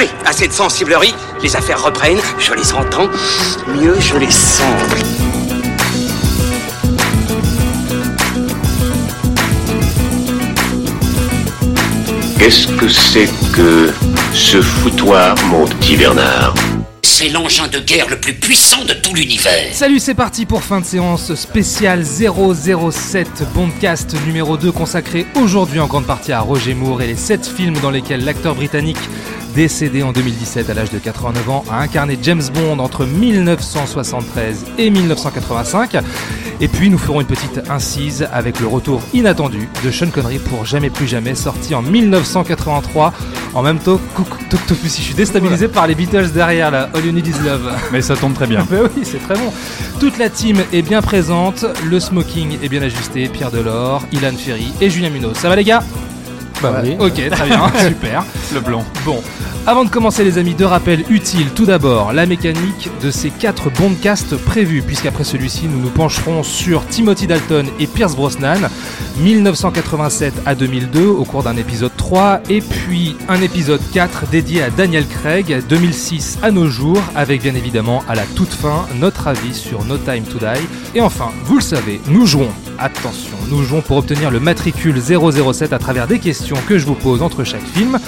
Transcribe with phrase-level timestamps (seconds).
[0.00, 1.12] Allez, assez de sensiblerie.
[1.42, 2.20] Les affaires reprennent.
[2.38, 3.10] Je les entends.
[3.68, 4.64] Mieux, je les sens.
[12.38, 13.92] Qu'est-ce que c'est que
[14.32, 16.54] ce foutoir, mon petit Bernard
[17.02, 19.68] C'est l'engin de guerre le plus puissant de tout l'univers.
[19.74, 25.86] Salut, c'est parti pour fin de séance spéciale 007 Bondcast numéro 2 consacré aujourd'hui en
[25.86, 28.96] grande partie à Roger Moore et les 7 films dans lesquels l'acteur britannique
[29.54, 34.90] décédé en 2017 à l'âge de 89 ans, a incarné James Bond entre 1973 et
[34.90, 35.96] 1985.
[36.62, 40.66] Et puis nous ferons une petite incise avec le retour inattendu de Sean Connery pour
[40.66, 43.12] Jamais plus jamais, sorti en 1983.
[43.54, 43.98] En même temps,
[44.50, 47.72] Toctopus, je suis déstabilisé par les Beatles derrière là, All You Need Is Love.
[47.92, 48.66] Mais ça tombe très bien.
[48.70, 49.52] Mais oui, c'est très bon.
[49.98, 54.72] Toute la team est bien présente, le smoking est bien ajusté, Pierre Delors, Ilan Ferry
[54.80, 55.36] et Julien Munoz.
[55.36, 55.82] Ça va les gars?
[56.62, 56.96] Bah oui.
[56.98, 58.24] Ok, très bien, super.
[58.52, 58.84] Le blanc.
[59.04, 59.22] Bon,
[59.66, 61.50] avant de commencer les amis, deux rappels utiles.
[61.54, 66.86] Tout d'abord, la mécanique de ces quatre bondcasts prévus, puisqu'après celui-ci, nous nous pencherons sur
[66.86, 68.68] Timothy Dalton et Pierce Brosnan,
[69.18, 74.70] 1987 à 2002 au cours d'un épisode 3, et puis un épisode 4 dédié à
[74.70, 79.54] Daniel Craig, 2006 à nos jours, avec bien évidemment à la toute fin notre avis
[79.54, 80.66] sur No Time to Die.
[80.94, 85.72] Et enfin, vous le savez, nous jouons, attention, nous jouons pour obtenir le matricule 007
[85.72, 87.98] à travers des questions que je vous pose entre chaque film.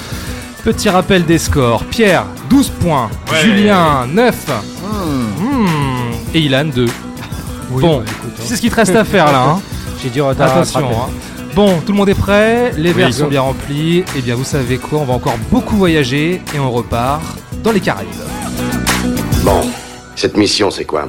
[0.65, 1.85] Petit rappel des scores.
[1.87, 3.11] Pierre, 12 points.
[3.31, 3.41] Ouais.
[3.43, 4.35] Julien, 9.
[4.85, 6.35] Hmm.
[6.35, 6.87] Et Ilan, 2.
[7.71, 8.05] bon, bah,
[8.41, 9.43] c'est ce qu'il te reste à faire là.
[9.51, 9.61] hein.
[10.03, 10.81] J'ai du retard Attention.
[10.91, 11.11] hein.
[11.55, 13.13] Bon, tout le monde est prêt, les verres Oui.
[13.13, 14.05] sont bien remplis.
[14.17, 17.21] Et bien, vous savez quoi, on va encore beaucoup voyager et on repart
[17.63, 18.09] dans les Caraïbes.
[19.45, 19.61] Bon,
[20.17, 21.09] cette mission, c'est quoi?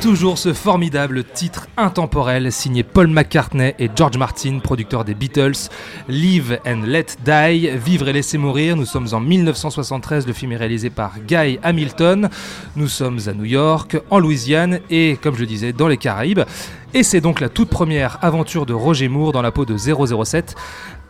[0.00, 5.70] Toujours ce formidable titre intemporel signé Paul McCartney et George Martin, producteur des Beatles,
[6.08, 8.76] Live and Let Die, Vivre et laisser mourir.
[8.76, 12.28] Nous sommes en 1973, le film est réalisé par Guy Hamilton.
[12.76, 16.42] Nous sommes à New York, en Louisiane et, comme je disais, dans les Caraïbes.
[16.94, 20.54] Et c'est donc la toute première aventure de Roger Moore dans la peau de 007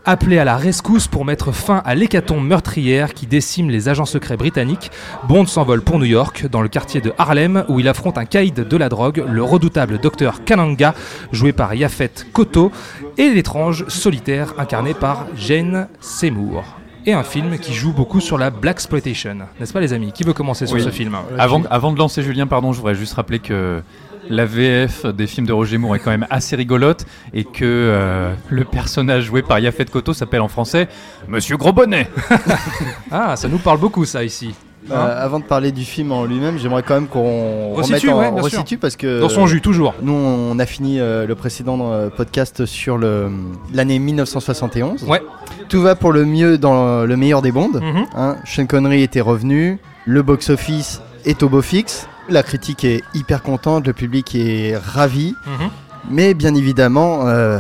[0.09, 4.39] appelé à la rescousse pour mettre fin à l'hécatombe meurtrière qui décime les agents secrets
[4.39, 4.91] britanniques,
[5.29, 8.55] Bond s'envole pour New York, dans le quartier de Harlem, où il affronte un caïd
[8.55, 10.95] de la drogue, le redoutable docteur Kananga,
[11.31, 12.73] joué par Yafet Koto,
[13.19, 16.65] et l'étrange solitaire incarné par Jane Seymour.
[17.05, 20.13] Et un film qui joue beaucoup sur la Black Exploitation, n'est-ce pas les amis?
[20.13, 20.83] Qui veut commencer sur Oui.
[20.83, 21.17] ce film?
[21.39, 23.83] Avant, avant de lancer Julien, pardon, je voudrais juste rappeler que
[24.29, 28.33] la VF des films de Roger Moore est quand même assez rigolote et que euh,
[28.51, 30.89] le personnage joué par Yafet Koto s'appelle en français
[31.29, 32.09] Monsieur Gros Bonnet.
[33.11, 34.55] Ah, ça nous parle beaucoup ça ici.
[34.91, 38.37] Euh, avant de parler du film en lui-même, j'aimerais quand même qu'on Resitue, remette en
[38.37, 39.95] ouais, resitue parce que Dans son jus, toujours.
[40.03, 43.31] Nous, on a fini euh, le précédent euh, podcast sur le
[43.75, 45.05] l'année 1971.
[45.05, 45.23] Ouais.
[45.69, 47.81] Tout va pour le mieux dans le meilleur des bondes.
[47.83, 48.07] Mhm.
[48.15, 53.43] Hein, Sean Connery était revenu, le box-office est au beau fixe, la critique est hyper
[53.43, 55.71] contente, le public est ravi, Mhm.
[56.11, 57.59] mais bien évidemment, euh,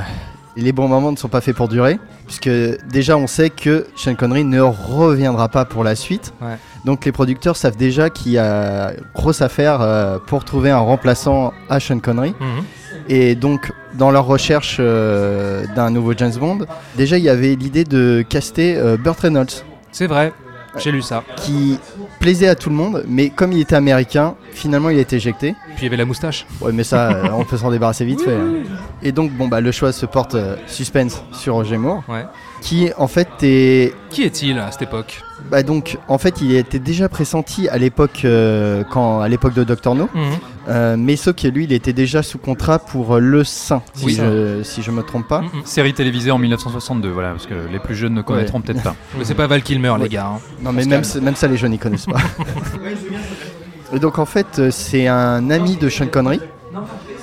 [0.57, 2.51] les bons moments ne sont pas faits pour durer, puisque
[2.91, 6.33] déjà on sait que Sean Connery ne reviendra pas pour la suite.
[6.43, 6.57] Ouais.
[6.85, 11.53] Donc les producteurs savent déjà qu'il y a grosse affaire euh, pour trouver un remplaçant
[11.71, 12.35] à Sean Connery.
[12.41, 12.65] Mhm.
[13.11, 16.67] Et donc, dans leur recherche euh, d'un nouveau James Bond,
[16.97, 20.33] déjà il y avait l'idée de caster Burt Reynolds, C'est vrai,
[20.77, 21.23] j'ai lu ça.
[21.37, 21.79] qui
[22.21, 25.55] plaisait à tout le monde, mais comme il était américain, finalement il a été éjecté.
[25.77, 26.47] puis il y avait la moustache.
[26.61, 28.35] Ouais, mais ça, euh, on peut s'en débarrasser vite fait.
[28.35, 28.65] hein.
[29.03, 32.25] Et donc, bon, bah, le choix se porte euh, suspense sur Roger Moore, Ouais.
[32.61, 33.95] Qui en fait est.
[34.11, 35.21] Qui est-il à cette époque
[35.51, 39.65] Bah, donc, en fait, il était déjà pressenti à l'époque, euh, quand, à l'époque de
[39.65, 40.23] Doctor No, Mhm.
[40.69, 44.05] euh, mais sauf que lui, il était déjà sous contrat pour euh, Le Saint, si,
[44.07, 44.15] Oui.
[44.19, 45.43] je, si je me trompe pas.
[45.43, 45.49] Mhm.
[45.65, 48.95] Série télévisée en 1962, voilà, parce que les plus jeunes ne connaîtront peut-être pas.
[49.19, 50.09] Mais c'est pas Val Kilmer, les Ouais.
[50.09, 50.27] gars.
[50.37, 50.41] hein.
[50.63, 52.19] Non, mais même, même ça, les jeunes, ils connaissent pas.
[53.93, 56.41] Et donc, en fait, c'est un ami de Sean Connery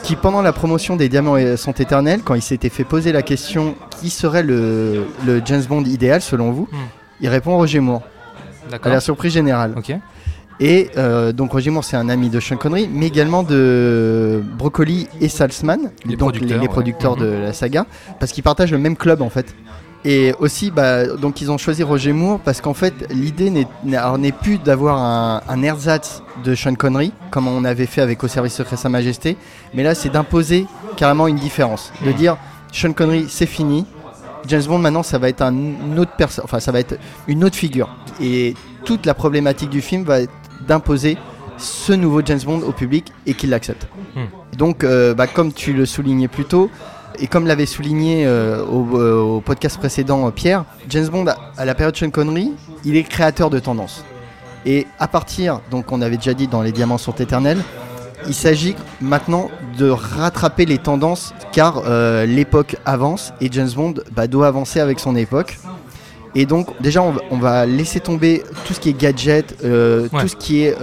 [0.06, 3.76] qui, pendant la promotion des Diamants sont éternels, quand il s'était fait poser la question
[4.00, 6.76] qui serait le, le James Bond idéal selon vous, Hmm.
[7.22, 8.02] il répond Roger Moore,
[8.84, 9.74] à la surprise générale.
[10.62, 15.08] Et euh, donc, Roger Moore, c'est un ami de Sean Connery, mais également de Broccoli
[15.20, 16.68] et Salzman, Les donc producteurs, les, les ouais.
[16.68, 17.42] producteurs de Mhm.
[17.42, 17.86] la saga,
[18.20, 19.54] parce qu'ils partagent le même club en fait.
[20.08, 24.60] Et aussi, bah, donc ils ont choisi Roger Moore parce qu'en fait, l'idée n'est- plus
[24.60, 28.78] d'avoir un, un ersatz de Sean Connery, comme on avait fait avec Au service secret
[28.78, 29.36] Sa Majesté,
[29.74, 31.92] mais là, c'est d'imposer carrément une différence.
[32.06, 32.38] De dire,
[32.72, 33.86] Sean Connery, c'est fini.
[34.48, 37.56] James Bond, maintenant, ça va être un autre personne, enfin, ça va être une autre
[37.56, 37.90] figure.
[38.22, 38.54] Et
[38.84, 40.32] toute la problématique du film va être
[40.68, 41.18] d'imposer
[41.58, 43.88] ce nouveau James Bond au public et qu'il l'accepte.
[44.16, 44.26] Hmm.
[44.56, 46.70] Donc, euh, bah, comme tu le soulignais plus tôt,
[47.20, 51.26] et comme l'avait souligné euh, au, euh, au podcast précédent euh, Pierre, James Bond,
[51.58, 52.52] à, la période Sean Connery,
[52.84, 54.04] il est créateur de tendances.
[54.66, 57.60] Et à partir, donc on avait déjà dit dans Les Diamants sont éternels,
[58.28, 64.28] il s'agit maintenant de rattraper les tendances car euh, l'époque avance et James Bond bah,
[64.28, 65.60] doit avancer avec son époque.
[66.34, 70.10] Et donc déjà on va, laisser tomber tout ce qui est gadget, Ouais.
[70.20, 70.76] tout ce qui est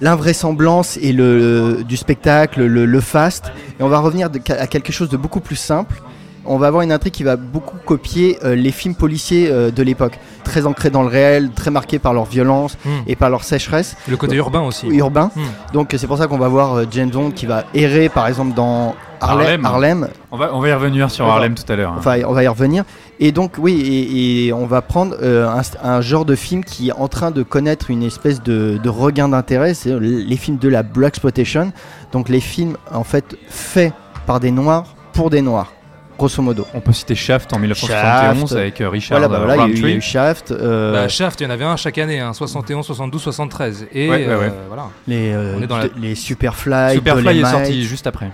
[0.00, 5.08] l'invraisemblance et le, du spectacle, le, le fast, et on va revenir à quelque chose
[5.08, 6.00] de beaucoup plus simple.
[6.48, 9.82] On va avoir une intrigue qui va beaucoup copier euh, les films policiers euh, de
[9.82, 13.02] l'époque, très ancrés dans le réel, très marqués par leur violence Hmm.
[13.06, 14.86] et par leur sécheresse Le côté urbain aussi.
[14.88, 15.30] urbain.
[15.36, 15.72] Hmm.
[15.74, 18.54] Donc c'est pour ça qu'on va voir euh, James Bond qui va errer par exemple
[18.54, 19.64] dans Harlem.
[19.64, 19.64] Harlem.
[19.66, 20.08] Harlem.
[20.30, 21.92] On va, on va y revenir sur Harlem tout à l'heure.
[21.92, 21.96] hein.
[21.98, 22.84] Enfin, on va y revenir.
[23.20, 26.88] Et donc oui, et, et on va prendre euh, un, un genre de film qui
[26.90, 30.68] est en train de connaître une espèce de, de regain d'intérêt, c'est les films de
[30.68, 31.72] la black exploitation.
[32.12, 33.92] Donc les films en fait faits
[34.26, 35.72] par des noirs pour des noirs,
[36.18, 36.66] grosso modo.
[36.74, 38.52] On peut citer Shaft en 1971 Shaft.
[38.60, 39.96] avec euh, Richard Voilà, bah voilà, il y a eu- il y, a Roundtree.
[39.98, 43.22] eu Shaft, euh, Bah, Shaft, il y en avait un chaque année, hein, 71, 72,
[43.22, 43.86] 73.
[43.92, 44.52] Et Ouais, ouais, euh, ouais.
[44.66, 44.88] voilà.
[45.06, 48.30] les, euh, on est dans la- de- les Superfly, Superfly est sorti juste après.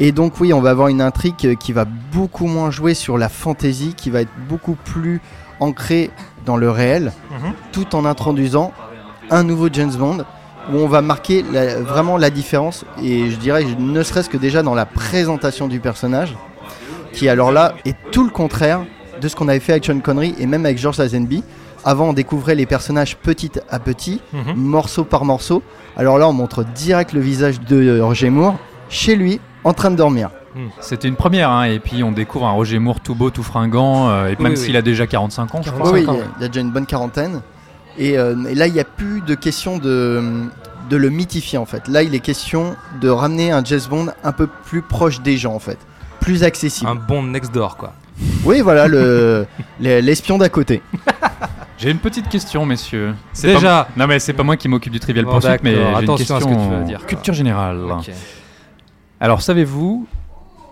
[0.00, 3.28] Et donc oui, on va avoir une intrigue qui va beaucoup moins jouer sur la
[3.28, 5.20] fantaisie, qui va être beaucoup plus
[5.60, 6.10] ancrée
[6.46, 7.52] dans le réel, Mhm.
[7.72, 8.72] tout en introduisant
[9.30, 10.24] un nouveau James Bond,
[10.72, 14.62] où on va marquer la- vraiment la différence, et je dirais ne serait-ce que déjà
[14.62, 16.34] dans la présentation du personnage,
[17.14, 18.80] qui alors là est tout le contraire
[19.20, 21.42] de ce qu'on avait fait avec Sean Connery et même avec George Lazenby.
[21.84, 24.54] Avant, on découvrait les personnages petit à petit, Mhm.
[24.56, 25.62] morceau par morceau.
[25.96, 28.56] Alors là, on montre direct le visage de euh, Roger Moore,
[28.88, 30.30] chez lui, en train de dormir.
[30.80, 34.08] C'était une première, hein, et puis on découvre un Roger Moore tout beau, tout fringant,
[34.08, 34.56] euh, et Oui, même oui.
[34.58, 35.90] s'il a déjà 45 ans, je crois.
[35.90, 37.40] Oui, ans, il y a- déjà une bonne quarantaine.
[37.98, 40.22] Et, euh, et là, il n'y a plus de question de,
[40.88, 41.86] de le mythifier en fait.
[41.88, 45.54] Là, il est question de ramener un James Bond un peu plus proche des gens
[45.54, 45.78] en fait,
[46.24, 46.90] plus accessible.
[46.90, 47.92] Un Bond next door, quoi.
[48.44, 49.46] Oui, voilà le
[49.80, 50.80] le- l'espion d'à côté.
[51.78, 53.14] J'ai une petite question, messieurs.
[53.32, 53.84] C'est Déjà.
[53.84, 55.94] pas- Non, mais c'est pas moi qui m'occupe du Trivial Bon, Pursuit, mais j'ai une
[55.96, 57.78] attention à ce question que tu vas dire, culture générale.
[59.20, 60.06] Alors, savez-vous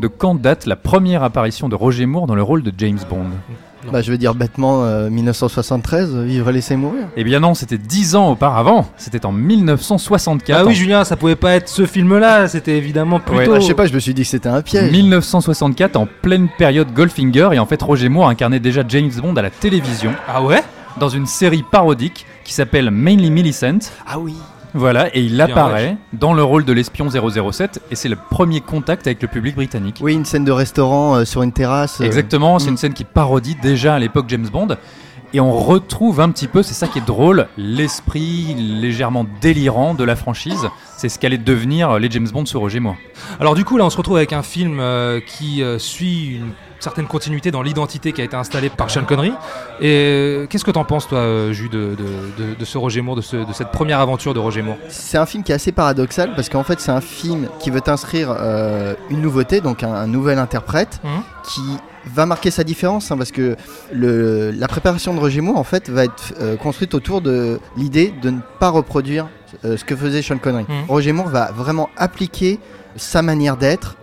[0.01, 3.27] de quand date la première apparition de Roger Moore dans le rôle de James Bond?
[3.85, 3.93] Non.
[3.93, 7.03] Bah, je veux dire bêtement euh, 1973, euh, vivre et laisser mourir.
[7.17, 8.89] Eh bien non, c'était 10 ans auparavant.
[8.97, 10.57] C'était en 1964.
[10.61, 13.53] Ah oui, en- Julien, ça pouvait pas être ce film-là, c'était évidemment plus Ouais, tôt.
[13.53, 14.93] Bah, je sais pas, je me suis dit que c'était un piège.
[14.93, 19.43] 1964, en pleine période Goldfinger, et en fait Roger Moore incarnait déjà James Bond à
[19.43, 20.63] la télévision Ah ouais?
[21.01, 23.91] Dans une série parodique qui s'appelle Mainly Millicent.
[24.07, 24.35] Ah oui.
[24.75, 29.07] Voilà, et il apparaît dans le rôle de l'espion 007, et c'est le premier contact
[29.07, 29.99] avec le public britannique.
[30.01, 32.01] Oui, une scène de restaurant euh, sur une terrasse.
[32.01, 32.71] euh, Exactement, c'est mm.
[32.71, 34.77] une scène qui parodie déjà à l'époque James Bond.
[35.35, 40.05] Et on retrouve un petit peu, c'est ça qui est drôle, l'esprit légèrement délirant de
[40.05, 40.69] la franchise.
[40.99, 42.97] C'est ce qu'allait devenir les James Bond sur Roger Moore.
[43.41, 46.53] Alors du coup, là, on se retrouve avec un film euh, qui euh, suit une
[46.83, 49.33] certaine continuité dans l'identité qui a été installée par Sean Connery.
[49.81, 53.01] Et euh, qu'est-ce que t'en penses, toi, euh, Jus, de, de- de- de ce Roger
[53.01, 54.77] Moore, de, ce- de cette première aventure de Roger Moore?
[54.89, 57.81] C'est un film qui est assez paradoxal parce qu'en fait c'est un film qui veut
[57.87, 61.23] inscrire euh, une nouveauté, donc un, un nouvel interprète Mhm.
[61.45, 61.63] qui
[62.07, 63.57] va marquer sa différence hein, parce que
[63.93, 68.13] le, la préparation de Roger Moore en fait va être euh, construite autour de l'idée
[68.23, 69.29] de ne pas reproduire
[69.65, 70.65] euh, ce que faisait Sean Connery.
[70.69, 70.85] Mhm.
[70.89, 72.59] Roger Moore va vraiment appliquer
[72.97, 73.97] sa manière d'être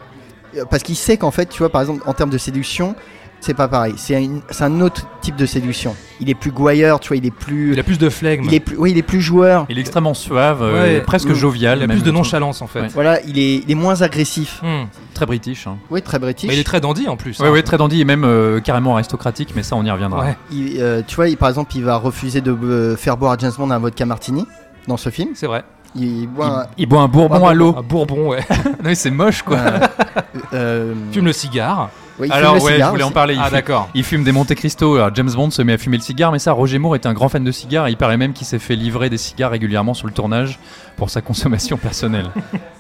[0.70, 2.96] parce qu'il sait qu'en fait tu vois par exemple en termes de séduction
[3.42, 3.94] c'est pas pareil.
[3.96, 4.18] C'est
[4.60, 5.96] un autre type de séduction.
[6.20, 7.72] Il est plus gouailleur, tu vois, il est plus.
[7.72, 8.44] Il a plus de flegme.
[8.46, 9.66] il est plus, oui, il est plus joueur.
[9.70, 11.00] Il est extrêmement suave, euh, Ouais.
[11.02, 11.34] presque Mm.
[11.36, 11.78] jovial.
[11.80, 12.82] Il a même, plus de nonchalance en fait.
[12.82, 12.88] Ouais.
[12.94, 14.60] Voilà, il est, il est moins agressif.
[14.62, 14.88] Hmm.
[15.14, 15.68] Très british.
[15.68, 15.78] Hein.
[15.90, 16.50] Oui, très british.
[16.50, 17.40] Mais il est très dandy en plus.
[17.40, 17.52] Ouais, hein.
[17.52, 20.20] ouais, très dandy et même euh, carrément aristocratique, mais ça, on y reviendra.
[20.26, 23.32] Ouais, Il- euh, tu vois, il- par exemple, il va refuser de euh, faire boire
[23.32, 24.46] à James Bond un vodka martini
[24.86, 25.30] dans ce film.
[25.36, 25.64] c'est vrai.
[25.96, 27.76] Il boit Il, il boit un bourbon à l'eau.
[27.78, 28.46] Un bourbon, ouais.
[28.86, 29.58] Oui, c'est moche, quoi.
[29.58, 29.88] euh,
[30.54, 31.90] euh, Fume le cigare.
[32.20, 33.34] ouais, il fume Alors, le ouais, je cigare voulais en parler.
[33.34, 33.90] Il, Ah fume, d'accord.
[33.96, 34.96] il fume des Monte Cristo.
[34.96, 37.14] Alors, James Bond se met à fumer le cigare, mais ça, Roger Moore était un
[37.14, 37.88] grand fan de cigares.
[37.88, 40.60] Et il paraît même qu'il s'est fait livrer des cigares régulièrement sur le tournage
[40.96, 42.30] pour sa consommation personnelle.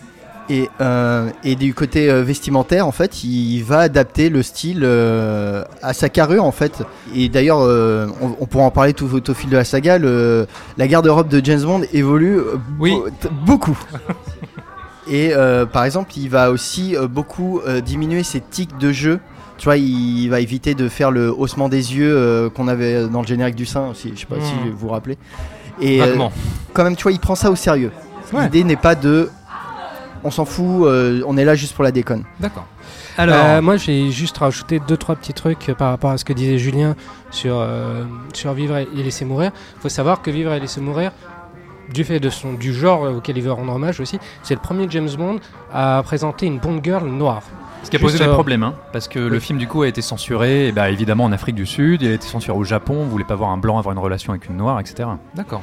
[0.51, 5.63] Et, euh, et du côté euh, vestimentaire, en fait, il va adapter le style euh,
[5.83, 6.81] à sa carrure, en fait.
[7.15, 9.99] Et d'ailleurs, on, on pourra en parler tout, au- au fil de la saga.
[9.99, 12.39] le- la garde-robe de James Bond évolue
[12.79, 12.97] Oui.
[13.45, 13.77] beaucoup.
[15.11, 15.31] et
[15.71, 19.19] par exemple, il va aussi beaucoup diminuer ses tics de jeu.
[19.59, 23.27] Tu vois, il va éviter de faire le haussement des yeux qu'on avait dans le
[23.27, 24.11] générique du sein aussi.
[24.15, 24.41] Je sais pas Hmm.
[24.41, 25.17] si vous vous rappelez.
[25.81, 25.99] Et
[26.73, 27.91] quand même, tu vois, il prend ça au sérieux.
[28.33, 28.43] Ouais.
[28.43, 29.29] L'idée n'est pas de.
[30.23, 32.23] On s'en fout, euh, on est là juste pour la déconne.
[32.39, 32.65] D'accord.
[33.17, 36.25] Alors, Euh, moi, j'ai juste rajouté deux trois petits trucs euh, par rapport à ce
[36.25, 36.95] que disait Julien
[37.31, 39.51] sur euh, sur vivre et laisser mourir.
[39.77, 41.11] Il faut savoir que vivre et laisser mourir,
[41.93, 44.87] du fait de son du genre auquel il veut rendre hommage aussi, c'est le premier
[44.89, 45.39] James Bond
[45.73, 47.43] à présenter une Bond girl noire.
[47.83, 49.87] Ce qui a posé Juste, des problèmes, hein, parce que le film du coup a
[49.87, 52.97] été censuré, et bah, évidemment en Afrique du Sud, il a été censuré au Japon,
[52.99, 55.07] on voulait pas voir un blanc avoir une relation avec une noire, etc.
[55.33, 55.61] d'accord.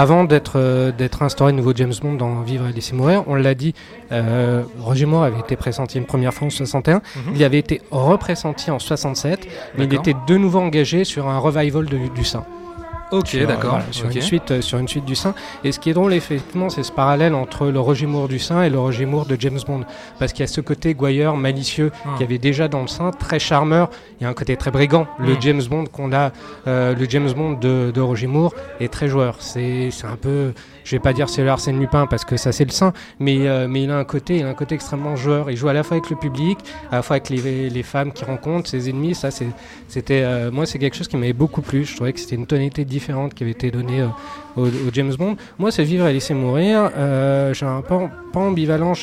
[0.00, 3.56] Avant d'être euh, d'être instauré nouveau James Bond dans Vivre et laisser mourir, on l'a
[3.56, 3.74] dit,
[4.12, 7.32] euh, Roger Moore avait été pressenti une première fois en 61, Mhm.
[7.34, 11.86] il avait été repressenti en 67, mais il était de nouveau engagé sur un revival
[11.86, 12.44] de- du sein.
[13.10, 13.70] Ok, sur, d'accord.
[13.70, 15.34] voilà, sur, une suite, euh, sur une suite du sein.
[15.64, 18.62] Et ce qui est drôle, effectivement, c'est ce parallèle entre le Roger Moore du sein
[18.62, 19.84] et le Roger Moore de James Bond.
[20.18, 22.12] Parce qu'il y a ce côté gouailleur, malicieux, Hmm.
[22.14, 23.88] qu'il y avait déjà dans le sein, très charmeur.
[24.20, 25.06] Il y a un côté très brigand.
[25.18, 25.40] Le Hmm.
[25.40, 26.32] James Bond qu'on a,
[26.66, 29.36] euh, le James Bond de, de Roger Moore est très joueur.
[29.40, 30.52] C'est c'est un peu,
[30.88, 32.72] je vais pas dire c'est le Arsène Lupin parce que ça c'est le
[33.20, 35.50] mais, euh, mais il a un côté, il a un côté extrêmement joueur.
[35.50, 36.58] Il joue à la fois avec le public,
[36.90, 39.14] à la fois avec les, femmes qu'il rencontre, ses ennemis.
[39.14, 41.84] Ça, c'était, euh, moi, c'est quelque chose qui m'avait beaucoup plu.
[41.84, 44.08] Je trouvais que c'était une tonalité différente qui avait été donnée euh,
[44.56, 45.36] au, James Bond.
[45.58, 46.90] Moi, c'est Vivre et laisser mourir.
[47.52, 48.94] J'ai un pas, ambivalent.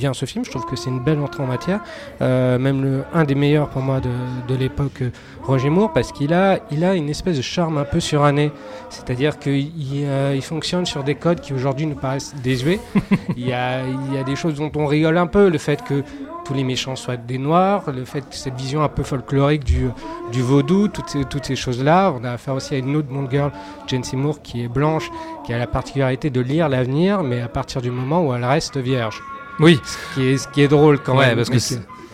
[0.00, 0.44] Bien ce film.
[0.44, 1.80] Je trouve que c'est une belle entrée en matière.
[2.22, 4.08] Euh, même le, un des meilleurs pour moi de,
[4.48, 5.10] de l'époque euh,
[5.42, 8.50] Roger Moore parce qu'il a, il a une espèce de charme un peu suranné.
[8.88, 9.70] C'est-à-dire qu'il
[10.04, 12.80] euh, il fonctionne sur des codes qui aujourd'hui nous paraissent désuets.
[13.36, 15.50] il, y a, il y a des choses dont on rigole un peu.
[15.50, 16.02] Le fait que
[16.46, 19.88] tous les méchants soient des noirs, le fait que cette vision un peu folklorique du,
[20.32, 22.14] du vaudou, toutes ces, toutes ces choses-là.
[22.18, 23.52] On a affaire aussi à une autre Bond Girl,
[23.86, 25.10] Jane Seymour, qui est blanche,
[25.44, 28.78] qui a la particularité de lire l'avenir, mais à partir du moment où elle reste
[28.78, 29.22] vierge.
[29.60, 31.36] Oui, Ce qui est, ce qui est drôle quand Ouais, même.
[31.36, 31.56] parce que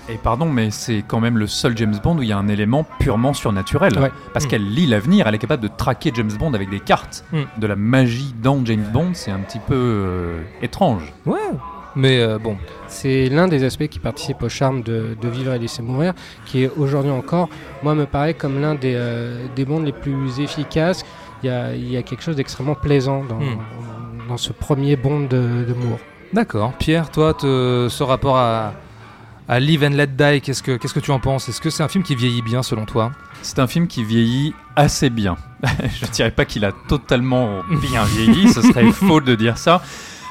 [0.09, 2.49] Et pardon, mais c'est quand même le seul James Bond où il y a un
[2.49, 3.99] élément purement surnaturel.
[3.99, 4.13] Ouais.
[4.33, 4.49] Parce Mm.
[4.49, 7.25] qu'elle lit l'avenir, elle est capable de traquer James Bond avec des cartes.
[7.33, 7.41] Mm.
[7.59, 11.13] De la magie dans James Bond, c'est un petit peu euh, étrange.
[11.25, 11.39] ouais.
[11.99, 15.59] Mais euh, bon, C'est l'un des aspects qui participe au charme de, de Vivre et
[15.59, 16.13] laisser mourir,
[16.45, 17.49] qui est aujourd'hui encore,
[17.83, 21.07] moi, me paraît comme l'un des, euh, des bonds les plus efficaces.
[21.43, 23.57] Il y a, il y a quelque chose d'extrêmement plaisant dans, Hmm.
[24.29, 25.99] dans ce premier bond de, de Moore.
[26.33, 26.73] D'accord.
[26.79, 28.73] Pierre, toi, te- ce rapport à,
[29.49, 31.49] à Live and Let Die, qu'est-ce que, qu'est-ce que tu en penses?
[31.49, 33.13] Est-ce que c'est un film qui vieillit bien selon toi?
[33.43, 35.37] C'est un film qui vieillit assez bien.
[36.01, 39.83] Je ne dirais pas qu'il a totalement bien vieilli, ce serait faux de dire ça.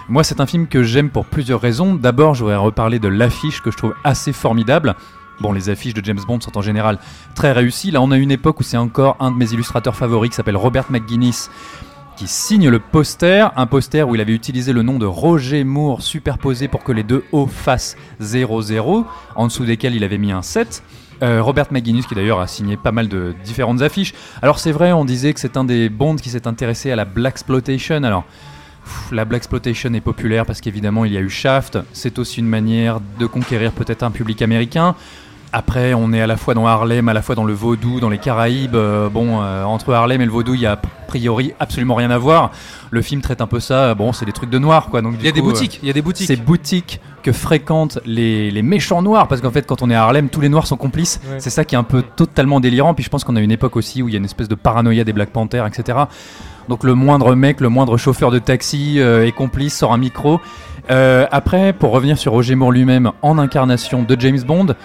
[0.07, 1.95] Moi, c'est un film que j'aime pour plusieurs raisons.
[1.95, 4.93] D'abord, je voudrais reparler de l'affiche que je trouve assez formidable.
[5.41, 6.99] Bon, les affiches de James Bond sont en général
[7.33, 7.89] très réussies.
[7.91, 10.55] Là, on a une époque où c'est encore un de mes illustrateurs favoris qui s'appelle
[10.57, 11.49] Robert McGuinness
[12.15, 16.01] qui signe le poster, un poster où il avait utilisé le nom de Roger Moore
[16.01, 19.05] superposé pour que les deux O fassent 00,
[19.35, 20.83] en dessous desquels il avait mis un 7.
[21.23, 24.13] Euh, Robert McGuinness qui d'ailleurs a signé pas mal de différentes affiches.
[24.41, 27.05] Alors c'est vrai, on disait que c'est un des Bonds qui s'est intéressé à la
[27.05, 28.03] Black Exploitation.
[28.03, 28.25] Alors
[29.11, 31.79] la Black Exploitation est populaire parce qu'évidemment il y a eu Shaft.
[31.93, 34.95] C'est aussi une manière de conquérir peut-être un public américain.
[35.57, 38.09] Après, on est à la fois dans Harlem, à la fois dans le vaudou, dans
[38.09, 38.75] les Caraïbes.
[38.75, 42.11] Euh, bon, euh, entre Harlem et le vaudou, il y a a priori absolument rien
[42.11, 42.51] à voir.
[42.91, 43.95] Le film traite un peu ça.
[43.95, 45.01] Bon, c'est des trucs de noirs, quoi.
[45.01, 46.27] Donc, Il y a des euh, boutiques, il y a des boutiques.
[46.27, 50.03] ces boutiques que fréquentent les, les méchants noirs, parce qu'en fait, quand on est à
[50.03, 51.21] Harlem, tous les noirs sont complices.
[51.25, 51.39] Ouais.
[51.39, 52.93] C'est ça qui est un peu totalement délirant.
[52.93, 54.55] Puis je pense qu'on a une époque aussi où il y a une espèce de
[54.55, 55.99] paranoïa des Black Panthers, etc.
[56.67, 60.41] Donc le moindre mec, le moindre chauffeur de taxi euh, est complice, sort un micro.
[60.91, 64.75] Euh, après, pour revenir sur Roger Moore lui-même en incarnation de James Bond,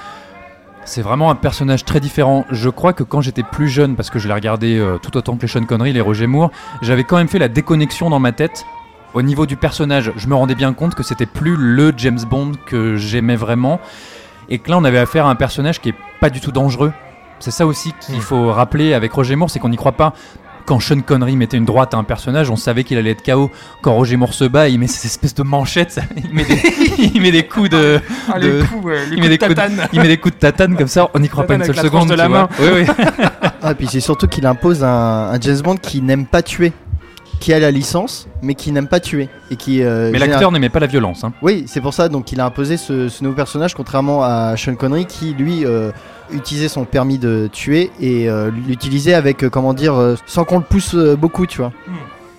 [0.90, 2.44] c'est vraiment un personnage très différent.
[2.50, 5.36] Je crois que quand j'étais plus jeune, parce que je l'ai regardé euh, tout autant
[5.36, 6.50] que les Sean Connery, les Roger Moore,
[6.82, 8.66] j'avais quand même fait la déconnexion dans ma tête.
[9.14, 12.52] Au niveau du personnage, je me rendais bien compte que c'était plus le James Bond
[12.66, 13.80] que j'aimais vraiment.
[14.48, 16.92] Et que là, on avait affaire à un personnage qui est pas du tout dangereux.
[17.38, 18.22] C'est ça aussi qu'il Mm.
[18.22, 20.12] faut rappeler avec Roger Moore, c'est qu'on n'y croit pas.
[20.66, 23.50] Quand Sean Connery mettait une droite à un personnage, on savait qu'il allait être KO.
[23.82, 26.62] Quand Roger Moore se bat, il met cette espèce de manchette, ça- il met des,
[27.14, 28.00] il met des coups de,
[28.32, 29.88] Ah, de- les coups, euh, les il met coups de des coups de- tatane.
[29.92, 32.08] il met des coups de tatane comme ça, on n'y croit pas une seule seconde.
[32.08, 32.48] de la main.
[32.58, 32.68] vois.
[32.72, 33.24] Oui, oui.
[33.62, 34.88] Ah, puis c'est surtout qu'il impose un,
[35.32, 36.72] un James Bond qui n'aime pas tuer,
[37.40, 39.28] qui a la licence, mais qui n'aime pas tuer.
[39.50, 41.24] Et qui, euh, Mais général- l'acteur n'aimait pas la violence.
[41.24, 41.32] hein.
[41.42, 44.74] Oui, c'est pour ça donc il a imposé ce, ce nouveau personnage, contrairement à Sean
[44.76, 45.90] Connery qui lui euh,
[46.32, 50.94] utilisait son permis de tuer et euh, l'utilisait avec comment dire sans qu'on le pousse
[50.94, 51.72] beaucoup, tu vois.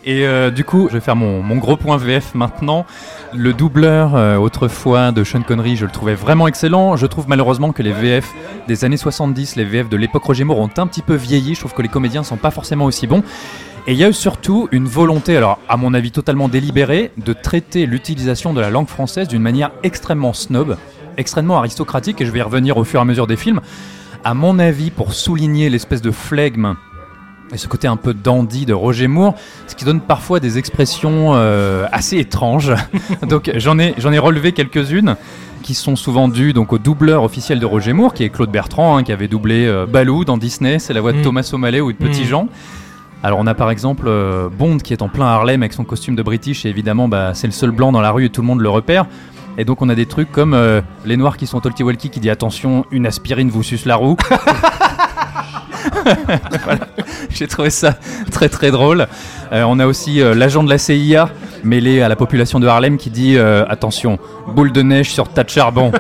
[0.04, 2.88] Et euh, du coup, je vais faire mon, mon gros point VF maintenant.
[3.36, 6.96] Le doubleur euh, autrefois de Sean Connery, je le trouvais vraiment excellent.
[6.96, 8.28] Je trouve malheureusement que les VF
[8.68, 11.54] des années 70, les VF de l'époque Roger Moore ont un petit peu vieilli.
[11.54, 13.22] Je trouve que les comédiens sont pas forcément aussi bons.
[13.88, 17.34] Et il y a eu surtout une volonté, alors à mon avis totalement délibérée, de
[17.34, 20.78] traiter l'utilisation de la langue française d'une manière extrêmement snob,
[21.18, 23.60] extrêmement aristocratique, et je vais y revenir au fur et à mesure des films.
[24.24, 26.76] À mon avis, pour souligner l'espèce de flegme
[27.54, 29.34] et ce côté un peu dandy de Roger Moore,
[29.68, 32.72] ce qui donne parfois des expressions euh, assez étranges.
[33.28, 35.16] donc j'en ai, j'en ai relevé quelques-unes
[35.64, 38.96] qui sont souvent dues donc au doubleur officiel de Roger Moore, qui est Claude Bertrand,
[38.96, 41.24] hein, qui avait doublé euh, Baloo dans Disney, c'est la voix de Mm.
[41.24, 42.28] Thomas O'Malley ou de Petit Mm.
[42.28, 42.48] Jean.
[43.24, 46.16] Alors on a par exemple euh, Bond qui est en plein Harlem avec son costume
[46.16, 48.48] de British et évidemment bah, c'est le seul blanc dans la rue et tout le
[48.48, 49.06] monde le repère.
[49.58, 52.32] Et donc on a des trucs comme euh, les noirs qui sont talkie-walkie qui dit
[52.32, 54.18] attention une aspirine vous suce la roue.
[57.30, 57.94] J'ai trouvé ça
[58.32, 59.06] très très drôle.
[59.52, 61.30] Euh, on a aussi l'agent de la CIA
[61.64, 65.50] mêlé à la population de Harlem qui dit attention, boule de neige sur tas de
[65.50, 65.92] charbon.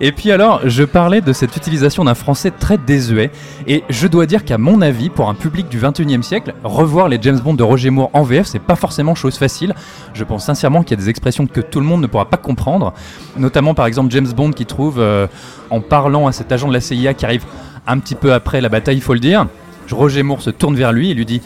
[0.00, 3.30] Et puis alors, je parlais de cette utilisation d'un français très désuet,
[3.66, 7.18] et je dois dire qu'à mon avis, pour un public du 21e siècle, revoir les
[7.20, 9.74] James Bond de Roger Moore en VF, c'est pas forcément chose facile.
[10.14, 12.36] Je pense sincèrement qu'il y a des expressions que tout le monde ne pourra pas
[12.36, 12.92] comprendre,
[13.36, 15.26] notamment par exemple James Bond qui trouve, euh,
[15.70, 17.44] en parlant à cet agent de la CIA qui arrive
[17.86, 19.46] un petit peu après la bataille, il faut le dire,
[19.90, 21.40] Roger Moore se tourne vers lui et lui dit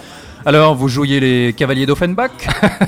[0.45, 2.31] Alors, vous jouiez les cavaliers d'Offenbach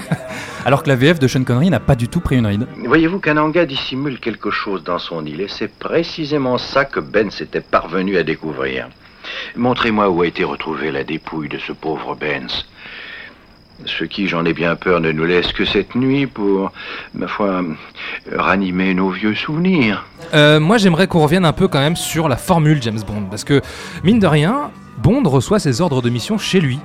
[0.67, 2.67] Alors que la VF de Sean Connery n'a pas du tout pris une ride.
[2.87, 7.61] Voyez-vous qu'Ananga dissimule quelque chose dans son île, et c'est précisément ça que Ben s'était
[7.61, 8.89] parvenu à découvrir.
[9.57, 12.67] Montrez-moi où a été retrouvée la dépouille de ce pauvre Benz.
[13.87, 16.73] Ce qui, j'en ai bien peur, ne nous laisse que cette nuit pour,
[17.15, 17.63] ma foi,
[18.33, 20.07] ranimer nos vieux souvenirs.
[20.33, 23.27] Euh, moi, j'aimerais qu'on revienne un peu quand même sur la formule James Bond.
[23.29, 23.61] Parce que,
[24.03, 26.79] mine de rien, Bond reçoit ses ordres de mission chez lui.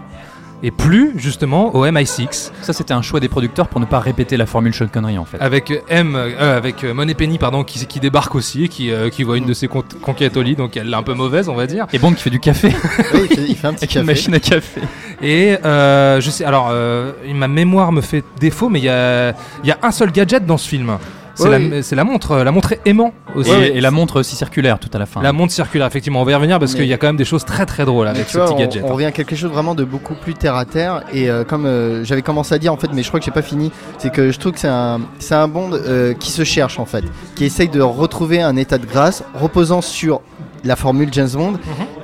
[0.61, 2.51] Et plus, justement, au MI6.
[2.61, 5.23] Ça, c'était un choix des producteurs pour ne pas répéter la formule Sean Connery en
[5.23, 5.37] fait.
[5.39, 9.23] Avec M, euh, avec euh, Money Penny, pardon, qui, qui débarque aussi, qui, euh, qui
[9.23, 11.55] voit une de ses con- conquêtes au lit, donc elle est un peu mauvaise, on
[11.55, 11.87] va dire.
[11.93, 12.69] Et Bond qui fait du café
[13.13, 14.03] Oui, il, fait, il fait un petit avec une café.
[14.03, 14.81] machine à café.
[15.21, 19.29] Et euh, je sais, alors, euh, ma mémoire me fait défaut, mais il y a,
[19.63, 20.97] il y a un seul gadget dans ce film.
[21.39, 23.51] C'est Ouais, la, montre, euh, la montre aimant aussi.
[23.51, 25.21] Et, et la montre aussi circulaire tout à la fin.
[25.21, 27.25] La montre circulaire, effectivement, on va y revenir parce qu'il y a quand même des
[27.25, 28.83] choses très très drôles avec ce vois, petit on, gadget.
[28.85, 31.03] on revient à quelque chose vraiment de beaucoup plus terre à terre.
[31.13, 33.31] Et euh, comme euh, j'avais commencé à dire en fait, mais je crois que j'ai
[33.31, 34.99] pas fini, c'est que je trouve que c'est un,
[35.31, 37.03] un Bond euh, qui se cherche en fait,
[37.35, 40.21] qui essaye de retrouver un état de grâce reposant sur
[40.63, 41.53] la formule James Bond,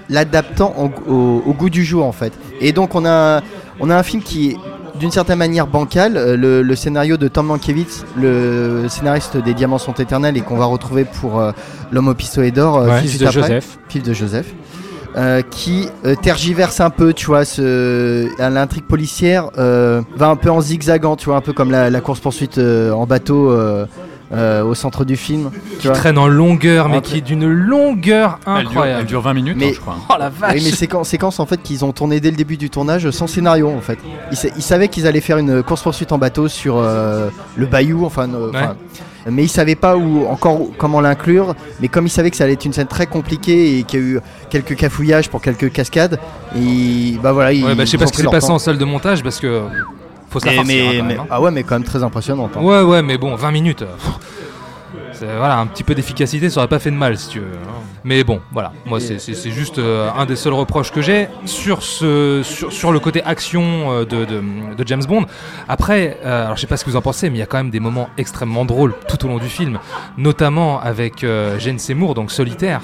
[0.10, 2.34] l'adaptant au, au- au goût du jour en fait.
[2.62, 3.42] Et donc on a,
[3.80, 4.58] on a un film qui est
[5.00, 9.78] d'une certaine manière bancal, euh, le, le scénario de Tom Mankiewicz, le scénariste des Diamants
[9.78, 11.52] sont éternels et qu'on va retrouver pour euh,
[11.92, 13.78] L'homme au pistolet d'or, euh, Ouais, fils de après Joseph.
[13.90, 14.48] fils de Joseph,
[15.18, 20.50] euh, qui euh, tergiverse un peu, tu vois, ce, l'intrigue policière euh, va un peu
[20.50, 23.54] en zigzagant, tu vois, un peu comme la, la course-poursuite euh, en bateau
[24.34, 25.96] euh, au centre du film, tu Qui vois.
[25.96, 29.00] traîne en longueur, mais Entre- qui est d'une longueur Elle dure, incroyable.
[29.02, 29.96] elle dure 20 minutes, Mais- hein, je crois.
[30.10, 32.58] Oh la vache Oui, mais séquences, séquences en fait qu'ils ont tourné dès le début
[32.58, 34.00] du tournage sans scénario en fait.
[34.32, 37.66] Ils, sa- ils savaient qu'ils allaient faire une course poursuite en bateau sur euh, le
[37.68, 38.58] bayou, enfin, euh, Ouais.
[38.58, 38.76] enfin,
[39.30, 41.56] mais ils savaient pas où encore comment l'inclure.
[41.80, 44.04] Mais comme ils savaient que ça allait être une scène très compliquée et qu'il y
[44.04, 46.20] a eu quelques cafouillages pour quelques cascades,
[46.56, 47.52] et bah voilà.
[47.54, 49.24] Ils, Ouais, bah, je sais ils pas ce qui s'est passé en salle de montage
[49.24, 49.64] parce que
[50.36, 51.28] faut se la Mais, farcir, mais- hein, quand mais- même, hein.
[51.32, 52.52] ah ouais, mais quand même très impressionnante.
[52.58, 52.62] hein.
[52.62, 53.82] Ouais, ouais, mais bon, 20 minutes.
[53.84, 53.86] euh,
[55.38, 57.46] Voilà, un petit peu d'efficacité, ça aurait pas fait de mal si tu veux.
[57.46, 57.72] hein.
[58.04, 61.28] Mais bon, voilà, moi c'est- c'est c'est juste euh, un des seuls reproches que j'ai
[61.46, 64.44] sur, ce, sur, sur le côté action euh, de, de-
[64.78, 65.26] de James Bond.
[65.70, 67.46] Après, euh, alors je sais pas ce que vous en pensez, mais il y a
[67.48, 69.80] quand même des moments extrêmement drôles tout au long du film,
[70.18, 72.82] notamment avec euh, Jane Seymour, donc Solitaire,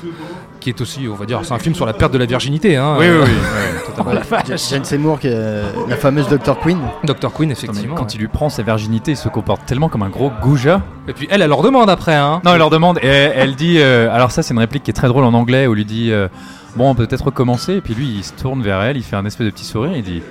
[0.62, 2.78] qui est aussi, on va dire, c'est un film sur la perte de la virginité.
[2.78, 3.80] Hein, Oui, oui, euh, oui.
[3.95, 4.21] totalement.
[4.47, 6.58] Ja- Jane Seymour, qui est, la fameuse Dr.
[6.62, 6.80] Queen.
[7.04, 7.34] Dr.
[7.34, 7.95] Queen, effectivement.
[7.95, 8.12] quand ouais.
[8.13, 10.82] il lui prend sa virginité, il se comporte tellement comme un gros goujat.
[11.10, 12.15] Et puis elle, elle leur demande après.
[12.15, 12.41] Hein.
[12.45, 14.91] Non, elle leur demande, et elle, elle dit, euh, alors ça c'est une réplique qui
[14.91, 16.28] est très drôle en anglais, où il lui dit, euh,
[16.76, 19.15] bon, on peut peut-être recommencer, et puis lui il se tourne vers elle, il fait
[19.15, 20.21] un espèce de petit sourire, il dit,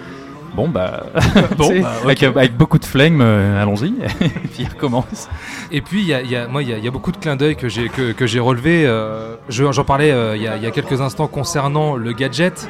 [0.55, 1.05] bon bah,
[1.57, 2.05] Bon, bah, ok.
[2.05, 3.89] avec, avec beaucoup de flegme, euh, allons-y,
[4.25, 5.29] et puis il recommence.
[5.73, 7.13] Et puis, il y a, y a- moi, il y, a- il y a beaucoup
[7.13, 8.85] de clins d'œil que j'ai que, que j'ai relevé.
[8.87, 12.13] euh, je- J'en parlais euh, il y, a, il y a quelques instants concernant le
[12.13, 12.69] gadget.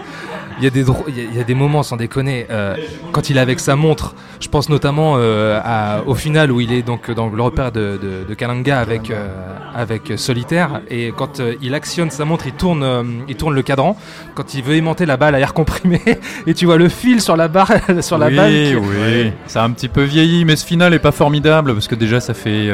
[0.61, 2.47] Il y, a des dro- il y a- il y a des moments, sans déconner,
[2.51, 2.77] euh,
[3.13, 4.15] quand il est avec sa montre.
[4.41, 7.99] Je pense notamment euh, à- au final où il est donc dans le repère de,
[8.03, 9.29] de, de Kananga avec, euh,
[9.75, 10.81] avec Solitaire.
[10.91, 12.85] Et quand il actionne sa montre, il tourne,
[13.29, 13.97] il tourne le cadran.
[14.35, 16.01] Quand il veut aimanter la balle à air comprimé,
[16.47, 18.51] et tu vois le fil sur la barre, sur la oui, balle.
[18.53, 21.89] qui- oui, ça a un petit peu vieilli, mais ce final est pas formidable, parce
[21.89, 22.69] que déjà ça fait...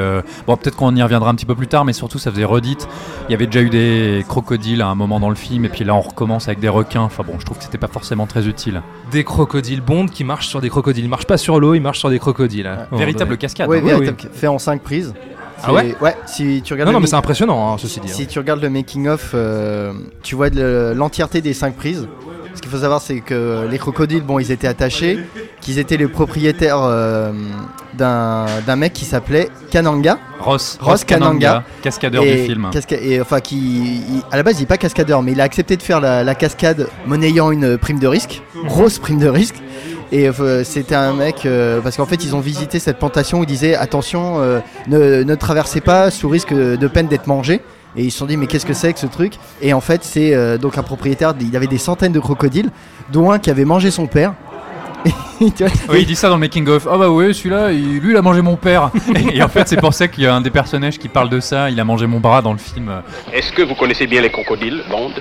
[0.46, 2.88] Bon, peut-être qu'on y reviendra un petit peu plus tard, mais surtout ça faisait redite.
[3.29, 5.85] Il y avait déjà eu des crocodiles à un moment dans le film, et puis
[5.85, 8.47] là on recommence avec des requins, enfin bon, je trouve que c'était pas forcément très
[8.49, 8.83] utile.
[9.11, 11.05] Des crocodiles Bond qui marchent sur des crocodiles.
[11.05, 12.71] Ils marchent pas sur l'eau, ils marchent sur des crocodiles.
[12.91, 13.69] Bon, Véritable cascade.
[13.69, 13.85] Ouais, hein.
[13.99, 15.15] véritable, fait en 5 prises.
[15.62, 18.09] Ah ouais Ouais, si tu regardes Non, mais c'est impressionnant, hein, ceci dit.
[18.11, 18.15] hein.
[18.15, 22.07] Si tu regardes le making of, euh, tu vois le- l'entièreté des 5 prises.
[22.55, 25.19] Ce qu'il faut savoir, c'est que les crocodiles, bon, ils étaient attachés,
[25.61, 27.33] qu'ils étaient les propriétaires euh,
[27.95, 30.19] d'un mec qui s'appelait Kananga.
[30.40, 31.64] Ross, Ross Kananga.
[31.83, 32.71] cascadeur et du film.
[32.71, 35.45] casca- et, enfin, qui, il- à la base, il n'est pas cascadeur, mais il a
[35.45, 39.57] accepté de faire la, la cascade monnayant une prime de risque, grosse prime de risque.
[40.12, 43.42] Et euh, c'était un mec, euh, parce qu'en fait, ils ont visité cette plantation où
[43.42, 47.61] ils disaient attention, euh, ne, ne traversez pas sous risque de peine d'être mangé.
[47.99, 49.38] Et ils se sont dit, mais qu'est-ce que c'est que ce truc?
[49.62, 52.69] Et en fait, c'est donc un propriétaire, il avait des centaines de crocodiles,
[53.11, 54.35] dont un qui avait mangé son père.
[55.40, 56.87] Et tu vois, Oui, il dit ça dans le making of.
[56.90, 58.90] Ah bah ouais, celui-là, il- lui, il a mangé mon père.
[59.33, 61.40] et en fait, c'est pour ça qu'il y a un des personnages qui parle de
[61.40, 61.71] ça.
[61.71, 62.90] Il a mangé mon bras dans le film.
[63.33, 65.12] Est-ce que vous connaissez bien les crocodiles, Bond?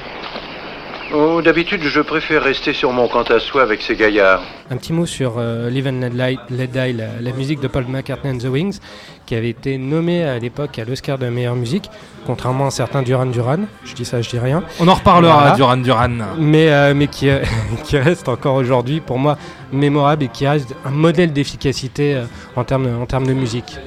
[1.14, 4.42] Oh, d'habitude, je préfère rester sur mon quant à soi avec ces gaillards.
[4.72, 7.68] Un petit mot sur euh, Live and Let, Light- Let Die, la, la musique de
[7.68, 8.80] Paul McCartney and the Wings,
[9.26, 11.90] qui avait été nommée à l'époque à l'Oscar de meilleure musique,
[12.26, 13.60] contrairement à certains Duran Duran.
[13.86, 14.64] Je dis ça, je dis rien.
[14.80, 15.56] On en reparlera, Voilà.
[15.56, 16.10] Duran Duran.
[16.40, 17.40] Mais, euh, mais qui, euh,
[17.86, 19.38] qui reste encore aujourd'hui, pour moi,
[19.72, 22.24] mémorable et qui reste un modèle d'efficacité euh,
[22.56, 23.78] en, termes, en termes de musique.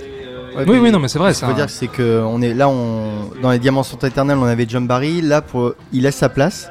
[0.57, 1.53] Ouais, Oui, oui, non, mais c'est vrai, Ce qu'il ça.
[1.53, 4.67] faut dire, c'est que on est là, on, dans les Diamants sont éternels, on avait
[4.69, 5.21] John Barry.
[5.21, 6.71] Là, pour, il laisse sa place.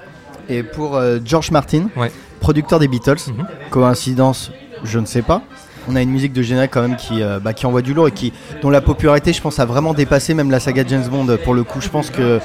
[0.49, 2.11] Et pour euh, George Martin, Ouais.
[2.39, 3.45] producteur des Beatles, Mhm.
[3.69, 4.51] coïncidence,
[4.83, 5.41] je ne sais pas.
[5.89, 8.07] On a une musique de générique quand même qui, euh, bah, qui envoie du lourd
[8.09, 11.37] et qui, dont la popularité, je pense, a vraiment dépassé même la saga James Bond.
[11.43, 12.39] Pour le coup, je pense que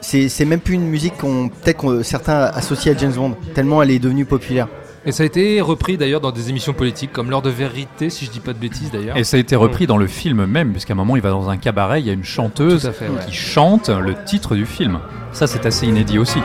[0.00, 3.82] c'est c'est même plus une musique qu'on peut-être que certains associent à James Bond, tellement
[3.82, 4.68] elle est devenue populaire.
[5.04, 8.24] Et ça a été repris d'ailleurs dans des émissions politiques comme L'heure de vérité, si
[8.24, 9.16] je dis pas de bêtises d'ailleurs.
[9.16, 11.48] Et ça a été repris dans le film même, puisqu'à un moment, il va dans
[11.50, 13.08] un cabaret, il y a une chanteuse ouais.
[13.26, 15.00] qui chante le titre du film.
[15.32, 16.38] Ça, c'est assez inédit aussi.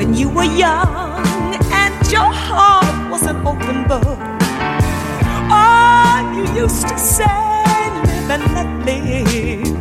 [0.00, 1.20] When you were young
[1.82, 4.18] and your heart was an open book.
[5.52, 7.26] Oh, you used to say,
[8.06, 9.76] live and let live.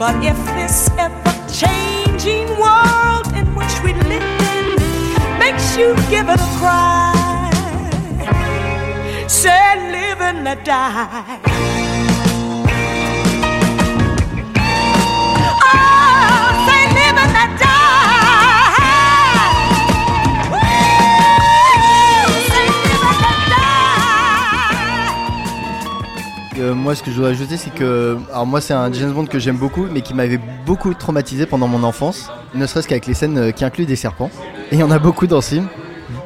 [0.00, 4.82] But if this ever changing world in which we live
[5.38, 7.52] makes you give it a cry,
[9.28, 12.01] say, live and let die.
[26.62, 28.16] Euh, moi, ce que je voudrais ajouter, c'est que.
[28.32, 31.66] Alors, moi, c'est un James Bond que j'aime beaucoup, mais qui m'avait beaucoup traumatisé pendant
[31.68, 32.30] mon enfance.
[32.54, 34.30] Ne serait-ce qu'avec les scènes euh, qui incluent des serpents.
[34.70, 35.66] Et il y en a beaucoup dans ce film.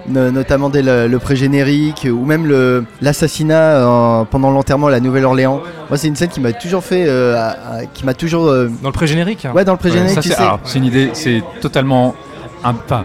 [0.08, 3.60] No- notamment dès le, le pré-générique ou même le- l'assassinat
[4.20, 5.60] euh, pendant l'enterrement à la Nouvelle-Orléans.
[5.88, 7.06] Moi, c'est une scène qui m'a toujours fait.
[7.08, 8.46] euh, à- à- qui m'a toujours.
[8.48, 10.42] euh, Dans le pré-générique ouais, dans le pré-générique, Ça, tu c'est sais.
[10.42, 12.14] alors, c'est une idée, c'est totalement.
[12.62, 13.04] Enfin,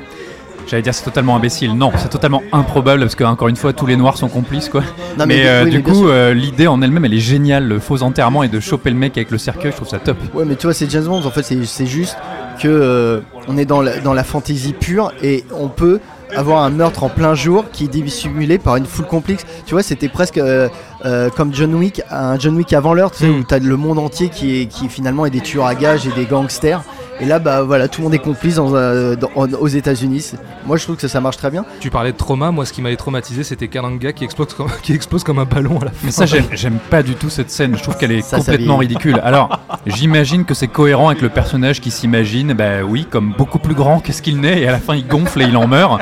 [0.72, 1.74] j'allais dire c'est totalement imbécile.
[1.76, 4.82] Non, c'est totalement improbable parce que encore une fois, tous les noirs sont complices, quoi.
[5.20, 7.68] Non, mais euh, oui, du mais bien coup, euh, l'idée en elle-même, elle est géniale.
[7.68, 10.18] Le faux enterrement et de choper le mec avec le cercueil, je trouve ça top.
[10.34, 11.24] Ouais, mais tu vois, c'est James Bond.
[11.26, 12.18] En fait, c'est- c'est juste
[12.62, 16.00] que euh, on est dans la, dans la fantaisie pure et on peut
[16.36, 19.46] avoir un meurtre en plein jour qui est dissimulé par une foule complexe.
[19.66, 20.70] Tu vois, c'était presque euh,
[21.06, 23.40] euh, comme John Wick, un John Wick avant l'heure, tu sais, Mm.
[23.40, 26.12] où t'as le monde entier qui est qui finalement est des tueurs à gages et
[26.18, 26.82] des gangsters.
[27.20, 30.32] Et là, bah voilà, tout le monde est complice dans, euh, dans- en- aux États-Unis.
[30.66, 31.66] Moi, je trouve que ça marche très bien.
[31.80, 34.94] Tu parlais de trauma, moi ce qui m'avait traumatisé c'était Kananga qui explose comme, qui
[34.94, 35.98] explose comme un ballon à la fin.
[36.06, 37.76] Mais ça, j'aime, j'aime pas du tout cette scène.
[37.78, 39.20] Je trouve qu'elle est Ça, complètement ridicule.
[39.24, 43.76] Alors, j'imagine que c'est cohérent avec le personnage qui s'imagine, bah oui, comme beaucoup plus
[43.76, 46.02] grand que ce qu'il n'est, et à la fin il gonfle et il en meurt.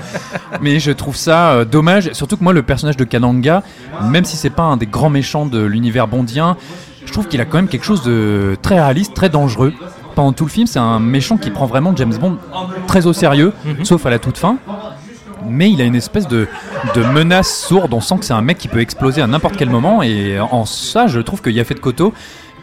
[0.61, 2.11] Mais je trouve ça euh, dommage.
[2.13, 3.63] Surtout que moi, le personnage de Kananga,
[4.03, 6.55] même si c'est pas un des grands méchants de l'univers bondien,
[7.05, 9.73] je trouve qu'il a quand même quelque chose de très réaliste, très dangereux.
[10.19, 12.35] Pendant tout le film, c'est un méchant qui prend vraiment James Bond
[12.87, 13.53] très au sérieux,
[13.83, 14.57] sauf à la toute fin.
[15.47, 16.45] Mais il a une espèce de,
[16.93, 17.93] de menace sourde.
[17.93, 20.03] On sent que c'est un mec qui peut exploser à n'importe quel moment.
[20.03, 22.13] Et en ça, je trouve que Yafet Koto,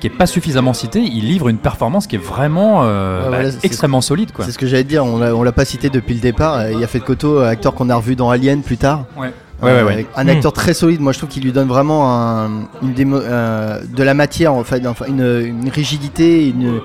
[0.00, 3.36] qui est pas suffisamment cité, il livre une performance qui est vraiment euh, Ouais, bah,
[3.36, 4.32] voilà, c'est- extrêmement solide.
[4.32, 4.44] Quoi.
[4.44, 6.56] C'est ce que j'allais dire, on l'a, on l'a pas cité depuis le départ.
[6.56, 8.76] Euh, Il y a fait de Koto, euh, acteur qu'on a revu dans Alien plus
[8.76, 9.06] tard.
[9.16, 9.32] Ouais.
[9.62, 10.06] Ouais, ouais, ouais.
[10.16, 10.28] Un Hmm.
[10.28, 14.02] acteur très solide, moi je trouve qu'il lui donne vraiment un- une démo- euh, de
[14.02, 15.22] la matière, en fait, enfin, une,
[15.62, 16.80] une rigidité, une,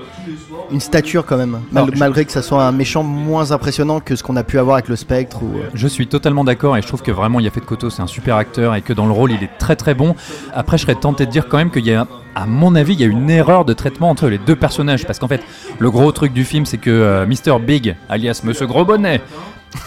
[0.70, 1.50] une stature quand même.
[1.50, 4.42] Mal- Alors, je- malgré que ça soit un méchant moins impressionnant que ce qu'on a
[4.42, 5.42] pu avoir avec le Spectre.
[5.42, 8.06] Ou, euh, Je suis totalement d'accord et je trouve que vraiment Yafet Koto c'est un
[8.06, 10.14] super acteur et que dans le rôle il est très très bon.
[10.54, 13.00] Après je serais tenté de dire quand même qu'il y a, à mon avis, il
[13.00, 15.42] y a une erreur de traitement entre les deux personnages parce qu'en fait
[15.78, 19.20] le gros truc du film c'est que euh, Mr Big alias Monsieur Gros Bonnet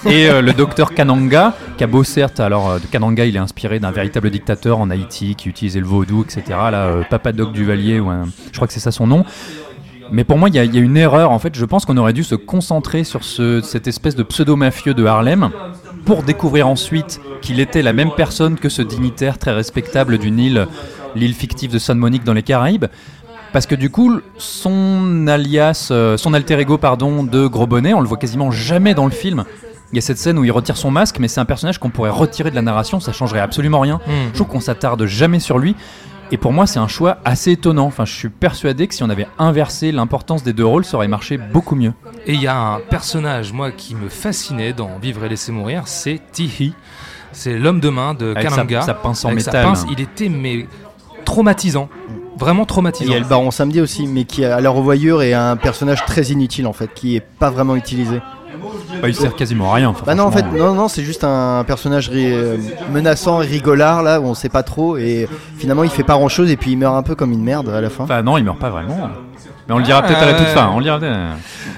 [0.05, 1.87] et euh, le docteur Kananga, qui a
[2.39, 6.23] alors euh, Kananga il est inspiré d'un véritable dictateur en Haïti qui utilisait le vaudou,
[6.23, 6.43] etc.
[6.47, 9.25] Là, euh, Papa Doc Duvalier, ou un- je crois que c'est ça son nom.
[10.11, 11.31] Mais pour moi, il y, a- une erreur.
[11.31, 14.93] En fait, je pense qu'on aurait dû se concentrer sur ce- cette espèce de pseudo-mafieux
[14.93, 15.49] de Harlem
[16.05, 20.67] pour découvrir ensuite qu'il était la même personne que ce dignitaire très respectable d'une île,
[21.15, 22.85] l'île fictive de San Monique dans les Caraïbes.
[23.51, 28.07] Parce que du coup, son alias, son alter ego, pardon, de Gros Bonnet, on le
[28.07, 29.43] voit quasiment jamais dans le film.
[29.91, 31.89] Il y a cette scène où il retire son masque, mais c'est un personnage qu'on
[31.89, 34.01] pourrait retirer de la narration, ça changerait absolument rien.
[34.07, 34.29] Hmm.
[34.29, 35.75] Je trouve qu'on s'attarde jamais sur lui.
[36.31, 37.85] Et pour moi, c'est un choix assez étonnant.
[37.85, 41.07] Enfin, je suis persuadé que si on avait inversé l'importance des deux rôles, ça aurait
[41.07, 41.93] marché beaucoup mieux.
[42.25, 45.83] Et il y a un personnage, moi, qui me fascinait dans Vivre et laisser mourir,
[45.85, 46.73] c'est Tihi.
[47.31, 48.81] C'est l'homme de main de Avec sa- Kananga.
[48.81, 49.65] sa pince en Avec sa métal.
[49.65, 50.65] pince, il était mais
[51.25, 51.89] traumatisant.
[52.37, 53.11] Vraiment Il traumatisant.
[53.13, 56.23] y a le Baron Samedi aussi, mais qui à la revoyure est un personnage très
[56.23, 58.19] inutile en fait, qui est pas vraiment utilisé.
[59.01, 59.89] Bah, il sert quasiment à rien.
[59.89, 62.57] enfin, Bah non, en fait, non, non, c'est juste un personnage euh,
[62.91, 66.29] menaçant et rigolard là, où on sait pas trop, et finalement il fait pas grand
[66.29, 68.05] chose, et puis il meurt un peu comme une merde à la fin.
[68.21, 69.09] Non, il meurt pas vraiment.
[69.67, 70.69] Mais on le dira peut-être à la toute fin.
[70.69, 70.99] On le dira.
[71.01, 71.33] euh,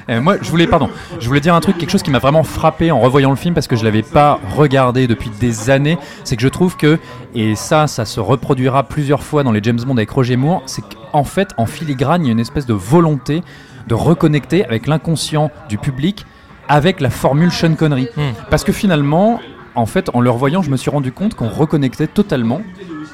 [0.09, 0.89] euh, moi, je voulais, pardon,
[1.21, 3.53] je voulais dire un truc, quelque chose qui m'a vraiment frappé en revoyant le film
[3.53, 5.97] parce que je l'avais pas regardé depuis des années.
[6.25, 6.99] C'est que je trouve que,
[7.33, 10.81] et ça, ça se reproduira plusieurs fois dans les James Bond avec Roger Moore, c'est
[10.83, 13.41] qu'en fait, en filigrane, il y a une espèce de volonté
[13.87, 16.25] de reconnecter avec l'inconscient du public
[16.69, 18.07] avec la formule Sean Connery.
[18.15, 18.31] Hmm.
[18.49, 19.39] Parce que finalement,
[19.75, 22.61] en fait, en le revoyant, je me suis rendu compte qu'on reconnectait totalement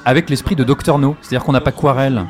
[0.05, 1.15] avec l'esprit de Dr No.
[1.21, 2.25] C'est-à-dire qu'on n'a pas Quarel,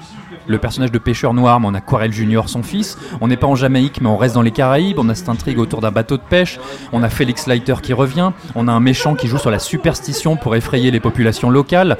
[0.47, 2.97] le personnage de pêcheur noir, mais on a Quarel Junior, son fils.
[3.21, 4.99] On n'est pas en Jamaïque, mais on reste dans les Caraïbes.
[4.99, 6.59] On a cette intrigue autour d'un bateau de pêche.
[6.91, 8.31] On a Félix Leiter qui revient.
[8.55, 11.97] On a un méchant qui joue sur la superstition pour effrayer les populations locales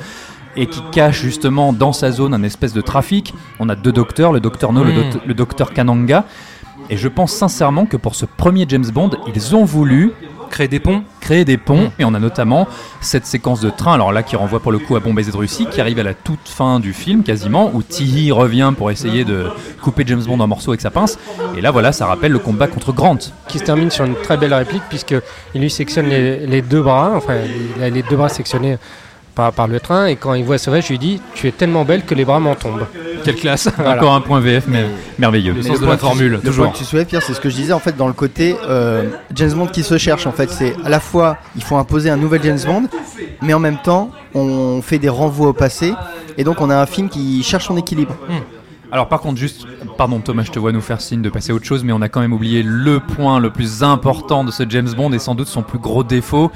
[0.56, 3.34] et qui cache justement dans sa zone un espèce de trafic.
[3.60, 4.96] On a deux docteurs, le docteur No, le, Mm.
[4.96, 6.26] doct- le docteur Kananga.
[6.94, 10.12] Et je pense sincèrement que pour ce premier James Bond, ils ont voulu
[10.52, 11.02] Créer des ponts.
[11.20, 11.92] créer des ponts Mm.
[11.98, 12.68] et on a notamment
[13.02, 15.38] cette séquence de train alors là qui renvoie pour le coup à Bon baiser de
[15.38, 19.26] Russie qui arrive à la toute fin du film quasiment où Tihi revient pour essayer
[19.26, 19.48] de
[19.82, 21.18] couper James Bond en morceaux avec sa pince
[21.58, 24.38] et là voilà ça rappelle le combat contre Grant qui se termine sur une très
[24.38, 25.16] belle réplique puisque
[25.56, 27.34] il lui sectionne les, les deux bras, enfin
[27.76, 28.78] il a les deux bras sectionnés
[29.36, 31.86] par, par le train et quand il voit Sauvage, je lui dit tu es tellement
[31.86, 32.86] belle que les bras m'en tombent.
[33.24, 33.70] Quelle classe.
[33.78, 33.96] Voilà.
[33.98, 34.86] encore un point VF mais
[35.18, 36.66] merveilleux Le sens de la que- formule, Le toujours.
[36.66, 38.56] point que tu soulèves, Pierre, c'est ce que je disais en fait dans le côté
[38.68, 40.28] euh, James Bond qui se cherche.
[40.28, 42.84] En fait, c'est à la fois il faut imposer un nouvel James Bond,
[43.42, 45.94] mais en même temps on fait des renvois au passé,
[46.38, 48.16] et donc on a un film qui cherche son équilibre.
[48.92, 49.66] alors par contre juste
[49.98, 52.02] pardon Thomas je te vois nous faire signe de passer à autre chose mais on
[52.02, 55.34] a quand même oublié le point le plus important de ce James Bond et sans
[55.36, 56.52] doute son plus gros défaut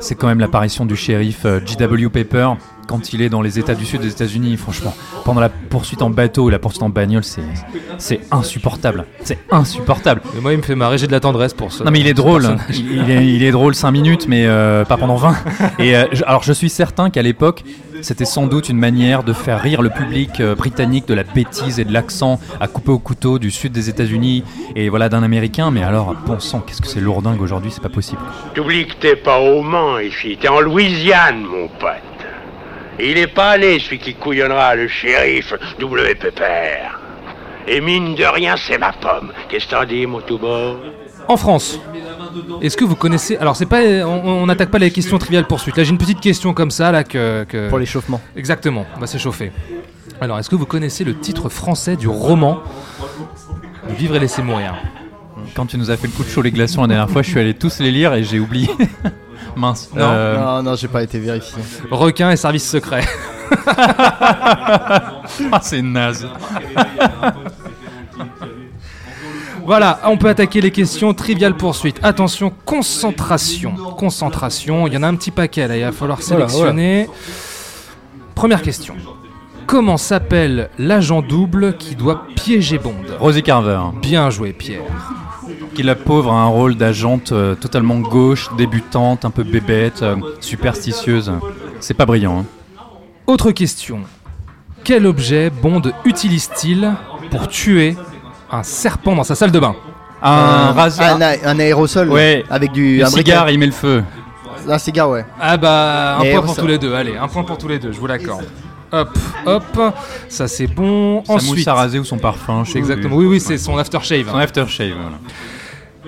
[0.00, 2.08] c'est quand même l'apparition du shérif euh, G.W.
[2.08, 2.50] Pepper
[2.88, 4.56] quand il est dans les États du Sud des États-Unis.
[4.56, 7.42] Franchement, pendant la poursuite en bateau ou la poursuite en bagnole, c'est
[7.98, 9.04] c'est insupportable.
[9.22, 10.22] C'est insupportable.
[10.36, 11.84] Et moi, il me fait marrer, j'ai de la tendresse pour ça.
[11.84, 14.84] Non mais il est drôle, il, il est, il est drôle 5 minutes mais euh,
[14.84, 15.36] pas pendant 20.
[15.78, 17.62] Et euh, je- alors je suis certain qu'à l'époque
[18.00, 21.80] c'était sans doute une manière de faire rire le public euh, britannique de la bêtise
[21.80, 24.44] et de l'accent à couper au couteau du sud des États-Unis
[24.76, 27.88] et voilà d'un américain mais alors bon sang qu'est-ce que c'est lourdingue aujourd'hui c'est pas
[27.88, 28.22] possible.
[28.54, 31.90] T'oublies que t'es pas au Mans ici, t'es en Louisiane, mon pote.
[32.98, 36.14] Et il est pas allé, celui qui couillonnera, le shérif W.
[36.16, 36.78] Pepper.
[37.66, 39.32] Et mine de rien, c'est ma pomme.
[39.48, 40.76] Qu'est-ce que t'en dis, mon tout beau
[41.28, 41.78] En France,
[42.62, 45.76] est-ce que vous connaissez Alors, c'est pas, on n'attaque pas les questions triviales poursuite.
[45.76, 47.44] Là, j'ai une petite question comme ça là que.
[47.44, 48.20] que- Pour l'échauffement.
[48.36, 48.86] Exactement.
[48.96, 49.52] On va s'échauffer.
[50.20, 52.62] Alors, est-ce que vous connaissez le titre français du roman
[53.88, 54.74] de Vivre et laisser mourir?
[55.54, 57.30] Quand tu nous as fait le coup de chaud les glaçons la dernière fois, je
[57.30, 58.68] suis allé tous les lire et j'ai oublié.
[59.56, 59.90] Mince.
[59.94, 60.00] Non.
[60.02, 61.62] Euh, Non, non, j'ai pas été vérifié.
[61.90, 63.04] Requin et service secret.
[63.66, 65.12] ah,
[65.62, 66.26] c'est naze.
[69.64, 71.12] Voilà, on peut attaquer les questions.
[71.12, 72.00] Trivial poursuite.
[72.02, 73.74] Attention, concentration.
[73.98, 74.86] Concentration.
[74.86, 77.08] Il y en a un petit paquet là, il va falloir Voilà, sélectionner.
[78.34, 78.94] Première question.
[79.66, 82.94] Comment s'appelle l'agent double qui doit piéger Bond?
[83.20, 84.80] Rosie Carver, Bien joué, Pierre.
[85.78, 90.16] Qui la pauvre a un rôle d'agente euh, totalement gauche, débutante, un peu bébête, euh,
[90.40, 91.30] superstitieuse.
[91.78, 92.40] C'est pas brillant.
[92.40, 92.44] hein.
[93.28, 94.00] Autre question.
[94.82, 96.92] Quel objet Bond utilise-t-il
[97.30, 97.96] pour tuer
[98.50, 99.76] un serpent dans sa salle de bain?
[100.20, 101.14] Un Euh, rasoir?
[101.14, 102.44] un, a- un aérosol Ouais.
[102.50, 103.30] avec du Un briquet.
[103.30, 104.02] cigare, il met le feu.
[104.68, 105.24] Un cigare, ouais.
[105.40, 106.92] Ah bah, un Et point pour tous les deux.
[106.92, 108.46] Allez, un point pour tous les deux, je vous l'accorde.
[108.90, 109.94] Hop, hop,
[110.28, 111.22] ça c'est bon.
[111.24, 112.64] Sa mousse Ensuite, à raser ou son parfum.
[112.64, 113.14] je sais exactement.
[113.14, 114.28] Oui, oui, c'est son aftershave.
[114.28, 115.18] Son aftershave, voilà.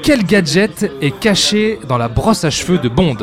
[0.03, 3.17] Quel gadget est caché dans la brosse à cheveux de Bond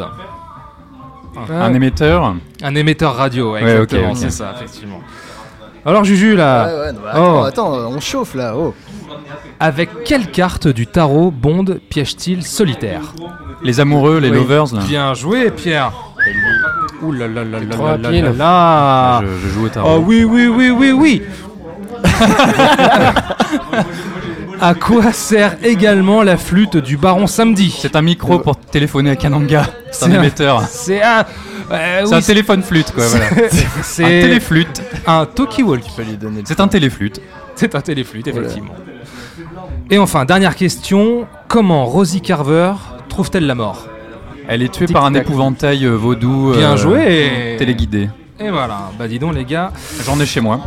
[1.50, 2.36] Un émetteur.
[2.62, 5.00] Un émetteur radio, ouais, Ouais, exactement, c'est ça, effectivement.
[5.86, 7.44] Alors Juju là, Ouais, ouais, non, bah, attends, Oh.
[7.46, 8.54] attends, on chauffe là.
[8.58, 8.74] Oh.
[9.60, 13.14] avec quelle carte du tarot Bond piège-t-il solitaire
[13.64, 14.36] Les amoureux, les Oui.
[14.36, 14.82] lovers, là.
[14.88, 15.92] Bien joué Pierre.
[17.02, 18.26] Ouh là là là là trop là là rapide.
[18.26, 19.22] là là.
[19.24, 19.90] Je, je joue au tarot.
[19.98, 21.22] Oh oui, oui, oui, oui, oui
[24.60, 29.16] À quoi sert également la flûte du baron samedi C'est un micro pour téléphoner à
[29.16, 29.68] Kananga.
[29.92, 30.62] C'est un C'est un- émetteur.
[30.68, 31.26] C'est un...
[31.72, 33.26] euh, C'est oui, un téléphone flûte, quoi, voilà.
[33.84, 34.82] C'est Un téléflûte.
[35.06, 35.92] un talkie-walkie.
[36.46, 37.22] C'est un téléflûte.
[37.56, 38.74] C'est un téléflûte, effectivement.
[39.90, 41.28] Et enfin, dernière question.
[41.48, 42.74] Comment Rosie Carver
[43.10, 43.86] trouve-t-elle la mort?
[44.48, 46.54] Elle est tuée par un épouvantail euh, vaudou.
[46.56, 48.10] Bien euh, joué Téléguidé.
[48.40, 49.72] Et voilà, bah dis donc les gars.
[50.06, 50.62] J'en ai chez moi.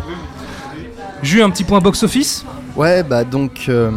[1.22, 2.44] J'ai eu un petit point box-office?
[2.80, 3.66] Ouais, bah donc.
[3.68, 3.90] euh,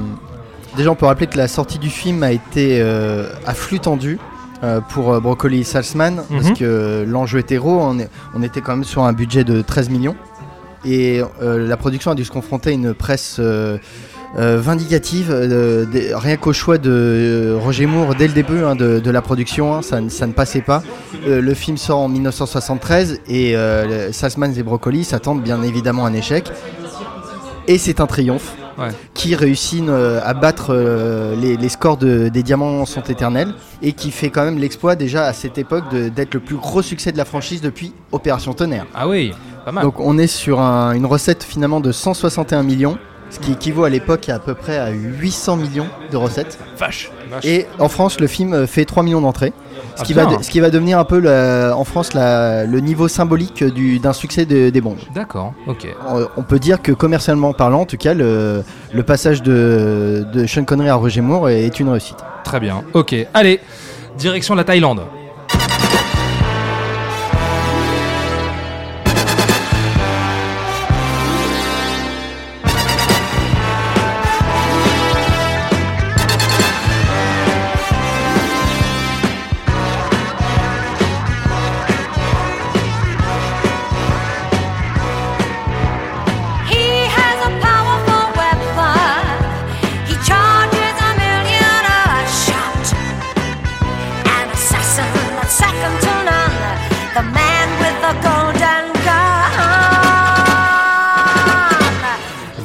[0.75, 4.19] déjà, on peut rappeler que la sortie du film a été euh, à flux tendu.
[4.63, 6.57] euh, pour euh, Broccoli Salzman, parce Mhm.
[6.57, 9.89] que l'enjeu était gros, on, est- on était quand même sur un budget de 13
[9.89, 10.15] millions.
[10.85, 13.39] Et la production a dû se confronter à une presse
[14.37, 15.31] vindicative,
[16.15, 19.81] rien qu'au choix de Roger Moore dès le début hein, de, de la production, hein,
[19.81, 20.81] ça, ne- ça ne passait pas.
[21.25, 23.55] Le film sort en 1973 et
[24.13, 26.49] Salzman et Broccoli s'attendent bien évidemment à un échec.
[27.67, 28.89] Et c'est un triomphe Ouais.
[29.13, 33.93] qui réussit euh, à battre euh, les, les scores de- des Diamants sont éternels et
[33.93, 37.17] qui fait quand même l'exploit déjà à cette époque d'être le plus gros succès de
[37.17, 38.85] la franchise depuis Opération Tonnerre.
[38.95, 39.33] Ah oui,
[39.65, 39.83] pas mal.
[39.83, 42.97] Donc on est sur un- une recette finalement de 161 millions,
[43.33, 46.57] ce qui équivaut à l'époque à, à peu près à 800 millions de recettes.
[46.77, 47.11] Vache.
[47.43, 49.51] Et en France, le film fait 3 millions d'entrées.
[49.95, 50.37] Ce, Ah, qui va bien.
[50.37, 53.99] de- ce qui va devenir un peu la- en France la- le niveau symbolique du-
[53.99, 54.97] d'un succès de- des bombes.
[55.13, 55.87] D'accord, ok.
[56.09, 60.45] On, on peut dire que commercialement parlant, en tout cas, le, le passage de, de
[60.47, 62.17] Sean Connery à Roger Moore est, est une réussite.
[62.43, 62.83] Très bien.
[62.93, 63.59] Ok, allez.
[64.17, 65.01] Direction la Thaïlande.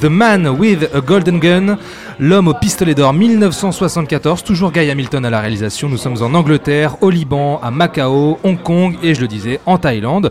[0.00, 1.76] The Man with a Golden Gun,
[2.20, 5.88] l'homme au pistolet d'or 1974, toujours Guy Hamilton à la réalisation.
[5.88, 9.78] Nous sommes en Angleterre, au Liban, à Macao, Hong Kong et je le disais en
[9.78, 10.30] Thaïlande.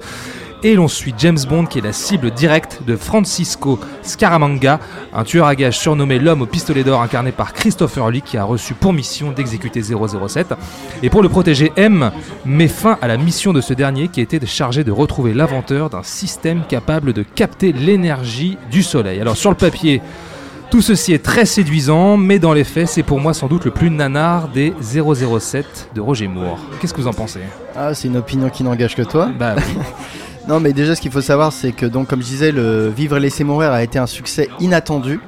[0.63, 4.79] Et l'on suit James Bond qui est la cible directe de Francisco Scaramanga,
[5.13, 8.43] un tueur à gages surnommé l'homme au pistolet d'or incarné par Christopher Lee qui a
[8.43, 10.55] reçu pour mission d'exécuter 007.
[11.03, 12.11] Et pour le protéger, M
[12.43, 16.01] met fin à la mission de ce dernier qui était chargé de retrouver l'inventeur d'un
[16.01, 19.21] système capable de capter l'énergie du soleil.
[19.21, 20.01] Alors sur le papier,
[20.71, 23.71] tout ceci est très séduisant, mais dans les faits, c'est pour moi sans doute le
[23.71, 26.57] plus nanar des 007 de Roger Moore.
[26.81, 27.41] Qu'est-ce que vous en pensez?
[27.75, 29.29] Ah, c'est une opinion qui n'engage que toi.
[29.37, 29.63] Bah oui.
[30.47, 33.17] Non, mais déjà, ce qu'il faut savoir, c'est que, donc, comme je disais, le Vivre
[33.17, 35.19] et laisser mourir a été un succès inattendu,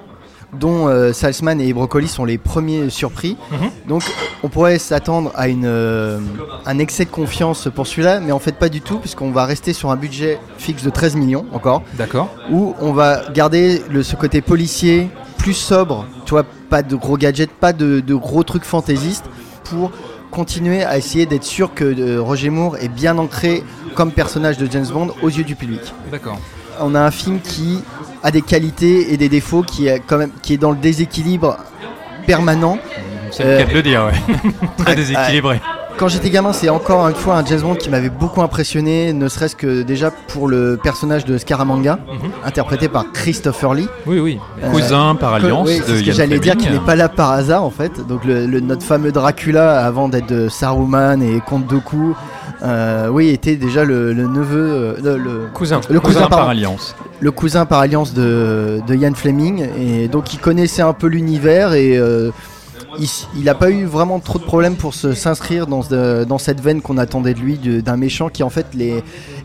[0.58, 3.38] dont euh, Salzman et Broccoli sont les premiers surpris.
[3.52, 3.70] Mhm.
[3.88, 4.04] Donc,
[4.44, 6.20] on pourrait s'attendre à une, euh,
[6.66, 9.74] un excès de confiance pour celui-là, mais en fait, pas du tout, puisqu'on va rester
[9.74, 12.30] sur un budget fixe de 13 millions encore, D'accord.
[12.50, 17.18] où on va garder le, ce côté policier plus sobre, tu vois, pas de gros
[17.18, 19.26] gadgets, pas de, de gros trucs fantaisistes,
[19.66, 19.92] pour
[20.32, 24.68] continuer à essayer d'être sûr que euh, Roger Moore est bien ancré comme personnage de
[24.72, 25.82] James Bond aux yeux du public.
[26.12, 26.38] D'accord.
[26.82, 27.84] On a un film qui
[28.24, 31.58] a des qualités et des défauts, qui est quand même qui est dans le déséquilibre
[32.26, 32.78] permanent
[33.32, 34.36] C'est le Euh, cas de le dire, ouais.
[34.78, 35.62] Très déséquilibré.
[35.98, 39.28] Quand j'étais gamin, c'est encore une fois un James Bond qui m'avait beaucoup impressionné, ne
[39.28, 42.00] serait-ce que déjà pour le personnage de Scaramanga,
[42.46, 43.88] interprété par Christopher Lee.
[44.06, 44.40] Oui, oui.
[44.64, 47.64] Euh, Cousin par alliance oui, de ce j'allais dire qu'il n'est pas là par hasard
[47.66, 48.08] en fait.
[48.08, 52.16] Donc le, le- notre fameux Dracula avant d'être de Saruman et Comte Doku,
[52.64, 55.80] euh, oui, était déjà le, le neveu, euh, le, le- Cousin.
[55.90, 56.96] le cousin, Cousin par alliance.
[57.20, 61.74] le cousin par alliance de, de Ian Fleming et donc il connaissait un peu l'univers
[61.74, 62.32] et euh,
[63.38, 66.60] il n'a pas eu vraiment trop de problèmes pour se- s'inscrire dans, ce- dans cette
[66.60, 69.04] veine qu'on attendait de lui, d'un méchant qui en fait les,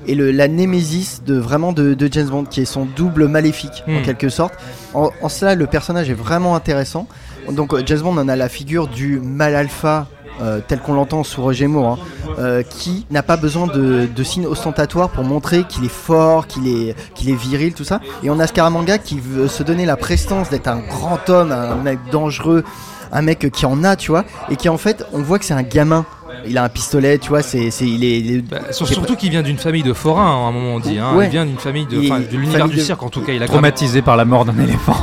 [0.09, 3.85] est le, la némésis de vraiment de, de James Bond, qui est son double maléfique
[3.87, 4.03] en Hmm.
[4.03, 4.55] quelque sorte.
[4.95, 7.07] En, en cela, le personnage est vraiment intéressant.
[7.51, 10.07] Donc euh, James Bond en a la figure du mal alpha.
[10.41, 14.23] Euh, tel qu'on l'entend sous Roger Moore, hein, euh, qui n'a pas besoin de, de
[14.25, 18.01] signes ostentatoires pour montrer qu'il est fort, qu'il est, qu'il est viril, tout ça.
[18.23, 21.77] Et on a Scaramanga qui veut se donner la prestance d'être un grand homme, un
[21.77, 22.65] mec dangereux,
[23.13, 25.55] un mec qui en a, tu vois, et qui en fait, on voit que c'est
[25.55, 26.05] un gamin.
[26.49, 29.17] Il a un pistolet, tu vois, c'est, c'est, il est, il est- Bah, sur- surtout
[29.17, 30.99] qu'il vient d'une famille de forains, hein, à un moment on dit.
[30.99, 31.15] Hein.
[31.17, 31.27] Ouais.
[31.27, 33.33] Il vient d'une famille de, de l'univers famille du de- cirque en tout cas.
[33.33, 34.97] Il a Traumatisé par la mort d'un éléphant.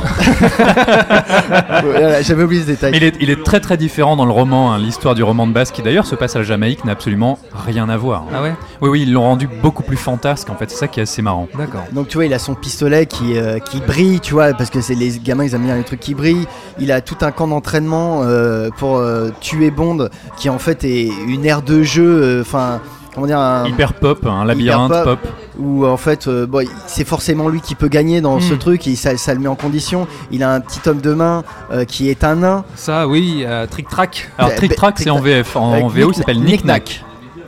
[2.22, 2.92] J'avais oublié ce détail.
[2.92, 4.72] Mais il est, il est très très différent dans le roman.
[4.72, 4.78] hein.
[4.78, 7.88] L'histoire du roman de base, qui d'ailleurs se passe à la Jamaïque, n'a absolument rien
[7.88, 8.24] à voir.
[8.34, 10.50] Ah ouais Oui, oui, ils l'ont rendu beaucoup plus fantasque.
[10.50, 11.48] En fait, c'est ça qui est assez marrant.
[11.56, 11.84] D'accord.
[11.92, 14.80] Donc tu vois, il a son pistolet qui, euh, qui brille, tu vois, parce que
[14.80, 16.46] c'est les gamins, ils aiment bien les trucs qui brillent.
[16.78, 21.08] Il a tout un camp d'entraînement euh, pour euh, tuer Bond, qui en fait est
[21.26, 22.80] une aire de jeu, euh, enfin,
[23.14, 25.20] comment dire, un, Hyper pop, un labyrinthe pop.
[25.20, 25.32] pop.
[25.58, 28.58] où en fait, euh, bon, c'est forcément lui qui peut gagner dans ce Hmm.
[28.58, 30.06] truc, et ça, ça le met en condition.
[30.30, 32.64] Il a un petit homme de main euh, qui est un nain.
[32.74, 35.56] Ça, oui, euh, Trick Track, Alors, Bah, Trick bah, Track, c'est en VF.
[35.56, 37.04] En, VO, il s'appelle Nick Nack.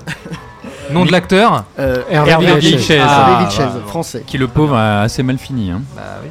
[0.91, 1.65] nom de l'acteur.
[1.79, 2.59] Euh, Hervé Hervé.
[2.61, 3.49] Villachez, Ah,
[3.87, 4.23] français.
[4.27, 5.71] Qui le pauvre a assez mal fini.
[5.71, 5.81] hein.
[5.97, 6.29] Bah oui.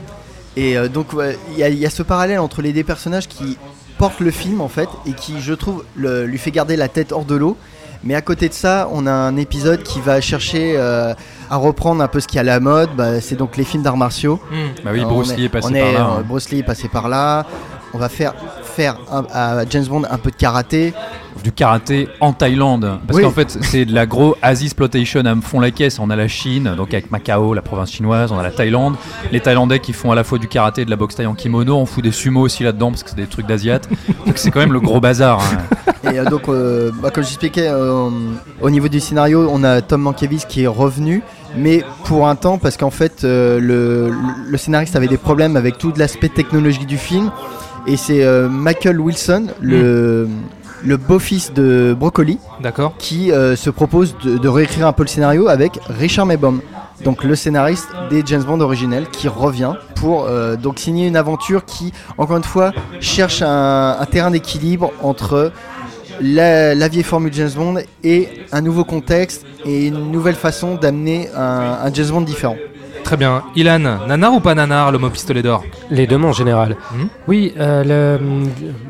[0.56, 3.58] Et euh, donc ouais, y, il y a ce parallèle entre les deux personnages qui
[4.20, 7.26] le film en fait et qui je trouve le- lui fait garder la tête hors
[7.26, 7.58] de l'eau.
[8.06, 11.14] Mais à côté de ça, on a un épisode qui va chercher euh,
[11.50, 12.90] à reprendre un peu ce qui est à la mode.
[12.98, 14.42] Bah, c'est donc les films d'arts martiaux.
[14.52, 14.84] Hmm.
[14.84, 16.16] Bah oui, Bruce on Lee est passé on par là.
[16.20, 16.24] hein.
[16.28, 17.46] Bruce Lee est passé par là.
[17.94, 18.34] On va faire
[18.76, 20.94] faire un- à James Bond un peu de karaté.
[21.44, 23.00] Du karaté en Thaïlande.
[23.08, 23.24] Parce Oui.
[23.24, 26.00] qu'en fait, c'est de la gros Asie exploitation à me fond la caisse.
[26.00, 28.32] On a la Chine, donc avec Macao, la province chinoise.
[28.32, 28.96] On a la Thaïlande.
[29.32, 31.34] Les Thaïlandais qui font à la fois du karaté et de la boxe thaï en
[31.34, 31.76] kimono.
[31.76, 33.90] On fout des sumo aussi là-dedans parce que c'est des trucs d'asiates.
[34.26, 35.40] donc c'est quand même le gros bazar.
[35.42, 35.92] hein.
[36.14, 38.10] Et euh, donc, euh, bah, comme j'expliquais, euh,
[38.62, 41.24] au niveau du scénario, on a Tom Mankiewicz qui est revenu,
[41.58, 44.16] mais pour un temps, parce qu'en fait, euh, le, le-
[44.52, 47.32] le scénariste avait des problèmes avec tout l'aspect technologique du film.
[47.88, 50.28] Et c'est euh, Michael Wilson, le,
[50.84, 52.96] le beau-fils de Broccoli, D'accord.
[52.98, 56.62] qui euh, se propose de, de réécrire un peu le scénario avec Richard Maybaum.
[57.04, 61.66] Donc le scénariste des James Bond originels qui revient pour euh, donc signer une aventure
[61.66, 62.72] qui, encore une fois,
[63.02, 65.52] cherche un, un terrain d'équilibre entre
[66.22, 71.28] la, la vieille formule James Bond et un nouveau contexte et une nouvelle façon d'amener
[71.36, 72.56] un, un James Bond différent.
[73.04, 73.44] Très bien.
[73.56, 76.78] Ilan, nanar ou pas nanar, l'homme au pistolet d'or Les deux, en général.
[76.94, 77.08] Mhm.
[77.28, 77.84] Oui, euh,
[78.20, 78.48] le-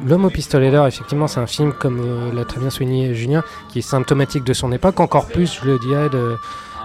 [0.07, 3.43] L'homme au pistolet d'or, effectivement, c'est un film, comme euh, l'a très bien souligné Julien,
[3.70, 6.36] qui est symptomatique de son époque, encore plus, je le dirais, de,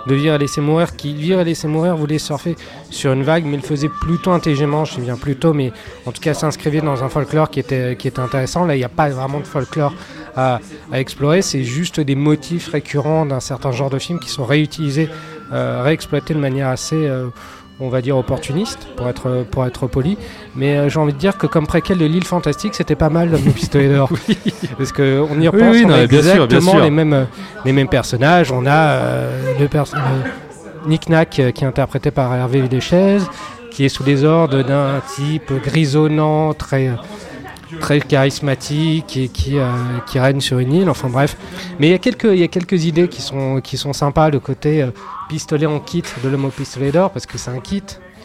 [0.06, 2.56] de Vivre et laisser mourir, qui Vivre et laisser mourir voulait surfer
[2.90, 5.72] sur une vague, mais le faisait plutôt intelligemment, je sais bien plus tôt, mais
[6.06, 8.64] en tout cas s'inscrivait dans un folklore qui était, qui était intéressant.
[8.64, 9.92] Là, il n'y a pas vraiment de folklore
[10.34, 10.60] à,
[10.92, 15.08] à explorer, c'est juste des motifs récurrents d'un certain genre de film qui sont réutilisés,
[15.52, 16.96] euh, réexploités de manière assez...
[16.96, 17.28] euh,
[17.80, 20.18] on va dire opportuniste pour être pour être poli.
[20.56, 23.30] Mais euh, j'ai envie de dire que comme préquel de l'île fantastique c'était pas mal
[23.30, 24.10] le pistolet d'or.
[24.78, 27.26] Parce que on y repense oui, on non, a sûr, bien exactement les mêmes
[27.64, 28.52] les mêmes personnages.
[28.52, 29.84] On a euh, le euh,
[30.86, 33.18] Nick Nack qui est interprété par Hervé Villachez
[33.70, 36.90] qui est sous les ordres d'un type grisonnant très
[37.80, 39.66] très charismatique et qui, euh,
[40.06, 41.36] qui règne sur une île, enfin bref.
[41.78, 44.30] Mais il y a quelques, il y a quelques idées qui sont, qui sont sympas,
[44.30, 44.90] le côté euh,
[45.28, 47.82] pistolet en kit de l'homme au pistolet d'or, parce que c'est un kit,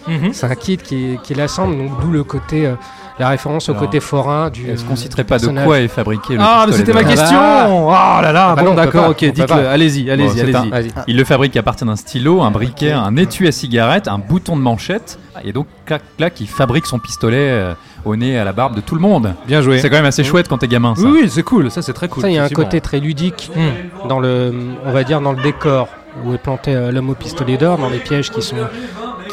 [0.07, 0.33] Mhm.
[0.33, 2.75] c'est un kit qui, qui l'assemble, donc d'où le côté, euh,
[3.19, 4.69] la référence au Alors, côté forain du.
[4.69, 8.17] Est-ce qu'on citerait pas de quoi est fabriqué le Ah, mais c'était ma question Ah
[8.17, 10.91] Ah là là, Ah bah bon d'accord, ok, dites-le, allez-y, allez-y, allez-y.
[11.07, 14.55] Il le fabrique à partir d'un stylo, un briquet, un étui à cigarette, un bouton
[14.55, 15.19] de manchette.
[15.43, 17.73] Et donc, clac, clac, il fabrique son pistolet euh,
[18.05, 19.33] au nez, à la barbe de tout le monde.
[19.47, 19.79] Bien joué.
[19.79, 21.01] C'est quand même assez chouette quand t'es gamin, ça.
[21.03, 22.21] Oui, oui, c'est cool, ça c'est très cool.
[22.21, 24.07] Ça, il y a un côté très ludique Hmm.
[24.07, 24.53] dans le,
[24.85, 25.87] on va dire dans le décor
[26.25, 28.55] où est planté euh, l'homme au pistolet d'or, dans les pièges qui sont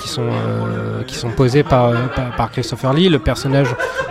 [0.00, 3.08] qui sont, euh, qui sont posés par, euh, par, par Christopher Lee.
[3.08, 3.68] Le personnage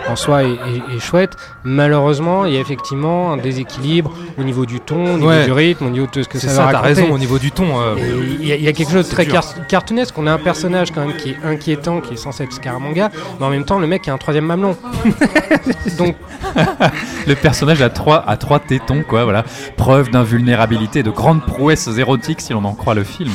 [0.08, 1.36] en soi est, est- est chouette.
[1.64, 5.44] Malheureusement, il y a effectivement un déséquilibre au niveau du ton, au niveau Ouais.
[5.44, 7.00] du rythme, au niveau de ce que C'est ça, ça, va t'as raconter.
[7.02, 7.80] raison au niveau du ton.
[7.80, 7.94] euh,
[8.40, 10.16] Il y, a- il y a quelque chose de très car- cartoonesque.
[10.18, 13.46] On a un personnage quand même qui est inquiétant, qui est censé être Scaramanga, mais
[13.46, 14.76] en même temps, le mec a un troisième mamelon.
[15.98, 16.16] Donc,
[17.26, 19.44] Le personnage a trois, a trois tétons, quoi, voilà.
[19.76, 23.30] Preuve d'invulnérabilité, de grandes prouesses érotiques si l'on en croit le film.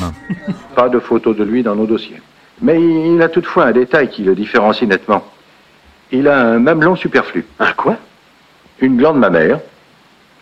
[0.74, 2.20] Pas de photo de lui dans nos dossiers.
[2.62, 5.22] Mais il a toutefois un détail qui le différencie nettement.
[6.12, 7.44] Il a un mamelon superflu.
[7.58, 7.96] Un quoi?
[8.80, 9.60] Une glande mammaire,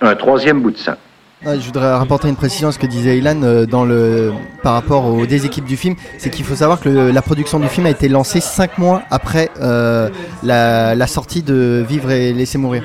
[0.00, 0.96] un troisième bout de sein.
[1.44, 5.04] Je voudrais rapporter une précision à ce que disait Ilan euh, dans le, par rapport
[5.06, 5.94] aux des équipes du film.
[6.16, 9.02] C'est qu'il faut savoir que le- la production du film a été lancée 5 mois
[9.10, 10.08] après euh,
[10.42, 12.82] la, la sortie de Vivre et Laisser Mourir.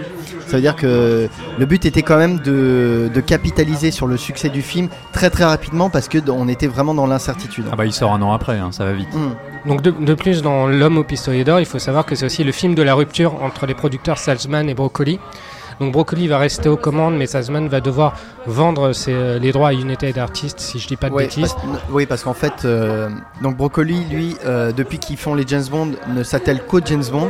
[0.50, 1.30] Ça veut dire que
[1.60, 5.44] le but était quand même de, de capitaliser sur le succès du film très très
[5.46, 7.66] rapidement parce que on était vraiment dans l'incertitude.
[7.72, 9.08] Ah bah il sort un an après, hein, ça va vite.
[9.14, 9.70] Mm.
[9.70, 12.44] donc de, de plus, dans L'homme au pistolet d'or, il faut savoir que c'est aussi
[12.44, 15.20] le film de la rupture entre les producteurs Salzman et Broccoli.
[15.80, 19.70] Donc Broccoli va rester aux commandes, mais Salzman va devoir vendre ses, euh, les droits
[19.70, 21.54] à United Artists, si je dis pas de Ouais, bêtises.
[21.54, 23.08] parce- oui, parce qu'en fait, euh,
[23.42, 27.30] donc Broccoli, lui, euh, depuis qu'ils font les James Bond, ne s'attelle qu'aux James Bond.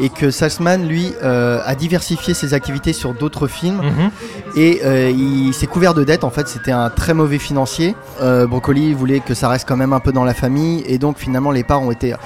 [0.00, 3.76] Et que Salzman, lui, euh, a diversifié ses activités sur d'autres films.
[3.82, 4.10] mhm.
[4.56, 6.24] Et euh, il s'est couvert de dettes.
[6.24, 7.94] En fait, c'était un très mauvais financier.
[8.20, 10.82] Euh, Broccoli voulait que ça reste quand même un peu dans la famille.
[10.86, 12.12] Et donc, finalement, les parts ont été.
[12.14, 12.16] euh,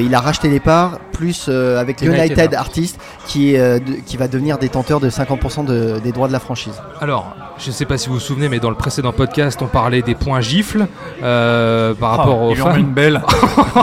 [0.00, 4.16] il a racheté les parts, plus euh, avec United United, Artists, qui, euh, de- qui
[4.16, 6.74] va devenir détenteur de 50% de- des droits de la franchise.
[7.00, 9.66] Alors, je ne sais pas si vous vous souvenez, mais dans le précédent podcast, on
[9.66, 10.86] parlait des points gifles
[11.22, 13.22] euh, par rapport Oh, aux il lui en met une belle.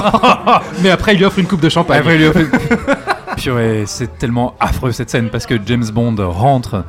[0.81, 1.99] mais après, il lui offre une coupe de champagne.
[1.99, 2.47] Après, il lui a fait-
[3.41, 6.83] Purée, c'est tellement affreux cette scène parce que James Bond rentre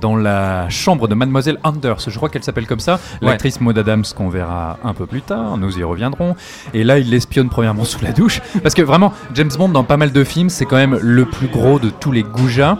[0.00, 3.28] dans la chambre de Mademoiselle Anders, je crois qu'elle s'appelle comme ça, Ouais.
[3.28, 6.34] l'actrice Maud Adams qu'on verra un peu plus tard, nous y reviendrons.
[6.72, 9.96] Et là, il l'espionne premièrement sous la douche parce que vraiment, James Bond dans pas
[9.96, 12.76] mal de films, c'est quand même le plus gros de tous les goujats.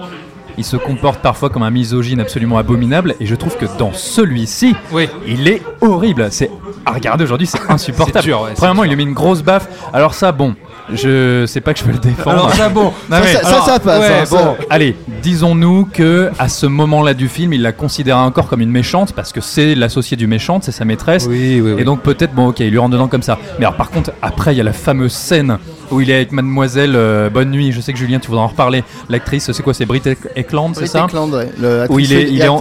[0.59, 4.75] Il se comporte parfois comme un misogyne absolument abominable et je trouve que dans celui-ci,
[4.93, 5.09] Oui.
[5.27, 6.29] il est horrible.
[6.31, 6.51] C'est
[6.87, 8.25] à regarder aujourd'hui, c'est insupportable.
[8.25, 9.69] Dur, ouais, Premièrement, il lui met une grosse baffe.
[9.93, 10.55] Alors ça, bon,
[10.93, 12.31] je sais pas que je peux le défendre.
[12.31, 12.93] Alors ça, bon.
[13.11, 14.01] Ça, mais- ça, ça, alors, ça passe.
[14.01, 14.57] ouais, hein, bon.
[14.71, 19.13] Allez, disons-nous que à ce moment-là du film, il la considère encore comme une méchante
[19.13, 21.27] parce que c'est l'associé du méchant, c'est sa maîtresse.
[21.29, 21.81] Oui, oui, oui.
[21.81, 23.39] Et donc peut-être, bon ok, il lui rentre dedans comme ça.
[23.59, 25.59] Mais alors par contre, après, il y a la fameuse scène
[25.91, 28.49] où il est avec mademoiselle euh, Bonne Nuit, je sais que Julien, tu voudras en
[28.49, 28.85] reparler.
[29.09, 29.75] L'actrice, c'est quoi?
[29.75, 30.03] C'est Brit
[30.37, 31.05] Eklund, c'est ça?
[31.07, 32.61] Eklund, ouais, le Où il est- il est en-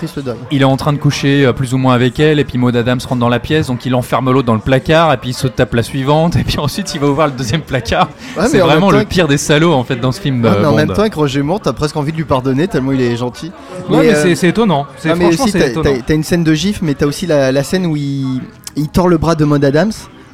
[0.52, 3.00] il est train de coucher euh, plus ou moins avec elle, et puis Maud Adams
[3.08, 5.48] rentre dans la pièce, donc il enferme l'autre dans le placard, et puis il se
[5.48, 8.10] tape la suivante, et puis ensuite il va ouvrir le deuxième placard.
[8.38, 10.44] Ouais, c'est vraiment le pire des salauds en fait dans ce film.
[10.44, 10.76] Ouais, euh, mais en Bond.
[10.78, 13.52] même temps, avec Roger Moore, t'as presque envie de lui pardonner tellement il est gentil.
[13.90, 14.86] Ouais, mais euh, c'est- c'est étonnant.
[14.98, 15.90] C'est non, mais franchement, aussi, c'est t'as- étonnant.
[15.96, 18.42] t'as t'as une scène de gif, mais t'as aussi la, la scène où il,
[18.76, 19.92] il tord le bras de Maud Adams.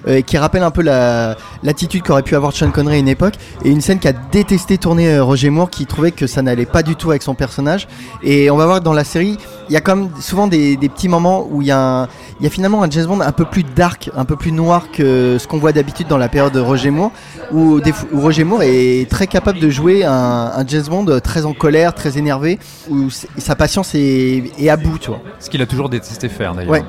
[0.09, 3.35] Euh, qui rappelle un peu la- l'attitude qu'aurait pu avoir Sean Connery à une époque
[3.63, 6.83] et une scène qu'a détesté tourner euh, Roger Moore qui trouvait que ça n'allait pas
[6.83, 7.87] du tout avec son personnage
[8.23, 9.37] et on va voir que dans la série
[9.69, 12.07] il y a quand même souvent des, des petits moments où il y, a un-
[12.39, 14.87] il y a finalement un James Bond un peu plus dark un peu plus noir
[14.91, 17.11] que ce qu'on voit d'habitude dans la période de Roger Moore
[17.51, 20.11] où, des où Roger Moore est très capable de jouer un,
[20.55, 22.57] un James Bond très en colère très énervé
[22.89, 26.53] où sa patience est, est à bout tu vois Ce qu'il a toujours détesté faire
[26.55, 26.71] d'ailleurs.
[26.71, 26.83] Ouais.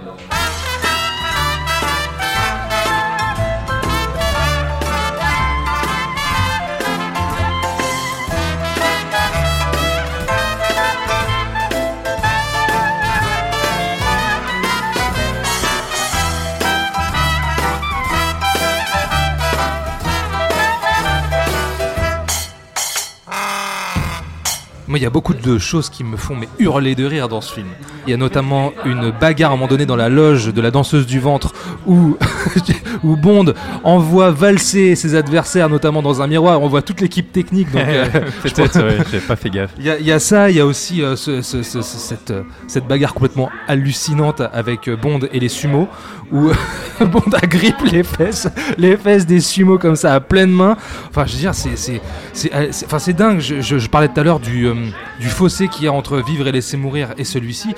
[24.90, 27.40] Moi, il y a beaucoup de choses qui me font mais hurler de rire dans
[27.40, 27.68] ce film.
[28.08, 30.72] Il y a notamment une bagarre à un moment donné dans la loge de la
[30.72, 31.52] danseuse du ventre
[31.86, 32.16] où,
[33.04, 36.60] où Bond envoie valser ses adversaires, notamment dans un miroir.
[36.60, 37.70] On voit toute l'équipe technique.
[37.70, 38.04] Donc, euh,
[38.42, 39.70] Peut-être, ouais, j'ai pas fait gaffe.
[39.78, 41.82] Il y, a- il y a ça, il y a aussi euh, ce- ce- ce-
[41.82, 42.32] ce- cette,
[42.66, 45.86] cette bagarre complètement hallucinante avec euh, Bond et les sumos,
[46.32, 46.50] où
[47.00, 50.76] Bond agrippe les fesses, les fesses des sumos comme ça à pleine main.
[51.10, 52.00] Enfin, je veux dire, c'est, c'est,
[52.32, 53.38] c'est, c'est- enfin, c'est dingue.
[53.38, 54.74] Je, je- je parlais tout à l'heure du, euh,
[55.20, 57.74] du fossé qu'il y a entre Vivre et Laisser Mourir et celui-ci.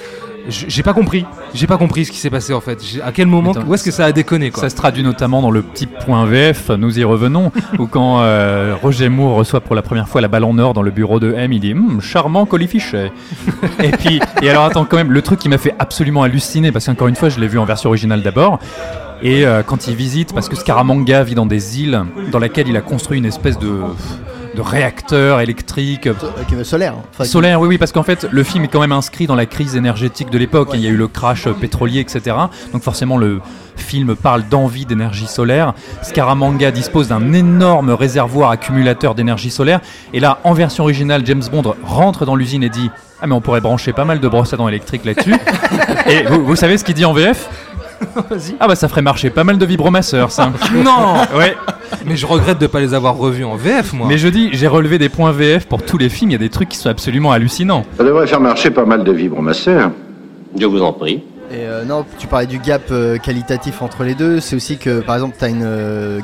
[0.49, 1.25] J'ai pas compris.
[1.55, 2.79] J'ai pas compris ce qui s'est passé en fait.
[3.05, 5.41] À quel moment, Attends, où est-ce que ça a déconné quoi Ça se traduit notamment
[5.41, 9.77] dans le petit point VF, nous y revenons, où quand euh, Roger Moore reçoit pour
[9.77, 12.01] la première fois la balle en or dans le bureau de M, il dit Hum,
[12.01, 13.13] charmant colifichet.
[13.83, 16.87] et puis, et alors attends, quand même, le truc qui m'a fait absolument halluciner, parce
[16.87, 18.59] qu'encore une fois, je l'ai vu en version originale d'abord.
[19.23, 22.77] Et euh, quand il visite, parce que Scaramanga vit dans des îles dans laquelle il
[22.77, 23.81] a construit une espèce de
[24.55, 26.07] de réacteurs électriques.
[26.07, 26.95] Euh, solaire.
[26.95, 27.03] hein.
[27.13, 29.47] Enfin, Solaire, oui, oui, parce qu'en fait, le film est quand même inscrit dans la
[29.47, 30.71] crise énergétique de l'époque.
[30.75, 32.37] Il y a eu le crash pétrolier, etc.
[32.73, 33.41] Donc forcément, le
[33.77, 35.73] film parle d'envie d'énergie solaire.
[36.03, 39.81] Scaramanga dispose d'un énorme réservoir accumulateur d'énergie solaire.
[40.13, 42.91] Et là, en version originale, James Bond rentre dans l'usine et dit
[43.21, 45.35] Ah, mais on pourrait brancher pas mal de brosses à dents électriques là-dessus.
[46.09, 47.49] et vous, vous savez ce qu'il dit en VF
[48.61, 50.53] Ah, bah ça ferait marcher pas mal de vibromasseurs, ça.
[50.75, 51.57] Non Ouais,
[52.07, 54.07] Mais je regrette de pas les avoir revus en VF, moi.
[54.09, 56.31] mais je dis, j'ai relevé des points VF pour tous les films.
[56.31, 57.85] Il y a des trucs qui sont absolument hallucinants.
[57.97, 59.91] Ça devrait faire marcher pas mal de vibromasseurs.
[60.59, 61.23] Je vous en prie.
[61.51, 64.41] Et euh, non, tu parlais du gap euh, qualitatif entre les deux.
[64.41, 66.21] C'est aussi que, par exemple, tu as une, euh,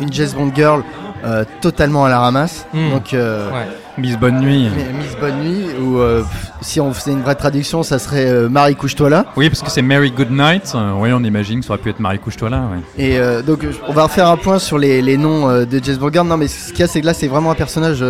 [0.00, 0.82] une Jazz Bond Girl
[1.26, 2.66] euh, totalement à la ramasse.
[2.72, 2.90] Mm.
[2.90, 3.66] Donc, euh, Ouais.
[3.98, 4.68] Miss Bonne Nuit.
[4.70, 6.22] Mi- Miss Bonne Nuit, ou euh,
[6.60, 9.24] si on faisait une vraie traduction, ça serait Marie, couche-toi là.
[9.36, 10.74] Oui, parce que c'est Mary Goodnight.
[10.98, 12.62] Oui, on imagine que ça aurait pu être Marie Couche-toi là.
[12.98, 13.04] ouais.
[13.04, 16.26] Et donc, on va refaire un point sur les, les noms de Jazz Bond Girl.
[16.26, 18.04] Non, mais ce qu'il y a, c'est que là, c'est vraiment un personnage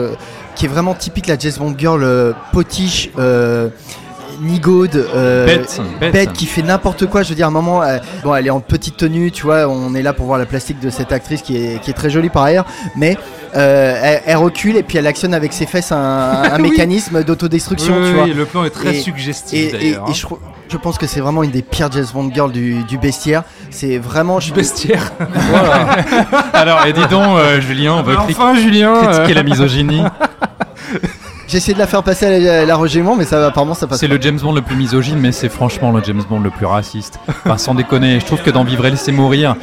[0.57, 3.11] qui est vraiment typique, la Jazz Bond Girl potiche.
[4.41, 6.13] Euh, Nigaude, euh, Bête, bête.
[6.13, 7.23] bête qui fait n'importe quoi.
[7.23, 9.67] Je veux dire, à un moment, euh, bon, elle est en petite tenue, tu vois.
[9.69, 12.11] On est là pour voir la plastique de cette actrice qui est, qui est très
[12.11, 12.67] jolie par ailleurs,
[12.97, 13.17] mais
[13.55, 16.71] euh, elle, elle recule et puis elle actionne avec ses fesses un, un Oui.
[16.71, 18.27] mécanisme d'autodestruction, Oui, tu oui, vois.
[18.27, 20.05] le plan est très Et- suggestif Et, et- d'ailleurs.
[20.07, 20.15] et hein.
[20.15, 22.99] je, trouve- je pense que c'est vraiment une des pires Jazz Bond Girl du, du
[22.99, 23.45] bestiaire.
[23.71, 24.39] C'est vraiment.
[24.39, 25.13] Du bestiaire.
[26.53, 28.95] Alors, et dis donc, euh, Julien, on va cri- enfin, Julien.
[29.05, 30.03] critiquer la misogynie.
[31.49, 34.01] J'ai essayé de la faire passer à la, la Roger mais ça, apparemment, ça passe
[34.01, 36.67] C'est le James Bond le plus misogyne, mais c'est franchement le James Bond le plus
[36.67, 37.21] raciste.
[37.29, 39.55] Enfin, sans déconner, je trouve que dans Vivre et laisser mourir,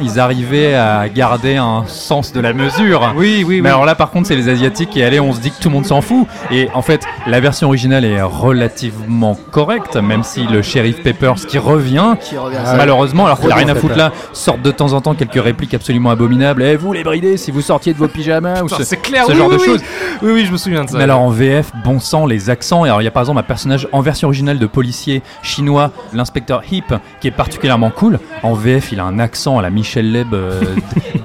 [0.00, 3.12] ils arrivaient à garder un sens de la mesure.
[3.16, 3.60] Oui, oui, oui.
[3.60, 5.68] Mais alors là, par contre, c'est les Asiatiques et allez, on se dit que tout
[5.68, 6.26] le monde s'en fout.
[6.50, 11.58] Et en fait, la version originale est relativement correcte, même si le shérif Peppers qui
[11.58, 12.74] revient, Qui revient ça.
[12.76, 15.74] malheureusement, alors qu'il a rien à foutre là, sortent de temps en temps quelques répliques
[15.74, 16.62] absolument abominables.
[16.62, 19.24] Eh, vous les bridés, si vous sortiez de vos pyjamas ou Putain, ce, c'est clair,
[19.26, 19.66] ce oui, genre oui, de oui.
[19.66, 19.82] choses.
[20.22, 20.96] Oui, oui, je me souviens de ça.
[20.96, 22.84] Mais alors en VF, bon sang, les accents.
[22.84, 25.90] Et alors il y a par exemple un personnage en version originale de policier chinois,
[26.12, 26.84] l'inspecteur Hip,
[27.20, 28.18] qui est particulièrement cool.
[28.42, 30.62] En VF, il a un accent à la Michel Leb euh,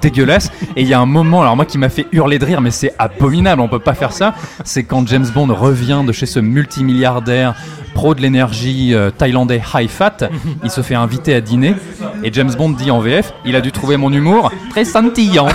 [0.01, 0.51] dégueulasse.
[0.75, 2.69] Et il y a un moment, alors moi qui m'a fait hurler de rire, mais
[2.69, 4.35] c'est abominable, on peut pas faire ça.
[4.65, 7.55] C'est quand James Bond revient de chez ce multimilliardaire
[7.93, 10.17] pro de l'énergie euh, thaïlandais High Fat.
[10.63, 11.75] Il se fait inviter à dîner.
[12.23, 15.47] Et James Bond dit en VF, il a dû trouver mon humour très scintillant.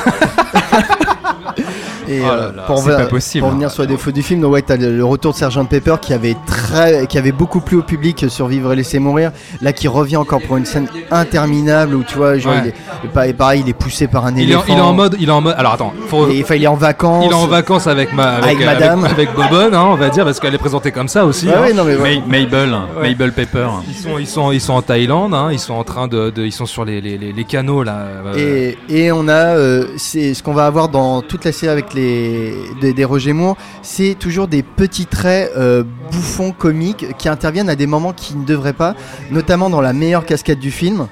[2.09, 3.41] Et Oh là euh, là, pour, c'est ver- pas possible.
[3.43, 5.65] pour revenir sur les défauts du film, donc ouais, t'as le, le retour de Sergent
[5.65, 9.33] Pepper qui avait très, qui avait beaucoup plu au public sur Vivre et laisser mourir.
[9.63, 12.61] Là, qui revient encore pour une scène interminable où tu vois, genre, Ouais.
[12.65, 14.61] il est, et pa- et pareil, il est poussé par un il est, éléphant.
[14.61, 15.55] en, il est en mode, il est en mode.
[15.59, 17.25] Alors attends, faut, Et, enfin, il est en vacances.
[17.27, 19.05] il est en vacances avec ma, avec, Avec madame.
[19.05, 21.47] avec, Bobonne, hein, on va dire, parce qu'elle est présentée comme ça aussi.
[21.49, 21.61] Ouais, hein.
[21.63, 22.23] ouais, non, mais ouais.
[22.27, 23.67] Ma- Mabel, Mabel Pepper.
[23.89, 26.45] Ils sont, ils sont, ils sont en Thaïlande, hein, ils sont en train de, de-
[26.45, 27.97] ils sont sur les, les, les, les canaux là.
[28.37, 31.73] euh, Et, et on a, euh, c'est ce qu'on va avoir dans toute la série
[31.73, 35.82] avec les des, des Roger Moore, c'est toujours des petits traits euh,
[36.12, 38.94] bouffons comiques qui interviennent à des moments qui ne devraient pas,
[39.30, 41.09] notamment dans la meilleure cascade du film.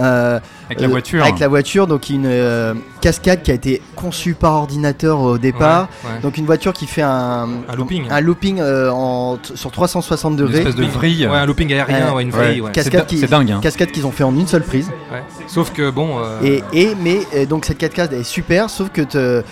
[0.00, 1.24] Euh, Avec la euh, voiture.
[1.24, 5.88] Avec la voiture, donc une euh, cascade qui a été conçue par ordinateur au départ.
[6.04, 6.20] ouais, ouais.
[6.20, 8.04] Donc une voiture qui fait un, Un looping.
[8.08, 10.58] un looping euh, en, sur 360 Une degrés.
[10.58, 11.26] espèce de vrille.
[11.26, 12.14] Ouais, un looping aérien, Ouais.
[12.14, 12.70] ouais, une vrille, ouais.
[12.70, 13.58] Cascade C'est- dingue, hein.
[13.60, 14.88] Cascade qu'ils ont fait en une seule prise.
[15.12, 15.24] Ouais.
[15.48, 16.20] Sauf que bon.
[16.20, 19.42] euh, Et, et- mais donc cette cascade est super, sauf que te-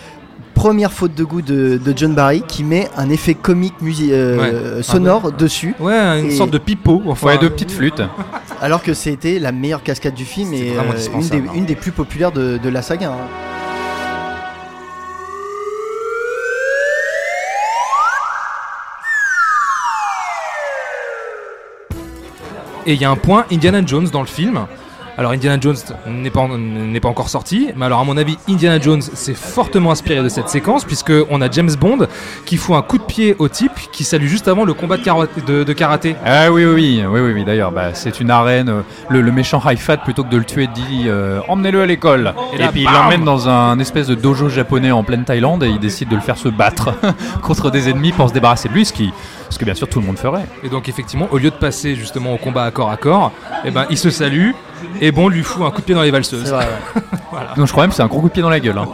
[0.54, 4.82] première faute de goût de, de John Barry qui met un effet comique euh, Ouais.
[4.82, 7.02] sonore dessus, Ouais, une Et- sorte de pipeau.
[7.06, 8.02] Enfin, Ouais, deux petites flûtes.
[8.60, 10.82] alors que c'était la meilleure cascade du film et euh,
[11.14, 11.52] une, des, hein.
[11.54, 13.10] une des plus populaires de, de la saga.
[13.12, 13.26] hein.
[22.86, 24.66] Et il y a un point Indiana Jones dans le film.
[25.18, 28.78] Alors Indiana Jones n'est pas, n'est pas encore sorti, mais alors à mon avis Indiana
[28.78, 32.06] Jones s'est fortement inspiré de cette séquence puisque on a James Bond
[32.44, 35.02] qui fout un coup de pied au type qui salue juste avant le combat de,
[35.02, 36.16] karaté- de- de karaté.
[36.24, 38.68] Ah oui, oui, oui, oui, oui, d'ailleurs, bah, c'est une arène.
[38.68, 41.86] euh, Le, le méchant High Fat, plutôt que de le tuer, dit euh, emmenez-le à
[41.86, 42.34] l'école.
[42.58, 45.78] Et puis il l'emmène dans un espèce de dojo japonais en pleine Thaïlande et il
[45.78, 46.92] décide de le faire se battre
[47.42, 49.10] contre des ennemis pour se débarrasser de lui, ce, qui,
[49.50, 50.46] ce que bien sûr tout le monde ferait.
[50.62, 53.32] Et donc effectivement au lieu de passer justement au combat à corps à corps,
[53.64, 54.50] eh ben il se salue
[55.00, 56.50] et bon lui fout un coup de pied dans les valseuses.
[56.50, 57.40] vrai, ouais.
[57.56, 58.78] Donc je crois même que c'est un gros coup de pied dans la gueule.
[58.78, 58.86] hein.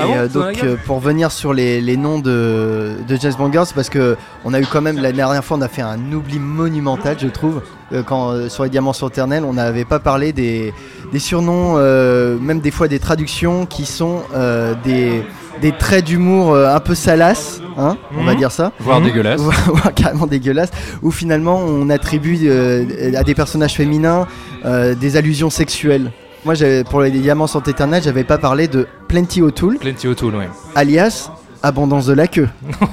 [0.00, 3.16] Ah et bon, euh, donc gueule euh, pour venir sur les, les noms de, de
[3.16, 5.60] James Bond Girls, c'est parce que on a eu quand même la dernière fois on
[5.60, 7.62] a fait un oubli monumental je trouve
[7.92, 10.72] euh, quand euh, sur les diamants sur Ternel on n'avait pas parlé des,
[11.12, 15.24] des surnoms euh, même des fois des traductions qui sont euh, des,
[15.60, 18.38] des traits d'humour euh, un peu salaces hein, on va Mhm.
[18.38, 19.06] dire ça Voire Mhm.
[19.06, 19.40] dégueulasse.
[19.66, 20.70] voire carrément dégueulasse,
[21.02, 22.84] où finalement on attribue euh,
[23.16, 24.26] à des personnages féminins
[24.64, 26.10] euh, des allusions sexuelles.
[26.44, 26.54] Moi,
[26.88, 30.48] pour les diamants sont éternels, j'avais pas parlé de Plenty O'Toole, Plenty O'Toole, ouais.
[30.74, 31.30] alias
[31.62, 32.48] Abondance de la queue.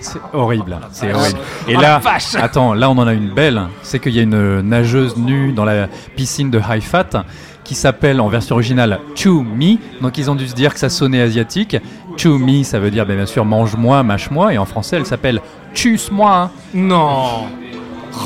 [0.00, 1.38] C'est horrible, c'est Ah, horrible.
[1.66, 1.98] Et là,
[2.42, 3.62] attends, là on en a une belle.
[3.82, 7.24] C'est qu'il y a une nageuse nue dans la piscine de High Fat
[7.64, 9.76] qui s'appelle en version originale Chew Me.
[10.02, 11.76] Donc ils ont dû se dire que ça sonnait asiatique.
[12.16, 14.52] Chew Me, ça veut dire ben, bien sûr mange-moi, mâche-moi.
[14.54, 15.40] Et en français, elle s'appelle
[15.74, 16.50] Tchusse-moi.
[16.74, 17.46] Non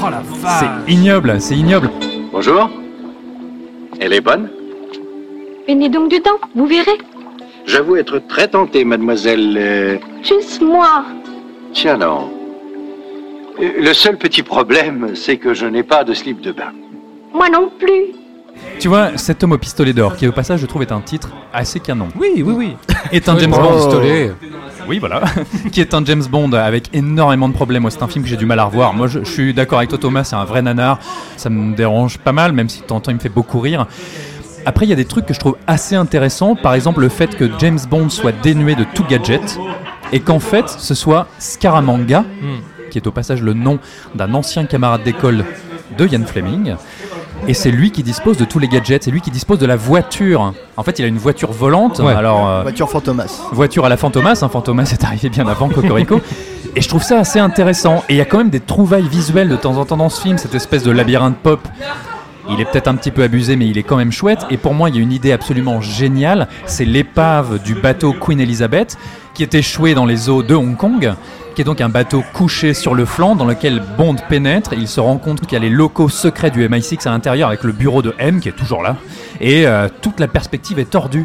[0.02, 1.90] Oh la vache C'est ignoble, c'est ignoble.
[2.32, 2.68] Bonjour.
[4.00, 4.50] Elle est bonne?
[5.66, 6.98] Venez donc dedans, vous verrez.
[7.66, 9.56] J'avoue être très tenté, mademoiselle.
[9.58, 11.04] euh, Juste moi.
[11.72, 12.30] Tiens, non.
[13.60, 16.72] Euh, Le seul petit problème, c'est que je n'ai pas de slip de bain.
[17.34, 18.14] Moi non plus.
[18.78, 21.30] Tu vois, cet homme au pistolet d'or, qui au passage je trouve est un titre
[21.52, 22.08] assez canon.
[22.18, 22.76] Oui, oui, oui.
[23.12, 23.72] Est un James Bond.
[23.72, 24.32] un pistolet.
[24.88, 25.22] Oui, voilà.
[25.72, 27.88] qui est un James Bond avec énormément de problèmes.
[27.90, 28.94] C'est un film que j'ai du mal à revoir.
[28.94, 30.98] Moi, je, je suis d'accord avec toi, Thomas, c'est un vrai nanar.
[31.36, 33.58] Ça me dérange pas mal, même si de temps en temps, il me fait beaucoup
[33.60, 33.86] rire.
[34.64, 36.54] Après, il y a des trucs que je trouve assez intéressants.
[36.54, 39.58] Par exemple, le fait que James Bond soit dénué de tout gadget
[40.12, 42.60] et qu'en fait, ce soit Scaramanga, Hmm.
[42.90, 43.78] qui est au passage le nom
[44.14, 45.44] d'un ancien camarade d'école
[45.98, 46.76] de Ian Fleming.
[47.46, 49.76] Et c'est lui qui dispose de tous les gadgets, c'est lui qui dispose de la
[49.76, 50.52] voiture.
[50.76, 52.00] En fait, il a une voiture volante.
[52.00, 52.12] Ouais.
[52.12, 53.42] Alors, euh, Voiture Fantomas.
[53.52, 54.40] voiture à la Fantomas.
[54.42, 56.20] Hein, Fantomas est arrivé bien avant Cocorico.
[56.76, 58.04] et je trouve ça assez intéressant.
[58.08, 60.20] Et il y a quand même des trouvailles visuelles de temps en temps dans ce
[60.20, 61.60] film, cette espèce de labyrinthe pop.
[62.50, 64.46] Il est peut-être un petit peu abusé, mais il est quand même chouette.
[64.50, 66.48] Et pour moi, il y a une idée absolument géniale.
[66.66, 68.96] C'est l'épave du bateau Queen Elizabeth
[69.34, 71.14] qui est échoué dans les eaux de Hong Kong,
[71.58, 74.74] qui est donc un bateau couché sur le flanc dans lequel Bond pénètre.
[74.74, 77.64] Il se rend compte qu'il y a les locaux secrets du MI6 à l'intérieur avec
[77.64, 78.94] le bureau de M qui est toujours là.
[79.40, 81.24] Et euh, toute la perspective est tordue.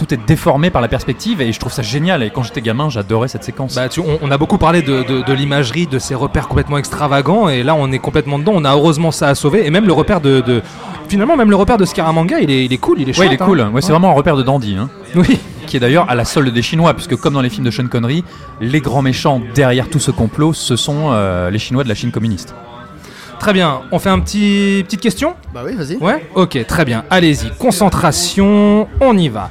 [0.00, 2.22] Tout est déformé par la perspective et je trouve ça génial.
[2.22, 3.74] Et quand j'étais gamin, j'adorais cette séquence.
[3.74, 6.78] Bah, tu- on, on a beaucoup parlé de, de- de l'imagerie, de ces repères complètement
[6.78, 8.52] extravagants, et là on est complètement dedans.
[8.54, 10.62] On a heureusement ça à sauver, et même le repère de, de-
[11.08, 13.28] finalement même le repère de Scaramanga, il est, il est cool, il est ouais, chouette.
[13.30, 13.44] il est hein.
[13.44, 13.60] cool.
[13.74, 14.76] Ouais, c'est vraiment un repère de dandy.
[14.76, 14.88] Hein.
[15.14, 15.38] Oui.
[15.66, 17.86] qui est d'ailleurs à la solde des Chinois, puisque comme dans les films de Sean
[17.88, 18.24] Connery,
[18.62, 22.10] les grands méchants derrière tout ce complot, ce sont euh, les Chinois de la Chine
[22.10, 22.54] communiste.
[23.38, 23.80] Très bien.
[23.90, 25.34] On fait un petit petite question?
[25.54, 25.96] Bah oui, vas-y.
[25.96, 26.28] Ouais?
[26.34, 27.04] Ok, très bien.
[27.08, 27.50] Allez-y.
[27.58, 28.86] Concentration.
[29.00, 29.48] On y va.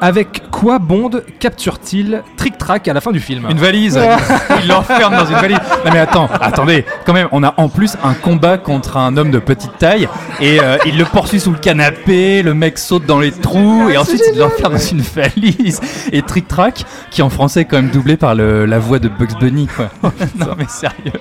[0.00, 3.98] Avec quoi Bond capture-t-il Trick Track à la fin du film Une valise
[4.62, 7.96] Il l'enferme dans une valise Non mais attends, attendez, quand même, on a en plus
[8.04, 10.08] un combat contre un homme de petite taille,
[10.40, 13.96] et euh, il le poursuit sous le canapé, le mec saute dans les trous, et
[13.96, 15.80] ensuite il l'enferme dans une valise.
[16.12, 19.08] Et Trick Track, qui en français est quand même doublé par le- la voix de
[19.08, 19.90] Bugs Bunny, quoi.
[20.38, 21.12] non mais sérieux.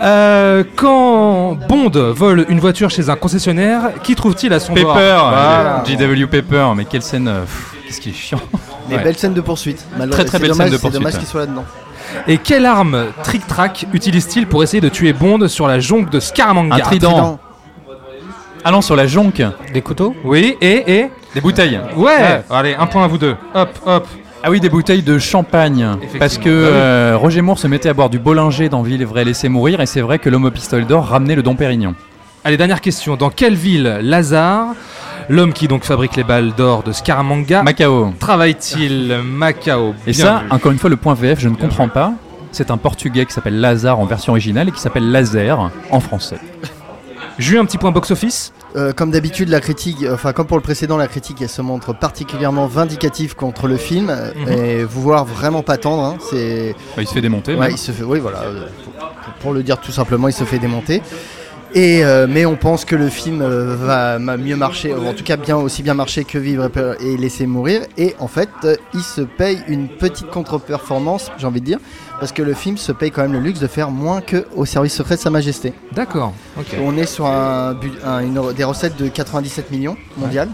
[0.00, 4.94] Euh, quand Bond vole une voiture chez un concessionnaire, qui trouve-t-il à son Pepper, bord
[4.94, 5.82] Voilà.
[5.86, 8.40] JW Pepper, mais quelle scène, euh, pff, qu'est-ce qu'il est chiant.
[8.88, 9.02] Les Ouais.
[9.04, 9.84] belles scènes de poursuite.
[9.96, 11.18] Malgré- Très, très c'est belle dommage- scène de C'est poursuite, dommage ouais.
[11.20, 11.64] qu'il soit là-dedans.
[12.26, 16.20] Et quelle arme Trick Track utilise-t-il pour essayer de tuer Bond sur la jonque de
[16.20, 17.38] Scaramanga Un trident.
[18.64, 20.14] Ah non, sur la jonque, Des couteaux?
[20.24, 21.10] Oui, et, et?
[21.34, 21.80] Des bouteilles.
[21.96, 23.34] Ouais, Allez, un point à vous deux.
[23.54, 24.06] Hop, hop.
[24.42, 25.86] Ah oui, des bouteilles de champagne.
[26.18, 26.50] Parce que oui.
[26.72, 29.86] euh, Roger Moore se mettait à boire du Bollinger dans Ville vrai laisser mourir, et
[29.86, 31.94] c'est vrai que l'homme au pistolet d'or ramenait le Dom Pérignon.
[32.44, 33.14] Allez, dernière question.
[33.16, 34.74] Dans quelle ville Lazare,
[35.28, 38.12] l'homme qui donc fabrique les balles d'or de Scaramanga, Macao.
[38.18, 39.16] travaille-t-il?
[39.24, 39.94] Macao.
[40.08, 40.50] Et Bien ça, vu.
[40.50, 42.12] encore une fois, le point VF, je ne comprends pas.
[42.50, 46.38] C'est un portugais qui s'appelle Lazare en version originale et qui s'appelle Laser en français.
[47.38, 48.52] J'ai eu un petit point box-office?
[48.74, 51.92] Euh, comme d'habitude, la critique, enfin comme pour le précédent, la critique elle se montre
[51.92, 54.48] particulièrement vindicative contre le film Mhm.
[54.52, 56.02] et vous voir vraiment pas tendre.
[56.04, 57.52] hein, c'est Bah, il se fait démonter.
[57.54, 57.70] Ouais, même.
[57.72, 58.38] il se fait, oui, voilà.
[58.40, 61.02] euh, pour, pour le dire tout simplement, il se fait démonter.
[61.74, 65.36] Et euh, mais on pense que le film euh, va mieux marcher, en tout cas
[65.38, 66.68] bien aussi bien marcher que Vivre
[67.00, 67.82] et laisser mourir.
[67.96, 71.78] Et en fait, euh, il se paye une petite contre-performance, j'ai envie de dire,
[72.20, 74.66] parce que le film se paye quand même le luxe de faire moins que au
[74.66, 75.72] service secret de Sa Majesté.
[75.92, 76.34] D'accord.
[76.58, 76.76] Ok.
[76.84, 77.74] On est sur un-
[78.22, 80.50] une- des recettes de 97 millions mondiales.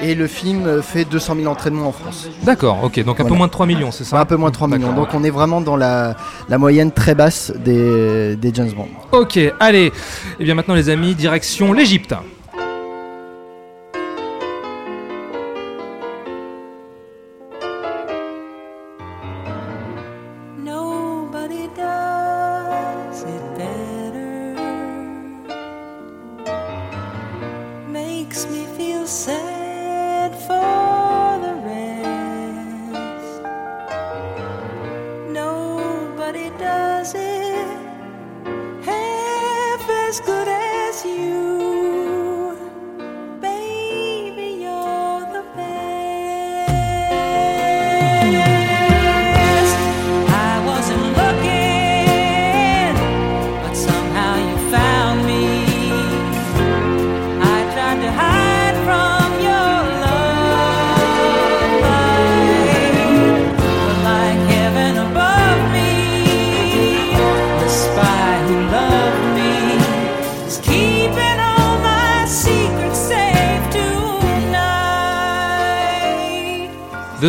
[0.00, 2.28] Et le film fait 200 000 entraînements en France.
[2.44, 3.02] D'accord, ok.
[3.04, 4.92] Donc un peu moins de 3 millions, c'est ça un peu moins de 3 millions.
[4.92, 6.16] Donc on est vraiment dans la,
[6.48, 8.88] la moyenne très basse des, des James Bond.
[9.12, 9.92] Ok, allez.
[10.38, 12.14] Et bien maintenant, les amis, direction l'Égypte.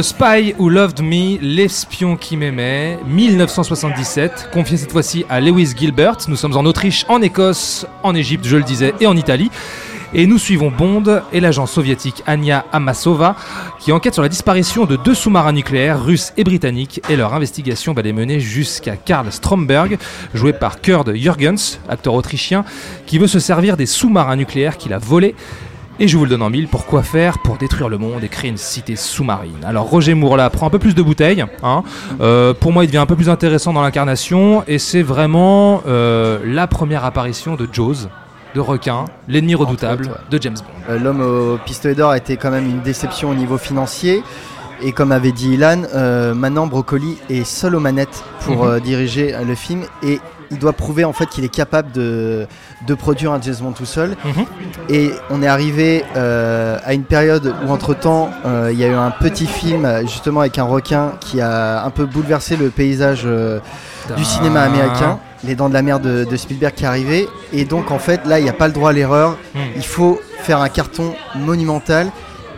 [0.09, 6.17] Spy Who Loved Me, l'espion qui m'aimait, 1977, confié cette fois-ci à Lewis Gilbert.
[6.27, 9.51] Nous sommes en Autriche, en Écosse, en Égypte, je le disais, et en Italie.
[10.15, 13.35] Et nous suivons Bond et l'agent soviétique Anya Amasova
[13.79, 17.93] qui enquête sur la disparition de deux sous-marins nucléaires russes et britanniques et leur investigation
[17.93, 19.99] va les mener jusqu'à Karl Stromberg,
[20.33, 22.65] joué par Kurt Jürgens, acteur autrichien,
[23.05, 25.35] qui veut se servir des sous-marins nucléaires qu'il a volés.
[26.01, 28.49] Et je vous le donne en mille, pourquoi faire Pour détruire le monde et créer
[28.49, 29.65] une cité sous-marine.
[29.65, 31.43] Alors Roger Moore là prend un peu plus de bouteilles.
[31.61, 31.83] hein.
[32.21, 36.39] Euh, pour moi, il devient un peu plus intéressant dans l'incarnation et c'est vraiment euh,
[36.45, 38.07] la première apparition de Jaws,
[38.55, 40.93] de requin, l'ennemi redoutable autres, de James Bond.
[40.93, 44.23] Euh, L'homme au pistolet d'or a été quand même une déception au niveau financier.
[44.81, 48.71] Et comme avait dit Ilan, euh, maintenant Brocoli est seul aux manettes pour Mhm.
[48.71, 50.21] euh, diriger le film et
[50.51, 52.47] il doit prouver en fait qu'il est capable de,
[52.87, 54.15] de produire un James Bond tout seul.
[54.25, 54.45] Mhm.
[54.89, 58.93] Et on est arrivé euh, à une période où entre temps il y a eu
[58.93, 63.23] un petit film euh, justement avec un requin qui a un peu bouleversé le paysage
[63.25, 63.59] euh,
[64.15, 65.19] du cinéma américain.
[65.45, 67.27] Les Dents de la Mer de, de Spielberg qui est arrivé.
[67.53, 69.37] Et donc en fait là il n'y a pas le droit à l'erreur.
[69.55, 69.61] Mhm.
[69.75, 72.07] Il faut faire un carton monumental.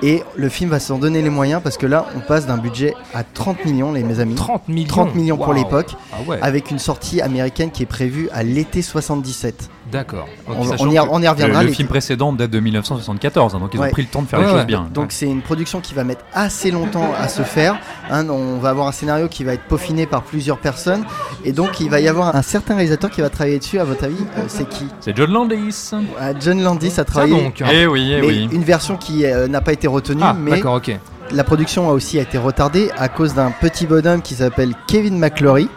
[0.04, 2.96] Et le film va s'en donner les moyens parce que là, on passe d'un budget
[3.14, 4.36] à 30 millions, les mes amis.
[4.36, 8.28] 30 millions 30 millions pour l'époque, Ah ouais, avec une sortie américaine qui est prévue
[8.32, 9.70] à l'été 77.
[9.92, 10.28] D'accord.
[10.48, 11.62] On, y, que on y reviendra.
[11.64, 13.88] Le, les- film précédent date de 1974, hein, donc ils Ouais.
[13.88, 14.58] ont pris le temps de faire Ouais, les ouais.
[14.60, 14.88] choses bien.
[14.94, 17.78] Donc c'est une production qui va mettre assez longtemps à se faire.
[18.10, 18.28] hein.
[18.30, 21.04] on va avoir un scénario qui va être peaufiné par plusieurs personnes.
[21.46, 23.80] Et donc il va y avoir un certain réalisateur qui va travailler dessus.
[23.80, 24.86] À votre avis, euh, c'est qui?
[25.00, 25.92] C'est John Landis.
[25.94, 27.42] Euh, John Landis a Ça travaillé.
[27.44, 27.64] donc.
[27.72, 28.50] Eh oui, eh mais oui.
[28.52, 30.96] Une version qui euh, n'a pas été retenue, Ah, mais d'accord, ok.
[31.34, 35.70] La production a aussi été retardée à cause d'un petit bonhomme qui s'appelle Kevin McClory.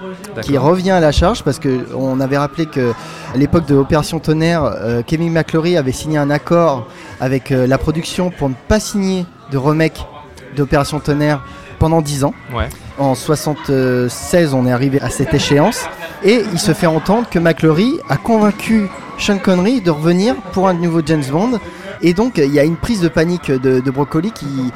[0.42, 2.92] qui revient à la charge parce que on avait rappelé que
[3.32, 6.88] à l'époque de Opération Tonnerre, euh, Kevin McClory avait signé un accord
[7.20, 10.04] avec euh, la production pour ne pas signer de remake
[10.56, 11.44] d'Opération Tonnerre
[11.78, 12.34] pendant 10 ans.
[12.52, 12.68] Ouais.
[12.98, 15.84] En 76, on est arrivé à cette échéance
[16.24, 18.88] et il se fait entendre que McClory a convaincu
[19.18, 21.60] Sean Connery de revenir pour un nouveau James Bond
[22.02, 24.72] et donc il y a une prise de panique de, de Broccoli qui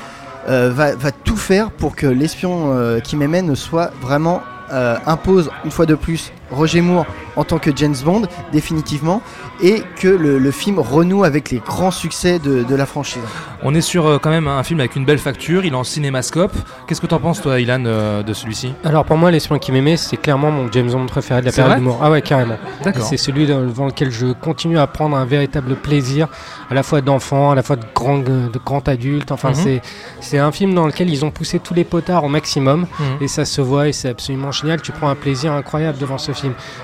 [0.49, 4.42] euh, va, va tout faire pour que l'espion euh, qui m'aimait ne soit vraiment
[4.72, 8.22] euh, impose une fois de plus Roger Moore en tant que James Bond
[8.53, 9.22] définitivement
[9.62, 13.22] et que le, le film renoue avec les grands succès de, de la franchise.
[13.62, 15.84] On est sur euh, quand même un film avec une belle facture, il est en
[15.84, 16.53] cinémascope.
[16.86, 18.72] Qu'est-ce que t'en penses toi, Ilan, euh, de celui-ci?
[18.84, 21.62] Alors pour moi, l'espion qui m'aimait, c'est clairement mon James Bond préféré de la C'est
[21.62, 21.99] période d'humour.
[22.03, 22.57] Ah ouais, carrément.
[22.84, 23.03] D'accord.
[23.05, 26.28] C'est celui dans, devant lequel je continue à prendre un véritable plaisir,
[26.70, 29.32] à la fois d'enfant, à la fois de grand, de grand adulte.
[29.32, 29.55] Enfin, Mhm.
[29.55, 29.82] c'est
[30.20, 32.86] c'est un film dans lequel ils ont poussé tous les potards au maximum.
[32.99, 33.07] Mhm.
[33.22, 34.80] Et ça se voit et c'est absolument génial.
[34.82, 36.32] Tu prends un plaisir incroyable devant ce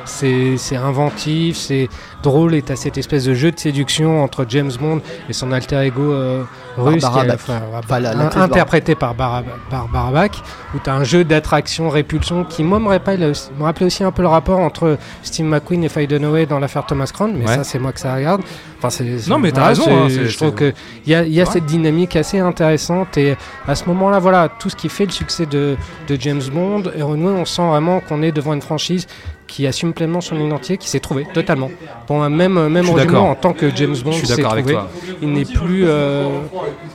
[0.04, 1.88] c'est inventif, c'est
[2.22, 5.80] drôle et t'as cette espèce de jeu de séduction entre James Bond et son alter
[5.86, 6.44] ego euh,
[6.76, 10.32] russe qui est Enfin, la- interprété par Barabac,
[10.74, 14.22] où tu as un jeu d'attraction-répulsion qui, moi, me rappelle, me rappelait aussi un peu
[14.22, 17.54] le rapport entre Steve McQueen et Faye Dunaway dans l'affaire Thomas Crown, mais Ouais.
[17.56, 18.42] ça, c'est moi que ça regarde.
[18.82, 20.74] Enfin, Non, mais t'as voilà, raison, hein, je trouve qu'il
[21.06, 24.68] y a, il y a cette dynamique assez intéressante, et à ce moment-là, voilà, tout
[24.68, 25.76] ce qui fait le succès de,
[26.08, 27.32] de James Bond est renoué.
[27.32, 29.06] On sent vraiment qu'on est devant une franchise
[29.46, 31.70] qui assume pleinement son identité, qui s'est trouvée totalement.
[32.10, 34.62] Un même, même en tant que James Bond, s'est trouvé.
[34.72, 34.88] toi.
[35.22, 36.28] Il n'est plus, euh,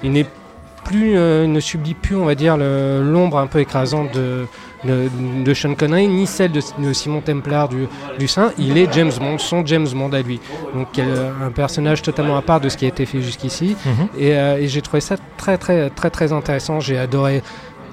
[0.03, 0.25] il n'est
[0.83, 4.47] plus, euh, ne subit plus, on va dire, l'ombre un peu écrasante de,
[4.85, 5.09] de,
[5.43, 8.51] de Sean Connery, ni celle de, de Simon Templar du, du Saint.
[8.57, 10.39] Il est James Bond, son James Bond à lui.
[10.73, 13.75] Donc euh, un personnage totalement à part de ce qui a été fait jusqu'ici.
[13.85, 14.07] Mhm.
[14.17, 16.79] Et, euh, et j'ai trouvé ça très très très très intéressant.
[16.79, 17.43] J'ai adoré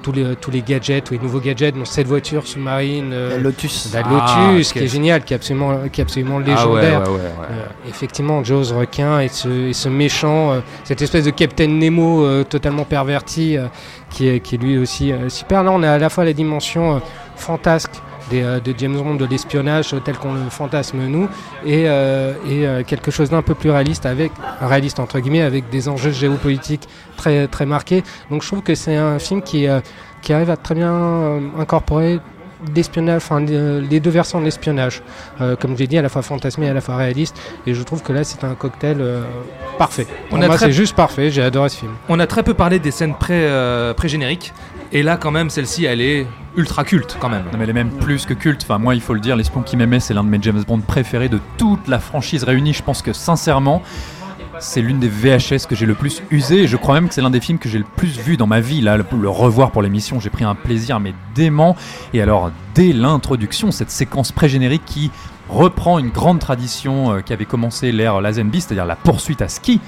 [0.06, 3.38] tous les, tous les gadgets, tous les nouveaux gadgets, dont cette voiture sous-marine, euh, La
[3.38, 3.92] Lotus.
[3.92, 7.00] la Ah, Lotus, qui est génial, qui est absolument, qui est absolument Ah ouais, légendaire.
[7.02, 7.46] ouais, ouais, ouais.
[7.50, 12.24] Euh, effectivement, Jaws requin et ce, et ce méchant, euh, cette espèce de Captain Nemo
[12.24, 13.66] euh, totalement perverti, euh,
[14.10, 15.64] qui, est, qui est lui aussi euh, super.
[15.64, 16.98] Là, on a à la fois la dimension euh,
[17.34, 17.90] fantasque
[18.30, 21.28] des, euh, de James Bond, de l'espionnage tel qu'on le fantasme nous,
[21.64, 25.68] et, euh, et euh, quelque chose d'un peu plus réaliste, avec réaliste entre guillemets, avec
[25.70, 28.02] des enjeux géopolitiques très très marqués.
[28.30, 29.80] Donc, je trouve que c'est un film qui euh,
[30.22, 32.18] qui arrive à très bien incorporer
[32.74, 35.02] l'espionnage, enfin les deux versants de l'espionnage,
[35.40, 37.36] Euh, comme j'ai dit, à la fois fantasmé et à la fois réaliste.
[37.66, 39.22] Et je trouve que là, c'est un cocktail euh,
[39.78, 40.06] parfait.
[40.30, 41.30] Pour a moi, c'est juste parfait.
[41.30, 41.92] J'ai adoré ce film.
[42.08, 44.54] On a très peu parlé des scènes pré, euh, pré-génériques.
[44.92, 46.26] Et là, quand même, celle-ci, elle est
[46.56, 47.44] ultra culte, quand même.
[47.52, 48.62] Non, mais elle est même plus que culte.
[48.62, 50.80] Enfin, moi, il faut le dire, L'espion qui m'aimait, c'est l'un de mes James Bond
[50.80, 52.72] préférés de toute la franchise réunie.
[52.72, 53.82] Je pense que, sincèrement,
[54.58, 56.62] c'est l'une des VHS que j'ai le plus usé.
[56.62, 58.46] Et je crois même que c'est l'un des films que j'ai le plus vu dans
[58.46, 58.80] ma vie.
[58.80, 61.76] Là, le, revoir pour l'émission, j'ai pris un plaisir, mais dément.
[62.14, 65.10] Et alors, dès l'introduction, cette séquence pré-générique qui
[65.48, 69.80] reprend une grande tradition euh, qui avait commencé l'ère Lazenby, c'est-à-dire la poursuite à ski.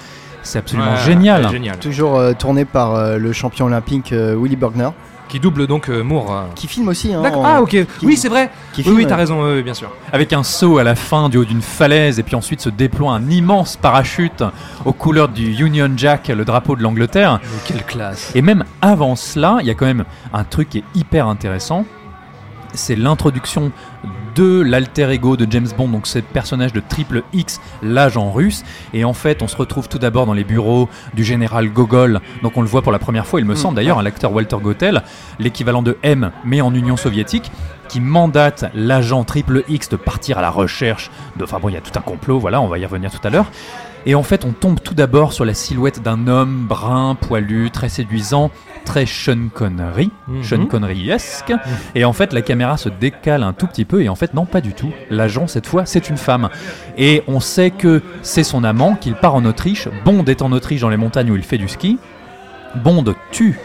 [0.43, 1.45] C'est absolument Ouais, génial.
[1.47, 1.79] ouais, génial.
[1.79, 4.89] Toujours euh, tourné par euh, le champion olympique euh, Willy Bergner,
[5.29, 6.33] Qui double donc euh, Moore.
[6.33, 6.43] euh.
[6.55, 7.13] qui filme aussi.
[7.13, 7.71] hein, en- Ah, ok.
[7.71, 8.51] qui- oui, c'est vrai.
[8.73, 9.91] qui Oui, filme, oui, t'as raison, bien sûr.
[10.13, 13.13] Avec un saut à la fin du haut d'une falaise et puis ensuite se déploie
[13.13, 14.43] un immense parachute
[14.87, 17.41] aux couleurs du Union Jack, le drapeau de l'Angleterre.
[17.43, 18.33] Mais quelle classe.
[18.35, 21.85] Et même avant cela, il y a quand même un truc qui est hyper intéressant.
[22.75, 23.73] C'est l'introduction
[24.35, 28.65] de l'alter ego de James Bond, donc ce personnage de Triple X, l'agent russe.
[28.93, 32.21] Et en fait, on se retrouve tout d'abord dans les bureaux du général Gogol.
[32.43, 34.57] Donc on le voit pour la première fois, il me semble d'ailleurs, à l'acteur Walter
[34.61, 35.03] Gottel,
[35.39, 37.51] l'équivalent de M, mais en Union soviétique,
[37.89, 41.45] qui mandate l'agent Triple X de partir à la recherche de.
[41.45, 43.31] Enfin bon, il y a tout un complot, voilà, on va y revenir tout à
[43.31, 43.47] l'heure.
[44.11, 47.91] Et en fait, on tombe tout d'abord sur la silhouette d'un homme brun, poilu, très
[47.91, 48.51] séduisant,
[48.87, 50.43] très Sean Connery, Mhm.
[50.43, 51.53] Sean Connery-esque.
[51.95, 54.47] Et en fait, la caméra se décale un tout petit peu, et en fait, non,
[54.47, 54.91] pas du tout.
[55.11, 56.49] L'agent, cette fois, c'est une femme.
[56.97, 59.89] Et on sait que c'est son amant, qu'il part en Autriche.
[60.07, 61.99] Bond est en Autriche, dans les montagnes où il fait du ski.
[62.83, 63.59] Bond tue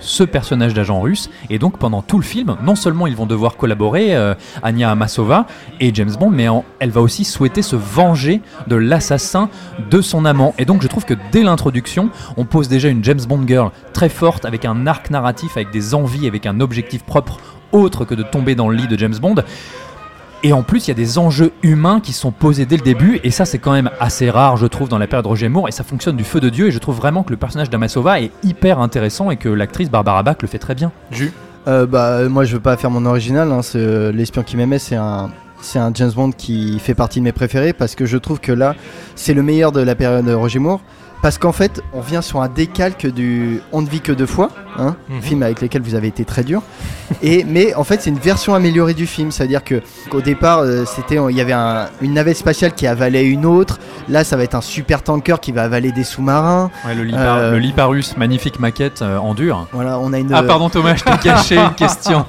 [0.00, 1.30] ce personnage d'agent russe.
[1.50, 5.46] Et donc pendant tout le film non seulement ils vont devoir collaborer euh, Anya Amasova
[5.80, 6.46] et James Bond mais
[6.80, 9.48] elle va aussi souhaiter se venger de l'assassin
[9.90, 10.54] de son amant.
[10.58, 14.08] Et donc je trouve que dès l'introduction on pose déjà une James Bond girl très
[14.08, 17.38] forte avec un arc narratif avec des envies avec un objectif propre
[17.72, 19.36] autre que de tomber dans le lit de James Bond
[20.44, 23.18] et en plus, il y a des enjeux humains qui sont posés dès le début,
[23.24, 25.72] et ça, c'est quand même assez rare, je trouve, dans la période Roger Moore, et
[25.72, 28.30] ça fonctionne du feu de Dieu, et je trouve vraiment que le personnage d'Amasova est
[28.42, 30.92] hyper intéressant et que l'actrice Barbara Bach le fait très bien.
[31.10, 31.32] Jus.
[31.66, 33.50] Euh, bah, moi, je veux pas faire mon original.
[33.50, 35.30] Hein, c'est, euh, L'espion qui m'aimait, c'est un,
[35.62, 38.52] c'est un James Bond qui fait partie de mes préférés parce que je trouve que
[38.52, 38.74] là,
[39.16, 40.82] c'est le meilleur de la période Roger Moore.
[41.24, 44.50] Parce qu'en fait, on vient sur un décalque du On ne vit que deux fois,
[44.78, 45.22] hein, Mhm.
[45.22, 46.60] film avec lequel vous avez été très dur.
[47.22, 50.84] Et mais en fait, c'est une version améliorée du film, c'est-à-dire que qu'au départ, euh,
[50.84, 53.78] c'était il y avait un- une navette spatiale qui avalait une autre.
[54.10, 56.70] Là, ça va être un super tanker qui va avaler des sous-marins.
[56.86, 59.66] Ouais, le, Lipa- Euh, le Liparus, magnifique maquette euh, en dur.
[59.72, 60.30] Voilà, on a une.
[60.30, 62.26] Ah, pardon Thomas, je t'ai caché une question.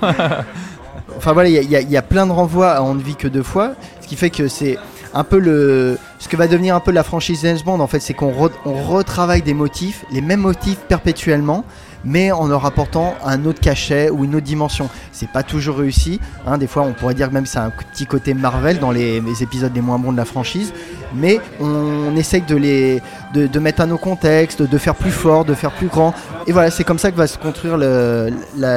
[1.18, 3.44] Enfin voilà, il y, y a plein de renvois à On ne vit que deux
[3.44, 4.78] fois, ce qui fait que c'est
[5.16, 8.00] un peu le ce que va devenir un peu la franchise James Bond en fait,
[8.00, 11.64] c'est qu'on re- on retravaille des motifs, les mêmes motifs perpétuellement,
[12.04, 14.90] mais en leur apportant un autre cachet ou une autre dimension.
[15.12, 18.06] C'est pas toujours réussi, hein, des fois on pourrait dire que même c'est un petit
[18.06, 20.74] côté Marvel dans les, épisodes les moins bons de la franchise,
[21.16, 23.02] mais on, essaye de les
[23.34, 26.14] de, mettre à nos contextes, de faire plus fort, de faire plus grand.
[26.48, 28.30] Et voilà, c'est comme ça que va se construire la-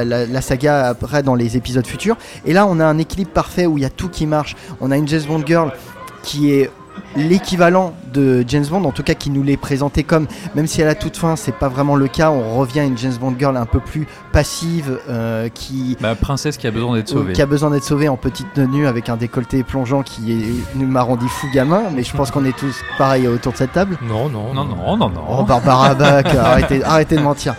[0.04, 2.16] la saga après dans les épisodes futurs.
[2.44, 4.56] Et là, on a un équilibre parfait où il y a tout qui marche.
[4.80, 5.70] On a une James Bond girl
[6.28, 6.70] qui est
[7.16, 10.84] l'équivalent de James Bond, en tout cas qui nous l'est présenté comme, même si à
[10.84, 13.56] la toute fin c'est pas vraiment le cas, on revient à une James Bond girl
[13.56, 17.32] un peu plus passive, euh, qui, Bah, princesse qui a besoin d'être sauvée.
[17.32, 20.86] qui a besoin d'être sauvée en petite tenue avec un décolleté plongeant qui est- nous
[20.86, 23.96] m'a rendu fou gamin, mais je pense qu'on est tous pareils autour de cette table.
[24.02, 25.22] Non, non, Non, non, non, non.
[25.38, 27.54] Oh Barbara Bach, arrêtez, arrêtez de mentir.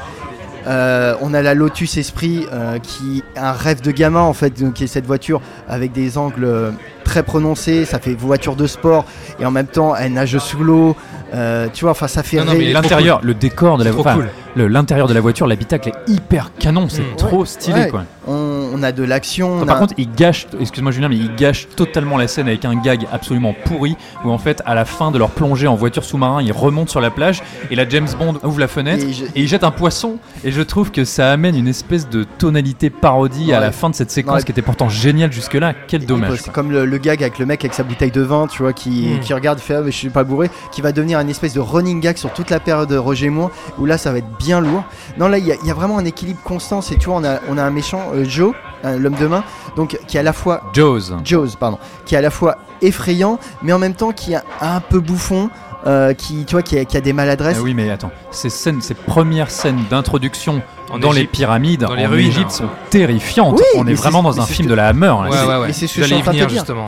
[0.67, 4.59] Euh, on a la Lotus Esprit euh, qui est un rêve de gamin en fait,
[4.61, 6.71] donc, qui est cette voiture avec des angles euh,
[7.03, 9.05] très prononcés, ça fait voiture de sport
[9.39, 10.95] et en même temps elle nage sous l'eau.
[11.33, 12.43] euh, tu vois, enfin ça fait
[12.73, 14.29] l'intérieur, le décor de la cool.
[14.55, 17.15] le- l'intérieur de la voiture, l'habitacle est hyper canon, c'est Mm.
[17.17, 17.89] trop stylé Ouais.
[17.89, 18.03] quoi.
[18.27, 18.33] on,
[18.73, 19.59] on a de l'action.
[19.61, 22.65] on Par a- contre, il gâche, excuse-moi Julien, mais il gâche totalement la scène avec
[22.65, 26.03] un gag absolument pourri où en fait, à la fin de leur plongée en voiture
[26.03, 27.41] sous-marin, ils remontent sur la plage
[27.71, 30.17] et la James Bond ouvre la fenêtre Et je- et il jette un poisson.
[30.43, 33.95] Et je trouve que ça amène une espèce de tonalité parodie à la fin de
[33.95, 34.43] cette séquence Ouais.
[34.43, 35.73] qui était pourtant géniale jusque-là.
[35.87, 36.37] Quel Et dommage.
[36.37, 36.53] C'est quoi.
[36.53, 39.09] comme le, le gag avec le mec avec sa bouteille de vin, tu vois, qui,
[39.15, 39.19] Mm.
[39.21, 41.59] qui regarde, fait ah, mais je suis pas bourré, qui va devenir une espèce de
[41.59, 44.61] running gag sur toute la période de Roger Moore, où là ça va être bien
[44.61, 44.83] lourd.
[45.17, 46.81] Non, là il y, a- il y a vraiment un équilibre constant.
[46.81, 48.53] C'est tu vois, on a, on a un méchant, euh, Joe,
[48.83, 49.43] l'homme de main,
[49.75, 51.11] donc qui est à la fois Jaws.
[51.23, 54.79] Jaws, pardon, qui est à la fois effrayant, mais en même temps qui est un
[54.79, 55.49] peu bouffon,
[55.87, 57.57] euh, qui, tu vois, qui a, qui a des maladresses.
[57.59, 60.61] Ah oui, mais attends, ces scènes, ces premières scènes d'introduction
[60.91, 62.27] En dans les pyramides, Dans les en ruines.
[62.27, 63.57] Égypte, sont terrifiantes.
[63.57, 65.09] Oui, On est vraiment dans un film de la Hammer.
[65.09, 65.73] Ouais, C'est- ouais, ouais.
[65.73, 66.01] c'est ce.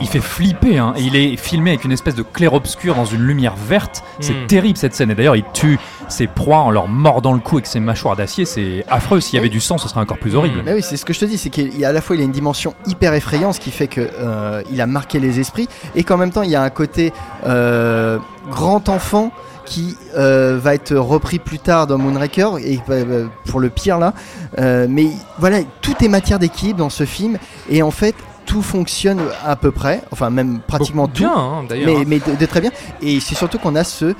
[0.00, 0.94] Il fait flipper, hein.
[0.96, 4.02] et il est filmé avec une espèce de clair-obscur dans une lumière verte.
[4.20, 4.46] C'est Mm.
[4.48, 5.10] terrible cette scène.
[5.10, 5.78] Et d'ailleurs, il tue
[6.08, 8.44] ses proies en leur mordant le cou avec ses mâchoires d'acier.
[8.44, 9.20] C'est affreux.
[9.20, 10.62] S'il y avait du sang, ce serait encore plus horrible.
[10.64, 12.16] Mais oui, c'est ce que je te dis, c'est qu'il y a à la fois
[12.16, 15.38] il a une dimension hyper effrayante, ce qui fait que euh, il a marqué les
[15.40, 17.12] esprits, et qu'en même temps il y a un côté
[17.46, 18.18] euh,
[18.50, 19.30] grand enfant
[19.72, 24.12] qui euh, va être repris plus tard dans Moonraker et euh, pour le pire là.
[24.58, 25.06] Euh, mais
[25.38, 27.38] voilà, tout est matière d'équilibre dans ce film,
[27.70, 28.14] et en fait
[28.44, 31.22] tout fonctionne à peu près, enfin même pratiquement tout.
[31.22, 32.00] bien, hein, d'ailleurs.
[32.00, 32.70] Mais, mais de, de très bien.
[33.00, 34.14] Et c'est surtout qu'on a ce,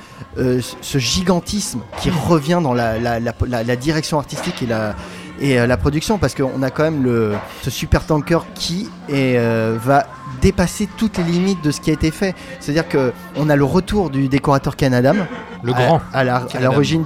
[0.81, 4.95] ce gigantisme qui revient dans la, la, la- la- la direction artistique et la,
[5.39, 9.35] et euh, la production parce qu'on a quand même le, ce super tanker qui est,
[9.37, 10.05] euh, va
[10.41, 12.35] dépasser toutes les limites de ce qui a été fait.
[12.59, 15.25] C'est-à-dire qu'on a le retour du décorateur Canadam
[15.63, 16.01] Le grand.
[16.13, 16.23] à
[16.61, 17.03] l'origine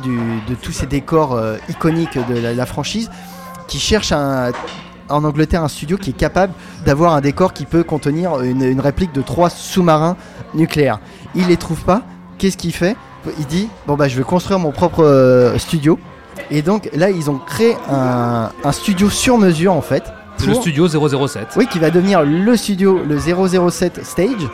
[0.49, 3.09] de tous ces décors euh, iconiques de la, la franchise,
[3.67, 4.51] qui cherche un-
[5.09, 6.51] en Angleterre un studio qui est capable
[6.85, 10.17] d'avoir un décor qui peut contenir une, une réplique de trois sous-marins
[10.53, 10.99] nucléaires.
[11.33, 12.01] Il les trouve pas.
[12.37, 12.95] Qu'est-ce qu'il fait?
[13.39, 15.97] Il dit bon bah je vais construire mon propre euh, studio.
[16.51, 20.03] Et donc là ils ont créé un, un studio sur mesure en fait.
[20.45, 21.47] Le studio 007.
[21.57, 24.47] oui, qui va devenir le studio, le 007 Stage.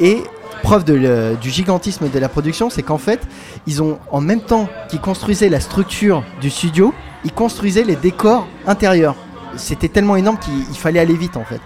[0.00, 0.22] Et
[0.62, 3.20] preuve de le- du gigantisme de la production, c'est qu'en fait,
[3.66, 6.94] ils ont, en même temps qu'ils construisaient la structure du studio,
[7.24, 9.14] ils construisaient les décors intérieurs.
[9.56, 11.60] C'était tellement énorme qu'il il fallait aller vite en fait.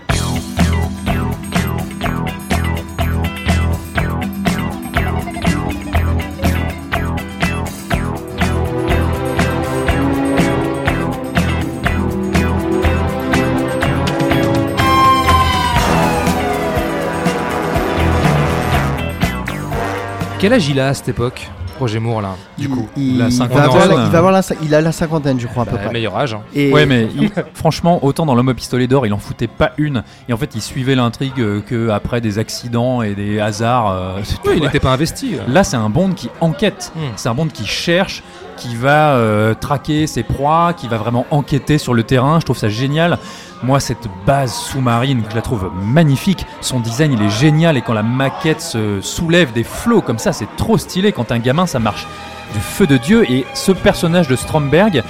[20.41, 22.89] Quel âge il a à cette époque, Roger Moore, là, du coup?
[22.97, 25.63] il, la il va avoir il va avoir la, il a la cinquantaine, je crois,
[25.63, 25.93] à peu Bah, près.
[25.93, 26.35] Meilleur âge.
[26.35, 26.41] hein.
[26.55, 29.73] Et Ouais, mais il- franchement, autant dans L'homme au pistolet d'or, il en foutait pas
[29.79, 30.03] une.
[30.29, 33.91] Et en fait, il suivait l'intrigue euh, que après des accidents et des hasards.
[33.93, 34.67] euh, Oui, il ouais.
[34.67, 35.35] n'était pas investi.
[35.35, 35.43] euh.
[35.49, 36.93] Là, c'est un Bond qui enquête.
[36.97, 37.01] Hmm.
[37.17, 38.23] C'est un Bond qui cherche,
[38.57, 42.41] qui va euh, traquer ses proies, qui va vraiment enquêter sur le terrain.
[42.41, 43.19] Je trouve ça génial.
[43.63, 46.47] Moi, cette base sous-marine, je la trouve magnifique.
[46.63, 47.77] Son design, il est génial.
[47.77, 51.13] Et quand la maquette se soulève des flots comme ça, c'est trop stylé.
[51.13, 52.07] Quand un gamin, ça marche
[52.55, 53.31] du feu de Dieu.
[53.31, 55.03] Et ce personnage de Stromberg,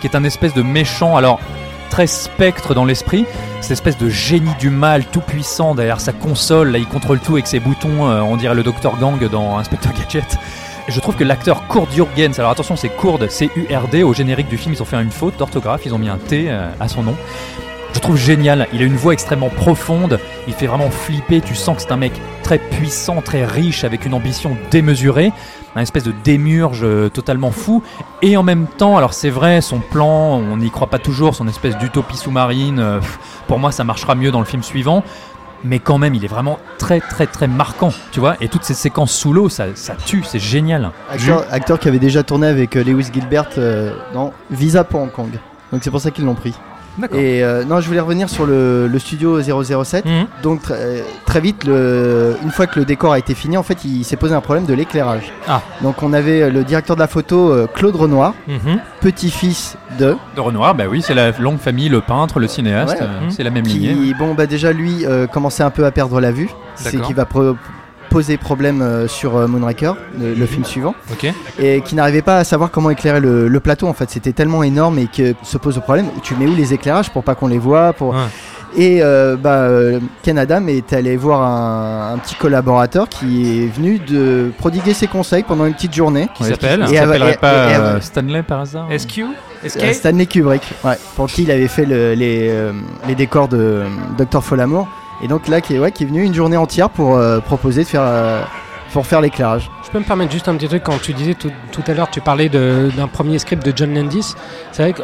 [0.00, 1.40] qui est un espèce de méchant, alors
[1.90, 3.26] très spectre dans l'esprit,
[3.60, 7.34] cette espèce de génie du mal tout puissant derrière sa console, là il contrôle tout
[7.34, 10.36] avec ses boutons, euh, on dirait le Dr Gang dans Inspector Gadget.
[10.88, 14.74] Je trouve que l'acteur Kurt Jurgens, alors attention c'est Kurt, C-U-R-D, au générique du film
[14.74, 17.16] ils ont fait une faute d'orthographe, ils ont mis un T euh, à son nom.
[17.96, 21.76] Je trouve génial, il a une voix extrêmement profonde, il fait vraiment flipper, tu sens
[21.76, 25.32] que c'est un mec très puissant, très riche, avec une ambition démesurée,
[25.74, 27.82] un espèce de démurge euh, totalement fou,
[28.20, 31.48] et en même temps, alors c'est vrai, son plan, on n'y croit pas toujours, son
[31.48, 33.00] espèce d'utopie sous-marine, euh,
[33.48, 35.02] pour moi ça marchera mieux dans le film suivant,
[35.64, 38.74] mais quand même il est vraiment très très très marquant, tu vois, et toutes ces
[38.74, 40.90] séquences sous l'eau, ça, ça tue, c'est génial.
[41.50, 43.48] acteur, qui avait déjà tourné avec euh, Lewis Gilbert
[44.12, 45.30] dans Visa pour Hong Kong.
[45.72, 46.54] Donc c'est pour ça qu'ils l'ont pris.
[46.98, 47.18] D'accord.
[47.18, 50.04] Et euh, non, je voulais revenir sur le, le studio 007.
[50.04, 50.26] Mhm.
[50.42, 53.62] Donc tr- euh, très vite, le- une fois que le décor a été fini, en
[53.62, 55.32] fait, il s'est posé un problème de l'éclairage.
[55.48, 55.60] Ah.
[55.82, 58.80] Donc on avait euh, le directeur de la photo, Claude Renoir, Mhm.
[59.00, 63.02] petit-fils de, De Renoir, bah oui, c'est la longue famille, le peintre, le cinéaste, Ouais.
[63.06, 63.30] euh, Mhm.
[63.30, 63.94] c'est la même lignée.
[63.94, 67.06] qui, bon, bah déjà lui euh, commençait un peu à perdre la vue, c'est D'accord.
[67.06, 67.56] qui va pro-
[68.08, 70.94] poser problème euh, sur euh, Moonraker, le, le film suivant,
[71.58, 73.86] et qui n'arrivait pas à savoir comment éclairer le, le plateau.
[73.86, 76.06] En fait, c'était tellement énorme et que se pose le problème.
[76.22, 78.20] Tu mets où les éclairages pour pas qu'on les voit, pour Ouais.
[78.78, 83.66] Et euh, bah, euh, Ken Adam est allé voir un, un petit collaborateur qui est
[83.68, 86.28] venu de prodiguer ses conseils pendant une petite journée.
[86.34, 89.22] Qui s'appelle s'appellerait pas et- et- euh, Stanley par hasard SQ
[89.66, 92.72] SK Stanley Kubrick, ouais, pour qui il avait fait le- les, euh,
[93.08, 93.84] les décors de euh,
[94.18, 94.42] Dr.
[94.44, 94.86] Folamour.
[95.22, 97.82] Et donc là, qui est, ouais, qui est venu une journée entière pour euh, proposer
[97.84, 98.42] de faire, euh,
[98.92, 99.70] pour faire l'éclairage.
[99.84, 102.10] Je peux me permettre juste un petit truc quand tu disais tout, tout à l'heure,
[102.10, 104.34] tu parlais d'un premier script de John Landis.
[104.72, 104.94] C'est vrai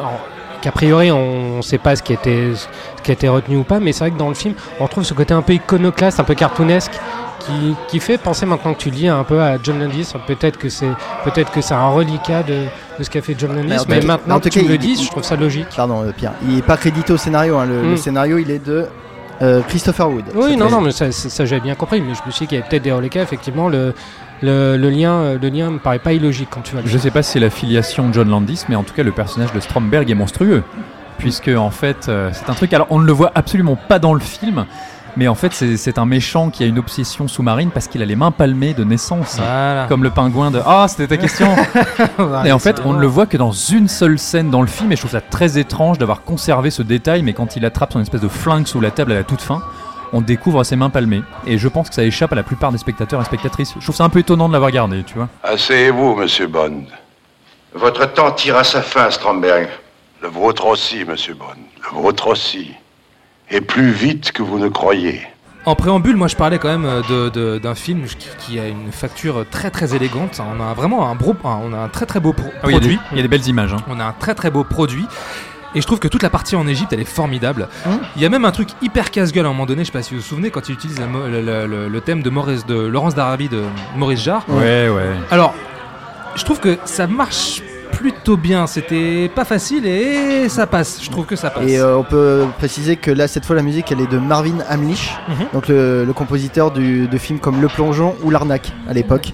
[0.61, 3.63] qu'a priori on ne sait pas ce qui, était, ce qui a été retenu ou
[3.63, 6.19] pas, mais c'est vrai que dans le film on retrouve ce côté un peu iconoclaste,
[6.19, 6.91] un peu cartoonesque.
[7.39, 10.69] Qui, qui fait penser maintenant que tu lis un peu à John Landis, peut-être que
[10.69, 10.87] c'est
[11.25, 12.53] peut-être que c'est un reliquat de,
[12.97, 15.23] de ce qu'a fait John Landis, mais maintenant que tu me le dis, je trouve
[15.23, 15.67] ça logique.
[15.75, 16.31] Pardon, euh, Pierre.
[16.43, 17.57] Il n'est pas crédité au scénario.
[17.57, 17.65] hein.
[17.65, 17.97] Le, le Mm.
[17.97, 18.85] scénario, il est de
[19.43, 20.25] euh, Christopher Wood.
[20.35, 22.47] Oui, non, non, mais ça, ça, ça, j'avais bien compris, mais je me suis dit
[22.47, 23.93] qu'il y avait peut-être des reliquats, effectivement, le,
[24.41, 26.97] le, le lien, euh, le lien me paraît pas illogique quand tu vas le Je
[26.97, 29.59] sais pas si c'est la filiation John Landis, mais en tout cas, le personnage de
[29.59, 30.63] Stromberg est monstrueux.
[31.19, 32.73] Puisque, en fait, euh, c'est un truc.
[32.73, 34.65] Alors, on ne le voit absolument pas dans le film,
[35.15, 38.15] mais en fait, c'est un méchant qui a une obsession sous-marine parce qu'il a les
[38.15, 39.37] mains palmées de naissance.
[39.37, 39.85] Voilà.
[39.87, 40.61] Comme le pingouin de.
[40.65, 41.47] Ah, c'était ta question
[42.45, 44.91] Et en fait, on ne le voit que dans une seule scène dans le film,
[44.91, 48.01] et je trouve ça très étrange d'avoir conservé ce détail, mais quand il attrape son
[48.01, 49.61] espèce de flingue sous la table à la toute fin,
[50.13, 51.23] on découvre ses mains palmées.
[51.45, 53.73] Et je pense que ça échappe à la plupart des spectateurs et spectatrices.
[53.77, 55.27] Je trouve ça un peu étonnant de l'avoir gardé, tu vois.
[55.43, 56.83] Asseyez-vous, monsieur Bond.
[57.73, 59.67] Votre temps tire à sa fin, Stromberg.
[60.21, 61.45] Le vôtre aussi, monsieur Bond.
[61.91, 62.71] Le vôtre aussi.
[63.55, 65.21] Et plus vite que vous ne croyez.
[65.65, 68.67] En préambule, moi je parlais quand même euh, de- de- d'un film qui, qui a
[68.67, 70.41] une facture très très élégante.
[70.57, 72.99] On a vraiment un, bro- on a un très très beau pro- Ah oui, produit.
[73.11, 73.71] il y, a des belles images.
[73.73, 73.77] hein.
[73.87, 75.05] On a un très très beau produit.
[75.75, 77.67] Et je trouve que toute la partie en Égypte, elle est formidable.
[77.85, 77.99] Hum.
[78.15, 80.01] Il y a même un truc hyper casse-gueule à un moment donné, je sais pas
[80.03, 82.29] si vous vous souvenez, quand il utilise la mo- le, le- le- le thème de,
[82.29, 83.63] Maurice, de Laurence d'Arabie de
[83.95, 84.43] Maurice Jarre.
[84.49, 85.05] Ouais, ouais.
[85.31, 85.53] Alors,
[86.35, 87.61] je trouve que ça marche
[87.97, 88.67] plutôt bien.
[88.67, 90.99] C'était pas facile et ça passe.
[91.01, 91.63] Je trouve que ça passe.
[91.67, 94.57] Et euh, on peut préciser que là, cette fois, la musique, elle est de Marvin
[94.69, 95.45] Hamlish, Mhm.
[95.53, 99.31] donc le, le compositeur du- de films comme Le Plongeon ou L'Arnaque à l'époque.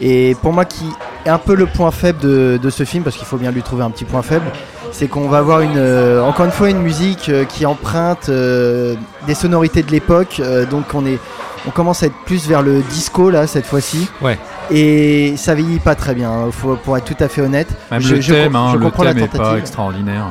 [0.00, 0.84] Et pour moi, qui
[1.26, 3.84] un peu le point faible de, de ce film, parce qu'il faut bien lui trouver
[3.84, 4.46] un petit point faible,
[4.90, 8.94] c'est qu'on va avoir une, euh, encore une fois une musique euh, qui emprunte euh,
[9.26, 11.18] des sonorités de l'époque, donc on est,
[11.66, 14.08] on commence à être plus vers le disco là cette fois-ci.
[14.20, 14.38] Ouais.
[14.70, 17.68] Et ça vieillit pas très bien, hein, faut, pour être tout à fait honnête.
[17.90, 19.58] Même Je- le je thème, hein, je le comprends la thème est pas tentative.
[19.58, 20.24] extraordinaire.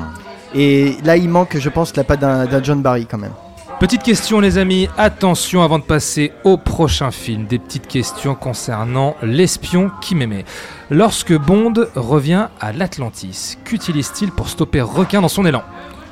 [0.54, 3.32] Et là, il manque, je pense, la patte d'un d'un John Barry quand même.
[3.80, 9.16] Petite question les amis, attention avant de passer au prochain film, des petites questions concernant
[9.24, 10.46] l'espion qui m'aimait.
[10.92, 15.64] Lorsque Bond revient à l'Atlantis, qu'utilise-t-il pour stopper requin dans son élan?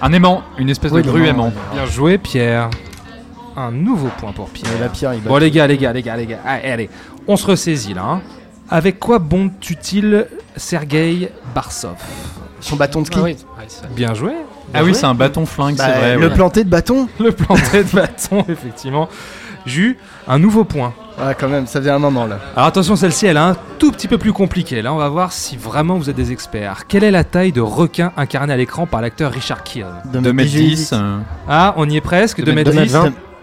[0.01, 1.51] Un aimant, une espèce Oui, de grue aimant.
[1.73, 2.69] Bien joué Pierre.
[3.61, 4.71] Un nouveau point pour Pierre.
[4.79, 6.89] La Pierre, il bat Bon les gars, les gars, les gars, les gars, allez, allez,
[7.27, 8.03] on se ressaisit là.
[8.05, 8.21] hein.
[8.69, 11.95] Avec quoi Bond tue-t-il Sergei Barsov?
[12.61, 13.17] Son bâton de ski.
[13.19, 13.35] Ah oui,
[13.95, 14.31] Bien joué.
[14.73, 16.15] Ah oui, c'est un bâton flingue, Bah, c'est vrai.
[16.17, 16.33] le ouais.
[16.33, 19.09] planté de bâton Le planté de bâton, effectivement.
[19.65, 20.93] Jus, un nouveau point.
[21.21, 22.39] Ouais, quand même, ça faisait un moment là.
[22.55, 24.81] Alors attention, celle-ci, elle est un tout petit peu plus compliquée.
[24.81, 26.83] Là, on va voir si vraiment vous êtes des experts.
[26.87, 29.85] Quelle est la taille de requin incarné à l'écran par l'acteur Richard Kiel?
[30.13, 30.91] 2 mètres 10.
[30.93, 31.17] euh,
[31.49, 32.95] Ah, on y est presque, 2 mètres 10.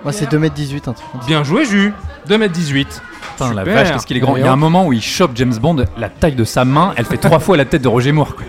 [0.06, 0.96] Moi, c'est 2m18, un truc.
[1.26, 1.92] Bien joué, Jus.
[2.28, 3.02] 2 mètres 18.
[3.32, 4.36] Putain, la vache, qu'est-ce qu'il est grand.
[4.36, 6.92] Il y a un moment où il chope James Bond, la taille de sa main,
[6.96, 8.36] elle fait trois fois la tête de Roger Moore.
[8.36, 8.44] quoi.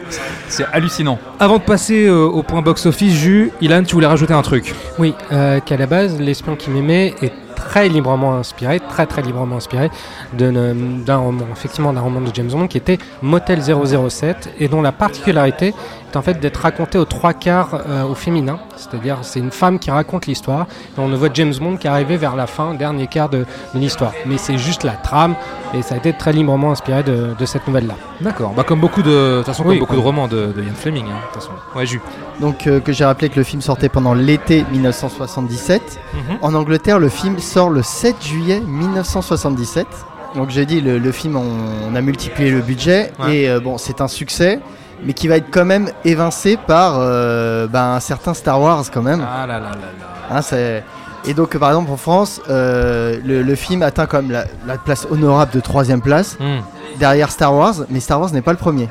[0.50, 1.18] C'est hallucinant.
[1.40, 5.16] Avant de passer euh, au point box-office, Jus, Ilan, tu voulais rajouter un truc Oui,
[5.32, 9.90] euh, qu'à la base, l'espion qui m'aimait est très librement inspiré, très très librement inspiré
[10.38, 10.74] de-
[11.04, 14.92] d'un roman, effectivement d'un roman de James Bond qui était Motel 007 et dont la
[14.92, 15.74] particularité
[16.07, 19.78] est en fait d'être raconté aux trois quarts euh, au féminin, c'est-à-dire c'est une femme
[19.80, 20.66] qui raconte l'histoire
[20.98, 23.40] et on ne voit James Bond qu'arriver vers la fin, dernier quart de,
[23.74, 24.14] de l'histoire.
[24.26, 25.36] Mais c'est juste la trame
[25.74, 27.96] et ça a été très librement inspiré de, de cette nouvelle-là.
[28.22, 28.54] D'accord.
[28.56, 31.06] Bah comme beaucoup de, façon, Oui, comme beaucoup de romans de, de Ian Fleming.
[31.06, 31.52] hein, façon.
[31.76, 32.02] Ouais, Jus.
[32.40, 36.00] Donc, euh, que j'ai rappelé que le film sortait pendant l'été 1977.
[36.14, 36.20] Mhm.
[36.42, 39.88] En Angleterre, le film sort le 7 juillet 1977.
[40.36, 43.12] Donc, j'ai dit, le, le film, on, on a multiplié le budget.
[43.20, 43.36] Ouais.
[43.38, 44.60] Et euh, bon, c'est un succès,
[45.04, 49.02] mais qui va être quand même évincé par euh, ben, un certain Star Wars, quand
[49.02, 49.26] même.
[49.28, 50.38] Ah là là là là.
[50.38, 50.82] Hein,
[51.26, 54.78] Et donc, par exemple, en France, euh, le, le film atteint quand même la, la
[54.78, 56.62] place honorable de troisième place, Hmm.
[57.00, 58.90] derrière Star Wars, mais Star Wars n'est pas le premier.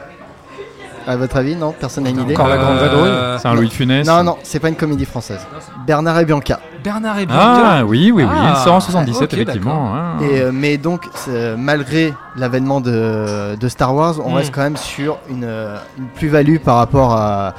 [1.07, 3.55] À votre avis, non Personne n'a une idée Encore la grande vadrouille Euh, C'est un
[3.55, 4.07] Louis de Funès.
[4.07, 5.47] Non, non, c'est pas une comédie française.
[5.87, 6.59] Bernard et Bianca.
[6.83, 7.43] Bernard et Bianca.
[7.65, 8.31] Ah oui, oui, oui.
[8.31, 9.95] Ah, il sort en 77, ok, effectivement.
[9.95, 10.17] hein.
[10.23, 14.35] Et, euh, mais donc, c'est- malgré l'avènement de, de Star Wars, on Mm.
[14.35, 17.55] reste quand même sur une, euh, une plus-value par rapport à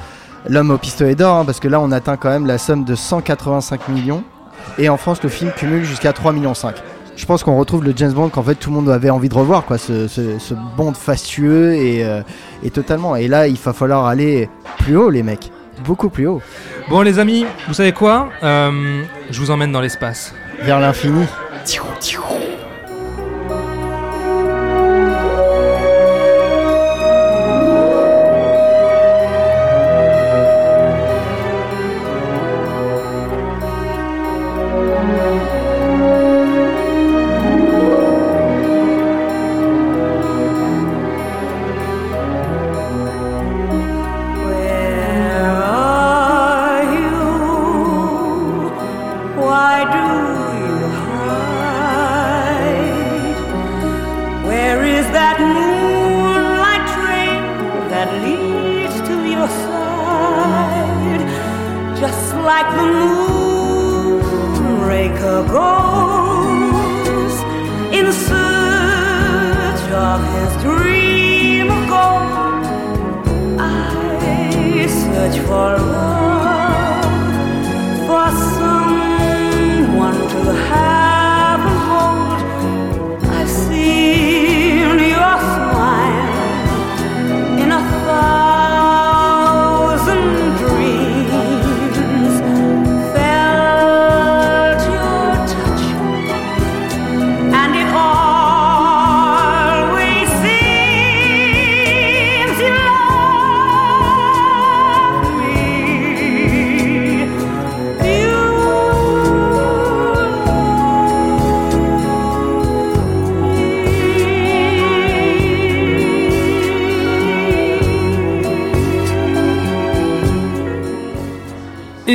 [0.48, 2.94] L'homme au pistolet d'or, hein, parce que là, on atteint quand même la somme de
[2.94, 4.22] 185 millions.
[4.78, 6.54] Et en France, le film cumule jusqu'à 3,5 millions.
[7.18, 9.34] Je pense qu'on retrouve le James Bond qu'en fait tout le monde avait envie de
[9.34, 12.22] revoir, quoi, ce, ce, ce Bond fastueux et, euh,
[12.62, 13.16] et totalement.
[13.16, 15.50] Et là, il va falloir aller plus haut, les mecs,
[15.84, 16.40] beaucoup plus haut,
[16.88, 20.32] Bon les amis, vous savez quoi Euh, Je vous emmène dans l'espace.
[20.62, 21.26] vers l'infini.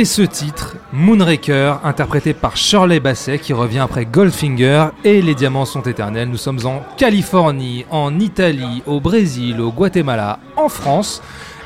[0.04, 5.64] Et ce titre, Moonraker, interprété par Shirley Bassey, qui revient après Goldfinger et Les Diamants
[5.64, 6.28] sont éternels.
[6.28, 11.22] Nous sommes en Californie, en Italie, au Brésil, au Guatemala, en France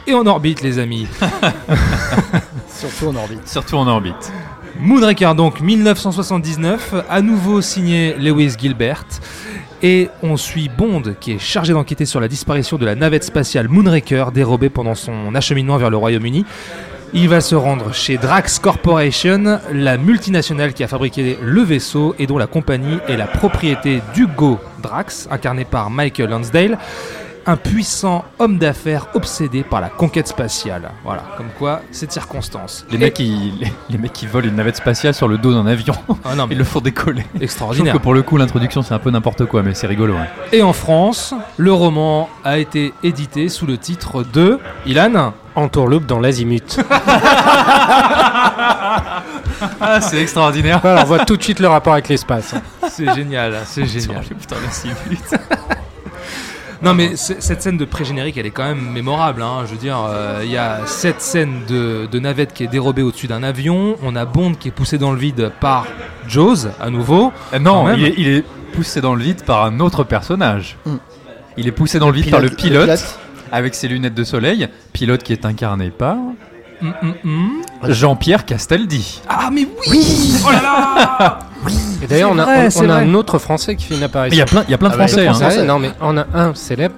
[0.07, 1.09] et en orbite, les amis.
[2.69, 3.49] Surtout en orbite.
[3.49, 4.33] Surtout en orbite.
[4.79, 9.05] Moonraker, donc 1979, à nouveau signé Lewis Gilbert.
[9.83, 13.69] Et on suit Bond qui est chargé d'enquêter sur la disparition de la navette spatiale
[13.69, 16.45] Moonraker dérobée pendant son acheminement vers le Royaume-Uni.
[17.15, 22.27] Il va se rendre chez Drax Corporation, la multinationale qui a fabriqué le vaisseau et
[22.27, 26.77] dont la compagnie est la propriété d'Hugo Drax, incarné par Michael Lansdale,
[27.49, 30.91] un puissant homme d'affaires obsédé par la conquête spatiale.
[31.03, 32.85] Voilà, comme quoi, cette circonstance.
[32.91, 35.67] Les mecs, qui, les, les mecs qui volent une navette spatiale sur le dos d'un
[35.67, 35.95] avion,
[36.27, 37.23] Ah non, mais ils le font décoller.
[37.23, 37.95] Je trouve extraordinaire.
[37.95, 40.15] que pour le coup, l'introduction, c'est un peu n'importe quoi, mais c'est rigolo.
[40.53, 45.33] Et en France, le roman a été édité sous le titre de Ilan.
[45.55, 46.79] Entourloupe dans l'azimut.
[49.81, 50.85] Ah, c'est extraordinaire.
[50.85, 52.55] Alors, on voit tout de suite le rapport avec l'espace.
[52.91, 54.23] C'est génial, c'est génial.
[54.23, 54.89] Putain, merci.
[56.83, 59.43] Non mais cette scène de pré-générique elle est quand même mémorable.
[59.43, 59.65] hein.
[59.67, 63.03] Je veux dire, euh, il y a cette scène de, de navette qui est dérobée
[63.03, 63.97] au-dessus d'un avion.
[64.03, 65.87] On a Bond qui est poussé dans le vide par
[66.29, 67.33] Jaws à nouveau.
[67.53, 70.77] Euh, non, il est, il est poussé dans le vide par un autre personnage.
[70.87, 70.97] Hmm.
[71.57, 73.19] Il est poussé dans le vide par le Pilote- le pilote,
[73.51, 74.69] avec ses lunettes de soleil.
[74.93, 76.15] Pilote qui est incarné par
[76.81, 76.95] hum,
[77.25, 77.51] hum.
[77.83, 79.21] Jean-Pierre Castaldi.
[79.29, 81.39] Ah mais oui, Oh là là
[82.03, 83.05] Et d'ailleurs, on a, vrai, on- c'est on a vrai.
[83.05, 84.39] un autre Français qui fait une Il apparition.
[84.39, 85.27] y a plein, il y a plein de Ah bah, Français.
[85.27, 85.33] hein.
[85.35, 85.65] Français.
[85.65, 86.95] non, mais on a un célèbre,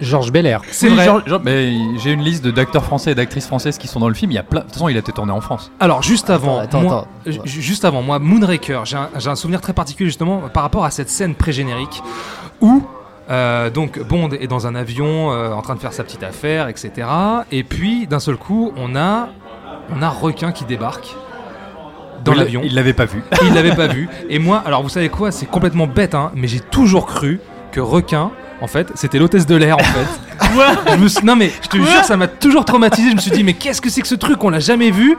[0.00, 0.62] Georges Belair.
[0.70, 1.98] C'est Oui, vrai.
[2.02, 4.30] j'ai une liste de- d'acteurs français et d'actrices françaises qui sont dans le film.
[4.30, 4.60] Il y a plein.
[4.60, 5.70] De toute façon, il a été tourné en France.
[5.78, 7.42] Alors juste avant, Attends, moi, attends.
[7.44, 10.84] ju- juste avant moi, Moonraker, j'ai un, j'ai un souvenir très particulier justement par rapport
[10.86, 12.02] à cette scène pré-générique
[12.62, 12.82] où
[13.30, 16.68] euh, donc Bond est dans un avion euh, en train de faire sa petite affaire,
[16.68, 17.06] etc.
[17.52, 19.28] Et puis d'un seul coup, on a
[19.94, 21.14] on a requin qui débarque
[22.24, 22.60] dans l'avion.
[22.64, 23.22] Il l'avait pas vu.
[23.46, 24.08] Il l'avait pas vu.
[24.28, 27.40] Et moi, alors vous savez quoi, c'est complètement bête, hein, mais j'ai toujours cru
[27.72, 28.30] que requin,
[28.62, 30.06] en fait, c'était l'hôtesse de l'air, en fait.
[30.92, 33.10] Je me suis- non mais je te jure, ça m'a toujours traumatisé.
[33.10, 35.16] Je me suis dit, mais qu'est-ce que c'est que ce truc On l'a jamais vu.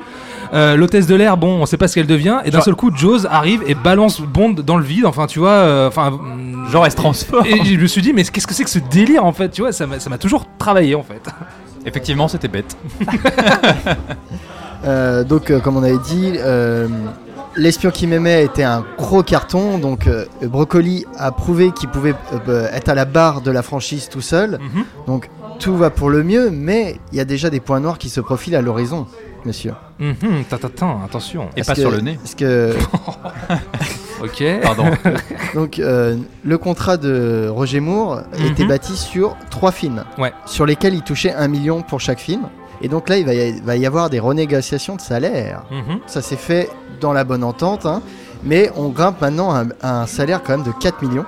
[0.53, 2.39] Euh, l'hôtesse de l'air, bon, on sait pas ce qu'elle devient.
[2.43, 5.05] Et d'un Genre- seul coup, Jaws arrive et balance Bond dans le vide.
[5.05, 6.07] Enfin, tu vois, euh, enfin.
[6.09, 7.45] hum, Genre, elle se transforme.
[7.45, 9.61] Et je me suis dit, mais qu'est-ce que c'est que ce délire, en fait Tu
[9.61, 11.21] vois, ça m'a ça m'a toujours travaillé, en fait.
[11.85, 12.75] Effectivement, c'était bête.
[14.85, 16.87] Euh, donc, euh, comme on avait dit, euh,
[17.57, 19.77] L'espion qui m'aimait était un gros carton.
[19.77, 23.61] Donc, euh, Brocoli a prouvé qu'il pouvait euh, bah, être à la barre de la
[23.61, 24.51] franchise tout seul.
[24.51, 24.83] Mhm.
[25.05, 25.29] Donc,
[25.59, 28.21] tout va pour le mieux, mais il y a déjà des points noirs qui se
[28.21, 29.05] profilent à l'horizon,
[29.43, 29.73] monsieur.
[30.49, 31.49] Tatatin, attention.
[31.57, 32.15] Et pas que- sur le nez.
[32.21, 32.73] Parce que
[34.23, 34.43] Ok.
[34.61, 34.85] Pardon.
[35.53, 38.69] donc, euh, le contrat de Roger Moore était Mhm.
[38.69, 40.31] bâti sur trois films, Ouais.
[40.45, 42.43] sur lesquels il touchait un million pour chaque film.
[42.81, 45.63] Et donc là, il va y, va y avoir des renégociations de salaire.
[45.71, 45.99] Mhm.
[46.07, 48.01] Ça s'est fait dans la bonne entente, hein.
[48.43, 51.25] mais on grimpe maintenant à un, à un salaire quand même de 4 millions.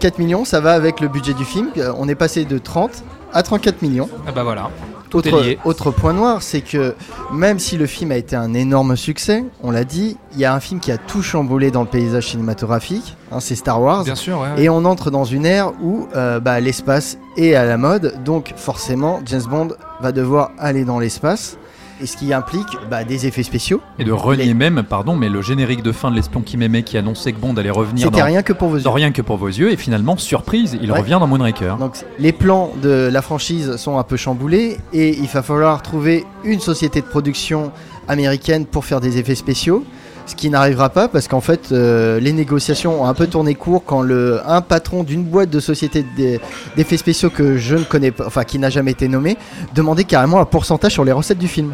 [0.00, 1.68] 4 millions, ça va avec le budget du film.
[1.76, 4.08] Euh, On est passé de 30 à 34 millions.
[4.26, 4.68] Ah bah voilà.
[5.08, 5.58] Tout est Autre, lié.
[5.66, 6.94] autre point noir, c'est que
[7.32, 10.54] même si le film a été un énorme succès, on l'a dit, il y a
[10.54, 14.04] un film qui a tout chamboulé dans le paysage cinématographique, hein, c'est Star Wars.
[14.04, 14.48] Bien sûr, ouais.
[14.56, 14.62] ouais.
[14.64, 18.54] Et on entre dans une ère où euh, bah, l'espace est à la mode, donc
[18.56, 19.68] forcément James Bond
[20.02, 21.56] va devoir aller dans l'espace,
[22.00, 23.80] et ce qui implique bah, des effets spéciaux.
[23.98, 26.98] Et de renier même, pardon, mais le générique de fin de L'espion qui m'aimait qui
[26.98, 28.82] annonçait que Bond allait revenir C'était dans, rien que pour vos yeux.
[28.82, 30.98] dans Rien que pour vos yeux, et finalement, surprise, il Ouais.
[30.98, 31.76] revient dans Moonraker.
[31.78, 36.24] Donc les plans de la franchise sont un peu chamboulés et il va falloir trouver
[36.44, 37.70] une société de production
[38.08, 39.84] américaine pour faire des effets spéciaux.
[40.26, 43.82] Ce qui n'arrivera pas parce qu'en fait euh, les négociations ont un peu tourné court
[43.84, 46.38] quand le, un patron d'une boîte de société d'e-
[46.76, 49.36] d'effets spéciaux que je ne connais pas, enfin qui n'a jamais été nommé,
[49.74, 51.72] demandait carrément un pourcentage sur les recettes du film.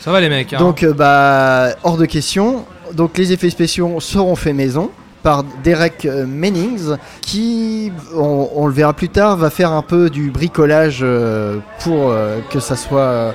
[0.00, 0.52] Ça va les mecs.
[0.52, 0.58] Hein.
[0.58, 2.64] Donc euh, bah hors de question.
[2.94, 4.90] Donc les effets spéciaux seront faits maison
[5.24, 10.08] par Derek euh, Mennings qui, on, on le verra plus tard, va faire un peu
[10.08, 13.34] du bricolage euh, pour euh, que ça soit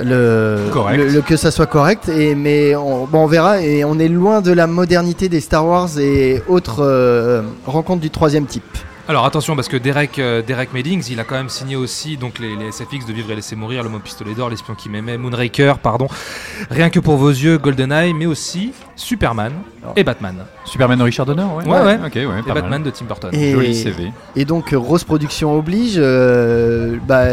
[0.00, 0.56] le,
[0.96, 2.08] le- que ça soit correct.
[2.08, 5.66] Et mais on, bon, on verra et on est loin de la modernité des Star
[5.66, 8.64] Wars et autres euh, rencontres du troisième type.
[9.10, 12.38] Alors attention parce que Derek, euh, Derek Meddings, il a quand même signé aussi donc
[12.38, 15.16] les, les SFX de Vivre et Laisser Mourir, Le Mot Pistolet d'Or, L'espion qui m'aimait,
[15.16, 16.08] Moonraker, pardon,
[16.70, 19.52] Rien que pour vos yeux, GoldenEye, mais aussi Superman
[19.96, 20.36] et Batman.
[20.66, 21.64] Superman de Richard Donner, ouais.
[21.64, 21.98] Ouais, ouais.
[22.04, 22.62] Ok, ouais, Et pas mal.
[22.62, 23.30] Batman de Tim Burton.
[23.32, 24.12] Et- Joli CV.
[24.36, 27.24] Et donc euh, Rose Production oblige, euh, bah,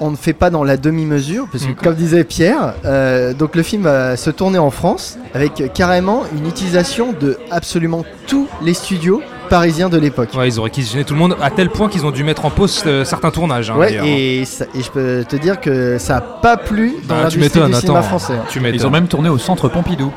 [0.00, 1.74] on ne fait pas dans la demi-mesure, parce que Mm.
[1.76, 6.48] comme disait Pierre, euh, donc le film va se tourner en France avec carrément une
[6.48, 9.22] utilisation de absolument tous les studios
[9.52, 10.30] parisiens de l'époque.
[10.34, 12.50] Ouais, ils ont réquisitionné tout le monde à tel point qu'ils ont dû mettre en
[12.50, 13.70] pause euh, certains tournages.
[13.70, 17.14] hein, Ouais, et, ça- et je peux te dire que ça n'a pas plu dans
[17.16, 18.02] Bah, l'industrie du cinéma attends.
[18.08, 18.32] français.
[18.32, 18.44] hein.
[18.48, 20.10] Tu Ils ont même tourné au centre Pompidou.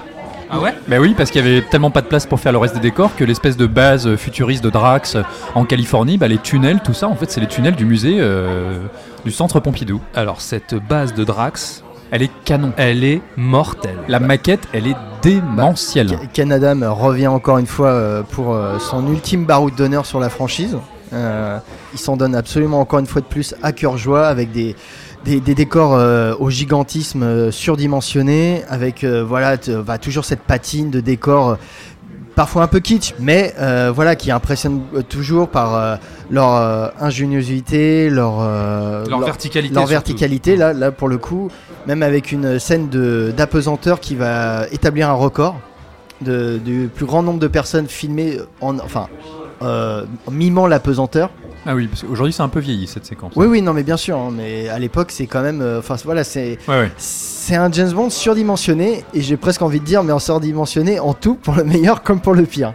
[0.50, 0.74] Ah ouais?
[0.88, 2.80] Bah oui, parce qu'il y avait tellement pas de place pour faire le reste des
[2.80, 5.24] décors que l'espèce de base futuriste de Drax euh,
[5.56, 8.78] en Californie, bah, les tunnels, tout ça, en fait, c'est les tunnels du musée euh,
[9.26, 10.00] du centre Pompidou.
[10.16, 12.72] Alors cette base de Drax, Elle est canon.
[12.78, 13.98] elle est mortelle.
[14.08, 16.08] La maquette, elle est démentiel.
[16.08, 20.20] Ke- Ken Adam revient encore une fois euh, pour euh, son ultime baroud d'honneur sur
[20.20, 20.78] la franchise.
[21.14, 21.58] Euh,
[21.94, 24.76] il s'en donne absolument encore une fois de plus à cœur joie avec des,
[25.24, 29.56] des, des décors euh, au gigantisme euh, surdimensionné, avec euh, voilà
[29.86, 31.56] bah, toujours cette patine de décors euh,
[32.36, 35.96] parfois un peu kitsch, mais euh, voilà qui impressionne euh, toujours par euh,
[36.30, 41.50] leur euh, ingéniosité, leur euh, Leur verticalité, leur verticalité là, là pour le coup,
[41.88, 45.56] même avec une scène de d'apesanteur qui va établir un record
[46.22, 49.08] de, du plus grand nombre de personnes filmées en enfin
[49.62, 51.30] euh, mimant l'apesanteur.
[51.68, 53.34] Ah oui, parce qu'aujourd'hui c'est un peu vieilli cette séquence.
[53.36, 55.96] Oui oui non mais bien sûr, hein, mais à l'époque c'est quand même, euh, enfin
[56.06, 56.92] voilà c'est Ouais, ouais.
[56.98, 61.14] c'est un James Bond surdimensionné et j'ai presque envie de dire mais en surdimensionné en
[61.14, 62.74] tout pour le meilleur comme pour le pire.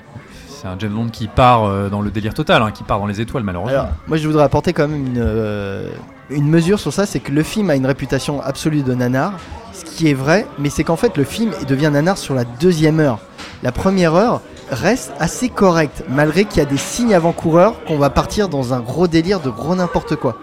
[0.60, 3.06] C'est un James Bond qui part euh, dans le délire total, hein, qui part dans
[3.06, 3.88] les étoiles malheureusement.
[4.06, 5.88] Moi je voudrais apporter quand même une, euh,
[6.28, 9.32] une mesure sur ça, c'est que le film a une réputation absolue de nanar,
[9.72, 13.00] ce qui est vrai, mais c'est qu'en fait le film devient nanar sur la deuxième
[13.00, 13.20] heure.
[13.62, 18.10] La première heure reste assez correcte, malgré qu'il y a des signes avant-coureurs qu'on va
[18.10, 20.36] partir dans un gros délire de gros n'importe quoi.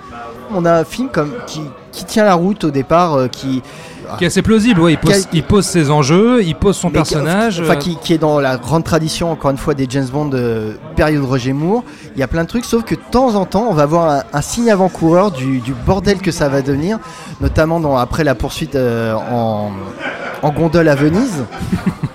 [0.51, 1.61] On a un film comme qui,
[1.91, 3.61] qui tient la route au départ, euh, qui
[4.17, 6.87] Qui est assez plausible, ouais, il pose, Quel- il pose ses enjeux, il pose son
[6.87, 7.59] mais qui- personnage.
[7.61, 10.25] enfin, euh, qui, qui est dans la grande tradition, encore une fois, des James Bond
[10.27, 11.83] de période Roger Moore.
[12.15, 14.09] Il y a plein de trucs, sauf que de temps en temps, on va voir
[14.09, 16.99] un, un signe avant-coureur du, du bordel que ça va devenir,
[17.41, 19.71] notamment dans, après la poursuite euh, en,
[20.43, 21.43] en gondole à Venise,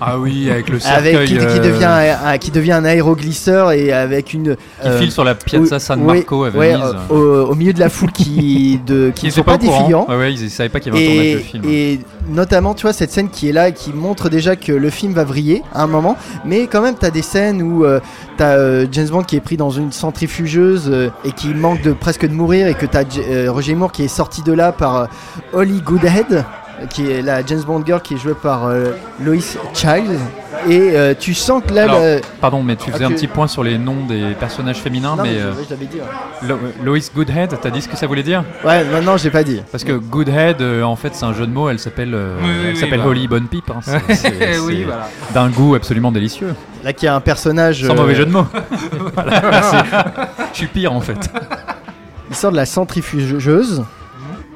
[0.01, 2.85] Ah oui, avec le cercueil avec, qui, qui euh, devient, un, un- qui devient un
[2.85, 4.57] aéroglisseur et avec une.
[4.57, 6.95] qui euh, file sur la Piazza San oui, Marco à ouais, Venise.
[7.11, 9.81] euh, au, au milieu de la foule qui, de, qui ne sont pas, courant.
[9.83, 10.07] défiants.
[10.09, 11.63] Ouais, ouais, ils, ils savaient pas qu'il y avait un tournage de film.
[11.69, 12.01] et
[12.31, 15.13] notamment, tu vois, cette scène qui est là et qui montre déjà que le film
[15.13, 16.17] va vriller à un moment.
[16.45, 17.85] Mais quand même, tu as des scènes où
[18.37, 21.93] tu as James Bond qui est pris dans une centrifugeuse euh, et qui manque de
[21.93, 22.67] presque de mourir.
[22.67, 25.07] Et que tu as Roger Moore qui est sorti de là par euh,
[25.53, 26.45] Holly Goodhead,
[26.91, 29.37] qui est la James Bond girl qui est jouée par euh, Lois
[29.75, 30.19] Child.
[30.69, 31.83] Et euh, tu sens que là.
[31.85, 32.01] Alors,
[32.41, 35.17] Pardon, mais tu faisais Ah, un tu- petit point sur les noms des personnages féminins,
[35.17, 36.49] Non, mais mais je- euh, je dit, ouais.
[36.49, 38.45] Lo- Lois Goodhead, t'as dit ce que ça voulait dire?
[38.65, 39.61] Ouais, non, non, j'ai pas dit.
[39.73, 41.69] Parce que Goodhead, euh, en fait, c'est un jeu de mots.
[41.69, 43.07] Elle s'appelle, euh, Oui, oui, elle oui, s'appelle bah.
[43.09, 43.71] Holly Bonne Pipe.
[43.71, 43.81] hein.
[43.83, 45.09] C'est- c'est- Oui, c'est voilà.
[45.35, 46.55] D'un goût absolument délicieux.
[46.85, 47.85] Là, qui a un personnage.
[47.85, 48.47] Sans euh, mauvais jeu de mots.
[49.15, 49.73] Voilà.
[50.53, 51.29] Je suis pire en fait.
[52.31, 53.83] Il sort de la centrifugeuse.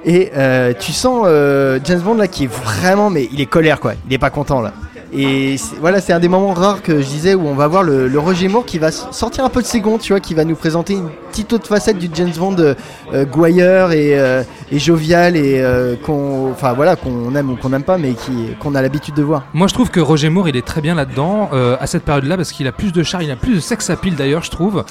[0.09, 3.81] Et euh, tu sens euh, James Bond là qui est vraiment, mais il est colère
[3.81, 4.73] quoi, il est pas content là.
[5.17, 8.07] Et voilà, c'est un des moments rares que je disais où on va voir le,
[8.09, 10.45] le Roger Moore qui va sortir un peu de ses gonds, tu vois, qui va
[10.45, 12.75] nous présenter une petite autre facette du James Bond euh,
[13.15, 17.69] euh, gouailleur et, euh, et jovial et euh, qu'on, enfin voilà, qu'on aime ou qu'on
[17.71, 19.45] n'aime pas, mais qui, qu'on a l'habitude de voir.
[19.55, 21.51] Moi, je trouve que Roger Moore, il est très bien là-dedans
[21.81, 24.17] à cette période-là parce qu'il a plus de charme, il a plus de sex appeal
[24.17, 24.85] d'ailleurs, je trouve.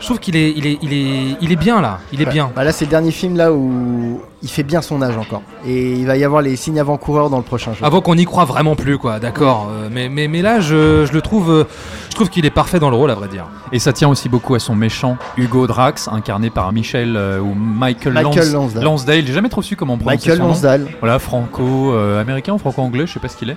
[0.00, 1.98] Je trouve qu'il est, il est, il est, il est bien là.
[2.12, 2.32] Il est Ouais.
[2.32, 2.50] bien.
[2.56, 5.42] Bah là, c'est le dernier film là où il fait bien son âge encore.
[5.66, 7.84] Et il va y avoir les signes avant-coureurs dans le prochain jeu.
[7.84, 9.18] Avant qu'on y croit vraiment plus, quoi.
[9.18, 9.68] D'accord.
[9.70, 11.64] euh, mais, mais, mais là, je, je le trouve, euh,
[12.10, 13.46] je trouve qu'il est parfait dans le rôle, à vrai dire.
[13.72, 17.52] Et ça tient aussi beaucoup à son méchant Hugo Drax, incarné par Michel euh, ou
[17.54, 18.84] Michael, Michael Lans- Lansdale.
[18.84, 19.26] Lansdale.
[19.26, 20.86] J'ai jamais trop su comment on prononce Michael son nom.
[21.00, 23.56] Voilà, franco-américain ou franco-anglais, je sais pas ce qu'il est.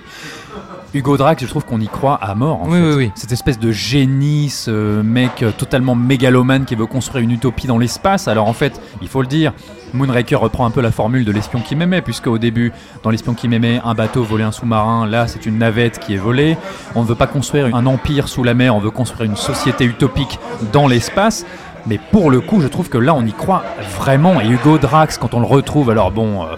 [0.94, 2.60] Hugo Drax, je trouve qu'on y croit à mort.
[2.62, 2.82] En Oui, fait.
[2.88, 3.10] oui, oui.
[3.14, 7.78] Cette espèce de génie, ce mec euh, totalement mégalomane qui veut construire une utopie dans
[7.78, 8.28] l'espace.
[8.28, 9.54] Alors en fait, il faut le dire,
[9.92, 13.34] Moonraker reprend un peu la formule de l'espion qui m'aimait, puisque au début, dans l'espion
[13.34, 15.06] qui m'aimait, un bateau volait un sous-marin.
[15.06, 16.56] Là, c'est une navette qui est volée.
[16.94, 19.84] On ne veut pas construire un empire sous la mer, on veut construire une société
[19.84, 20.38] utopique
[20.72, 21.44] dans l'espace.
[21.86, 23.64] Mais pour le coup, je trouve que là, on y croit
[23.98, 24.40] vraiment.
[24.40, 26.44] Et Hugo Drax, quand on le retrouve, alors bon.
[26.44, 26.56] euh,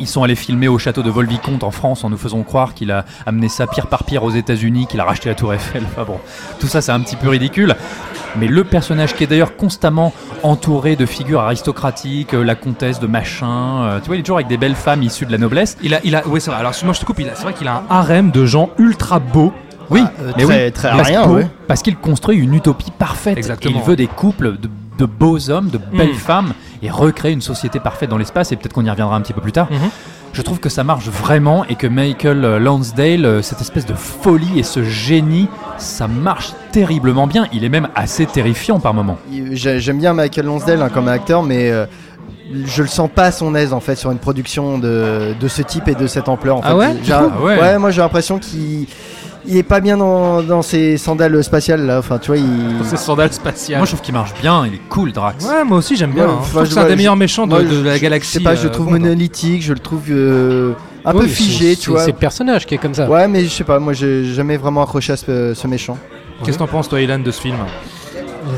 [0.00, 2.90] ils sont allés filmer au château de Volvicomte en France en nous faisant croire qu'il
[2.90, 5.82] a amené ça pierre par pierre aux États-Unis, qu'il a racheté la Tour Eiffel.
[5.86, 6.18] Enfin bon,
[6.60, 7.74] tout ça c'est un petit peu ridicule.
[8.38, 10.12] Mais le personnage qui est d'ailleurs constamment
[10.42, 14.36] entouré de figures aristocratiques, euh, la comtesse de machin, euh, tu vois, il est toujours
[14.36, 15.78] avec des belles femmes issues de la noblesse.
[15.82, 16.60] Il a, il a, oui, c'est vrai.
[16.60, 17.18] Alors, moi, je te coupe.
[17.20, 19.52] il a- C'est vrai qu'il a un harem de gens ultra beaux.
[19.88, 21.48] Oui, euh, mais très- oui, très parce, ouais.
[21.66, 23.38] parce qu'il construit une utopie parfaite.
[23.38, 23.74] Exactement.
[23.74, 24.68] Et il veut des couples de,
[24.98, 26.14] de beaux hommes, de belles Mm.
[26.14, 26.52] femmes,
[26.82, 28.52] et recréer une société parfaite dans l'espace.
[28.52, 29.68] Et peut-être qu'on y reviendra un petit peu plus tard.
[29.70, 29.78] Mhm.
[30.32, 33.94] Je trouve que ça marche vraiment et que Michael euh, Lansdale, euh, cette espèce de
[33.94, 35.48] folie et ce génie,
[35.78, 37.46] ça marche terriblement bien.
[37.54, 38.92] Il est même assez terrifiant par
[39.52, 41.86] j'ai- J'aime bien Michael Lonsdale hein, comme acteur, mais euh,
[42.66, 45.62] je le sens pas à son aise en fait sur une production de, de ce
[45.62, 46.58] type et de cette ampleur.
[46.58, 46.76] En Ah fait.
[46.76, 47.78] ouais Ah ouais.
[47.78, 48.86] moi j'ai l'impression qu'il
[49.48, 51.98] il est pas bien dans, dans ses sandales spatiales là.
[51.98, 52.46] Enfin, tu vois, il.
[52.84, 53.78] C'est sandales spatiales.
[53.78, 54.66] Moi, je trouve qu'il marche bien.
[54.66, 55.44] Il est cool, Drax.
[55.46, 56.26] Ouais, moi aussi j'aime bien.
[56.26, 56.36] Ouais, hein.
[56.40, 57.80] enfin, je trouve je que c'est un des je- meilleurs méchants de, moi, de je-
[57.84, 58.32] la je- galaxie.
[58.34, 58.92] Je sais pas, je le euh, trouve Bond.
[58.92, 60.72] monolithique, je le trouve euh,
[61.04, 62.00] un Oui, peu figé, tu c'est- vois.
[62.00, 63.08] C'est le personnage qui est comme ça.
[63.08, 65.96] Ouais, mais je sais pas, moi j'ai jamais vraiment accroché à ce, ce méchant.
[66.44, 67.56] Qu'est-ce que t'en penses, toi, Ilan, de ce film?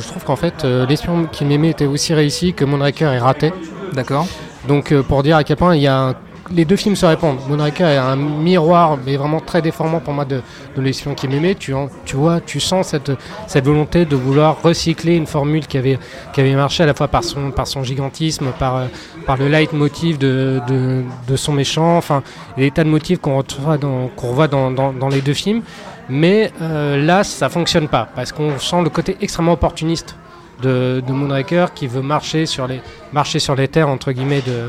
[0.01, 3.53] Je trouve qu'en fait, euh, l'espion qui m'aimait était aussi réussi que Moonraker est raté.
[3.95, 4.27] D'accord.
[4.67, 6.15] Donc, euh, pour dire à quel point il y a un,
[6.53, 7.39] les deux films se répondent.
[7.49, 10.43] Moonraker est un miroir, mais vraiment très déformant pour moi de,
[10.77, 11.55] de qui m'aimait.
[11.55, 13.13] Tu, tu vois, tu sens cette,
[13.47, 15.99] cette volonté de vouloir recycler une formule qui avait,
[16.33, 18.87] qui avait marché à la fois par son, par son gigantisme, par, euh,
[19.27, 22.23] par le leitmotiv de, de, de son méchant, enfin,
[22.57, 24.11] les tas de motifs qu'on revoit dans,
[24.49, 25.63] dans, dans, dans les deux films.
[26.09, 30.17] Mais euh, là, ça fonctionne pas, parce qu'on sent le côté extrêmement opportuniste
[30.63, 32.81] de, de Moonraker qui veut marcher sur les,
[33.13, 34.69] marcher sur les terres, entre guillemets, de,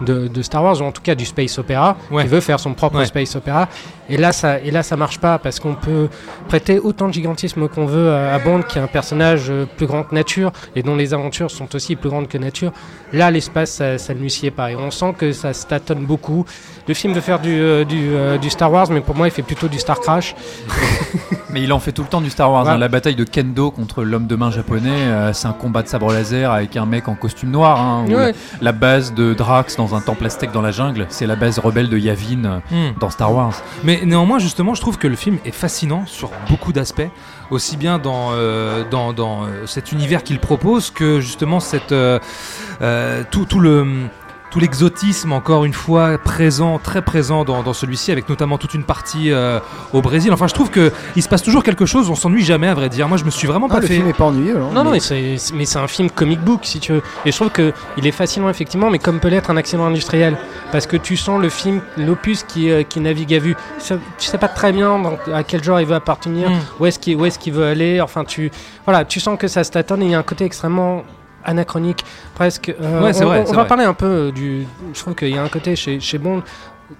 [0.00, 2.22] de, de Star Wars, ou en tout cas du space opéra, Ouais.
[2.24, 3.06] qui veut faire son propre Ouais.
[3.06, 3.68] space opéra.
[4.08, 6.08] Et là, ça, et là, ça marche pas parce qu'on peut
[6.48, 9.86] prêter autant de gigantisme qu'on veut à, à Bond, qui est un personnage euh, plus
[9.86, 12.72] grand que nature et dont les aventures sont aussi plus grandes que nature.
[13.12, 14.70] Là, l'espace, ça, ça ne lui sied pas.
[14.72, 16.44] Et on sent que ça se tâtonne beaucoup.
[16.88, 19.30] Le film veut faire du, euh, du, euh, du Star Wars, mais pour moi, il
[19.30, 20.34] fait plutôt du Star Crash.
[21.50, 22.64] Mais il en fait tout le temps du Star Wars.
[22.66, 22.72] Ouais.
[22.72, 22.78] hein.
[22.78, 26.12] La bataille de Kendo contre l'homme de main japonais, euh, c'est un combat de sabre
[26.12, 27.80] laser avec un mec en costume noir.
[27.80, 28.34] hein, Ouais.
[28.60, 31.88] La base de Drax dans un temple aztèque dans la jungle, c'est la base rebelle
[31.88, 32.90] de Yavin Hmm.
[33.00, 33.54] dans Star Wars.
[33.82, 37.08] Mais néanmoins, justement, je trouve que le film est fascinant sur beaucoup d'aspects,
[37.50, 42.18] aussi bien dans, euh, dans, dans, cet univers qu'il propose que justement cette, euh,
[43.30, 43.86] tout, tout le
[44.50, 48.82] tout l'exotisme encore une fois présent, très présent dans, dans celui-ci, avec notamment toute une
[48.84, 49.60] partie euh,
[49.92, 50.32] au Brésil.
[50.32, 52.08] Enfin, je trouve que il se passe toujours quelque chose.
[52.08, 53.08] On s'ennuie jamais, à vrai dire.
[53.08, 53.94] Moi, je me suis vraiment Ah, pas le fait.
[53.96, 54.56] film est pas ennuyeux.
[54.56, 57.02] hein, Non, non, mais- c'est- mais c'est un film comic book, si tu veux.
[57.26, 60.38] Et je trouve que il est fascinant, effectivement, mais comme peut l'être un accident industriel.
[60.72, 63.54] Parce que tu sens le film, l'opus qui, euh, qui navigue à vue.
[63.78, 66.54] Tu sais, tu sais pas très bien dans- à quel genre il veut appartenir, Mm.
[66.80, 68.00] où est-ce qu'il, où est-ce qu'il veut aller.
[68.00, 68.50] Enfin, tu,
[68.86, 71.02] voilà, tu sens que ça se tâtonne et il y a un côté extrêmement
[71.44, 72.04] anachronique,
[72.34, 72.68] presque.
[72.80, 73.66] euh, Ouais, on, vrai, va vrai.
[73.66, 74.66] parler un peu du.
[74.94, 76.42] Je trouve qu'il y a un côté chez, chez Bond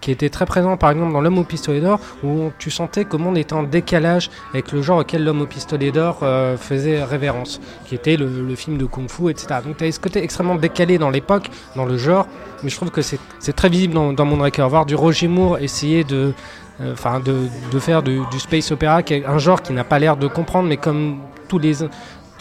[0.03, 3.17] qui était très présent par exemple dans L'homme au pistolet d'or où tu sentais que
[3.17, 7.59] Bond était en décalage avec le genre auquel L'homme au pistolet d'or euh, faisait révérence,
[7.87, 9.47] qui était le, le film de Kung Fu, etc.
[9.65, 12.27] Donc tu avais ce côté extrêmement décalé dans l'époque, dans le genre,
[12.63, 13.19] mais je trouve que c'est
[13.57, 14.69] très visible dans, dans Moonraker.
[14.69, 16.35] Voir du Roger Moore essayer de,
[16.83, 16.95] euh,
[17.25, 20.19] de, de faire du, du space opéra, qui est un genre qui n'a pas l'air
[20.19, 21.17] de comprendre, mais comme
[21.49, 21.83] tous les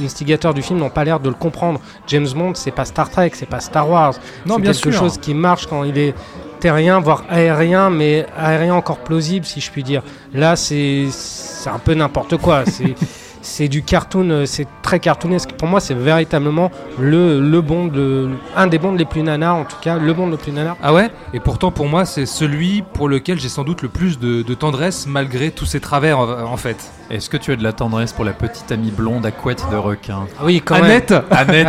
[0.02, 1.80] instigateurs du film n'ont pas l'air de le comprendre.
[2.08, 4.14] James Bond, c'est pas Star Trek, c'est pas Star Wars.
[4.46, 5.00] Non, c'est bien quelque sûr.
[5.00, 6.14] chose qui marche quand il est
[6.60, 10.04] terrien, voire aérien, mais aérien encore plausible, si je puis dire.
[10.34, 12.66] Là, c'est c'est un peu n'importe quoi.
[12.66, 12.96] C'est
[13.42, 15.52] c'est du cartoon, euh, c'est très cartoonesque.
[15.54, 19.66] Pour moi, c'est véritablement le, le Bond, le- un des Bonds les plus nanars, en
[19.66, 20.76] tout cas, le Bond le plus nanar.
[20.82, 21.10] Ah ouais?
[21.34, 24.54] Et pourtant, pour moi, c'est celui pour lequel j'ai sans doute le plus de, de
[24.54, 26.78] tendresse, malgré tous ses travers, en, en fait.
[27.10, 29.78] Est-ce que tu as de la tendresse pour la petite amie blonde à couette de
[29.78, 30.26] requin?
[30.38, 31.14] Ah Oui, quand Annette?
[31.32, 31.68] Annette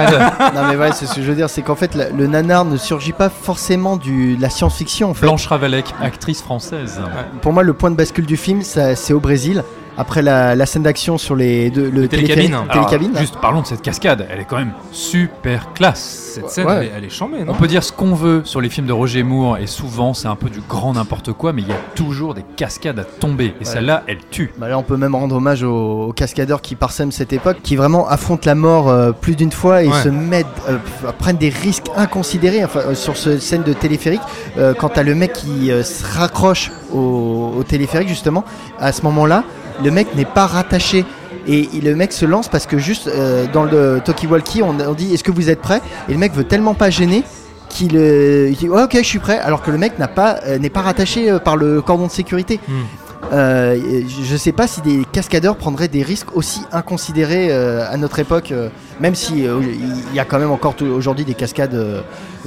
[0.55, 2.65] non mais ouais, c'est ce que je veux dire, c'est qu'en fait la- le nanar
[2.65, 5.27] ne surgit pas forcément du, de la science-fiction en fait.
[5.27, 7.01] Blanche Ravalec, actrice française.
[7.41, 9.63] Pour moi, le point de bascule du film, c'est au Brésil.
[10.01, 13.83] Après la, la scène d'action sur les deux, le Alors, télécabine, juste parlons de cette
[13.83, 16.35] cascade, elle est quand même super classe.
[16.35, 16.77] Cette scène, Ouais.
[16.77, 18.87] elle, est- elle est chambée, non On peut dire ce qu'on veut sur les films
[18.87, 21.73] de Roger Moore, et souvent c'est un peu du grand n'importe quoi, mais il y
[21.73, 24.53] a toujours des cascades à tomber, et celle-là, elle tue.
[24.57, 27.75] Bah là, on peut même rendre hommage aux, aux cascadeurs qui parsèment cette époque, qui
[27.75, 30.03] vraiment affrontent la mort euh, plus d'une fois et Ouais.
[30.05, 30.77] se mettent, euh,
[31.19, 32.65] prennent des risques inconsidérés.
[32.65, 34.21] Enfin, euh, sur cette scène de téléphérique,
[34.59, 38.45] euh, quand t'as le mec qui euh, se raccroche au, au téléphérique justement,
[38.79, 39.43] à ce moment-là,
[39.83, 41.05] le mec n'est pas rattaché.
[41.47, 45.15] Et le mec se lance parce que juste euh, dans le talkie-walkie, on, on dit
[45.15, 47.25] est-ce que vous êtes prêt Et le mec veut tellement pas gêner
[47.71, 50.41] qu'il euh, il dit Ouais, ok je suis prêt alors que le mec n'a pas
[50.45, 52.61] euh, n'est pas rattaché par le cordon de sécurité.
[52.69, 52.83] Hmm.
[53.33, 58.19] Euh, je sais pas si des cascadeurs prendraient des risques aussi inconsidérés euh, à notre
[58.21, 58.69] époque, euh,
[59.01, 61.75] même si il y a quand même encore aujourd'hui des cascades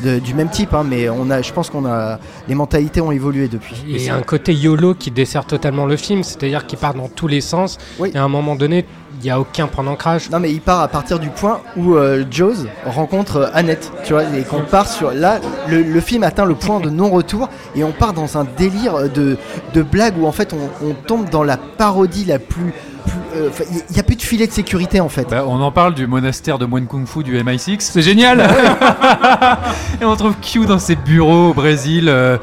[0.04, 2.18] de- du même type, hein, mais on a, je pense qu'on a
[2.48, 3.76] les mentalités ont évolué depuis.
[3.88, 7.10] Il y a un côté YOLO qui dessert totalement le film, c'est-à-dire qu'il part dans
[7.10, 8.12] tous les sens, Oui.
[8.14, 8.86] et à un moment donné,
[9.22, 10.30] il n'y a aucun point d'ancrage.
[10.32, 14.14] Non mais il part à partir du point où euh, Jaws rencontre euh, Annette, tu
[14.14, 15.40] vois, et qu'on part sur là,
[15.70, 19.08] le, le film atteint le point de non-retour et on part dans un délire euh,
[19.08, 19.38] de,
[19.74, 22.74] de blague où en fait on, on tombe dans la parodie la plus,
[23.06, 23.50] plus, euh,
[23.90, 25.28] il n'y a plus de filet de sécurité en fait.
[25.30, 27.78] Bah, on en parle du monastère de moine kung fu du MI6.
[27.80, 28.40] C'est génial
[30.02, 32.06] Et on trouve Q dans ses bureaux au Brésil.
[32.10, 32.38] euh,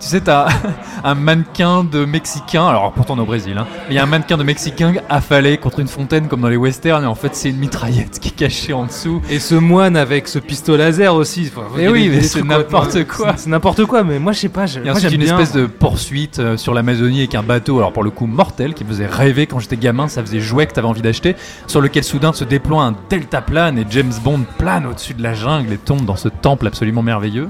[0.00, 0.48] tu sais, t'as
[1.04, 4.02] un mannequin de Mexicain, alors pourtant on est au Brésil, hein, mais il y a
[4.02, 7.34] un mannequin de Mexicain affalé contre une fontaine comme dans les westerns, et en fait
[7.34, 9.20] c'est une mitraillette qui est cachée en dessous.
[9.30, 11.50] Et ce moine avec ce pistolet laser aussi.
[11.54, 13.34] Enfin, Eh il y a oui, mais c'est n'importe quoi.
[13.36, 14.66] C'est n'importe quoi, mais moi je sais pas.
[14.66, 15.38] je- Et moi, ensuite une bien.
[15.38, 18.84] espèce de poursuite euh, sur l'Amazonie avec un bateau, alors pour le coup mortel, qui
[18.84, 21.34] me faisait rêver quand j'étais gamin, ça faisait jouet que t'avais envie d'acheter,
[21.66, 25.72] sur lequel soudain se déploie un deltaplane et James Bond plane au-dessus de la jungle
[25.72, 27.48] et tombe dans ce temple absolument merveilleux.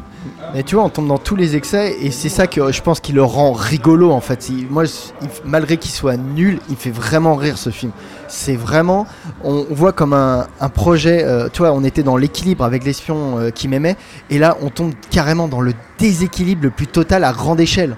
[0.54, 3.00] Et tu vois, on tombe dans tous les excès et c'est ça que je pense
[3.00, 4.48] qui le rend rigolo en fait.
[4.48, 7.92] Il- moi, il- malgré qu'il soit nul, il fait vraiment rire ce film.
[8.28, 9.06] C'est vraiment,
[9.44, 11.22] on, on voit comme un, un projet.
[11.24, 13.96] euh, tu vois, on était dans l'équilibre avec l'espion euh, qui m'aimait,
[14.30, 17.96] et là, on tombe carrément dans le déséquilibre le plus total à grande échelle.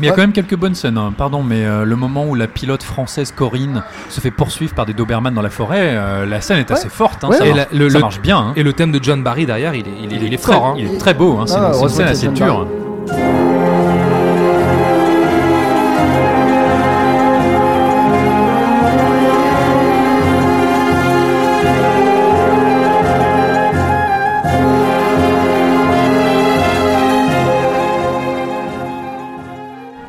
[0.00, 1.12] Mais il y a quand même quelques bonnes scènes, hein.
[1.16, 4.94] pardon, mais euh, le moment où la pilote française Corinne se fait poursuivre par des
[4.94, 7.36] Doberman dans la forêt, euh, la scène est assez forte, hein, Ouais.
[7.38, 8.38] ça, Et marche, la- le- ça le- marche bien.
[8.38, 8.52] hein.
[8.54, 10.66] Et le thème de John Barry derrière, il est, il est, il est très- fort.
[10.66, 10.74] hein.
[10.78, 12.68] Il est très beau, hein, c'est Ah, une- c'est une scène assez dure.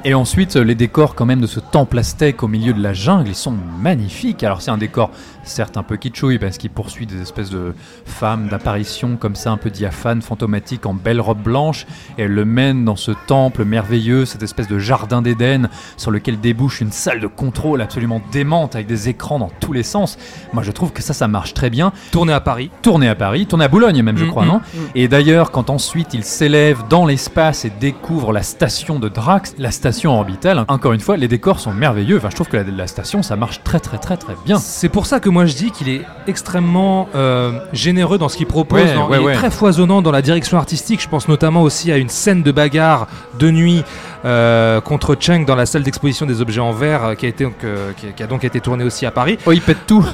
[0.10, 3.30] Et ensuite, les décors quand même de ce temple aztèque au milieu de la jungle,
[3.30, 4.44] ils sont magnifiques.
[4.44, 5.12] Alors c'est un décor
[5.44, 7.74] certes un peu kitschouille parce qu'il poursuit des espèces de
[8.06, 11.86] femmes d'apparition comme ça un peu diaphanes, fantomatiques en belle robe blanche
[12.18, 16.40] et elle le mène dans ce temple merveilleux, cette espèce de jardin d'Éden sur lequel
[16.40, 20.18] débouche une salle de contrôle absolument démente avec des écrans dans tous les sens.
[20.54, 21.92] Moi je trouve que ça ça marche très bien.
[22.12, 22.72] Tourné à Paris.
[22.82, 24.78] Tourné à Paris, tourné à Boulogne même je Mm, crois, mm, non mm.
[24.96, 29.72] Et d'ailleurs quand ensuite il s'élève dans l'espace et découvre la station de Drax, la
[29.72, 32.18] station orbitale, encore une fois les décors sont merveilleux.
[32.18, 34.58] Enfin je trouve que la, la station ça marche très très très très bien.
[34.58, 38.46] C'est pour ça que moi je dis qu'il est extrêmement euh, généreux dans ce qu'il
[38.48, 38.82] propose.
[38.82, 39.34] Ouais, dans- ouais, il ouais.
[39.34, 41.02] est très foisonnant dans la direction artistique.
[41.02, 43.08] Je pense notamment aussi à une scène de bagarre
[43.40, 43.84] de nuit
[44.26, 47.44] euh, contre Cheng dans la salle d'exposition des objets en verre euh, qui, a été,
[47.44, 49.38] donc, euh, qui, a, qui a donc été tournée aussi à Paris.
[49.46, 50.06] Oh il pète tout.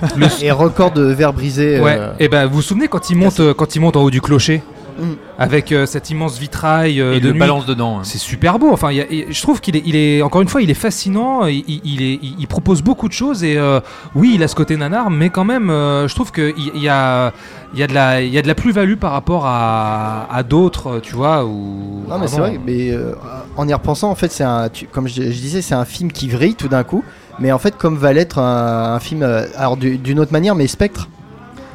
[0.41, 1.79] Et record de verre brisé.
[1.79, 1.95] Ouais.
[1.99, 4.21] euh, Et ben vous vous souvenez quand il monte, quand il monte en haut du
[4.21, 4.61] clocher?
[4.97, 5.13] Mm.
[5.37, 7.39] avec euh, cet immense vitrail euh, Et de le nuit.
[7.39, 7.97] balance dedans.
[7.99, 8.03] hein.
[8.03, 8.71] C'est super beau.
[8.71, 11.45] Enfin, y a- je trouve qu'il est, il est, encore une fois, il est fascinant.
[11.47, 13.79] Il, il- il est, il, il propose beaucoup de choses et euh,
[14.15, 16.87] oui, il a ce côté nanar, mais quand même, euh, je trouve qu'il il y
[16.89, 17.33] a,
[17.73, 20.43] il y a de la, il y a de la plus-value par rapport à, à
[20.43, 21.45] d'autres, tu vois.
[21.45, 23.13] Ou Non mais c'est vrai, mais euh,
[23.57, 26.11] en y repensant en fait c'est un, tu- comme je, je disais c'est un film
[26.11, 27.03] qui vrille tout d'un coup,
[27.39, 29.23] mais en fait comme va l'être un, un film,
[29.57, 31.09] alors du- d'une autre manière mais Spectre.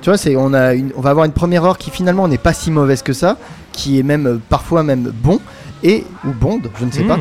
[0.02, 2.39] Tu vois c'est on a une, on va avoir une première heure qui finalement n'est
[2.39, 3.36] pas si mauvaise que ça,
[3.72, 5.40] qui est même euh, parfois même bon
[5.82, 7.16] et ou Bond, je ne sais pas.
[7.18, 7.20] Mm.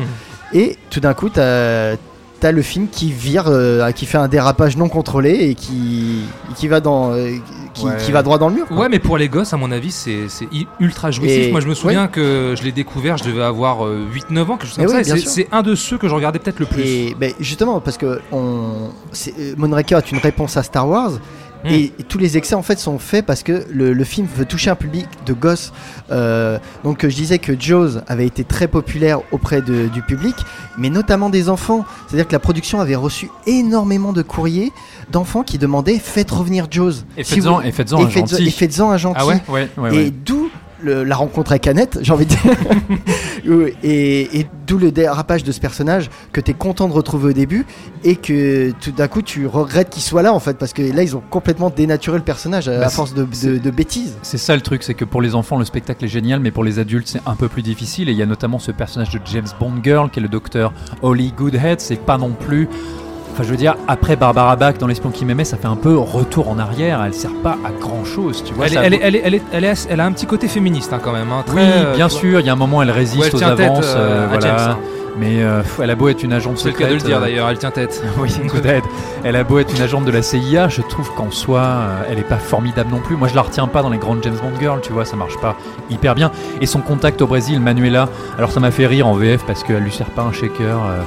[0.54, 1.94] Et tout d'un coup t'as
[2.42, 6.20] as le film qui vire, euh, qui fait un dérapage non contrôlé et qui,
[6.56, 7.32] qui va dans, euh,
[7.74, 7.98] qui, Ouais.
[7.98, 8.66] qui va droit dans le mur.
[8.66, 8.78] quoi.
[8.78, 10.26] Ouais, mais pour les gosses, à mon avis, c'est
[10.80, 11.48] ultra jouissif.
[11.48, 14.56] Et- Moi, je me souviens que je l'ai découvert, je devais avoir euh, 8-9 ans,
[14.56, 15.16] quelque chose Eh comme ça.
[15.18, 16.80] c'est- un de ceux que je regardais peut-être le plus.
[16.82, 18.88] Et ben, justement, parce que on,
[19.58, 21.12] Moonraker est une réponse à Star Wars.
[21.64, 24.46] Et, et tous les excès en fait sont faits parce que le, le film veut
[24.46, 25.72] toucher un public de gosses.
[26.10, 30.34] Euh, donc je disais que Jaws avait été très populaire auprès de- du public,
[30.78, 31.84] mais notamment des enfants.
[32.06, 34.72] C'est-à-dire que la production avait reçu énormément de courriers
[35.10, 37.04] d'enfants qui demandaient faites revenir Jaws.
[37.18, 38.46] Et Si faites-en vous- et un faites- gentil.
[38.46, 39.18] et faites-en un gentil.
[39.20, 40.48] Ah ouais Ouais, ouais, Et d'où
[40.82, 42.40] le- la rencontre avec Annette, j'ai envie de dire.
[43.82, 47.32] Et, et d'où le dérapage de ce personnage que tu es content de retrouver au
[47.32, 47.66] début
[48.04, 51.02] et que tout d'un coup tu regrettes qu'il soit là en fait parce que là
[51.02, 54.16] ils ont complètement dénaturé le personnage à, Bah, force de, de- de bêtises.
[54.22, 56.64] C'est ça le truc, c'est que pour les enfants le spectacle est génial, mais pour
[56.64, 58.08] les adultes c'est un peu plus difficile.
[58.08, 60.72] Et il y a notamment ce personnage de James Bond Girl qui est le docteur
[61.02, 61.80] Holly Goodhead.
[61.80, 62.68] C'est pas non plus.
[63.40, 65.96] Enfin, je veux dire, après Barbara Bach dans L'espion qui m'aimait, ça fait un peu
[65.96, 67.02] retour en arrière.
[67.02, 68.66] Elle sert pas à grand chose, tu vois.
[68.66, 71.32] elle, ça- a un petit côté féministe hein, quand même.
[71.32, 73.48] hein, très, Oui, euh, bien sûr, il y a un moment elle résiste aux tête,
[73.48, 74.46] avances, euh, euh, à voilà.
[74.46, 74.78] James, hein.
[75.18, 76.88] Mais euh, elle a beau être une agente C'est le secrète.
[76.88, 78.02] cas de le dire d'ailleurs, elle tient tête.
[78.18, 78.86] oui, peut-être.
[79.24, 82.18] Elle a beau être une agente de la CIA, je trouve qu'en soi, euh, elle
[82.18, 83.16] est pas formidable non plus.
[83.16, 85.38] Moi, je la retiens pas dans les grandes James Bond Girls, tu vois, ça marche
[85.40, 85.56] pas
[85.90, 86.30] hyper bien.
[86.60, 89.82] Et son contact au Brésil, Manuela, alors ça m'a fait rire en VF parce qu'elle
[89.82, 90.76] lui sert pas un shaker.
[90.84, 91.00] euh,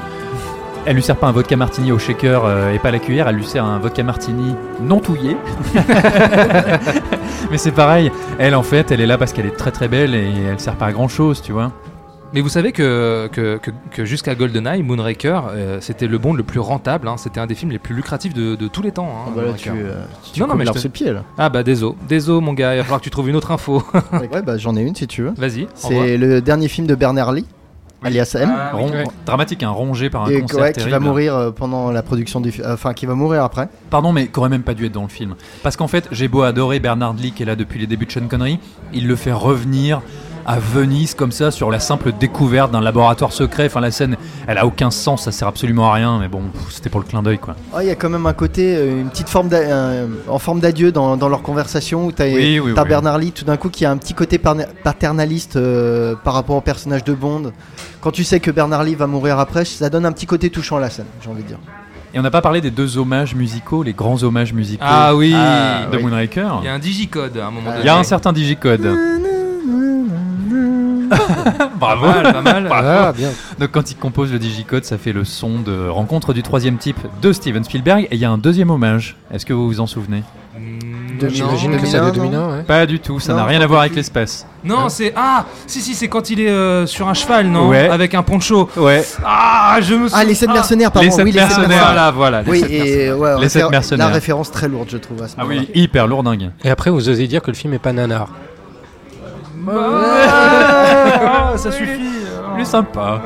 [0.85, 3.27] elle lui sert pas un vodka martini au shaker euh, et pas à la cuillère,
[3.27, 5.38] elle lui sert un vodka martini non touillé.
[7.51, 10.15] Mais c'est pareil, elle en fait, elle est là parce qu'elle est très très belle
[10.15, 11.72] et elle sert pas à grand chose, tu vois.
[12.34, 16.41] Mais vous savez que, que, que, que jusqu'à GoldenEye, Moonraker, euh, c'était le Bond le
[16.41, 17.07] plus rentable.
[17.07, 17.14] hein.
[17.18, 19.07] C'était un des films les plus lucratifs de, de tous les temps.
[19.07, 20.03] hein, Ah bah là, tu, euh,
[20.34, 21.22] tu Non, non, mais je te- pied là.
[21.38, 23.84] Ah bah désolé, désolé mon gars, il va falloir que tu trouves une autre info.
[24.14, 25.34] ouais, bah, j'en ai une si tu veux.
[25.38, 25.68] Vas-y.
[25.76, 27.45] C'est le dernier film de Bernard Lee,
[28.03, 28.49] alias M.
[28.55, 28.84] Ah, oui.
[29.25, 30.91] Dramatique, un rongé par un et concert ouais, qui terrible.
[30.91, 32.67] va mourir euh, pendant la production du film.
[32.69, 33.69] Enfin, qui va mourir après.
[33.89, 35.35] Pardon, mais qui aurait même pas dû être dans le film.
[35.61, 38.11] Parce qu'en fait, j'ai beau adorer Bernard Lee qui est là depuis les débuts de
[38.11, 38.59] Sean Connery,
[38.93, 40.01] il le fait revenir
[40.45, 43.65] à Venise comme ça sur la simple découverte d'un laboratoire secret.
[43.68, 44.18] Enfin, la scène,
[44.48, 47.24] elle a aucun sens, ça sert absolument à rien, mais bon, c'était pour le clin
[47.24, 47.56] d'œil quoi.
[47.74, 50.60] Ah, Il y a quand même un côté, euh, une petite forme euh, en forme
[50.60, 52.84] d'adieu dans, dans leur conversation où tu as, Oui, oui, oui.
[52.88, 56.61] Bernard Lee tout d'un coup qui a un petit côté paternaliste euh, par rapport au
[56.61, 57.52] personnage de Bond.
[58.02, 60.78] Quand tu sais que Bernard Lee va mourir après, ça donne un petit côté touchant
[60.78, 61.60] à la scène, j'ai envie de dire.
[62.14, 65.32] Et on n'a pas parlé des deux hommages musicaux, les grands hommages musicaux Ah oui,
[65.32, 66.60] de Moonraker.
[66.61, 67.84] Il y a un digicode à un moment Ah, donné.
[67.84, 68.88] Il y a un certain digicode.
[71.80, 72.69] Bravo, Pas mal, pas mal.
[72.71, 73.30] Ah, bien.
[73.59, 76.99] Donc quand il compose le digicode, ça fait le son de Rencontre du troisième type
[77.21, 78.07] de Steven Spielberg.
[78.11, 79.15] Et il y a un deuxième hommage.
[79.34, 80.23] Est-ce que vous vous en souvenez?
[81.19, 82.63] De- J'imagine que c'est de 2001, ouais.
[82.63, 84.45] Pas du tout, ça n'a rien à voir avec l'espace.
[84.63, 85.13] Non, c'est.
[85.15, 87.88] Ah Si, si, c'est quand il est euh, sur un cheval, non Ouais.
[87.89, 88.69] Avec un poncho.
[88.77, 89.03] Ouais.
[89.25, 90.23] Ah, je me Ah, souviens.
[90.25, 91.07] les sept mercenaires, pardon.
[91.07, 91.84] Les sept oui, les sept mercenaires.
[91.85, 92.41] Voilà, voilà.
[92.43, 93.19] les Oui, sept et mercenaires.
[93.19, 94.07] ouais, Les sept réfé- mercenaires.
[94.07, 96.51] La référence très lourde, je trouve, à ce Ah oui, hyper lourdingue.
[96.63, 98.27] Et après, vous osez dire que le film est pas nanar.
[99.65, 100.62] Ah,
[101.57, 102.26] ça suffit.
[102.56, 103.22] Plus sympa.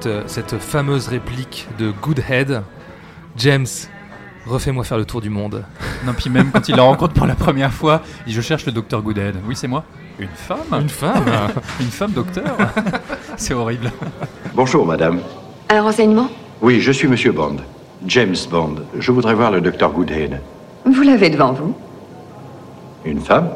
[0.00, 2.62] Cette, cette fameuse réplique de Goodhead.
[3.36, 3.66] James,
[4.46, 5.64] refais-moi faire le tour du monde.
[6.06, 8.64] Non, puis même quand il la rencontre pour la première fois, il dit Je cherche
[8.66, 9.34] le docteur Goodhead.
[9.48, 9.82] Oui, c'est moi.
[10.20, 11.24] Une femme Une femme
[11.80, 12.56] Une femme docteur
[13.36, 13.90] C'est horrible.
[14.54, 15.18] Bonjour, madame.
[15.68, 16.28] Un renseignement?
[16.62, 17.56] Oui, je suis monsieur Bond.
[18.06, 18.76] James Bond.
[18.96, 20.40] Je voudrais voir le docteur Goodhead.
[20.84, 21.74] Vous l'avez devant vous.
[23.04, 23.50] Une femme?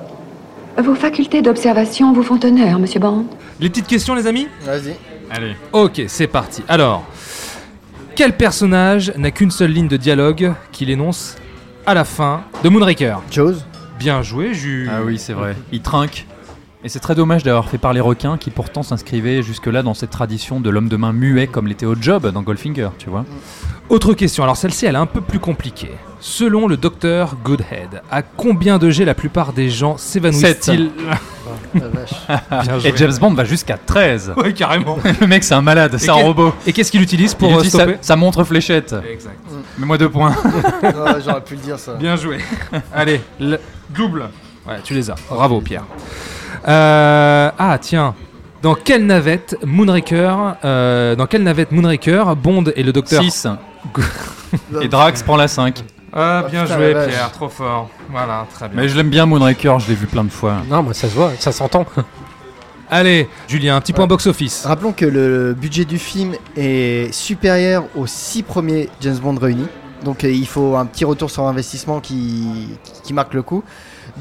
[0.82, 3.26] Vos facultés d'observation vous font honneur, monsieur Bond.
[3.60, 4.48] Les petites questions, les amis?
[4.62, 4.96] Vas-y.
[5.34, 5.56] Allez.
[5.72, 6.62] Ok, c'est parti.
[6.68, 7.06] Alors,
[8.14, 11.36] quel personnage n'a qu'une seule ligne de dialogue qu'il énonce
[11.86, 13.54] à la fin de Moonraker Jaws
[13.98, 14.90] Bien joué, Jus.
[14.92, 15.56] Ah oui, c'est vrai.
[15.72, 16.26] Il trinque.
[16.84, 20.60] Et c'est très dommage d'avoir fait parler requins qui pourtant s'inscrivaient jusque-là dans cette tradition
[20.60, 23.24] de l'homme de main muet comme l'était Odd Job dans Goldfinger, tu vois.
[23.88, 25.92] Autre question, alors celle-ci elle est un peu plus compliquée.
[26.24, 30.92] Selon le docteur Goodhead, à combien de G la plupart des gens s'évanouissent-ils
[31.74, 32.88] joué.
[32.88, 34.34] Et James Bond va jusqu'à 13.
[34.42, 34.98] Ouais, carrément.
[35.20, 36.54] Le mec, c'est un malade, c'est un robot.
[36.64, 38.94] Et qu'est-ce qu'il utilise pour Il euh, utilise stopper sa montre fléchette.
[39.10, 39.36] Exact.
[39.78, 40.32] Mets-moi deux points.
[40.82, 40.92] Ouais,
[41.24, 41.94] J'aurais pu le dire ça.
[41.94, 42.38] Bien joué.
[42.94, 43.58] Allez, le
[43.90, 44.28] double.
[44.66, 45.16] Ouais, tu les as.
[45.28, 45.84] Bravo, Pierre.
[46.68, 48.14] Euh, ah, tiens.
[48.62, 53.48] Dans quelle navette Moonraker, euh, dans quelle navette Moonraker, Bond et le docteur 6.
[54.80, 55.82] Et Drax prend la 5.
[56.12, 57.10] Ah, Oh, bien putain, joué, la vache.
[57.12, 57.88] Pierre, trop fort.
[58.10, 58.82] Voilà, très bien.
[58.82, 60.56] Mais je l'aime bien Moonraker, je l'ai vu plein de fois.
[60.68, 61.86] Non, moi ça se voit, ça s'entend.
[62.90, 64.66] Allez, Julien, un petit point box-office.
[64.66, 69.68] Rappelons que le budget du film est supérieur aux six premiers James Bond réunis.
[70.04, 72.68] Donc euh, il faut un petit retour sur investissement qui,
[73.02, 73.64] qui marque le coup.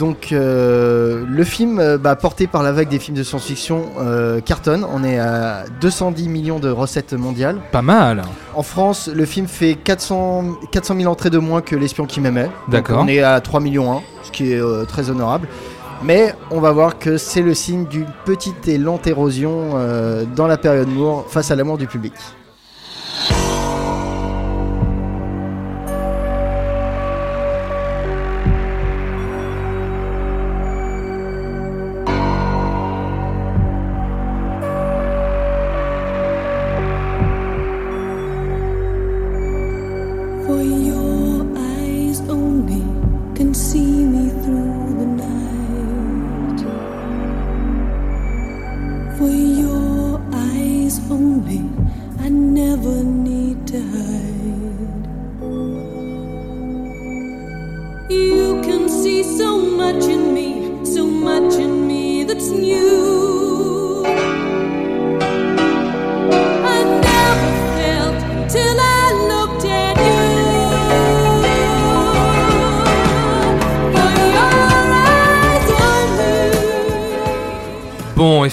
[0.02, 4.42] Donc euh, le film, euh, bah, porté par la vague des films de science-fiction, euh,
[4.42, 4.84] cartonne.
[4.92, 7.58] On est à 210 millions de recettes mondiales.
[7.72, 8.24] Pas mal.
[8.56, 12.50] En France, le film fait 400, 400 000 entrées de moins que L'espion qui m'aimait.
[12.68, 13.04] D'accord.
[13.04, 15.48] On est à 3 millions 1, ce qui est euh, très honorable.
[16.02, 19.76] Mais on va voir que c'est le signe d'une petite et lente érosion
[20.36, 22.14] dans la période Moore face à l'amour du public.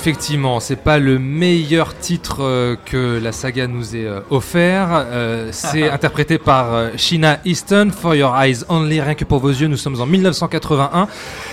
[0.09, 4.89] Effectivement, c'est pas le meilleur titre euh, que la saga nous ait euh, offert.
[4.93, 9.67] Euh, c'est interprété par Sheena Easton, For Your Eyes Only, rien que pour vos yeux.
[9.67, 11.09] Nous sommes en 1981.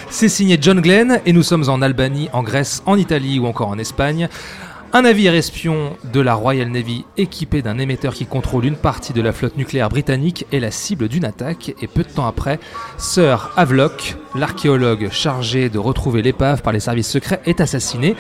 [0.10, 3.68] C'est signé John Glenn et nous sommes en Albanie, en Grèce, en Italie ou encore
[3.68, 4.30] en Espagne.
[4.98, 9.22] Un navire espion de la Royal Navy équipé d'un émetteur qui contrôle une partie de
[9.22, 12.62] la flotte nucléaire britannique est la cible d'une attaque et peu de temps après,
[12.98, 18.16] Sir Havelock, l'archéologue chargé de retrouver l'épave par les services secrets, est assassiné.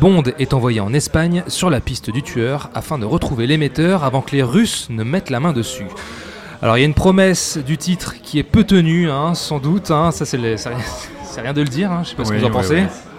[0.00, 4.22] Bond est envoyé en Espagne sur la piste du tueur afin de retrouver l'émetteur avant
[4.22, 5.88] que les Russes ne mettent la main dessus.
[6.62, 9.90] Alors il y a une promesse du titre qui est peu tenue, hein, sans doute,
[9.90, 10.38] hein, ça c'est
[11.42, 12.76] rien- de le dire, hein, je sais pas ce que vous en oui, pensez.
[12.76, 13.13] oui.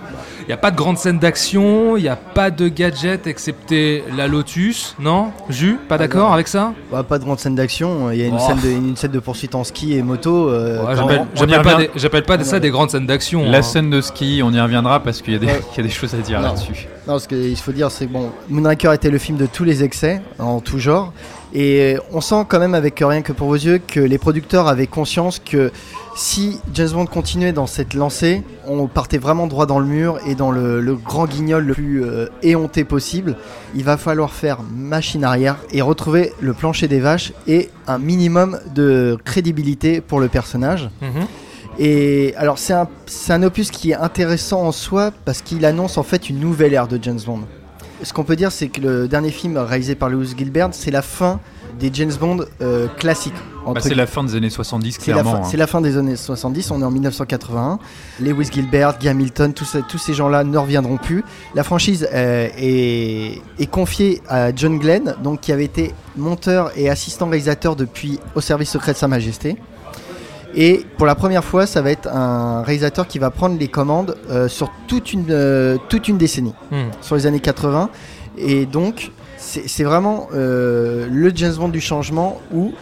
[0.47, 4.03] Il n'y a pas de grande scène d'action, il n'y a pas de gadget excepté
[4.15, 5.31] la Lotus, non?
[5.49, 6.71] Jus, pas d'accord avec ça?
[6.91, 8.39] Bah, pas de grande scène d'action, il y a une, Oh.
[8.47, 10.49] scène de, une scène de poursuite en ski et moto.
[10.49, 11.49] euh, Ouais, J'appelle on y
[11.95, 13.49] j'appelle pas, des- ça des grandes scènes d'action.
[13.49, 13.61] La hein.
[13.63, 16.39] scène de ski, on y reviendra parce qu'il y, y a des choses à dire
[16.41, 16.49] Non.
[16.49, 16.87] là-dessus.
[17.07, 19.83] Non, ce qu'il faut dire, c'est que bon, Moonraker était le film de tous les
[19.83, 21.11] excès, en tout genre.
[21.57, 24.87] Et on sent quand même, avec Rien que pour vos yeux, que les producteurs avaient
[24.87, 25.71] conscience que
[26.17, 30.35] si James Bond continuait dans cette lancée, on partait vraiment droit dans le mur et
[30.35, 33.37] dans le, le grand guignol le plus euh, éhonté possible.
[33.73, 38.59] Il va falloir faire machine arrière et retrouver le plancher des vaches et un minimum
[38.73, 40.89] de crédibilité pour le personnage.
[41.01, 41.25] Mhm.
[41.79, 45.97] Et alors c'est un, c'est un opus qui est intéressant en soi parce qu'il annonce
[45.97, 47.41] en fait une nouvelle ère de James Bond.
[48.03, 51.01] Ce qu'on peut dire c'est que le dernier film réalisé par Lewis Gilbert c'est la
[51.01, 51.39] fin
[51.79, 53.33] des James Bond euh, classiques.
[53.33, 55.31] Bah, entre c'est la fin des années 70, c'est la, clairement.
[55.31, 55.47] fin, hein.
[55.49, 57.79] c'est la fin des années 70, on est en 1981.
[58.21, 61.23] Lewis Gilbert, Guy Hamilton, tous, ces- tous ces gens-là ne reviendront plus.
[61.53, 66.89] La franchise euh, est, est confiée à John Glenn, donc, qui avait été monteur et
[66.89, 69.57] assistant réalisateur depuis Au service secret de Sa Majesté.
[70.55, 74.15] Et pour la première fois, ça va être un réalisateur qui va prendre les commandes
[74.29, 76.89] euh, sur toute une, euh, toute une décennie, Hmm.
[77.01, 77.89] sur les années 80.
[78.37, 82.73] Et donc, c'est vraiment euh, le James Bond du changement où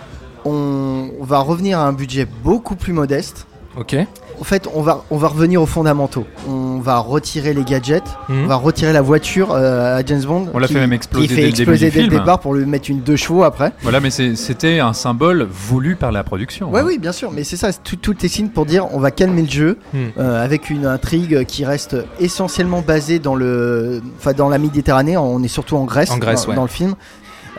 [0.45, 3.47] on, on va revenir à un budget beaucoup plus modeste.
[3.75, 3.95] Ok.
[4.39, 6.25] En fait, on va, on va revenir aux fondamentaux.
[6.47, 8.43] On va retirer les gadgets, Mhm.
[8.43, 10.47] on va retirer la voiture euh, à James Bond.
[10.53, 12.19] On l'a fait même exploser fait dès le début exploser du dès le film.
[12.21, 13.71] départ pour lui mettre une deux chevaux après.
[13.83, 16.69] Voilà, mais c'était un symbole voulu par la production.
[16.71, 16.85] Ouais, hein.
[16.87, 19.11] oui, bien sûr, mais c'est ça, c'est tout, tout est signe pour dire on va
[19.11, 19.97] calmer le jeu Hmm.
[20.17, 24.01] euh, avec une intrigue qui reste essentiellement basée dans le,
[24.35, 25.15] dans la Méditerranée.
[25.17, 26.55] On est surtout en Grèce, En Grèce, dans, ouais.
[26.55, 26.95] dans le film.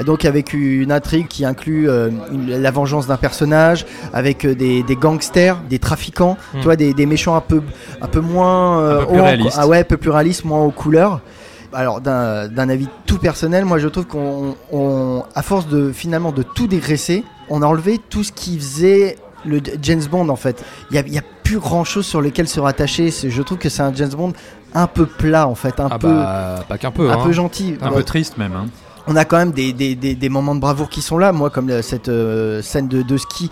[0.05, 4.83] Donc avec une intrigue qui inclut euh, une- la vengeance d'un personnage, avec euh, des,
[4.83, 7.63] des gangsters, des trafiquants, tu vois, des, des méchants un peu,
[8.03, 9.57] un peu moins, euh, peu plus haut en- réalistes.
[9.61, 11.21] ah ouais, un peu plus réalistes, moins aux couleurs.
[11.73, 16.43] Alors d'un avis tout personnel, moi je trouve qu'on, on- à force de finalement de
[16.43, 20.65] tout dégraisser, on a enlevé tout ce qui faisait le James Bond en fait.
[20.91, 23.11] Il y a, plus grand chose sur lequel se rattacher.
[23.11, 24.33] Je trouve que c'est un James Bond
[24.73, 27.11] un peu plat en fait, un Ah peu, bah, pas qu'un peu.
[27.11, 27.23] un hein.
[27.23, 27.77] peu gentil.
[27.83, 28.55] Un peu triste même.
[28.57, 28.67] hein.
[29.07, 31.51] On a quand même des, des, des, des moments de bravoure qui sont là, moi
[31.51, 33.51] comme cette euh, scène de, de ski.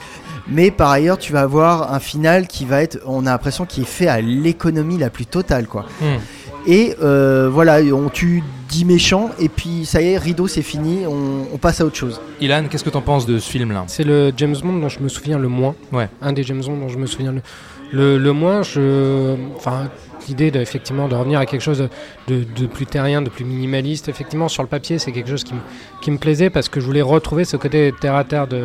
[0.49, 3.83] Mais par ailleurs, tu vas avoir un final qui va être, on a l'impression qu'il
[3.83, 5.87] est fait à l'économie la plus totale quoi.
[6.01, 6.19] Hmm.
[6.67, 11.05] Et euh, voilà, on tue 10 méchants et puis ça y est, rideau c'est fini,
[11.07, 12.21] on, on passe à autre chose.
[12.41, 13.85] Ilan, qu'est-ce que t'en penses de ce film-là?
[13.89, 15.75] C'est le James Bond dont je me souviens le moins.
[15.93, 16.09] Ouais.
[16.21, 17.43] Un des James Bond dont je me souviens le,
[17.93, 18.63] le, le moins.
[18.63, 19.91] Je, enfin,
[20.29, 21.89] l'idée de, effectivement de revenir à quelque chose
[22.29, 24.09] de, de plus terrien, de plus minimaliste.
[24.09, 25.61] Effectivement, sur le papier, c'est quelque chose qui me,
[26.01, 28.59] qui me plaisait parce que je voulais retrouver ce côté terre à terre de,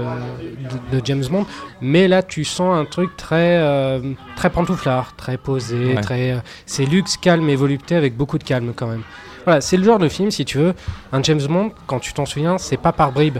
[0.91, 1.45] de, de James Bond.
[1.81, 3.99] Mais là, tu sens un truc très, euh,
[4.35, 6.01] très pantouflard, très posé, Ouais.
[6.01, 6.31] très.
[6.31, 9.03] euh, c'est luxe, calme et volupté avec beaucoup de calme quand même.
[9.45, 10.73] Voilà, c'est le genre de film, si tu veux,
[11.13, 13.37] un James Bond, quand tu t'en souviens, c'est pas par bribes.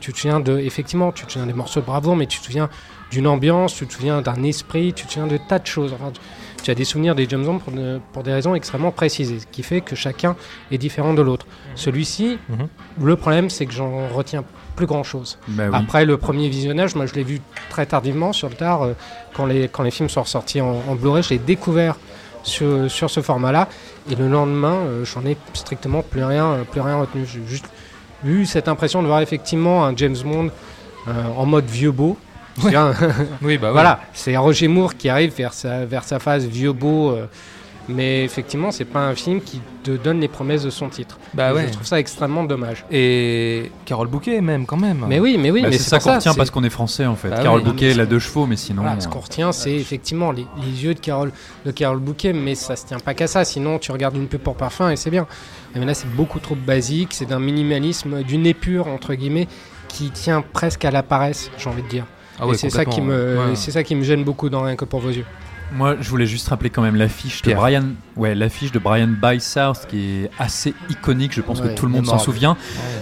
[0.00, 2.44] Tu te souviens de, effectivement, tu te souviens des morceaux de bravoure, mais tu te
[2.44, 2.68] souviens
[3.10, 5.94] d'une ambiance, tu te souviens d'un esprit, tu te souviens de tas de choses.
[5.94, 6.20] Enfin, tu,
[6.66, 9.46] tu as des souvenirs des James Bond pour, de- pour des raisons extrêmement précises, ce
[9.52, 10.34] qui fait que chacun
[10.72, 11.46] est différent de l'autre.
[11.76, 12.66] Celui-ci, Mhm.
[13.04, 14.42] le problème, c'est que j'en retiens
[14.74, 15.38] plus grand chose.
[15.46, 15.78] Bah oui.
[15.80, 17.40] Après le premier visionnage, moi je l'ai vu
[17.70, 18.94] très tardivement sur le tard, euh,
[19.32, 21.94] quand, les, quand les films sont ressortis en, en Blu-ray, je l'ai découvert
[22.42, 23.68] sur, sur ce format-là,
[24.10, 27.24] et le lendemain, euh, j'en ai strictement plus rien, euh, plus rien retenu.
[27.32, 27.66] J'ai juste
[28.24, 30.50] eu cette impression de voir effectivement un James Bond
[31.06, 32.16] euh, en mode vieux beau.
[32.62, 32.74] Ouais.
[32.74, 32.92] Un-
[33.42, 33.72] Oui, bah ouais.
[33.72, 37.10] voilà, c'est Roger Moore qui arrive vers sa, vers sa phase vieux beau.
[37.10, 37.26] euh,
[37.88, 41.18] mais effectivement, c'est pas un film qui te donne les promesses de son titre.
[41.34, 41.68] Bah ouais.
[41.68, 42.84] Je trouve ça extrêmement dommage.
[42.90, 45.04] Et Carole Bouquet, même, quand même.
[45.06, 47.14] Mais oui, mais oui, Bah, mais c'est ça qu'on retient parce qu'on est français en
[47.14, 47.28] fait.
[47.28, 47.66] Bah Carole oui.
[47.70, 48.82] Bouquet, elle a deux chevaux, mais sinon.
[48.82, 51.30] Voilà, ce euh, qu'on retient, c'est effectivement les, les yeux de Carole,
[51.64, 53.44] de Carole Bouquet, mais ça se tient pas qu'à ça.
[53.44, 55.28] Sinon, tu regardes une pub pour parfum et c'est bien.
[55.76, 57.10] Mais là, c'est beaucoup trop basique.
[57.12, 59.46] C'est d'un minimalisme, d'une épure entre guillemets,
[59.86, 62.04] qui tient presque à la paresse, j'ai envie de dire.
[62.40, 63.56] Ah et c'est ça qui me, ouais.
[63.56, 65.24] c'est ça qui me gêne beaucoup dans rien que pour vos yeux.
[65.72, 67.58] Moi, je voulais juste rappeler quand même l'affiche de Pierre.
[67.58, 67.84] Brian,
[68.14, 71.32] ouais, l'affiche de Brian By South qui est assez iconique.
[71.34, 72.56] Je pense Ouais, que tout le monde s'en souvient.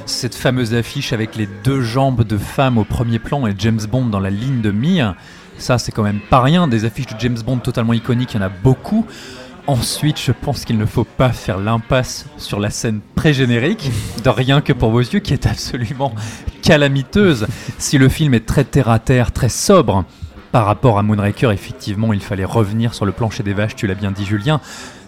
[0.06, 4.06] Cette fameuse affiche avec les deux jambes de femme au premier plan et James Bond
[4.06, 5.14] dans la ligne de mire.
[5.58, 6.66] Ça, c'est quand même pas rien.
[6.66, 9.06] Des affiches de James Bond totalement iconiques, il y en a beaucoup.
[9.66, 13.90] Ensuite, je pense qu'il ne faut pas faire l'impasse sur la scène pré-générique
[14.22, 16.12] de Rien que pour vos yeux, qui est absolument
[16.60, 17.46] calamiteuse.
[17.78, 20.04] Si le film est très terre à terre, très sobre,
[20.54, 23.96] par rapport à Moonraker, effectivement, il fallait revenir sur le plancher des vaches, tu l'as
[23.96, 24.60] bien dit Julien.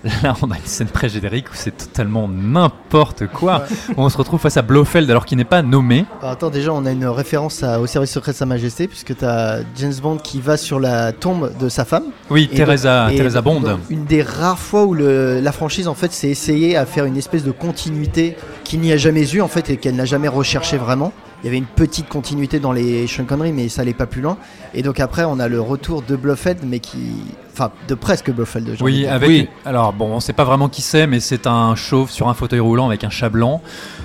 [0.24, 3.62] Là, on a une scène pré-générique où c'est totalement n'importe quoi.
[3.96, 6.04] On se retrouve face à Blofeld alors qu'il n'est pas nommé.
[6.20, 9.16] Alors, attends, déjà, on a une référence à- au service secret de Sa Majesté, puisque
[9.16, 12.06] tu as James Bond qui va sur la tombe de sa femme.
[12.28, 13.78] Oui, Et Teresa- donc- et Teresa donc, Bond.
[13.88, 17.16] Une des rares fois où le- la franchise, en fait, s'est essayée à faire une
[17.16, 20.76] espèce de continuité qu'il n'y a jamais eu, en fait, et qu'elle n'a jamais recherché
[20.76, 21.12] vraiment.
[21.46, 23.24] Il y avait une petite continuité dans les Sean
[23.54, 24.36] mais ça allait pas plus loin.
[24.74, 27.12] Et donc après, on a le retour de Blofeld, mais qui...
[27.58, 29.12] Enfin, de presque envie de Oui, dire.
[29.14, 29.48] avec.
[29.64, 32.60] Alors bon, on sait pas vraiment qui c'est, mais c'est un chauve sur un fauteuil
[32.60, 33.62] roulant avec un chat blanc.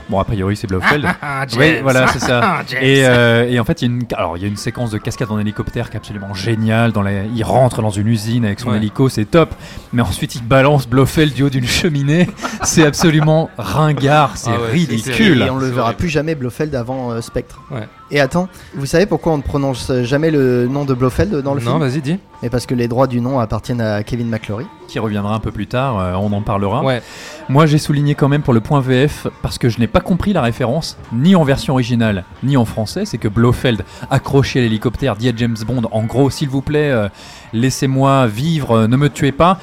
[0.09, 1.05] Bon, a priori, c'est Blofeld.
[1.21, 1.59] Ah, James.
[1.59, 2.39] oui, voilà, c'est ça.
[2.43, 4.55] Ah, et, euh, et en fait, il y a une, alors il y a une
[4.57, 6.91] séquence de cascade en hélicoptère qui est absolument géniale.
[6.93, 8.77] Dans la, il rentre dans une usine avec son Ouais.
[8.77, 9.53] hélico, c'est top.
[9.93, 12.29] Mais ensuite, il balance Blofeld du haut d'une cheminée.
[12.63, 15.41] c'est absolument ringard, c'est Ah ouais, ridicule.
[15.41, 17.61] Et on le verra plus jamais Blofeld avant euh, Spectre.
[17.69, 17.87] Ouais.
[18.13, 21.61] Et attends, vous savez pourquoi on ne prononce jamais le nom de Blofeld dans le
[21.61, 22.19] Non, film vas-y, dis.
[22.43, 24.65] Mais parce que les droits du nom appartiennent à Kevin McClory.
[24.89, 26.83] Qui reviendra un peu plus tard, euh, on en parlera.
[26.83, 27.01] Ouais.
[27.47, 30.33] Moi, j'ai souligné quand même pour le point VF parce que je n'ai pas compris
[30.33, 33.05] la référence, ni en version originale, ni en français.
[33.05, 36.91] C'est que Blofeld, accroché à l'hélicoptère, dit à James Bond en gros, s'il vous plaît,
[36.91, 37.07] euh,
[37.53, 39.57] laissez-moi vivre, euh, ne me tuez pas.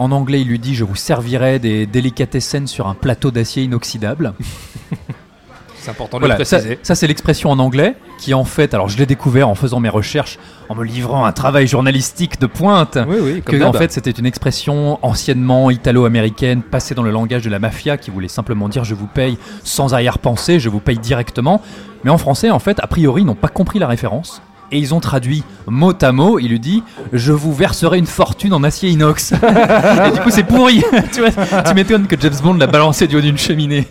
[0.00, 4.34] En anglais, il lui dit Je vous servirai des délicatessen sur un plateau d'acier inoxydable.
[5.88, 6.78] C'est important de Voilà, le ça, préciser.
[6.82, 9.88] ça, c'est l'expression en anglais qui en fait, alors je l'ai découvert en faisant mes
[9.88, 10.38] recherches,
[10.68, 12.98] en me livrant un travail journalistique de pointe.
[13.08, 17.42] Oui, oui, comme que en fait c'était une expression anciennement italo-américaine passée dans le langage
[17.42, 20.98] de la mafia qui voulait simplement dire je vous paye sans arrière-pensée, je vous paye
[20.98, 21.62] directement.
[22.04, 24.42] Mais en français, en fait, a priori, ils n'ont pas compris la référence.
[24.70, 26.82] Et ils ont traduit mot à mot, il lui dit
[27.14, 29.32] Je vous verserai une fortune en acier inox.
[30.06, 30.84] et du coup, c'est pourri.
[31.14, 33.88] tu vois, tu m'étonnes que James Bond l'a balancé du haut d'une cheminée.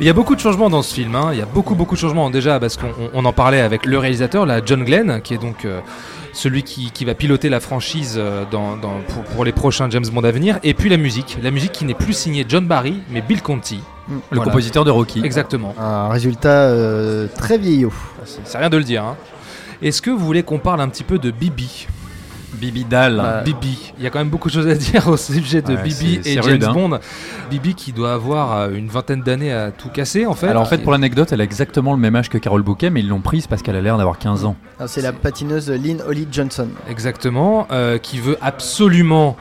[0.00, 1.14] Il y a beaucoup de changements dans ce film.
[1.14, 1.28] hein.
[1.32, 2.30] Il y a beaucoup, beaucoup de changements.
[2.30, 5.38] Déjà, parce qu'on on- on en parlait avec le réalisateur, là, John Glenn, qui est
[5.38, 5.80] donc euh,
[6.32, 10.06] celui qui, qui va piloter la franchise euh, dans, dans- pour, pour les prochains James
[10.10, 10.58] Bond à venir.
[10.62, 11.36] Et puis la musique.
[11.42, 13.80] La musique qui n'est plus signée John Barry, mais Bill Conti.
[14.30, 15.20] Le compositeur de Rocky.
[15.22, 15.74] Exactement.
[15.78, 17.92] Un résultat euh, très vieillot.
[18.24, 19.04] C'est c'est rien de le dire.
[19.04, 19.16] hein.
[19.82, 21.86] Est-ce que vous voulez qu'on parle un petit peu de Bibi?
[22.54, 23.16] Bibi Dal.
[23.16, 23.92] Bah, Bibi.
[23.98, 25.94] Il y a quand même beaucoup de choses à dire au sujet de Ouais, Bibi
[25.94, 26.72] c'est- et c'est James rude, hein.
[26.72, 26.98] Bond.
[27.50, 30.48] Bibi qui doit avoir euh, une vingtaine d'années à tout casser en fait.
[30.48, 33.00] Alors en fait, pour l'anecdote, elle a exactement le même âge que Carol Bouquet, mais
[33.00, 34.56] ils l'ont prise parce qu'elle a l'air d'avoir 15 ans.
[34.78, 36.68] Ah, C'est la patineuse Lynn Holly Johnson.
[36.88, 39.36] Exactement, euh, qui veut absolument,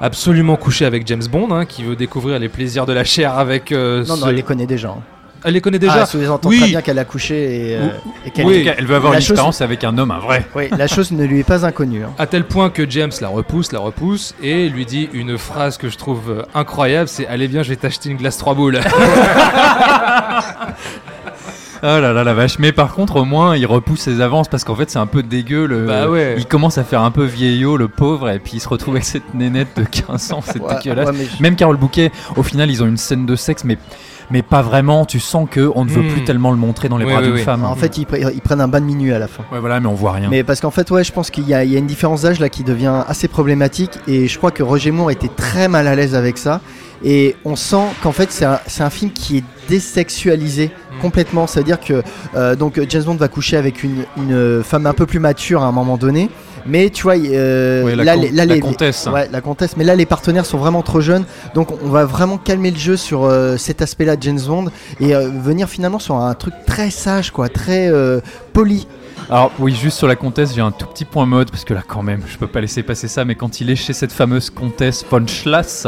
[0.00, 3.72] absolument coucher avec James Bond, hein, qui veut découvrir les plaisirs de la chair avec.
[3.72, 4.90] euh, Non, ce- non, elle les connaît déjà.
[4.90, 5.02] hein.
[5.44, 6.02] Elle les connaît déjà.
[6.02, 6.58] Ah, sous-entend Oui.
[6.58, 7.88] très bien qu'elle a couché et, euh,
[8.26, 8.68] et qu'elle Oui.
[8.76, 10.44] Elle veut avoir La une chose- expérience avec un homme, un vrai.
[10.56, 12.02] Oui, la chose ne lui est pas inconnue.
[12.04, 12.10] hein.
[12.18, 15.88] À tel point que James la repousse, la repousse, et lui dit une phrase que
[15.88, 18.80] je trouve euh, incroyable, c'est Allez viens, je vais t'acheter une glace trois boules.
[21.82, 22.58] Oh là là la vache.
[22.58, 25.22] Mais par contre, au moins, il repousse ses avances parce qu'en fait, c'est un peu
[25.22, 25.66] dégueu.
[25.66, 25.84] Le...
[25.86, 26.34] Bah ouais.
[26.38, 29.04] Il commence à faire un peu vieillot, le pauvre, et puis il se retrouve avec
[29.04, 30.40] cette nénette de 15 ans.
[30.42, 31.06] C'est Ouais, dégueulasse.
[31.08, 33.76] ouais, mais je- Même Carole Bouquet, au final, ils ont une scène de sexe, mais,
[34.30, 35.04] mais pas vraiment.
[35.04, 36.08] Tu sens que on ne veut Hmm.
[36.12, 37.42] plus tellement le montrer dans les Oui, bras oui, d'une oui.
[37.42, 37.64] femme.
[37.64, 39.44] En fait, ils, pre- ils prennent un bain de minuit à la fin.
[39.52, 40.28] Ouais, voilà, mais on voit rien.
[40.30, 42.48] Mais parce qu'en fait, ouais, je pense qu'il y, y a une différence d'âge là
[42.48, 46.14] qui devient assez problématique et je crois que Roger Moore était très mal à l'aise
[46.14, 46.60] avec ça.
[47.04, 48.44] Et on sent qu'en fait, c'est
[48.82, 51.00] un, film qui est désexualisé Mm.
[51.00, 51.46] complètement.
[51.46, 52.02] C'est-à-dire que
[52.34, 55.66] euh, donc James Bond va coucher avec une, une femme un peu plus mature à
[55.66, 56.30] un moment donné.
[56.68, 59.06] Mais tu vois, euh, Ouais, la là, les- là, la les- comtesse.
[59.12, 59.76] ouais, la comtesse.
[59.76, 61.24] Mais là, les partenaires sont vraiment trop jeunes.
[61.54, 64.64] Donc, on va vraiment calmer le jeu sur euh, cet aspect-là de James Bond
[64.98, 68.20] et euh, venir finalement sur un truc très sage, quoi, très euh,
[68.52, 68.88] poli.
[69.30, 71.82] Alors oui, juste sur la comtesse, j'ai un tout petit point mode parce que là
[71.86, 73.24] quand même, je peux pas laisser passer ça.
[73.24, 75.86] Mais quand il est chez cette fameuse comtesse von Schlass,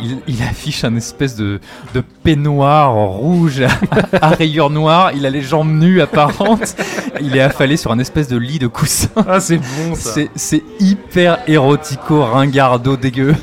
[0.00, 1.60] il, il affiche un espèce de,
[1.94, 3.68] de peignoir rouge à,
[4.26, 5.12] à rayures noires.
[5.14, 6.74] Il a les jambes nues apparentes.
[7.20, 9.08] Il est affalé sur un espèce de lit de coussin.
[9.28, 10.10] ah, c'est bon ça.
[10.12, 13.34] C'est, c'est hyper érotico, ringardo, dégueu.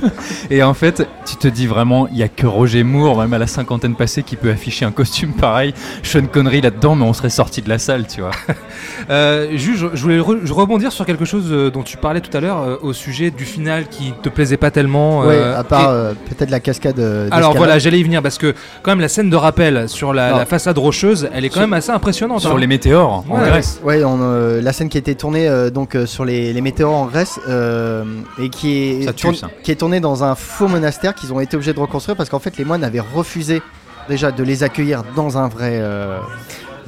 [0.49, 3.37] Et en fait, tu te dis vraiment, il y a que Roger Moore, même à
[3.37, 5.73] la cinquantaine passée, qui peut afficher un costume pareil.
[6.03, 8.31] Sean Connery là-dedans, mais on serait sorti de la salle, tu vois.
[9.09, 12.35] Euh, Jules, je, voulais re- je rebondir sur quelque chose euh, dont tu parlais tout
[12.35, 15.21] à l'heure euh, au sujet du final qui te plaisait pas tellement.
[15.21, 16.13] Ouais, à part et-
[16.43, 16.99] peut-être la cascade.
[16.99, 20.13] euh, Alors voilà, j'allais y venir parce que quand même la scène de rappel sur
[20.13, 22.41] la, façade rocheuse, elle est quand Sur- même assez impressionnante.
[22.41, 22.59] Sur hein.
[22.59, 23.37] les météores en.
[23.39, 23.79] Grèce.
[23.83, 26.61] Ouais, on, euh, la scène qui a été tournée euh, donc euh, sur les, les
[26.61, 28.03] météores en Grèce euh,
[28.41, 29.47] et qui est, Ça tue, tourne- ça.
[29.63, 32.39] qui est tournée dans un faux monastère qu'ils ont été obligés de reconstruire parce qu'en
[32.39, 33.61] fait les moines avaient refusé
[34.09, 35.79] déjà de les accueillir dans un vrai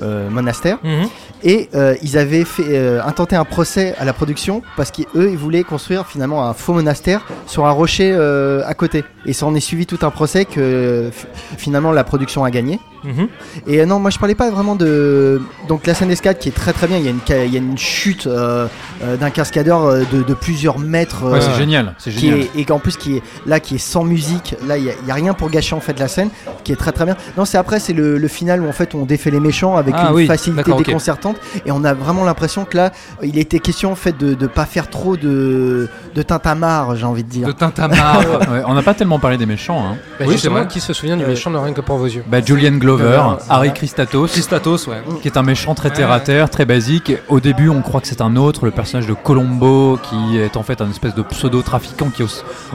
[0.02, 0.78] euh, monastère.
[0.84, 1.08] Mhm.
[1.44, 5.38] Et euh, ils avaient fait, euh, intenté un procès à la production parce qu'eux, ils
[5.38, 9.04] voulaient construire finalement un faux monastère sur un rocher à côté.
[9.26, 11.10] Et ça en est suivi tout un procès que
[11.58, 12.80] finalement la production a gagné.
[13.06, 13.28] Mhm.
[13.68, 15.42] Et euh, non, moi je parlais pas vraiment de.
[15.68, 16.98] Donc la scène d'escalade qui est très très bien.
[16.98, 18.68] Il y a une, ca- il y a une chute euh,
[19.04, 21.24] euh, d'un cascadeur de, de plusieurs mètres.
[21.32, 22.40] Ouais, c'est génial, c'est génial.
[22.40, 24.56] est- et qu'en plus qui est là, qui est sans musique.
[24.68, 26.30] Là, il y, a- rien pour gâcher en fait la scène,
[26.64, 27.16] qui est très très bien.
[27.38, 29.94] Non, c'est après, c'est le, le final où en fait on défait les méchants avec
[29.98, 31.38] Ah une oui, facilité déconcertante.
[31.66, 32.92] Et on a vraiment l'impression que là,
[33.24, 37.24] il était question en fait de ne pas faire trop de, de tintamarre, j'ai envie
[37.24, 37.48] de dire.
[37.48, 38.24] De tintamarre.
[38.52, 39.80] Ouais, on n'a pas tellement parlé des méchants.
[39.80, 39.98] Hein.
[40.20, 42.24] Bah, Oui, justement, qui se souvient du Euh, méchant de rien que pour vos yeux
[42.28, 43.74] Bah, Julian Glover, Glover, Harry.
[43.74, 45.02] Christatos, Christatos, ouais.
[45.22, 47.14] qui est un méchant très terre à terre, très basique.
[47.30, 50.64] Au début, on croit que c'est un autre, le personnage de Colombo, qui est en
[50.64, 52.28] fait un espèce de pseudo-trafiquant qui, au,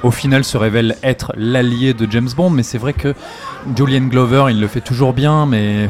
[0.02, 2.50] au final, se révèle être l'allié de James Bond.
[2.50, 3.14] Mais c'est vrai que
[3.76, 5.88] Julian Glover, il le fait toujours bien, mais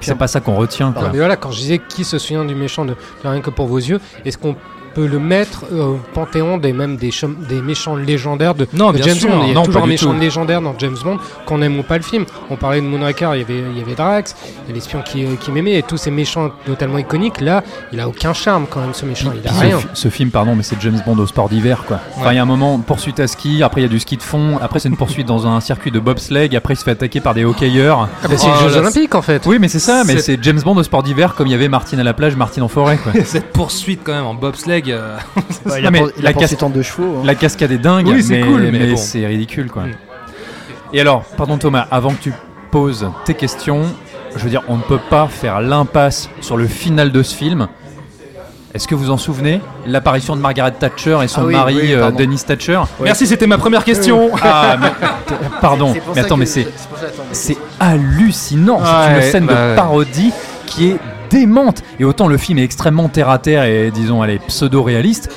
[0.00, 0.92] c'est pas ça qu'on retient.
[0.92, 1.10] Quoi.
[1.12, 2.94] mais voilà, quand je disais qui se souvient du méchant de,
[3.24, 4.56] de rien que pour vos yeux, est-ce qu'on
[4.96, 7.10] peut le mettre euh, au panthéon des même des,
[7.50, 9.80] des méchants légendaires de, Non, de bien James sûr, Bond Il y a non, toujours
[9.82, 10.18] pas un méchant tout.
[10.20, 12.24] légendaire dans James Bond, qu'on aime ou pas le film.
[12.50, 15.02] On parlait de Moonraker, il y avait, il y avait Drax, il y a l'espion
[15.04, 17.40] qui, euh, qui m'aimait, et tous ces méchants totalement iconiques.
[17.42, 17.62] Là,
[17.92, 19.32] il a aucun charme quand même, ce méchant.
[19.38, 19.78] Il a Ce, rien.
[19.92, 22.00] ce film, pardon, mais c'est James Bond au sport d'hiver, quoi.
[22.16, 24.16] Enfin, il y a un moment, poursuite à ski, après il y a du ski
[24.16, 26.92] de fond, après c'est une poursuite dans un circuit de bobsleigh, après il se fait
[26.92, 28.08] attaquer par des hockeyeurs.
[28.24, 29.44] Ah, bah, c'est Oh, les Jeux là, Olympiques en fait.
[29.44, 31.54] Oui, mais c'est ça, mais C'est- c'est James Bond au sport d'hiver, comme il y
[31.54, 33.12] avait Martine à la plage, Martine en forêt, quoi.
[33.26, 34.82] Cette poursuite quand même en bobsleigh.
[34.94, 37.16] Ouais, il Non, a mais pour- il la chevaux.
[37.18, 37.22] hein.
[37.24, 38.96] La cascade est dingue, Oui, c'est mais, cool, mais bon.
[38.96, 39.84] c'est ridicule, quoi.
[39.84, 39.92] Mm.
[40.92, 42.32] Et alors, pardon Thomas, avant que tu
[42.70, 43.82] poses tes questions,
[44.36, 47.68] je veux dire, on ne peut pas faire l'impasse sur le final de ce film.
[48.74, 49.62] Est-ce que vous en souvenez?
[49.86, 52.10] L'apparition de Margaret Thatcher et son Ah oui, mari oui, euh.
[52.10, 54.30] Dennis Thatcher Merci, c'était ma première question.
[54.42, 54.90] Ah, mais-
[55.62, 56.66] pardon, mais attends, mais c'est
[57.80, 58.80] hallucinant.
[58.84, 60.30] c'est Ouais, une scène bah de parodie
[60.66, 60.96] qui est
[61.30, 61.82] démente.
[61.98, 65.30] Et autant le film est extrêmement terre à terre et disons, elle est pseudo-réaliste.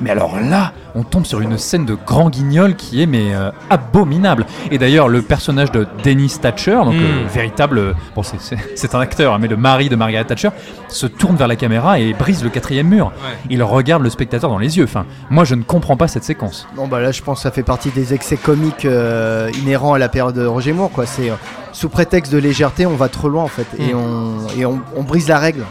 [0.00, 3.50] Mais alors là, on tombe sur une scène de grand guignol qui est mais euh,
[3.70, 4.46] abominable.
[4.70, 7.22] Et d'ailleurs, le personnage de Dennis Thatcher, donc Mm.
[7.22, 10.50] le véritable, bon c'est- c'est c'est un acteur, hein, mais le mari de Margaret Thatcher,
[10.88, 13.06] se tourne vers la caméra et brise le quatrième mur.
[13.06, 13.36] Ouais.
[13.50, 14.84] Il regarde le spectateur dans les yeux.
[14.84, 16.66] Enfin, moi je ne comprends pas cette séquence.
[16.76, 19.98] Non, bah là, je pense que ça fait partie des excès comiques euh, inhérents à
[19.98, 21.06] la période de Roger Moore, quoi.
[21.06, 21.34] C'est euh,
[21.72, 23.96] sous prétexte de légèreté, on va trop loin en fait, et, Mm.
[23.96, 25.64] on, et on, on brise la règle.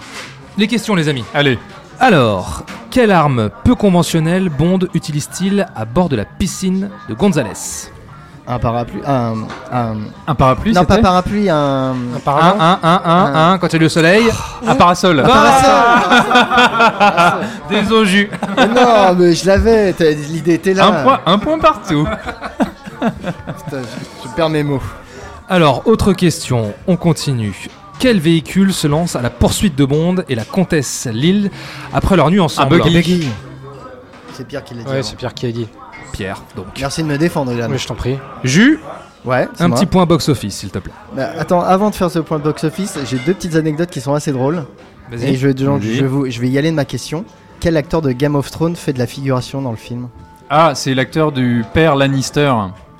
[0.58, 1.24] Les questions, les amis.
[1.34, 1.58] Allez,
[2.00, 7.90] Alors, quelle arme peu conventionnelle Bond utilise-t-il à bord de la piscine de Gonzalez?
[8.48, 9.34] Un parapluie, un,
[9.72, 13.68] un- un parapluie, non pas parapluie, un, Un Un, paravent un, un, un, un, quand
[13.68, 14.24] il y a le soleil.
[14.66, 15.20] un parasol.
[15.20, 15.72] un parasol.
[17.70, 18.28] Des au jus.
[18.58, 19.94] Mais non, mais je l'avais,
[20.32, 20.88] l'idée était là.
[20.88, 22.08] Un point, un point partout.
[23.00, 24.82] Putain, je, je perds mes mots.
[25.48, 27.68] Alors, autre question, on continue.
[28.00, 31.52] Quel véhicule se lance à la poursuite de Bond et la comtesse Lille
[31.94, 32.82] après leur nuit ensemble?
[32.82, 33.28] Buggy.
[34.34, 34.88] C'est Pierre qui l'a dit.
[34.88, 35.04] Ouais, avant.
[35.04, 35.68] c'est Pierre qui a dit.
[36.14, 36.68] Pierre, donc.
[36.80, 37.68] Merci de me défendre, Ilan.
[37.70, 38.18] Oui, je t'en prie.
[38.44, 38.80] Jus,
[39.26, 39.78] Ouais, c'est un moi.
[39.78, 40.94] petit point box-office, s'il te plaît.
[41.14, 44.32] Bah, attends, avant de faire ce point box-office, j'ai deux petites anecdotes qui sont assez
[44.32, 44.64] drôles.
[45.12, 45.36] Et je, Vas-y.
[45.38, 45.48] je,
[46.02, 47.26] vais vous- je vais y aller de ma question.
[47.60, 50.08] Quel acteur de Game of Thrones fait de la figuration dans le film?
[50.50, 52.54] Ah, c'est l'acteur du père Lannister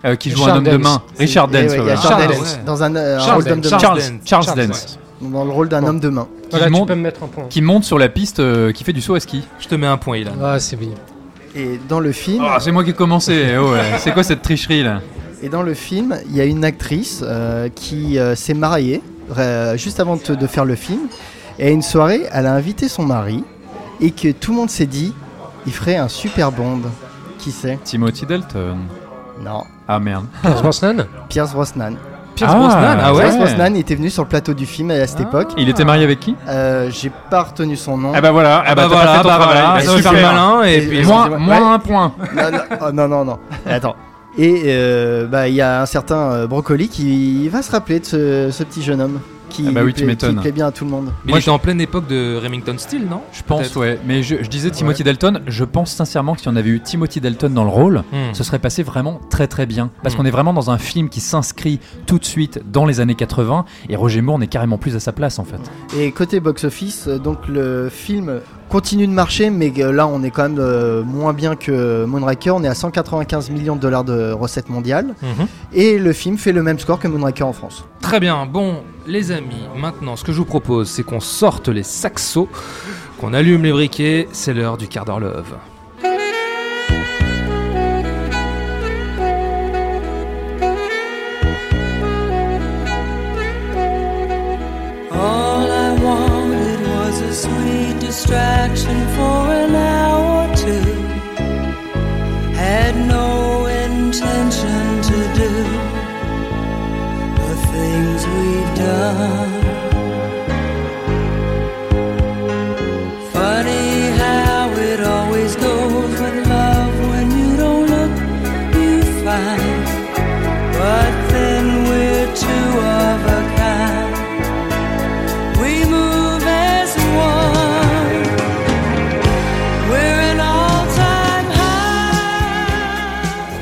[0.06, 0.82] euh, qui joue Richard un homme de Dance.
[0.84, 1.02] main.
[1.18, 1.72] Richard Eh Dance.
[1.72, 1.96] ouais, il y a voilà.
[2.02, 2.60] Charles Charles Dance Dance.
[2.66, 3.72] dans un, euh, Charles rôle d'homme de Dance.
[3.72, 3.80] main.
[3.80, 5.00] Charles, Charles Charles Dance.
[5.22, 5.88] Dans le rôle d'un Bon.
[5.90, 6.28] homme de main.
[6.50, 7.44] Voilà, tu monte- peux me mettre un point.
[7.50, 9.44] Qui monte sur la piste, euh, qui fait du saut à ski.
[9.60, 10.32] Je te mets un point, Ilan.
[10.42, 10.90] Ah, c'est bien.
[11.56, 13.56] Et dans le film, Ah, c'est moi qui ai commencé.
[13.60, 13.98] Oh, ouais.
[14.00, 15.02] C'est quoi cette tricherie là?
[15.42, 19.02] Et dans le film, il y a une actrice euh, qui euh, s'est mariée
[19.38, 21.02] euh, juste avant de, de faire le film.
[21.60, 23.44] Et à une soirée, elle a invité son mari
[24.02, 25.14] et que tout le monde s'est dit,
[25.66, 26.82] il ferait un super Bond.
[27.38, 27.78] Qui c'est?
[27.84, 28.78] Timothy Dalton.
[29.44, 30.26] Non, Ah merde.
[30.44, 31.94] Pierce Brosnan Pierce Brosnan.
[32.36, 35.08] Pierce Ah, Brosnan, ah ouais Pierce Brosnan était venu sur le plateau du film à
[35.08, 35.50] cette époque.
[35.58, 38.12] Il était marié avec qui Euh, J'ai pas retenu son nom.
[38.16, 38.64] Ah bah voilà.
[38.66, 40.14] Ah bah t'as pas voilà, fait ton bah voilà, Bah, va super.
[40.14, 41.04] malin et Et- puis...
[41.06, 41.56] Moins, Ouais.
[41.74, 42.14] un point.
[42.36, 43.40] non, non, oh, non, non, non.
[43.66, 43.96] Attends.
[44.38, 48.06] Et euh, bah, il y a un certain euh, Brocoli qui va se rappeler de
[48.06, 49.20] ce, ce petit jeune homme
[49.64, 50.36] qui, Ah bah oui, plaît, m'étonnes.
[50.36, 51.06] qui plaît bien à tout le monde.
[51.26, 53.22] Mais Moi, il était en pleine époque de Remington Steele, non?
[53.34, 54.00] Je pense, ouais.
[54.06, 57.20] Mais je, je disais Timothy Dalton, je pense sincèrement que si on avait eu Timothy
[57.22, 58.34] Dalton dans le rôle, Hmm.
[58.34, 59.90] ce serait passé vraiment très très bien.
[60.04, 60.18] Parce Mm.
[60.18, 63.66] qu'on est vraiment dans un film qui s'inscrit tout de suite dans les années 80
[63.90, 65.60] et Roger Moore n'est carrément plus à sa place en fait.
[65.98, 70.44] Et côté box-office, donc le film continue de marcher, mais euh, là on est quand
[70.44, 72.52] même euh, moins bien que Moonraker.
[72.56, 75.16] On est à 195 millions de dollars de recettes mondiales.
[75.22, 75.48] Mhm.
[75.74, 77.84] Et le film fait le même score que Moonraker en France.
[78.02, 81.84] Très bien, bon, les amis, maintenant ce que je vous propose, c'est qu'on sorte les
[81.84, 82.48] saxos,
[83.20, 85.56] qu'on allume les briquets, c'est l'heure du quart d'heure love.
[98.30, 100.94] Distraction for an hour or two.
[102.54, 105.52] Had no intention to do
[107.48, 109.59] the things we've done.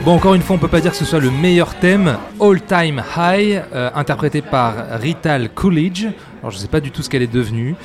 [0.08, 2.16] Bon, encore une fois, on peut pas dire que ce soit le meilleur thème.
[2.40, 6.06] All Time High, euh, interprété par Rital Coolidge.
[6.40, 7.76] Alors, je sais pas du tout ce qu'elle est devenue.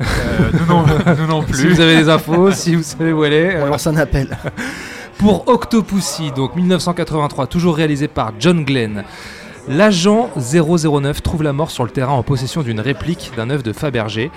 [0.00, 0.86] nous non-
[1.18, 1.74] nous non Si plus.
[1.74, 3.60] vous avez des infos, si vous savez où elle est.
[3.62, 4.34] On lance un appel.
[5.18, 9.04] Pour Octopussy, donc 1983, toujours réalisé par John Glenn.
[9.70, 13.74] L'agent 009 trouve la mort sur le terrain en possession d'une réplique d'un œuf de
[13.74, 14.30] Fabergé.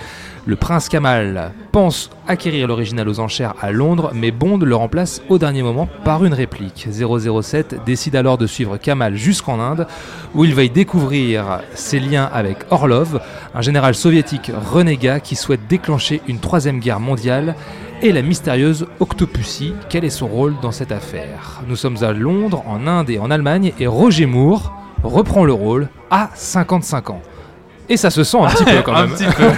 [0.46, 5.38] Le prince Kamal pense acquérir l'original aux enchères à Londres, mais Bond le remplace au
[5.38, 6.86] dernier moment par une réplique.
[6.92, 9.88] 007 décide alors de suivre Kamal jusqu'en Inde,
[10.36, 13.22] où il va y découvrir ses liens avec Orlov,
[13.56, 17.56] un général soviétique renégat qui souhaite déclencher une troisième guerre mondiale,
[18.02, 19.76] et la mystérieuse Octopussy.
[19.88, 21.62] Quel est son rôle dans cette affaire?
[21.68, 25.88] Nous sommes à Londres, en Inde et en Allemagne, et Roger Moore reprend le rôle
[26.10, 27.22] à 55 ans.
[27.90, 29.16] Et ça se sent un petit peu quand Un même.
[29.16, 29.50] petit peu.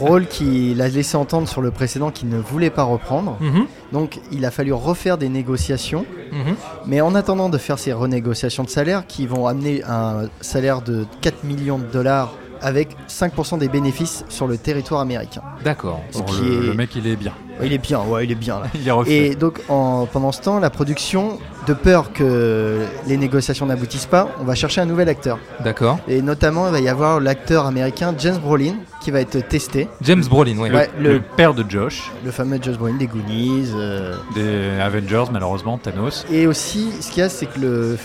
[0.04, 3.38] Rôle qu'il a laissé entendre sur le précédent qu'il ne voulait pas reprendre.
[3.40, 3.64] Mhm.
[3.92, 6.04] Donc il a fallu refaire des négociations.
[6.32, 6.56] Mhm.
[6.86, 11.06] Mais en attendant de faire ces renégociations de salaire qui vont amener un salaire de
[11.22, 15.42] 4 millions de dollars avec 5% des bénéfices sur le territoire américain.
[15.64, 16.00] D'accord.
[16.14, 16.20] Le,
[16.64, 17.32] est- le mec, il est bien.
[17.60, 18.66] Ouais, il est bien, ouais, il est bien là.
[18.74, 19.12] Il est refait.
[19.28, 24.28] Et donc en- pendant ce temps, la production, de peur que les négociations n'aboutissent pas,
[24.40, 25.38] on va chercher un nouvel acteur.
[25.62, 25.98] D'accord.
[26.08, 29.86] Et notamment, il va y avoir l'acteur américain James Brolin qui va être testé.
[30.00, 30.70] James Brolin, oui.
[30.70, 33.72] Ouais, le, le, père de Josh, le fameux James Brolin des Goonies.
[33.74, 36.24] euh, des Avengers, malheureusement, Thanos.
[36.32, 37.98] Et aussi, ce qu'il y a, c'est que le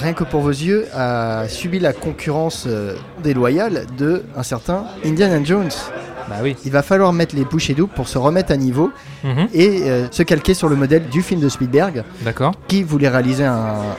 [0.00, 5.38] Rien que pour vos yeux a subi la concurrence euh, déloyale de un certain Indiana
[5.42, 5.70] Jones.
[6.28, 6.56] Bah oui.
[6.66, 8.90] Il va falloir mettre les bouchées doubles pour se remettre à niveau
[9.24, 9.48] Mhm.
[9.54, 12.52] et euh, se calquer sur le modèle du film de Spielberg D'accord.
[12.68, 13.54] qui voulait réaliser un,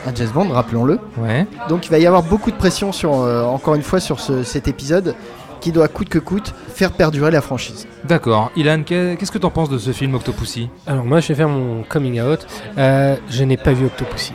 [0.07, 0.99] un James Bond, rappelons-le.
[1.17, 1.45] Ouais.
[1.67, 4.43] Donc il va y avoir beaucoup de pression sur, euh, encore une fois sur ce-
[4.43, 5.15] cet épisode
[5.59, 7.87] qui doit coûte que coûte faire perdurer la franchise.
[8.05, 8.51] D'accord.
[8.55, 10.69] Ilan, qu'est- qu'est-ce que t'en penses de ce film Octopussy?
[10.87, 12.45] Alors moi, je vais faire mon coming out.
[12.77, 14.33] Euh, je n'ai pas vu Octopussy.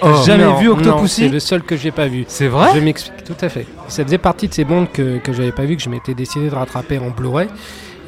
[0.00, 2.24] T'as jamais Non, vu Octopussy C'est le seul que j'ai pas vu.
[2.28, 3.66] C'est vrai Je m'explique tout à fait.
[3.88, 6.48] Ça faisait partie de ces bondes que, que j'avais pas vu, que je m'étais décidé
[6.50, 7.48] de rattraper en Blu-ray.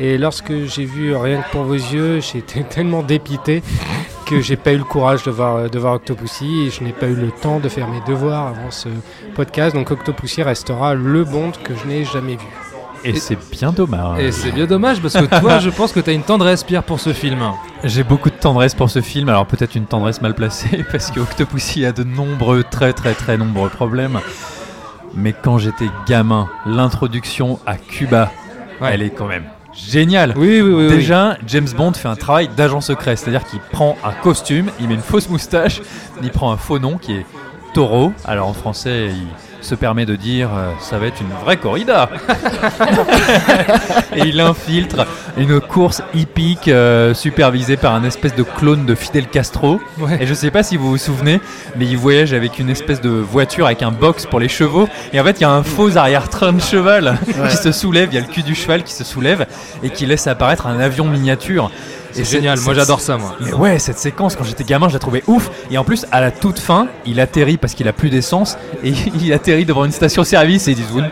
[0.01, 3.63] Et lorsque j'ai vu Rien que pour vos yeux, j'étais tellement dépité
[4.27, 7.07] que j'ai pas eu le courage de voir, de voir Octopussy et je n'ai pas
[7.07, 8.89] eu le temps de faire mes devoirs avant ce
[9.35, 9.75] podcast.
[9.75, 12.47] Donc Octopussy restera le bond que je n'ai jamais vu.
[13.05, 14.21] Et, c'est bien dommage.
[14.21, 17.01] Et c'est bien dommage parce que toi, je pense que t'as une tendresse, Pierre, pour
[17.01, 17.39] ce film.
[17.85, 21.21] J'ai beaucoup de tendresse pour ce film, alors peut-être une tendresse mal placée, parce que
[21.21, 24.21] Octopussy a de nombreux, très très très nombreux problèmes.
[25.15, 28.31] Mais quand j'étais gamin, l'introduction à Cuba,
[28.81, 28.91] Ouais.
[28.93, 29.45] elle est quand même
[29.75, 30.35] géniale.
[30.37, 30.87] Oui, oui, oui.
[30.87, 30.89] oui.
[30.89, 34.95] Déjà, James Bond fait un travail d'agent secret, c'est-à-dire qu'il prend un costume, il met
[34.95, 35.81] une fausse moustache,
[36.23, 37.27] il prend un faux nom qui est
[37.75, 38.13] Taureau.
[38.25, 39.27] Alors en français, il
[39.61, 42.09] se permet de dire euh, ça va être une vraie corrida.
[44.17, 45.07] Et il infiltre
[45.37, 49.81] une course hippique euh, supervisée par un espèce de clone de Fidel Castro.
[49.99, 50.19] Ouais.
[50.23, 51.41] Et je sais pas si vous vous souvenez,
[51.77, 54.89] mais il voyage avec une espèce de voiture avec un box pour les chevaux.
[55.13, 57.49] Et en fait, il y a un faux arrière-train de cheval Ouais.
[57.51, 59.47] qui se soulève, il y a le cul du cheval qui se soulève
[59.83, 61.71] et qui laisse apparaître un avion miniature.
[62.25, 62.59] C'est génial.
[62.61, 63.35] Moi, j'adore ça, moi.
[63.41, 65.51] mais ouais, cette séquence, quand j'étais gamin, je la trouvais ouf.
[65.71, 68.57] Et en plus, à la toute fin, il atterrit parce qu'il a plus d'essence.
[68.85, 68.91] Et
[69.23, 71.03] il atterrit devant une station-service et ils disent vous,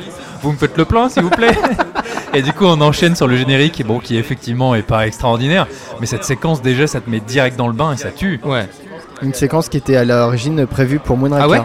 [0.42, 1.56] vous me faites le plein, s'il vous plaît
[2.34, 5.66] Et du coup, on enchaîne sur le générique, bon, qui effectivement est pas extraordinaire.
[6.00, 8.40] Mais cette séquence, déjà, ça te met direct dans le bain et ça tue.
[8.44, 8.68] Ouais.
[9.22, 11.44] Une séquence qui était à l'origine prévue pour Moonraker.
[11.44, 11.62] Ah ouais?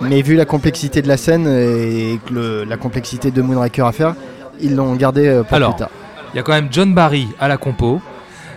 [0.00, 4.14] Mais vu la complexité de la scène et le- la complexité de Moonraker à faire,
[4.60, 5.90] ils l'ont gardé euh, pour Alors, plus tard.
[6.32, 8.00] Il y a quand même John Barry à la compo,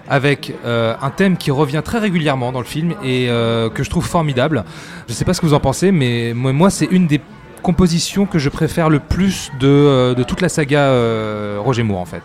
[0.09, 3.89] avec euh, un thème qui revient très régulièrement dans le film et euh, que je
[3.89, 4.63] trouve formidable.
[5.07, 7.21] Je sais pas ce que vous en pensez, mais moi, c'est une des
[7.61, 10.91] compositions que je préfère le plus de, euh, de toute la saga
[11.59, 12.23] Roger Moore en fait.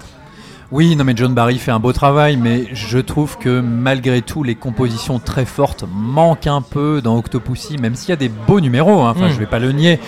[0.70, 4.42] Oui, non mais John Barry fait un beau travail, mais je trouve que malgré tout,
[4.42, 8.60] les compositions très fortes manquent un peu dans Octopussy, même s'il y a des beaux
[8.60, 9.32] numéros, hein, enfin Mm.
[9.32, 10.00] je vais pas le nier.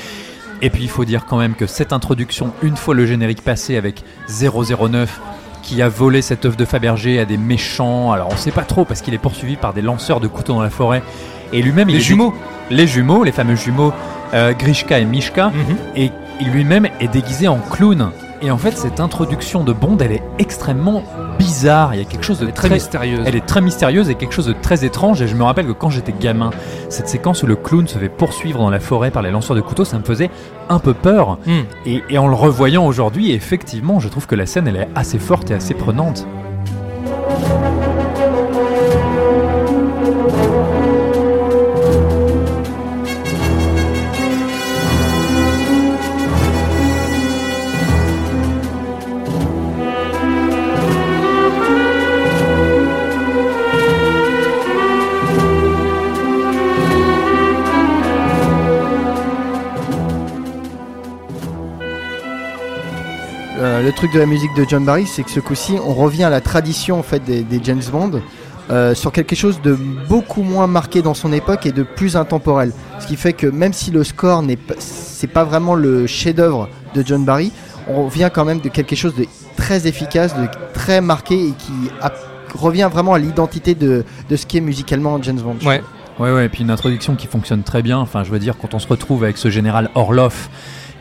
[0.63, 3.77] Et puis il faut dire quand même que cette introduction, une fois le générique passé
[3.77, 5.21] avec 009,
[5.65, 8.85] qui a volé cette œuvre de Fabergé à des méchants, alors on sait pas trop
[8.85, 11.03] parce qu'il est poursuivi par des lanceurs de couteaux dans la forêt,
[11.53, 12.35] et lui-même il Les est jumeaux.
[12.70, 13.93] les jumeaux, les fameux jumeaux
[14.35, 15.77] euh, Grishka et Mishka, Mhm.
[15.97, 16.11] et
[16.41, 18.11] il lui-même est déguisé en clown.
[18.45, 21.03] Et en fait, cette introduction de Bond, elle est extrêmement
[21.39, 21.95] bizarre.
[21.95, 23.23] Il y a quelque chose de très mystérieuse.
[23.25, 25.23] Elle est très mystérieuse et quelque chose de très étrange.
[25.23, 26.51] Et je me rappelle que quand j'étais gamin,
[26.91, 29.62] cette séquence où le clown se fait poursuivre dans la forêt par les lanceurs de
[29.62, 30.29] couteaux, ça me faisait
[30.69, 31.39] un peu peur.
[31.47, 31.62] Hmm.
[31.87, 35.19] Et, et en le revoyant aujourd'hui, effectivement, je trouve que la scène, elle est assez
[35.19, 36.27] forte et assez prenante.
[63.85, 66.31] Le truc de la musique de John Barry, c'est que ce coup-ci, on revient à
[66.31, 68.20] la tradition en fait des, des James Bond
[68.70, 69.77] euh, sur quelque chose de
[70.09, 72.73] beaucoup moins marqué dans son époque et de plus intemporel.
[72.98, 76.69] Ce qui fait que même si le score n'est pas, c'est pas vraiment le chef-d'œuvre
[76.94, 77.52] de John Barry,
[77.89, 81.73] on revient quand même de quelque chose de très efficace, de très marqué et qui
[82.01, 82.12] a-
[82.55, 85.56] revient vraiment à l'identité de, de ce qu'est musicalement James Bond.
[85.66, 85.82] Ouais.
[86.20, 87.98] Ouais, ouais, et puis une introduction qui fonctionne très bien.
[87.98, 90.48] Enfin, je veux dire, quand on se retrouve avec ce général Orloff,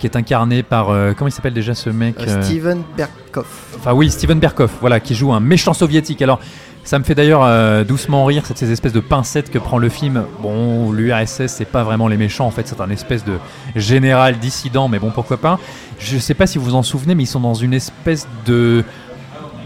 [0.03, 0.89] qui est incarné par.
[0.89, 3.73] euh, comment il s'appelle déjà ce mec Euh, euh, Steven Berkoff.
[3.77, 6.21] Enfin, oui, Steven Berkoff, voilà, qui joue un méchant soviétique.
[6.21, 6.41] Alors,
[6.83, 9.87] ça me fait d'ailleurs euh, doucement rire, c'est ces espèces de pincettes que prend le
[9.87, 10.25] film.
[10.41, 13.37] Bon, l'URSS, c'est pas vraiment les méchants, en fait, c'est un espèce de
[13.77, 15.57] général dissident, mais bon, pourquoi pas.
[15.99, 18.83] Je sais pas si vous vous en souvenez, mais ils sont dans une espèce de.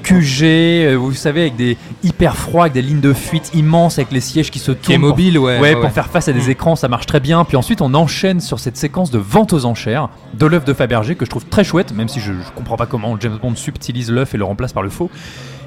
[0.07, 4.11] QG, euh, vous savez, avec des hyper froids, avec des lignes de fuite immenses, avec
[4.11, 4.99] les sièges qui se tournent.
[4.99, 6.51] Pour- mobile, ouais, Ouais, ouais, pour faire face à des Mm.
[6.51, 7.43] écrans, ça marche très bien.
[7.43, 11.15] Puis ensuite, on enchaîne sur cette séquence de vente aux enchères de l'œuf de Fabergé
[11.15, 14.11] que je trouve très chouette, même si je, je comprends pas comment James Bond subtilise
[14.11, 15.09] l'œuf et le remplace par le faux.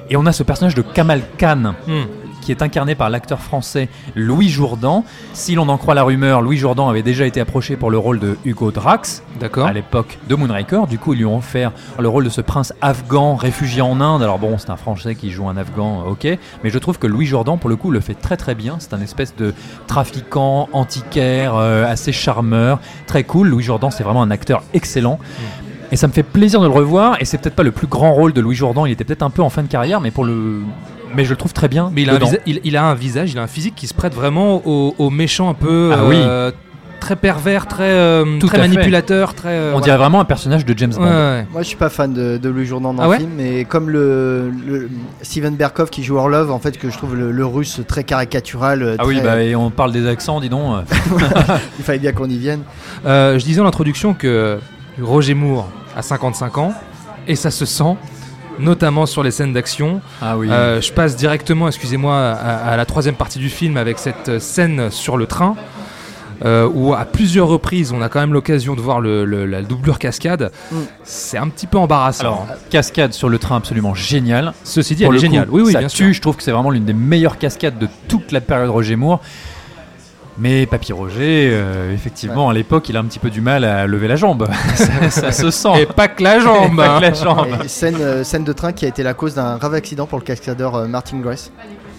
[0.09, 2.01] Et on a ce personnage de Kamal Khan Hmm.
[2.41, 5.05] Qui est incarné par l'acteur français Louis Jourdan.
[5.33, 8.19] Si l'on en croit la rumeur, Louis Jourdan avait déjà été approché pour le rôle
[8.19, 9.67] de Hugo Drax D'accord.
[9.67, 10.87] à l'époque de Moonraker.
[10.87, 14.23] Du coup, ils lui ont offert le rôle de ce prince afghan réfugié en Inde.
[14.23, 16.27] Alors bon, c'est un Français qui joue un Afghan, euh, ok.
[16.63, 18.77] Mais je trouve que Louis Jourdan, pour le coup, le fait très très bien.
[18.79, 19.53] C'est un espèce de
[19.87, 23.47] trafiquant antiquaire, euh, assez charmeur, très cool.
[23.47, 25.19] Louis Jourdan, c'est vraiment un acteur excellent.
[25.91, 27.21] Et ça me fait plaisir de le revoir.
[27.21, 28.85] Et c'est peut-être pas le plus grand rôle de Louis Jourdan.
[28.85, 30.61] Il était peut-être un peu en fin de carrière, mais pour le,
[31.15, 31.91] mais je le trouve très bien.
[31.93, 32.27] Mais il a, un dedans.
[32.27, 34.95] visa- il, il a un visage, il a un physique qui se prête vraiment au,
[34.97, 36.51] au méchant un peu Ah euh,
[36.99, 39.49] très pervers, très, euh, très manipulateur, très.
[39.49, 39.83] euh, On voilà.
[39.85, 41.01] dirait vraiment un personnage de James Bond.
[41.03, 41.47] Ouais, ouais.
[41.51, 43.65] Moi, je suis pas fan de, de Louis Jourdan dans Ah le ouais film, mais
[43.65, 44.89] comme le, le-
[45.23, 48.83] Steven Berkoff qui joue Orlov, en fait, que je trouve le, le russe très caricatural.
[48.83, 50.83] euh, Ah oui, bah, et on parle des accents, dis donc.
[51.79, 52.61] il fallait bien qu'on y vienne.
[53.05, 54.59] Euh, je disais en introduction que
[55.01, 56.73] Roger Moore a 55 ans
[57.27, 57.95] et ça se sent,
[58.61, 60.01] notamment sur les scènes d'action.
[60.21, 60.47] Ah oui.
[60.49, 64.89] Euh, je passe directement, excusez-moi, à, à la troisième partie du film avec cette scène
[64.91, 65.55] sur le train.
[66.43, 69.61] euh, où à plusieurs reprises on a quand même l'occasion de voir le- le- la
[69.61, 70.75] doublure cascade, Mm.
[71.03, 72.21] c'est un petit peu embarrassant.
[72.23, 74.53] Alors, cascade sur le train absolument génial.
[74.63, 75.47] Ceci dit, Pour elle est géniale.
[75.51, 75.97] Oui, oui, ça bien tue.
[76.05, 76.13] sûr.
[76.13, 79.21] Je trouve que c'est vraiment l'une des meilleures cascades de toute la période Roger Moore.
[80.37, 83.85] Mais Papy Roger, euh, effectivement, à l'époque, il a un petit peu du mal à
[83.85, 84.47] lever la jambe.
[84.75, 85.81] ça, ça se sent.
[85.81, 86.77] Et pas que la jambe.
[86.77, 87.13] Pas que la hein.
[87.13, 87.47] jambe.
[87.63, 90.17] Et scène, euh, scène de train qui a été la cause d'un grave accident pour
[90.19, 91.51] le cascadeur euh, Martin Grace.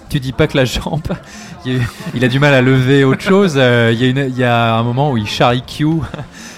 [0.09, 1.01] Tu dis pas que la jambe,
[1.65, 1.81] il,
[2.15, 3.55] il a du mal à lever autre chose.
[3.57, 5.87] Euh, Il y, a une- il y a un moment où il charrie Q.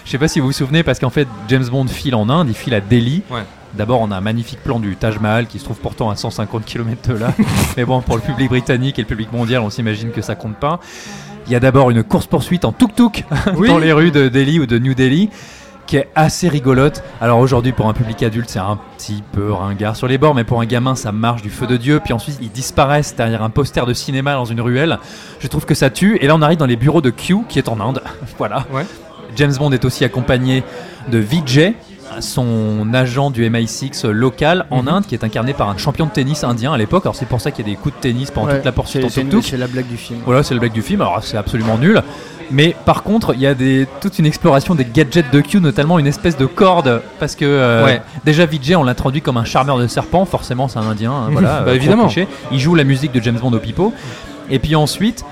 [0.05, 2.49] Je sais pas si vous vous souvenez, parce qu'en fait, James Bond file en Inde,
[2.49, 3.23] il file à Delhi.
[3.31, 3.43] Ouais.
[3.75, 6.65] D'abord, on a un magnifique plan du Taj Mahal qui se trouve pourtant à 150
[6.65, 7.33] km de là.
[7.77, 10.57] Mais bon, pour le public britannique et le public mondial, on s'imagine que ça compte
[10.57, 10.79] pas.
[11.47, 13.25] Il y a d'abord une course-poursuite en tuk-tuk
[13.57, 13.69] Oui.
[13.69, 15.31] dans les rues de Delhi ou de New Delhi
[15.87, 17.03] qui est assez rigolote.
[17.21, 20.45] Alors aujourd'hui, pour un public adulte, c'est un petit peu ringard sur les bords, mais
[20.45, 22.01] pour un gamin, ça marche du feu de Dieu.
[22.03, 24.99] Puis ensuite, ils disparaissent derrière un poster de cinéma dans une ruelle.
[25.41, 26.17] Je trouve que ça tue.
[26.23, 28.03] Et là, on arrive dans les bureaux de Q, qui est en Inde.
[28.39, 28.65] voilà.
[28.73, 28.87] Ouais.
[29.37, 30.63] James Bond est aussi accompagné
[31.11, 31.75] de Vijay,
[32.21, 34.89] son agent du MI6 local en Mhm.
[34.89, 37.05] Inde, qui est incarné par un champion de tennis indien à l'époque.
[37.07, 38.73] Alors c'est pour ça qu'il y a des coups de tennis pendant Ouais, toute la
[38.73, 39.43] poursuite en tuk-tuk.
[39.43, 40.21] c'est la blague du film.
[40.25, 41.01] Voilà, c'est le blague du film.
[41.01, 42.03] Alors c'est absolument nul.
[42.51, 45.99] Mais par contre, il y a des, toute une exploration des gadgets de Q, notamment
[45.99, 47.01] une espèce de corde.
[47.19, 48.03] Parce que euh, Ouais.
[48.27, 50.27] déjà, Vijay, on l'introduit comme un charmeur de serpent.
[50.27, 51.11] Forcément, c'est un indien.
[51.13, 52.05] hein, voilà, Bah, euh, évidemment.
[52.05, 52.29] cliché.
[52.53, 53.93] Il joue la musique de James Bond au pipeau.
[54.51, 55.25] Et puis ensuite.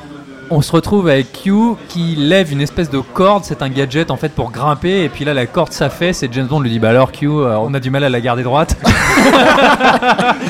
[0.54, 1.50] On se retrouve avec Q
[1.88, 5.24] qui lève une espèce de corde, c'est un gadget en fait pour grimper, et puis
[5.24, 7.80] là la corde s'affaisse et James Bond lui dit Bah alors Q, euh, on a
[7.80, 8.76] du mal à la garder droite.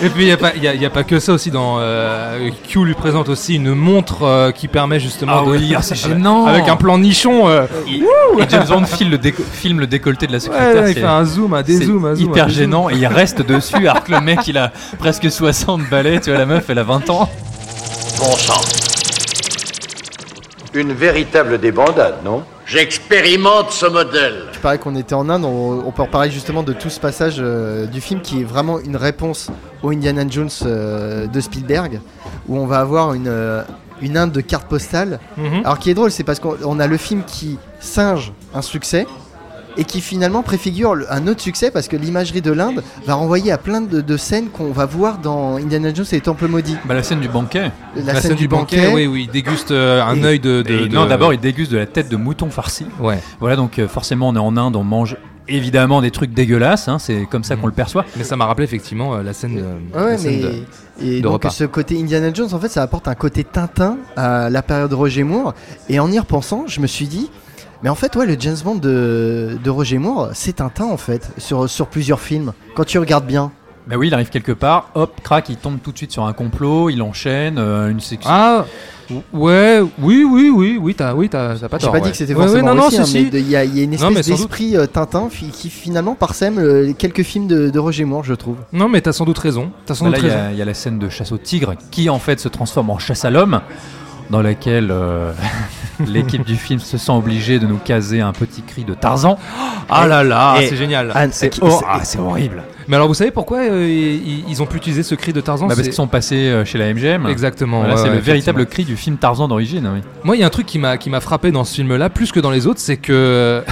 [0.03, 1.51] Et puis il n'y a, pas- y a- y a pas que ça aussi.
[1.53, 5.43] Dans euh, Q lui présente aussi une montre euh, qui permet justement.
[5.43, 6.47] Ah de- oui, ah, c'est gênant.
[6.47, 7.49] Avec un plan nichon.
[7.49, 10.83] euh, Et James Bond filme le, déco- filme le décolleté de la secrétaire.
[10.83, 12.31] ouais, il fait un zoom, un dézoom, un zoom.
[12.31, 15.89] hyper un gênant et il reste dessus alors que le mec il a presque 60
[15.91, 17.29] balais, tu vois la meuf elle a 20 ans.
[18.19, 18.61] Bon sang.
[20.75, 24.45] Une véritable débandade, non J'expérimente ce modèle.
[24.53, 27.37] Je parlais qu'on était en Inde, on, on peut reparler justement de tout ce passage
[27.39, 29.51] euh, du film qui est vraiment une réponse
[29.83, 32.01] au Indiana Jones euh, de Spielberg,
[32.49, 33.63] où on va avoir une, euh,
[34.01, 35.19] une Inde de cartes postales.
[35.37, 35.61] Mhm.
[35.65, 39.07] Alors qui est drôle, c'est parce qu'on on a le film qui singe un succès
[39.77, 43.59] et qui finalement préfigure un autre succès parce que l'imagerie de l'Inde va renvoyer à
[43.59, 46.77] plein de, de scènes qu'on va voir dans Indiana Jones et les Temples maudits.
[46.85, 47.71] Bah, la scène du banquet.
[47.97, 50.89] La, scène, du banquet, oui, oui, il déguste euh, un Et- œil de, de- Et
[50.89, 52.87] de- Non, d'abord, il déguste de la tête de mouton farci.
[53.01, 53.19] Ouais.
[53.41, 55.17] Voilà, donc euh, forcément, on est en Inde, on mange
[55.49, 58.05] évidemment des trucs dégueulasses, hein, c'est comme ça qu'on le perçoit.
[58.17, 59.99] Mais ça m'a rappelé effectivement euh, la scène de.
[59.99, 60.65] Ouais, la scène mais de-
[61.15, 61.51] et de donc repas.
[61.51, 65.25] ce côté Indiana Jones, en fait, ça apporte un côté Tintin à la période Roger
[65.25, 65.55] Moore.
[65.89, 67.31] Et en y repensant, je me suis dit,
[67.83, 71.31] mais en fait, ouais, le James Bond de, de Roger Moore, c'est Tintin en fait,
[71.39, 72.53] sur, sur plusieurs films.
[72.75, 73.51] Quand tu regardes bien.
[73.89, 76.33] Bah oui, il arrive quelque part, hop, crac, il tombe tout de suite sur un
[76.33, 78.31] complot, il enchaîne, euh, une section.
[78.33, 78.65] Ah
[79.33, 81.93] ouais, oui, oui, oui, oui, t'as, oui, t'as, pas J'ai tort.
[81.93, 82.11] pas dit ouais.
[82.13, 83.77] que c'était Ouais, forcément ouais, non, non, aussi, hein, si, mais il y, a il
[83.77, 84.37] y a une Non, espèce doute.
[84.37, 88.35] d'esprit euh, Tintin fi- qui finalement parsème euh, quelques films de, de Roger Moore, je
[88.35, 88.57] trouve.
[88.73, 89.73] Non, mais t'as sans doute raison.
[89.85, 90.47] T'as sans Bah là, doute il y, raison.
[90.49, 92.91] a- il y a la scène de chasse au tigre qui en fait se transforme
[92.91, 93.61] en chasse à l'homme,
[94.31, 95.33] dans laquelle euh,
[96.07, 99.39] l'équipe du film se sent obligée de nous caser un petit cri de Tarzan.
[99.89, 101.13] Ah là là, c'est génial.
[101.33, 102.63] C'est hor- ah, c'est horrible.
[102.89, 105.69] Mais alors, vous savez pourquoi euh, ils, ils ont pu utiliser ce cri de Tarzan?
[105.69, 107.27] Bah, parce qu'ils sont passés euh, chez la MGM.
[107.29, 107.79] Exactement.
[107.79, 109.89] Voilà, ouais, c'est ouais, le véritable cri du film Tarzan d'origine.
[109.95, 110.01] oui.
[110.25, 112.33] Moi, il y a un truc qui m'a qui m'a frappé dans ce film-là, plus
[112.33, 113.63] que dans les autres, c'est que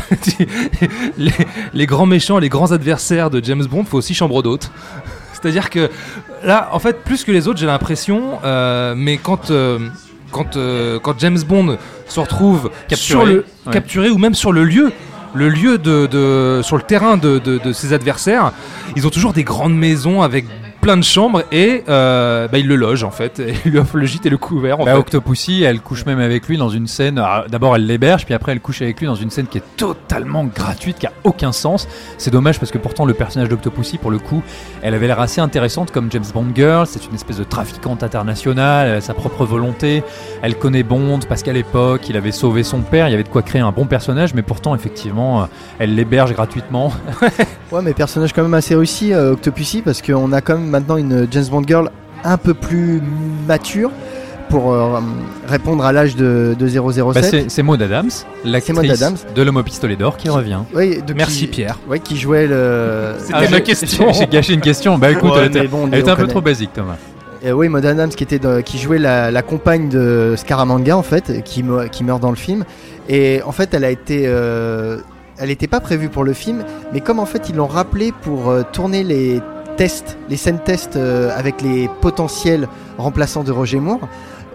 [1.18, 1.32] les,
[1.74, 4.70] les grands méchants, les grands adversaires de James Bond, faut aussi chambre d'hôte.
[5.32, 5.90] C'est-à-dire que
[6.44, 9.78] là, en fait, plus que les autres, j'ai l'impression, euh, mais quand euh,
[10.30, 11.76] quand euh, quand James Bond
[12.08, 13.72] se retrouve Capturé, sur le ouais.
[13.72, 14.92] capturé ou même sur le lieu.
[15.32, 18.50] Le lieu de, de- sur le terrain de, de- de ses adversaires,
[18.96, 20.44] ils ont toujours des grandes maisons avec
[20.80, 23.38] plein de chambres et euh, bah, ils le logent en fait.
[23.40, 24.80] Et ils lui offrent le gîte et le couvert.
[24.80, 24.98] En Bah, fait.
[24.98, 27.18] Octopussy, elle couche même avec lui dans une scène.
[27.22, 29.76] ah, D'abord, elle l'héberge, puis après, elle couche avec lui dans une scène qui est
[29.76, 31.86] totalement gratuite, qui a aucun sens.
[32.18, 34.42] C'est dommage parce que pourtant, le personnage d'Octopussy, pour le coup,
[34.82, 36.86] elle avait l'air assez intéressante comme James Bond girl.
[36.86, 40.02] C'est une espèce de trafiquante internationale, elle a sa propre volonté.
[40.42, 43.08] Elle connaît Bond parce qu'à l'époque, il avait sauvé son père.
[43.08, 45.46] Il y avait de quoi créer un bon personnage, mais pourtant, effectivement, euh,
[45.78, 46.92] elle l'héberge gratuitement.
[47.72, 50.96] Ouais, mais personnage quand même assez réussi, euh, Octopussy, parce qu'on a quand même maintenant
[50.96, 51.90] une James Bond girl
[52.24, 53.02] un peu plus
[53.46, 53.90] mature
[54.48, 54.98] pour euh,
[55.46, 57.04] répondre à l'âge de, de 007.
[57.14, 58.10] Bah, c'est Maud Adams,
[58.44, 59.16] l'actrice Adams.
[59.34, 60.58] de L'Homme au pistolet d'or, qui revient.
[60.74, 61.78] Oui, Merci Pierre.
[62.02, 63.14] Qui jouait le.
[63.18, 64.12] C'était Ah, ma question.
[64.12, 64.98] J'ai gâché une question.
[64.98, 66.96] Bah écoute, Ouais, elle était, mais bon, on elle était un peu trop basique, Thomas.
[67.42, 71.42] Et oui, Maud Adams qui, était qui jouait la, la compagne de Scaramanga en fait,
[71.44, 72.64] qui meurt dans le film.
[73.08, 74.98] Et en fait, elle a été, euh,
[75.38, 78.50] elle n'était pas prévue pour le film, mais comme en fait ils l'ont rappelé pour
[78.50, 79.40] euh, tourner les
[80.28, 82.68] les scènes tests euh, avec les potentiels
[82.98, 84.00] remplaçants de Roger Moore,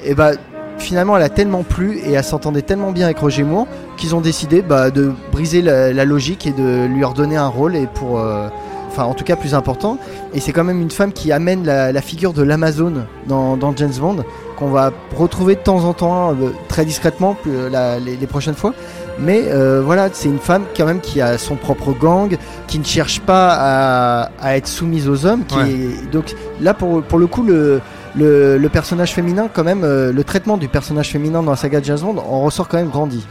[0.04, 0.32] et bah
[0.78, 3.66] finalement elle a tellement plu et elle s'entendait tellement bien avec Roger Moore
[3.98, 7.88] qu'ils ont décidé bah, de briser la, logique et de lui redonner un rôle et
[7.88, 8.50] pour euh,
[8.88, 9.98] enfin en tout cas plus important.
[10.34, 13.94] Et c'est quand même une femme qui amène la, figure de l'Amazon dans, dans James
[14.00, 14.18] Bond
[14.58, 18.74] qu'on va retrouver de temps en temps euh, très discrètement les prochaines fois
[19.20, 22.36] mais euh, voilà c'est une femme quand même qui a son propre gang
[22.68, 25.70] qui ne cherche pas à, à être soumise aux hommes qui Ouais.
[25.70, 27.82] est- donc là pour, pour le coup le
[28.18, 31.80] le, le personnage féminin, quand même, euh, le traitement du personnage féminin dans la saga
[31.82, 33.26] de James Bond, en ressort quand même grandi.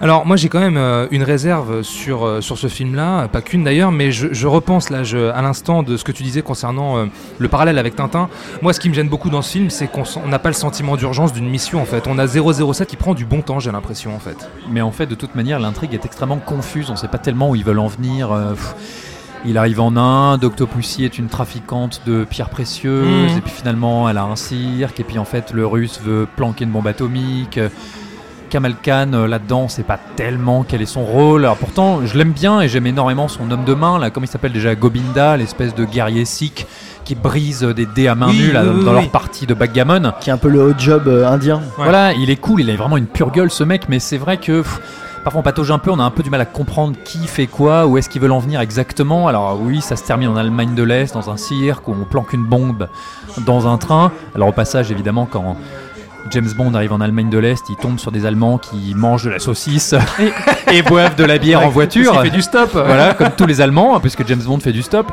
[0.00, 3.64] Alors moi j'ai quand même euh, une réserve sur, euh, sur ce film-là, pas qu'une
[3.64, 6.98] d'ailleurs, mais je, je repense là je- à l'instant de ce que tu disais concernant
[6.98, 7.06] euh,
[7.38, 8.28] le parallèle avec Tintin.
[8.60, 10.96] Moi ce qui me gêne beaucoup dans ce film, c'est qu'on n'a pas le sentiment
[10.96, 12.06] d'urgence d'une mission en fait.
[12.06, 14.36] On a 007 qui prend du bon temps, j'ai l'impression en fait.
[14.70, 16.90] Mais en fait, de toute manière, l'intrigue est extrêmement confuse.
[16.90, 18.32] On ne sait pas tellement où ils veulent en venir.
[18.32, 18.74] euh, pff.
[19.46, 23.38] Il arrive en Inde, Octopussy est une trafiquante de pierres précieuses, Mhm.
[23.38, 26.64] et puis finalement, elle a un cirque, et puis en fait, le russe veut planquer
[26.64, 27.60] une bombe atomique.
[28.48, 31.44] Kamal Khan, euh, là-dedans, sait pas tellement quel est son rôle.
[31.44, 34.28] Alors pourtant, je l'aime bien et j'aime énormément son homme de main, là, comme il
[34.28, 36.64] s'appelle déjà Gobinda, l'espèce de guerrier sikh
[37.04, 39.00] qui brise euh, des dés à main Oui, nue là, oui, oui, dans oui.
[39.02, 40.12] leur partie de backgammon.
[40.20, 41.60] Qui est un peu le hot job euh, indien.
[41.76, 44.36] Voilà, il est cool, il a vraiment une pure gueule ce mec, mais c'est vrai
[44.36, 44.80] que pff,
[45.26, 47.48] parfois on patauge un peu, on a un peu du mal à comprendre qui fait
[47.48, 49.26] quoi, où est-ce qu'ils veulent en venir exactement.
[49.26, 52.32] Alors oui, ça se termine en Allemagne de l'Est, dans un cirque, où on planque
[52.32, 52.86] une bombe
[53.38, 54.12] dans un train.
[54.36, 55.56] Alors au passage, évidemment, quand
[56.30, 59.30] James Bond arrive en Allemagne de l'Est, il tombe sur des Allemands qui mangent de
[59.30, 59.96] la saucisse
[60.72, 62.12] et, boivent de la bière en voiture.
[62.12, 62.70] Qu'il fait du stop.
[62.74, 65.10] Voilà, comme tous les Allemands, hein, puisque James Bond fait du stop.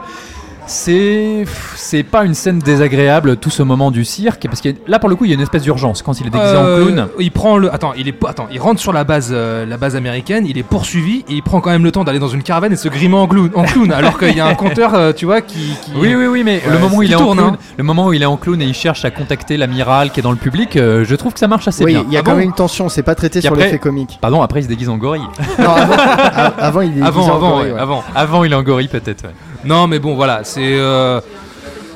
[0.66, 1.46] C'est
[1.76, 5.16] c'est pas une scène désagréable tout ce moment du cirque parce que là pour le
[5.16, 7.08] coup il y a une espèce d'urgence quand il est déguisé en Euh, clown.
[7.20, 7.74] Il prend le.
[7.74, 10.46] Attends, il est attends, il rentre sur la base, euh, la base américaine.
[10.48, 12.76] Il est poursuivi et il prend quand même le temps d'aller dans une caravane et
[12.78, 15.42] se grimer en clown, en clown alors qu'il y a un compteur, euh, tu vois,
[15.42, 15.76] qui.
[15.84, 17.74] qui- Oui oui oui mais Ouais, le moment où il est tourne, en clown, hein.
[17.78, 20.24] le moment où il est en clown et il cherche à contacter l'amiral qui est
[20.24, 22.06] dans le public, euh, je trouve que ça marche assez Oui, bien.
[22.08, 24.18] il y a Ah quand bon même une tension, c'est pas traité sur l'effet comique.
[24.22, 25.22] Pardon, après il se déguise en gorille.
[25.60, 25.96] Non, avant,
[26.58, 27.80] avant, il est Avant, déguisé en avant, gorille, ouais.
[27.80, 28.04] avant.
[28.16, 29.24] Avant il est en gorille peut-être.
[29.26, 29.30] ouais.
[29.66, 30.78] Non, mais bon, voilà, c'est.
[30.78, 31.20] euh,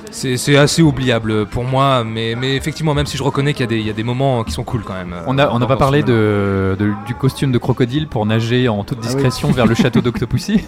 [0.10, 3.64] C'est c'est assez oubliable pour moi, mais, mais effectivement, même si je reconnais qu'il y,
[3.66, 5.14] a des- il y a des moments qui sont cool quand même.
[5.14, 8.26] euh, On a, on n'a dans- pas parlé de, de- du costume de crocodile pour
[8.26, 9.14] nager en toute Ah oui.
[9.14, 10.62] discrétion vers le château d'Octopussy.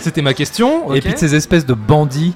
[0.00, 0.94] C'était ma question.
[0.94, 2.34] Et puis de ces espèces de bandits,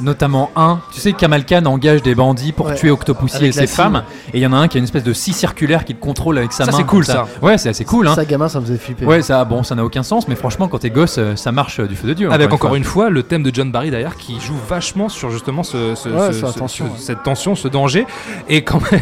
[0.00, 0.80] notamment un.
[0.92, 2.74] Tu sais, Kamal Khan engage des bandits pour Ouais.
[2.74, 4.02] tuer Octopussy Avec et ses femmes.
[4.32, 5.98] Et il y en a un qui a une espèce de scie circulaire qui le
[5.98, 6.76] contrôle avec sa Ça, main.
[6.78, 7.26] c'est cool, ça.
[7.42, 8.08] Ouais, c'est assez cool.
[8.08, 8.14] Hein.
[8.14, 9.04] Ça, gamin, ça me faisait flipper.
[9.06, 11.80] Ouais, ça, bon, ça n'a aucun sens, mais franchement, quand t'es gosse, euh, ça marche
[11.80, 12.32] euh, du feu de Dieu.
[12.32, 12.78] Avec encore fois.
[12.78, 16.08] une fois le thème de John Barry d'ailleurs qui joue vachement sur justement ce, ce-
[16.08, 16.96] Ouais, ce- sur la ce- tension, ce- ouais.
[16.98, 18.06] cette tension, ce danger
[18.48, 19.00] et quand même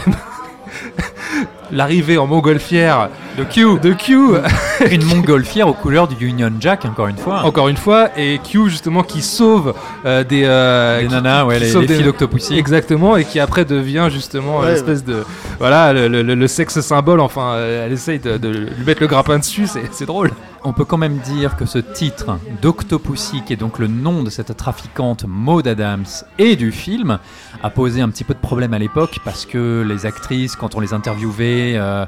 [1.71, 3.79] l'arrivée en montgolfière de Q.
[3.81, 4.17] de Q
[4.91, 7.43] Une montgolfière aux couleurs du Union Jack, encore une fois.
[7.45, 9.75] encore une fois et Q justement qui sauve
[10.07, 12.57] euh, des, euh, Les qui- nanas, ouais, qui les, des- filles d'Octopussy.
[12.59, 15.25] Exactement, et qui après devient justement Ouais, l'espèce de.
[15.59, 19.07] Voilà, le, le- le sexe symbole, enfin, euh, elle essaye de, de lui mettre le
[19.09, 20.31] grappin dessus, c'est c'est drôle.
[20.65, 24.31] On peut quand même dire que ce titre d'Octopussy, qui est donc le nom de
[24.31, 26.05] cette trafiquante Maud Adams
[26.39, 27.19] et du film,
[27.63, 30.81] a posé un petit peu de problème à l'époque parce que les actrices, quand on
[30.81, 32.07] les interviewait euh,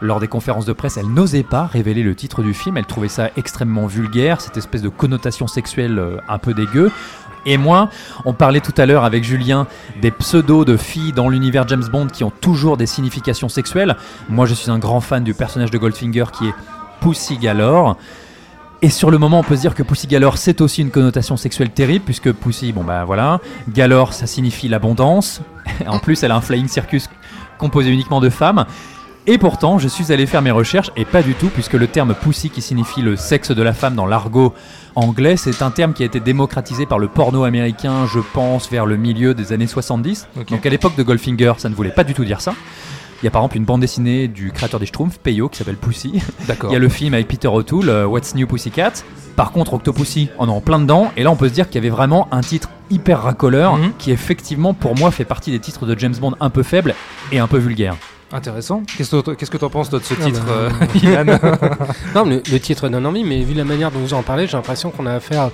[0.00, 2.76] lors des conférences de presse, elles n'osaient pas révéler le titre du film.
[2.76, 6.90] Elles trouvaient ça extrêmement vulgaire, cette espèce de connotation sexuelle euh, un peu dégueu.
[7.44, 7.90] Et moi,
[8.24, 9.66] on parlait tout à l'heure avec Julien
[10.00, 13.96] des pseudos de filles dans l'univers James Bond qui ont toujours des significations sexuelles.
[14.28, 16.54] Moi, je suis un grand fan du personnage de Goldfinger qui est
[17.00, 17.96] Pussy Galore.
[18.84, 21.36] Et sur le moment, on peut se dire que Pussy Galore, c'est aussi une connotation
[21.36, 25.40] sexuelle terrible, puisque Pussy, bon bah voilà, Galore, ça signifie l'abondance.
[25.86, 27.08] en plus, elle a un flying circus
[27.58, 28.66] composé uniquement de femmes.
[29.28, 32.12] Et pourtant, je suis allé faire mes recherches, et pas du tout, puisque le terme
[32.12, 34.52] Pussy, qui signifie le sexe de la femme dans l'argot
[34.96, 38.84] anglais, c'est un terme qui a été démocratisé par le porno américain, je pense, vers
[38.84, 40.26] le milieu des années 70.
[40.36, 40.50] Ok.
[40.50, 42.52] Donc à l'époque de Goldfinger, ça ne voulait pas du tout dire ça.
[43.22, 45.76] Il y a par exemple une bande dessinée du créateur des Schtroumpfs, Peyo, qui s'appelle
[45.76, 46.20] Pussy.
[46.48, 46.70] D'accord.
[46.70, 48.92] Il y a le film avec Peter O'Toole, euh, What's New Pussycat.
[49.36, 51.10] Par contre, Octopussy, on est en plein dedans.
[51.16, 53.92] Et là, on peut se dire qu'il y avait vraiment un titre hyper racoleur Mhm.
[53.98, 56.94] qui, effectivement, pour moi, fait partie des titres de James Bond un peu faibles
[57.30, 57.96] et un peu vulgaires.
[58.32, 58.82] Intéressant.
[58.96, 61.84] Qu'est-ce que qu'est-ce que t'en penses toi de ce Ah titre, bah, euh,
[62.14, 64.46] Non, mais le, le titre donne envie, mais vu la manière dont vous en parlez,
[64.46, 65.50] j'ai l'impression qu'on a affaire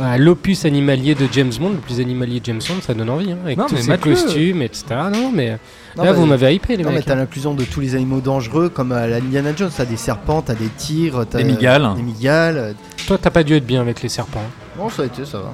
[0.00, 3.30] à l'opus animalier de James Bond, le plus animalier de James Bond, ça donne envie,
[3.30, 4.84] hein, avec Non, tous mais ses costumes, etc.
[5.12, 5.50] Non, mais
[5.96, 7.04] Non, là, bah, vous m'avez hypé, les Non, mais mecs.
[7.04, 9.70] t'as l'inclusion de tous les animaux dangereux comme à la Indiana Jones.
[9.76, 11.88] T'as des serpents, t'as des tigres, t'as Des migales.
[11.94, 12.56] Des migales.
[12.56, 12.72] euh,
[13.06, 14.42] Toi, t'as pas dû être bien avec les serpents.
[14.76, 15.52] Non, ça a été, ça va.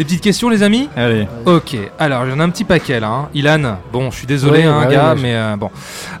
[0.00, 1.28] Des petites questions, les amis Allez.
[1.44, 3.08] Ok, alors j'en ai un petit paquet là.
[3.08, 3.28] hein.
[3.34, 5.68] Ilan, bon, je suis désolé, Ouais, hein, ouais, gars, ouais, mais euh, bon.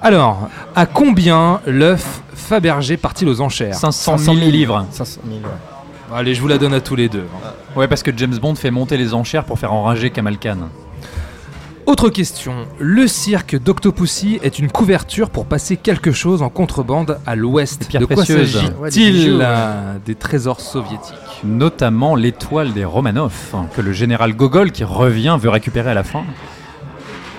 [0.02, 4.84] Alors, à combien l'œuf Fabergé part-il aux enchères 500 000 livres.
[4.90, 6.14] 500 000, ouais.
[6.18, 7.24] Allez, je vous la donne à tous les deux.
[7.42, 7.48] hein.
[7.74, 10.58] Ouais, parce que James Bond fait monter les enchères pour faire enrager Kamal Khan.
[11.86, 12.66] Autre question.
[12.78, 17.90] Le cirque d'Octopussy est une couverture pour passer quelque chose en contrebande à l'ouest.
[17.92, 19.44] De quoi s'agit-il Ouais,
[20.04, 21.14] des trésors soviétiques?
[21.42, 26.04] Notamment l'étoile des Romanov, hein, que le général Gogol, qui revient, veut récupérer à la
[26.04, 26.24] fin.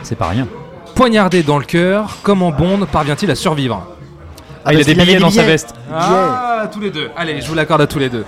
[0.04, 0.48] C'est pas rien.
[0.96, 3.88] Poignardé dans le cœur, comment Bond parvient-il à survivre?
[4.66, 5.74] Ah, il a parce des billets dans sa veste.
[5.94, 7.10] Ah, tous les deux.
[7.16, 8.26] Allez, je vous l'accorde à tous les deux.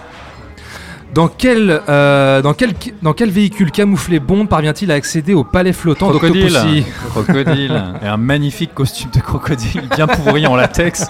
[1.14, 2.74] Dans quel, euh, dans, quel,
[3.04, 6.52] dans quel véhicule camouflé Bond parvient-il à accéder au palais flottant Crocodile.
[6.54, 7.84] d'Octopussy Crocodile.
[8.02, 11.06] Et un magnifique costume de crocodile bien pourri en latex.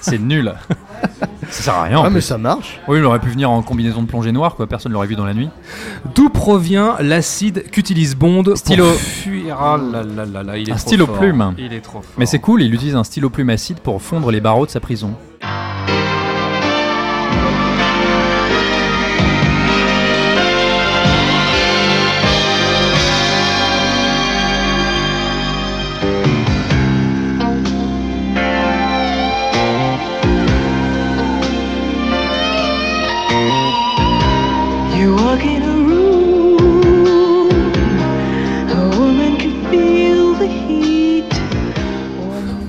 [0.00, 0.52] C'est nul.
[1.50, 1.98] Ça sert à rien.
[1.98, 2.22] en Ah, mais plus.
[2.22, 2.80] ça marche.
[2.88, 4.66] Oui, il aurait pu venir en combinaison de plongée noire, quoi.
[4.66, 5.50] Personne l'aurait vu dans la nuit.
[6.16, 8.86] D'où provient l'acide qu'utilise Bond pour Stylo.
[8.94, 9.56] fuir?
[9.60, 11.18] Ah là là là là, il est Un trop stylo fort.
[11.18, 11.54] plume.
[11.58, 12.10] Il est trop fort.
[12.18, 14.80] Mais c'est cool, il utilise un stylo plume acide pour fondre les barreaux de sa
[14.80, 15.14] prison.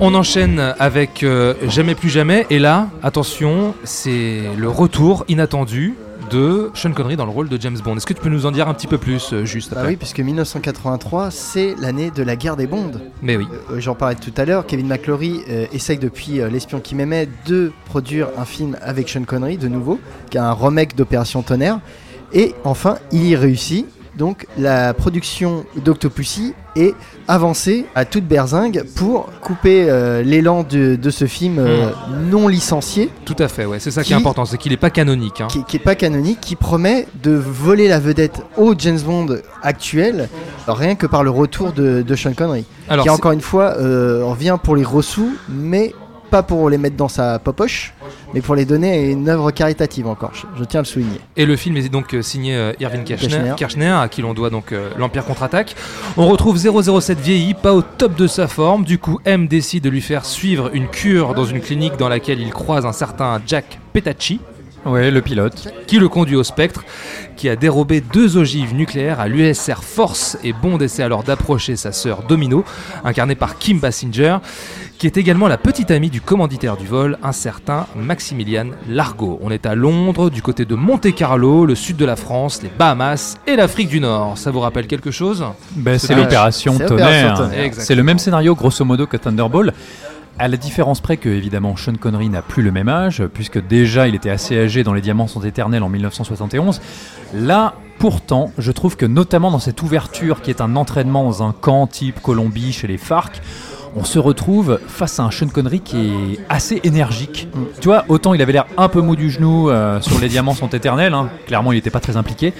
[0.06, 2.46] On enchaîne avec euh, Jamais plus jamais.
[2.50, 5.94] Et là, attention, c'est le retour inattendu
[6.30, 7.96] de Sean Connery dans le rôle de James Bond.
[7.96, 9.92] Est-ce que tu peux nous en dire un petit peu plus, euh, juste Bah après
[9.92, 13.00] oui, puisque 1983, c'est l'année de la guerre des Bondes.
[13.22, 13.46] Mais oui.
[13.70, 15.40] Euh, J'en parlais tout à l'heure, Kevin McClory
[15.72, 19.98] essaye depuis L'espion qui m'aimait de produire un film avec Sean Connery de nouveau,
[20.28, 21.80] qui est un remake d'Opération Tonnerre.
[22.34, 23.86] Et enfin, il y réussit.
[24.16, 26.94] Donc la production d'Octopussy est
[27.28, 31.90] avancée à toute berzingue pour couper euh, l'élan de, de ce film euh,
[32.30, 33.10] non licencié.
[33.24, 33.78] Tout à fait, ouais.
[33.80, 35.40] C'est ça qui, Qui- est important, c'est qu'il n'est pas canonique.
[35.40, 35.48] hein.
[35.48, 39.26] qui, qui est pas canonique, qui promet de voler la vedette au James Bond
[39.62, 40.28] actuel,
[40.68, 42.64] rien que par le retour de, de Sean Connery.
[42.88, 45.92] Alors, qui encore une fois euh, revient pour les ressous, mais
[46.30, 47.94] pas pour les mettre dans sa popoche,
[48.32, 50.32] mais pour les donner à une œuvre caritative encore.
[50.34, 51.20] Je, je tiens à le souligner.
[51.36, 53.54] Et le film est donc euh, signé euh, Irving Kirchner, Kirchner.
[53.56, 55.76] Kirchner, à qui l'on doit donc euh, l'Empire contre-attaque.
[56.16, 58.84] On retrouve 007 vieilli, pas au top de sa forme.
[58.84, 62.40] Du coup, M décide de lui faire suivre une cure dans une clinique dans laquelle
[62.40, 64.40] il croise un certain Jack Petacci.
[64.86, 65.68] Ouais, le pilote.
[65.86, 66.84] Qui le conduit au Spectre,
[67.36, 71.92] qui a dérobé deux ogives nucléaires à l'USR Force et Bond essaie alors d'approcher sa
[71.92, 72.64] sœur Domino,
[73.04, 74.38] incarnée par Kim Basinger,
[74.98, 79.38] qui est également la petite amie du commanditaire du vol, un certain Maximilian Largo.
[79.42, 83.36] On est à Londres, du côté de Monte-Carlo, le sud de la France, les Bahamas
[83.46, 84.38] et l'Afrique du Nord.
[84.38, 85.44] Ça vous rappelle quelque chose?
[85.72, 87.50] Ben, c'est l'opération tonnerre.
[87.72, 89.72] C'est le même scénario grosso modo que Thunderball.
[90.36, 94.08] À la différence près que, évidemment, Sean Connery n'a plus le même âge, puisque déjà
[94.08, 96.80] il était assez âgé dans Les Diamants sont éternels en 1971.
[97.34, 101.52] Là, pourtant, je trouve que notamment dans cette ouverture qui est un entraînement dans un
[101.52, 103.40] camp type Colombie chez les FARC,
[103.96, 107.46] on se retrouve face à un Sean Connery qui est assez énergique.
[107.80, 110.54] Tu vois, autant il avait l'air un peu mou du genou euh, sur Les Diamants
[110.54, 111.30] sont éternels, hein.
[111.46, 112.52] clairement il n'était pas très impliqué.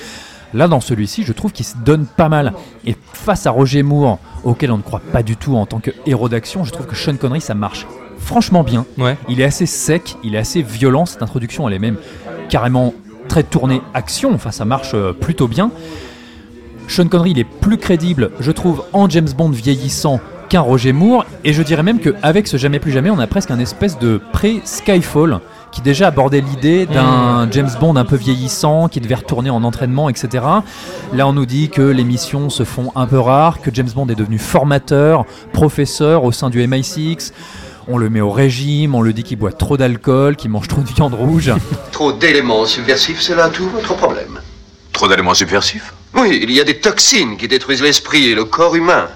[0.55, 2.53] Là, dans celui-ci, je trouve qu'il se donne pas mal.
[2.87, 5.91] Et face à Roger Moore, auquel on ne croit pas du tout en tant que
[6.07, 7.87] héros d'action, je trouve que Sean Connery, ça marche
[8.19, 8.87] franchement bien.
[8.97, 9.17] Ouais.
[9.29, 11.07] Il est assez sec, il est assez violent.
[11.07, 11.97] Cette introduction, elle est même
[12.49, 12.95] carrément
[13.29, 14.33] très tournée action.
[14.33, 15.73] Enfin, ça marche euh, plutôt bien.
[16.87, 21.25] Sean Connery, il est plus crédible, je trouve, en James Bond vieillissant qu'un Roger Moore.
[21.43, 24.21] Et je dirais même qu'avec ce Jamais plus jamais, on a presque un espèce de
[24.33, 25.41] pré-Skyfall
[25.75, 30.09] qui déjà abordait l'idée d'un James Bond un peu vieillissant, qui devait retourner en entraînement,
[30.09, 30.45] etc.
[31.13, 34.07] Là, on nous dit que les missions se font un peu rares, que James Bond
[34.09, 37.33] est devenu formateur, professeur au sein du MI6.
[37.89, 40.81] On le met au régime, on le dit qu'il boit trop d'alcool, qu'il mange trop
[40.81, 41.53] de viande rouge.
[41.93, 44.41] Trop d'éléments subversifs, c'est là tout votre problème.
[44.93, 45.93] Trop d'éléments subversifs?
[46.15, 49.09] Oui, il y a des toxines qui détruisent l'esprit et le corps humain.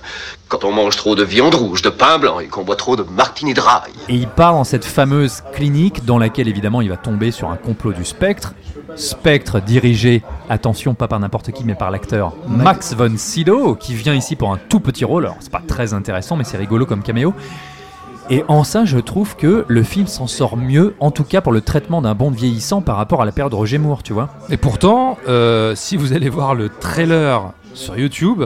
[0.49, 3.03] Quand on mange trop de viande rouge, de pain blanc et qu'on boit trop de
[3.03, 3.93] martini dry.
[4.09, 7.57] Et il part dans cette fameuse clinique dans laquelle évidemment il va tomber sur un
[7.57, 8.55] complot du Spectre.
[8.97, 14.15] Spectre dirigé, attention, pas par n'importe qui mais par l'acteur Max von Sydow qui vient
[14.15, 15.27] ici pour un tout petit rôle.
[15.27, 17.35] Alors c'est pas très intéressant mais c'est rigolo comme caméo.
[18.31, 21.53] Et en ça, je trouve que le film s'en sort mieux, en tout cas pour
[21.53, 24.31] le traitement d'un Bond vieillissant par rapport à la période Roger Moore, tu vois.
[24.49, 28.45] Et pourtant, euh, si vous allez voir le trailer sur YouTube,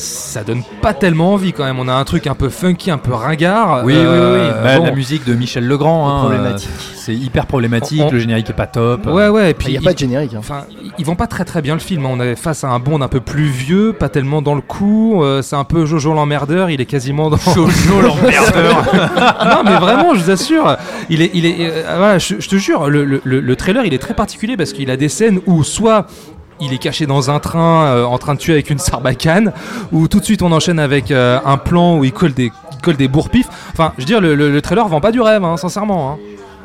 [0.00, 1.78] ça donne pas tellement envie quand même.
[1.78, 3.82] On a un truc un peu funky, un peu ringard.
[3.84, 4.60] Oui, Euh, oui, oui.
[4.64, 4.84] Bah, bon.
[4.86, 6.68] La musique de Michel Legrand, hein, Problématique.
[6.70, 8.00] euh, c'est hyper problématique.
[8.02, 9.06] On- on- Le générique est pas top.
[9.06, 10.32] Ouais, ouais, et puis Il n'y a pas de générique.
[10.34, 10.38] hein.
[10.38, 10.62] Enfin,
[10.98, 12.06] ils vont pas très très bien le film.
[12.06, 12.10] hein.
[12.12, 15.22] On est face à un Bond un peu plus vieux, pas tellement dans le coup.
[15.22, 16.70] euh, c'est un peu Jojo l'emmerdeur.
[16.70, 17.36] Il est quasiment dans.
[17.54, 18.84] Jojo l'emmerdeur.
[19.44, 20.76] non, mais vraiment, je vous assure.
[21.10, 21.56] Il est, il est.
[21.60, 24.56] euh, voilà, je, je te jure, le, le- le- le trailer, il est très particulier
[24.56, 26.06] parce qu'il a des scènes où soit
[26.60, 29.52] il est caché dans un train euh, en train de tuer avec une sarbacane,
[29.92, 32.80] ou tout de suite on enchaîne avec euh, un plan où il colle des, il
[32.82, 32.96] colle.
[33.72, 36.12] Enfin, je veux dire, le, le- le trailer vend pas du rêve, hein, sincèrement.
[36.12, 36.16] hein.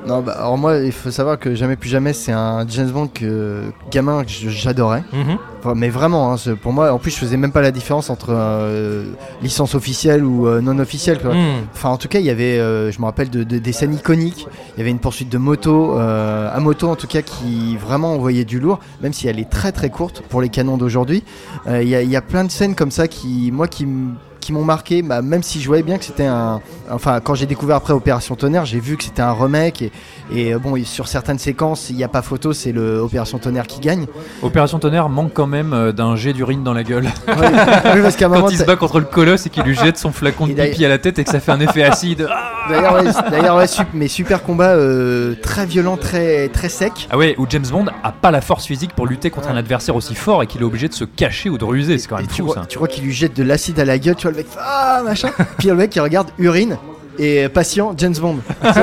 [0.07, 3.07] Non, bah, alors moi, il faut savoir que Jamais plus jamais, c'est un James Bond
[3.07, 5.03] que gamin que j'adorais.
[5.14, 5.38] Mhm.
[5.76, 9.06] Mais vraiment, hein, pour moi, en plus, je faisais même pas la différence entre euh,
[9.41, 11.19] licence officielle ou euh, non officielle.
[11.19, 11.34] quoi.
[11.34, 11.65] Mm.
[11.73, 13.95] Enfin, en tout cas, il y avait, euh, je me rappelle de, de- des scènes
[13.95, 14.48] iconiques.
[14.76, 18.45] Il y avait une poursuite de moto, à moto en tout cas, qui vraiment envoyait
[18.45, 21.23] du lourd, même si elle est très très courte pour les canons d'aujourd'hui.
[21.68, 24.15] Il y, y a plein de scènes comme ça qui, moi, qui m-
[24.45, 26.61] qui m'ont marqué, bah, même si je voyais bien que c'était un.
[26.91, 29.81] Enfin, quand j'ai découvert après Opération Tonnerre, j'ai vu que c'était un remake.
[29.81, 29.91] Et,
[30.31, 33.65] et, euh, bon, sur certaines séquences, il n'y a pas photo, c'est le Opération Tonnerre
[33.65, 34.05] qui gagne.
[34.43, 37.05] Opération Tonnerre manque quand même euh, d'un jet d'urine dans la gueule.
[37.27, 39.76] oui, parce qu'à un moment, Quand il se bat contre le colosse et qu'il lui
[39.76, 42.27] jette son flacon de pipi à la tête et que ça fait un effet acide.
[42.69, 47.07] D'ailleurs, ouais, d'ailleurs, ouais, mais super combat euh, très violent, très, très sec.
[47.11, 49.95] Ah ouais, où James Bond a pas la force physique pour lutter contre un adversaire
[49.95, 51.99] aussi fort et qu'il est obligé de se cacher ou de ruser.
[51.99, 52.65] C'est quand même tu, fou vois, ça.
[52.67, 55.02] tu vois qu'il lui jette de l'acide à la gueule, tu vois le mec, ah
[55.03, 55.30] machin.
[55.57, 56.78] Puis le mec qui regarde urine
[57.18, 58.40] et patient James Bond.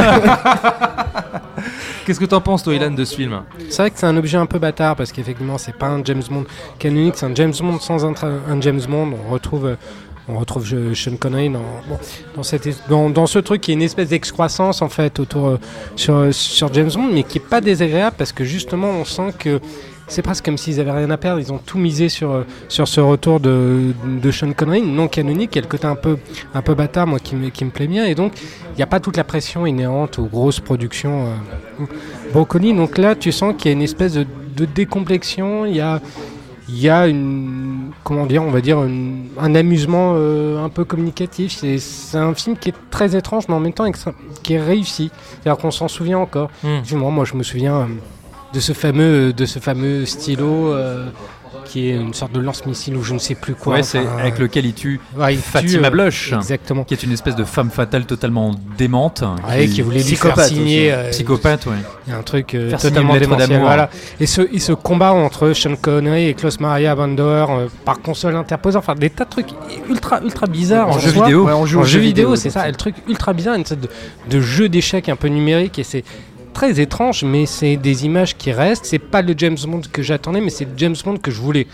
[2.04, 3.42] Qu'est-ce que t'en penses, toi, Ilan, de ce film?
[3.68, 6.22] C'est vrai que c'est un objet un peu bâtard parce qu'effectivement, c'est pas un James
[6.28, 6.44] Bond
[6.78, 8.12] canonique, c'est un James Bond sans un,
[8.60, 9.12] James Bond.
[9.28, 9.76] On retrouve,
[10.28, 11.98] on retrouve Sean Connery dans, bon,
[12.34, 15.60] dans, cette, dans, dans ce truc qui est une espèce d'excroissance en fait autour euh,
[15.94, 19.60] sur, sur James Bond, mais qui est pas désagréable parce que justement, on sent que
[20.08, 21.40] c'est presque comme s'ils avaient rien à perdre.
[21.40, 25.54] Ils ont tout misé sur, euh, sur ce retour de, de Sean Connery, non canonique.
[25.56, 26.18] Y a le côté un peu,
[26.54, 28.04] un peu bâtard, moi, qui me, qui me plaît bien.
[28.06, 28.32] Et donc,
[28.72, 31.26] il n'y a pas toute la pression inhérente aux grosses productions
[31.80, 31.84] euh,
[32.32, 32.74] broccoli.
[32.74, 35.98] Donc là, tu sens qu'il y a une espèce de de décomplexion, il y a,
[36.68, 41.52] y a une, comment dire, on va dire une- un amusement euh, un peu communicatif.
[41.58, 43.90] C'est, un film qui est très étrange, mais en même temps
[44.42, 45.10] qui est réussi.
[45.42, 46.50] C'est-à-dire qu'on s'en souvient encore.
[46.62, 46.68] Mm.
[46.68, 47.84] Effectivement, moi, je me souviens euh,
[48.52, 50.72] de ce fameux, de ce fameux stylo.
[50.74, 51.06] euh,
[51.64, 53.74] qui est une sorte de lance-missile ou je ne sais plus quoi.
[53.76, 56.84] Ouais, c'est enfin, avec lequel il tue Ouais, il tue, Fatima euh, Blush, Exactement.
[56.84, 59.22] qui est une espèce de femme fatale totalement démente.
[59.48, 60.92] Ouais, qui voulait lui faire signer.
[60.92, 61.76] euh, Psychopathe, ouais.
[62.06, 63.60] Il y a un truc euh, totalement démentiel.
[63.60, 63.88] Voilà.
[64.20, 68.36] Et ce, et ce combat entre Sean Connery et Klaus Maria Bandauer euh, par console
[68.36, 69.48] interposée, enfin des tas de trucs
[69.88, 71.24] ultra ultra bizarres En en, jeu soi.
[71.26, 71.46] vidéo.
[71.46, 72.66] Ouais, en jeu, en jeu vidéo, vidéo, c'est ça.
[72.66, 73.88] le truc ultra bizarre, une sorte de,
[74.28, 76.04] de jeu d'échecs un peu numérique et c'est
[76.52, 78.84] très étrange, mais c'est des images qui restent.
[78.86, 81.66] C'est pas le James Bond que j'attendais, mais c'est le James Bond que je voulais.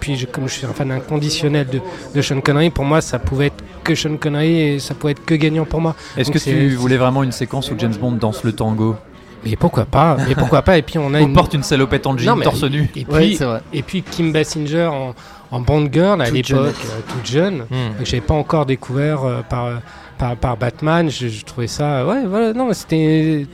[0.00, 1.80] Puis je- comme je suis un fan inconditionnel de,
[2.14, 5.24] de Sean Connery, pour moi ça pouvait être que Sean Connery et ça pouvait être
[5.26, 5.94] que gagnant pour moi.
[6.16, 8.96] Est-ce que tu voulais vraiment une séquence où James Bond danse le tango?
[9.44, 10.76] Mais pourquoi pas Mais pourquoi pas?
[10.78, 13.34] Et puis on a une porte une salopette en jean, torse nu Et Ouais, puis,
[13.36, 13.60] vrai.
[13.72, 15.14] et puis Kim Basinger en,
[15.50, 17.98] en Bond Girl à Toute l'époque, euh, toute jeune, Hmm.
[17.98, 19.66] que j'avais pas encore découvert euh, par,
[20.20, 21.10] par, par Batman.
[21.10, 23.46] Je, je trouvais ça, ouais, voilà, non, c'était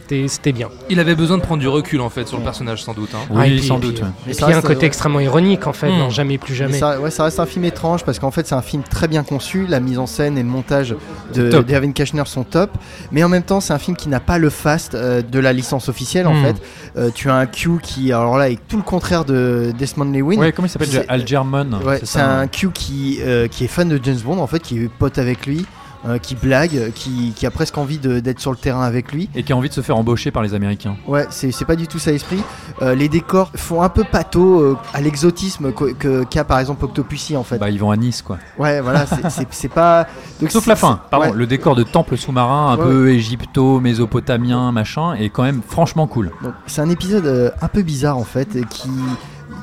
[0.52, 0.68] bien.
[0.90, 3.10] Il avait besoin de prendre du recul en fait sur le personnage sans doute.
[3.14, 3.18] hein.
[3.30, 4.00] Oui, Ah, et puis- sans et puis- doute.
[4.02, 4.08] ouais.
[4.28, 4.86] Et ça puis il y a un côté ouais.
[4.86, 5.98] extrêmement ironique en fait, Hmm.
[5.98, 6.78] non jamais plus Mais jamais.
[6.78, 9.22] ça, ouais, ça reste un film étrange parce qu'en fait c'est un film très bien
[9.22, 10.94] conçu, la mise en scène et le montage
[11.34, 11.50] de.
[11.62, 12.70] Devin Kashner sont top,
[13.12, 15.52] mais en même temps c'est un film qui n'a pas le fast euh, de la
[15.52, 16.44] licence officielle en Hmm.
[16.44, 16.56] fait.
[16.96, 20.36] Euh, tu as un Q qui, alors là, est tout le contraire de Desmond Lewin.
[20.38, 22.40] Ouais, comment il s'appelle C'est- déjà Al German Ouais, c'est ça, hein.
[22.40, 25.18] un Q qui, euh, qui est fan de James Bond en fait, qui est pote
[25.18, 25.64] avec lui,
[26.06, 29.28] euh, qui blague, qui, qui a presque envie d'être sur le terrain avec lui.
[29.34, 30.96] Et qui a envie de se faire embaucher par les Américains.
[31.06, 32.40] Ouais, c'est pas du tout ça l'esprit.
[32.82, 36.84] Euh, les décors font un peu pâteau euh, à l'exotisme qu'o- que- qu'a par exemple
[36.84, 37.58] Octopussy en fait.
[37.58, 38.38] Bah, ils vont à Nice, quoi.
[38.58, 40.06] Ouais, voilà, c'est- pas.
[40.40, 41.30] donc Sauf la fin, pardon.
[41.30, 41.32] ouais.
[41.36, 46.06] Le décor de temple sous-marin, un Ouais, peu égypto, mésopotamien, machin, est quand même franchement
[46.06, 46.30] cool.
[46.66, 48.88] C'est un épisode euh, un peu bizarre en fait, et qui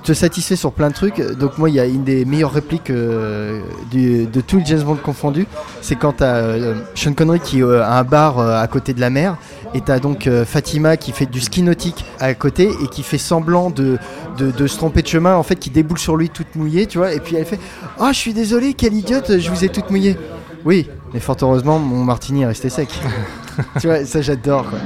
[0.03, 1.21] te satisfait sur plein de trucs.
[1.37, 4.81] Donc moi, il y a une des meilleures répliques euh, du- de tout le James
[4.83, 5.47] Bond confondu,
[5.81, 8.99] c'est quand t'as euh, Sean Connery qui euh, à un bar euh, à côté de
[8.99, 9.37] la mer,
[9.73, 13.17] et t'as donc euh, Fatima qui fait du ski nautique à côté et qui fait
[13.17, 13.97] semblant de,
[14.37, 16.97] de, de se tromper de chemin, en fait, qui déboule sur lui toute mouillée, tu
[16.97, 17.59] vois, et puis elle fait
[17.99, 20.17] «Oh, je suis désolé, quelle idiote, je vous ai toute mouillée!»
[20.65, 22.87] Oui, mais fort heureusement, mon martini est resté sec.
[23.81, 24.79] tu vois, ça j'adore quoi.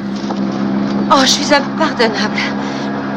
[1.12, 2.40] Oh, je suis impardonnable.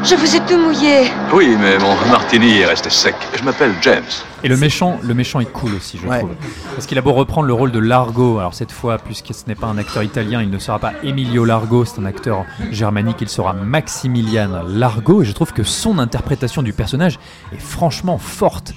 [0.03, 1.11] Je vous ai tout mouillé.
[1.33, 3.15] Oui, mais mon martini est resté sec.
[3.39, 4.03] Je m'appelle James.
[4.43, 6.19] Et le méchant, le méchant est cool aussi, je Ouais.
[6.21, 6.31] trouve.
[6.75, 9.55] Parce qu'il a beau reprendre le rôle de Largo, alors cette fois, puisque ce n'est
[9.55, 13.29] pas un acteur italien, il ne sera pas Emilio Largo, c'est un acteur germanique, il
[13.29, 17.19] sera Maximilian Largo, et je trouve que son interprétation du personnage
[17.55, 18.73] est franchement forte.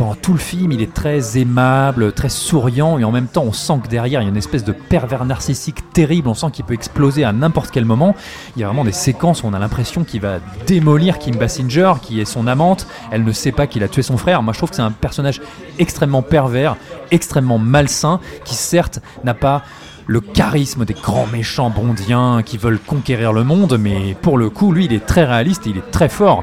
[0.00, 3.52] Pendant tout le film, il est très aimable, très souriant, et en même temps, on
[3.52, 6.64] sent que derrière, il y a une espèce de pervers narcissique terrible, on sent qu'il
[6.64, 8.16] peut exploser à n'importe quel moment.
[8.56, 11.92] Il y a vraiment des séquences où on a l'impression qu'il va démolir Kim Basinger,
[12.00, 12.86] qui est son amante.
[13.10, 14.42] Elle ne sait pas qu'il a tué son frère.
[14.42, 15.42] Moi, je trouve que c'est un personnage
[15.78, 16.76] extrêmement pervers,
[17.10, 19.64] extrêmement malsain, qui certes n'a pas
[20.06, 24.72] le charisme des grands méchants bondiens qui veulent conquérir le monde, mais pour le coup,
[24.72, 26.42] lui, il est très réaliste et il est très fort.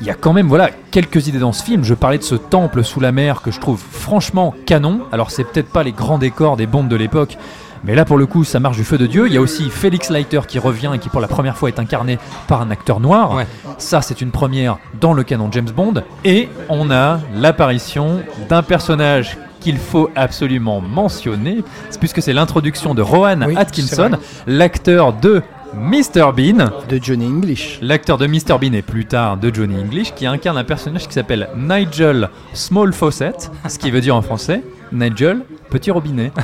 [0.00, 1.84] Il y a quand même voilà quelques idées dans ce film.
[1.84, 5.02] Je parlais de ce temple sous la mer que je trouve franchement canon.
[5.12, 7.36] Alors c'est peut-être pas les grands décors des bombes de l'époque,
[7.84, 9.26] mais là pour le coup ça marche du feu de dieu.
[9.26, 11.78] Il y a aussi Félix Leiter qui revient et qui pour la première fois est
[11.78, 13.34] incarné par un acteur noir.
[13.34, 13.46] Ouais.
[13.76, 16.02] Ça c'est une première dans le canon James Bond.
[16.24, 21.62] Et on a l'apparition d'un personnage qu'il faut absolument mentionner,
[22.00, 24.12] puisque c'est l'introduction de Rowan Oui, Atkinson,
[24.46, 25.42] l'acteur de
[25.74, 26.70] Mr Bean.
[26.88, 27.78] De Johnny English.
[27.80, 31.14] L'acteur de Mr Bean et plus tard de Johnny English qui incarne un personnage qui
[31.14, 33.36] s'appelle Nigel Small Faucet,
[33.68, 34.62] ce qui veut dire en français
[34.92, 36.32] Nigel Petit Robinet.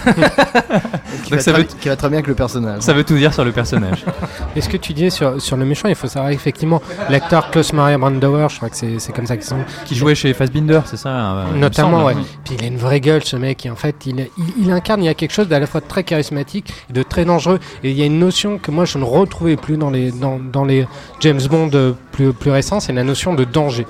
[1.25, 2.81] Qui, Donc va ça très, veut, qui va très bien avec le personnage.
[2.83, 4.05] ça veut tout dire sur le personnage.
[4.57, 7.73] Et ce que tu disais sur, sur le méchant, il faut savoir effectivement l'acteur Klaus
[7.73, 9.59] Maria Brandauer, je crois que c'est c'est comme ça qu'ils sont.
[9.85, 12.19] Qui jouait chez Fassbinder, c'est ça euh, Notamment, semble.
[12.19, 12.25] ouais.
[12.45, 13.67] Puis il a une vraie gueule, ce mec.
[13.67, 15.81] Et en fait, il, il, il incarne, il y a quelque chose d'à la fois
[15.81, 17.59] de très charismatique et de très dangereux.
[17.83, 20.39] Et il y a une notion que moi, je ne retrouvais plus dans les, dans,
[20.39, 20.87] dans les
[21.21, 23.87] James Bond euh, plus, plus récents, c'est la notion de danger.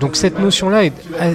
[0.00, 0.92] Donc cette notion-là est,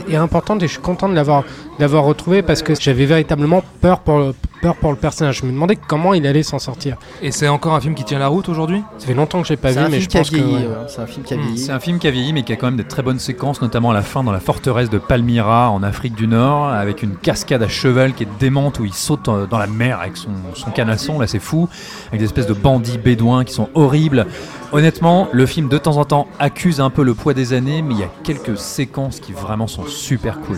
[0.09, 1.45] est importante et je suis content de l'avoir
[1.79, 5.39] d'avoir retrouvé parce que j'avais véritablement peur pour, le, peur pour le personnage.
[5.39, 6.97] Je me demandais comment il allait s'en sortir.
[7.21, 8.83] Et c'est encore un film qui tient la route aujourd'hui?
[8.97, 10.35] Ça fait longtemps que j'ai pas vu, mais je pense que...
[10.35, 10.55] vieilli.
[10.55, 10.61] ouais.
[10.65, 11.57] ouais, C'est un film qui a Hmm, vieilli.
[11.59, 13.61] C'est un film qui a vieilli mais qui a quand même des très bonnes séquences,
[13.61, 17.15] notamment à la fin dans la forteresse de Palmyra en Afrique du Nord, avec une
[17.15, 20.29] cascade à cheval qui est démente où il saute euh, dans la mer avec son,
[20.55, 21.69] son canasson, là c'est fou,
[22.07, 24.25] avec des espèces de bandits bédouins qui sont horribles.
[24.71, 27.93] Honnêtement, le film de temps en temps accuse un peu le poids des années, mais
[27.93, 30.57] il y a quelques séquences qui vraiment sont super cool.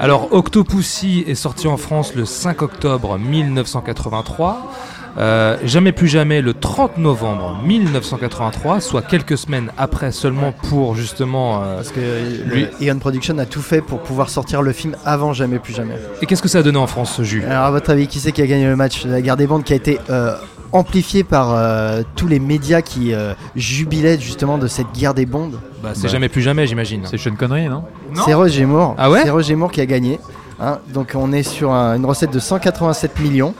[0.00, 4.72] Alors, Octopussy est sorti en France le 5 octobre 1983.
[5.18, 11.62] Euh, jamais plus jamais le 30 novembre 1983, soit quelques semaines après seulement pour justement.
[11.62, 12.00] euh, Parce que
[12.46, 15.74] lui- le Eon Production a tout fait pour pouvoir sortir le film avant Jamais plus
[15.74, 15.96] jamais.
[16.22, 18.20] Et qu'est-ce que ça a donné en France, ce jus Alors à votre avis, qui
[18.20, 19.04] c'est qui a gagné le match?
[19.04, 20.34] La guerre des bandes qui a été euh,
[20.72, 25.58] amplifiée par euh, tous les médias qui euh, jubilaient justement de cette guerre des bandes.
[25.82, 27.02] Bah, c'est jamais plus jamais, j'imagine.
[27.04, 27.84] C'est Sean Connery, non?
[28.24, 28.94] C'est Roger Moore.
[28.98, 29.20] Ah ouais?
[29.22, 30.18] C'est Roger Moore qui a gagné.
[30.60, 30.78] hein.
[30.92, 33.54] donc on est sur un- une recette de 187 millions.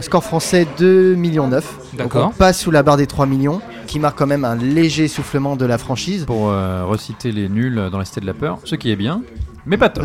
[0.00, 1.64] Score français 2 millions 9.
[1.94, 2.30] D'accord.
[2.34, 5.54] on passe sous la barre des 3 millions, qui marque quand même un léger soufflement
[5.54, 6.24] de la franchise.
[6.24, 9.22] Pour euh, reciter les nuls dans la Cité de la Peur, ce qui est bien,
[9.66, 10.04] mais pas top.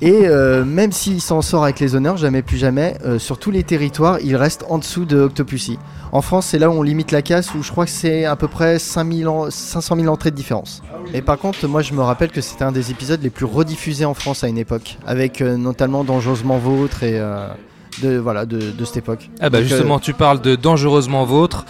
[0.00, 3.50] Et euh, même s'il s'en sort avec les honneurs, jamais plus jamais, euh, sur tous
[3.50, 5.78] les territoires, il reste en dessous de Octopussy.
[6.12, 8.36] En France, c'est là où on limite la casse, où je crois que c'est à
[8.36, 10.82] peu près 5000 en- 500 000 entrées de différence.
[11.14, 14.04] Et par contre, moi je me rappelle que c'était un des épisodes les plus rediffusés
[14.04, 17.46] en France à une époque, avec euh, notamment Dangereusement Vôtre et euh,
[18.02, 19.30] de, voilà, de, de cette époque.
[19.40, 21.64] Ah bah Donc, euh, justement, tu parles de Dangereusement Vôtre.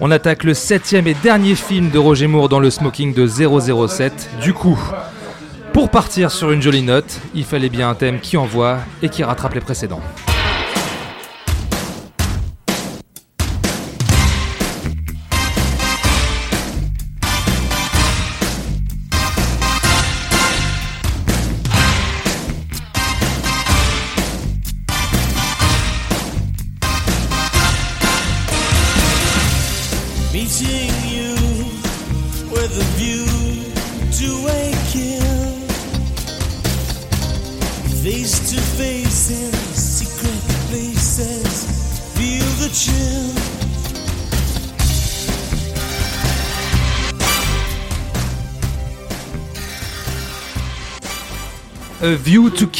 [0.00, 4.30] On attaque le septième et dernier film de Roger Moore dans le smoking de 007.
[4.42, 4.78] Du coup,
[5.80, 9.24] pour partir sur une jolie note, il fallait bien un thème qui envoie et qui
[9.24, 10.02] rattrape les précédents.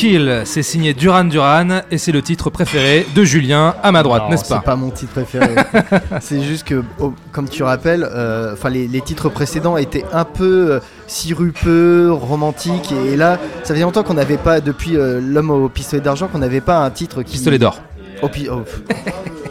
[0.01, 4.31] Kill, c'est signé Duran Duran et c'est le titre préféré de Julien à ma droite,
[4.31, 5.55] n'est-ce pas C'est pas mon titre préféré.
[6.23, 10.71] c'est juste que, oh, comme tu rappelles, euh, les, les titres précédents étaient un peu
[10.71, 15.69] euh, sirupeux, romantiques, et, là, ça faisait longtemps qu'on n'avait pas, depuis euh, l'homme au
[15.69, 17.33] pistolet d'argent, qu'on n'avait pas un titre qui.
[17.33, 17.83] Pistolet d'or.
[18.23, 18.65] Au pi- oh.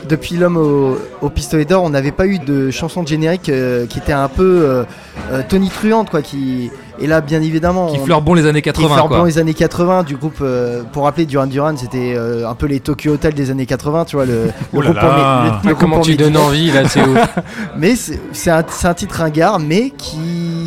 [0.09, 3.85] Depuis l'homme au, au pistolet d'or, on n'avait pas eu de chanson de générique euh,
[3.85, 4.83] qui était un peu euh,
[5.31, 6.21] euh, tonitruante, quoi.
[6.21, 6.71] Qui
[7.01, 9.17] et là, bien évidemment, Qui fleure bon les années 80, Qui quoi.
[9.19, 10.39] bon les années 80 du groupe.
[10.41, 14.03] euh, pour rappeler, Duran Duran, c'était euh, un peu les Tokyo Hotel des années 80,
[14.03, 14.45] tu vois le.
[14.47, 15.03] le Oh là groupe là.
[15.03, 17.29] en mé- le- le Ah, groupe comment en tu donnes envie, là, c'est ouf.
[17.77, 17.93] mais
[18.33, 20.17] c'est un, un titre ringard, mais qui,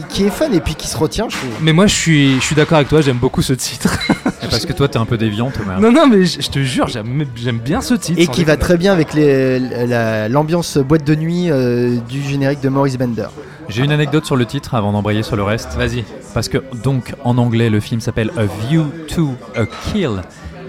[0.09, 1.51] qui est fun et puis qui se retient, je trouve.
[1.61, 3.99] Mais moi je suis, je suis d'accord avec toi, j'aime beaucoup ce titre.
[4.53, 5.79] Parce que toi, t'es un peu déviant, Thomas.
[5.79, 8.21] non, non, mais je, te jure, j'aime bien ce titre.
[8.21, 12.99] Et qui va très bien avec l'ambiance boîte de nuit euh, du générique de Maurice
[12.99, 13.29] Bender.
[13.69, 15.75] J'ai une anecdote sur le titre avant d'embrayer sur le reste.
[15.77, 16.05] Vas-y.
[16.35, 20.23] Parce que, donc, en anglais, le film s'appelle A View to a Kill.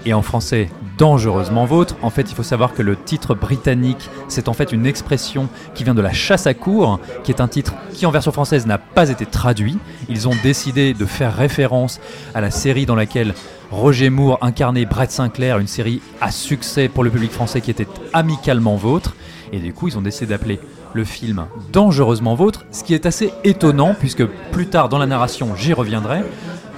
[0.06, 1.96] Et en français, Dangereusement Vôtre.
[2.02, 5.84] En fait, il faut savoir que le titre britannique, c'est en fait une expression qui
[5.84, 8.78] vient de la chasse à cour, qui est un titre qui, en version française, n'a
[8.78, 9.78] pas été traduit.
[10.08, 12.00] Ils ont décidé de faire référence
[12.34, 13.34] à la série dans laquelle
[13.70, 17.88] Roger Moore incarnait Brett Sinclair, une série à succès pour le public français qui était
[18.12, 19.14] amicalement vôtre.
[19.52, 20.60] Et du coup, ils ont décidé d'appeler
[20.94, 25.54] le film Dangereusement Vôtre, ce qui est assez étonnant puisque plus tard dans la narration,
[25.56, 26.22] j'y reviendrai,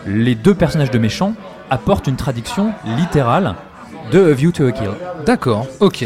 [0.06, 1.34] les deux personnages de méchants
[1.70, 3.54] apportent une traduction littérale
[4.10, 4.90] de A View to a Kill.
[5.26, 6.04] D'accord, ok.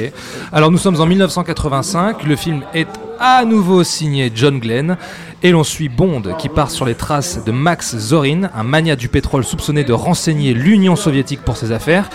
[0.53, 2.89] Alors nous sommes en 1985, le film est
[3.21, 4.97] à nouveau signé John Glenn
[5.43, 9.09] et l'on suit Bond qui part sur les traces de Max Zorin, un magnat du
[9.09, 12.09] pétrole soupçonné de renseigner l'Union soviétique pour ses affaires.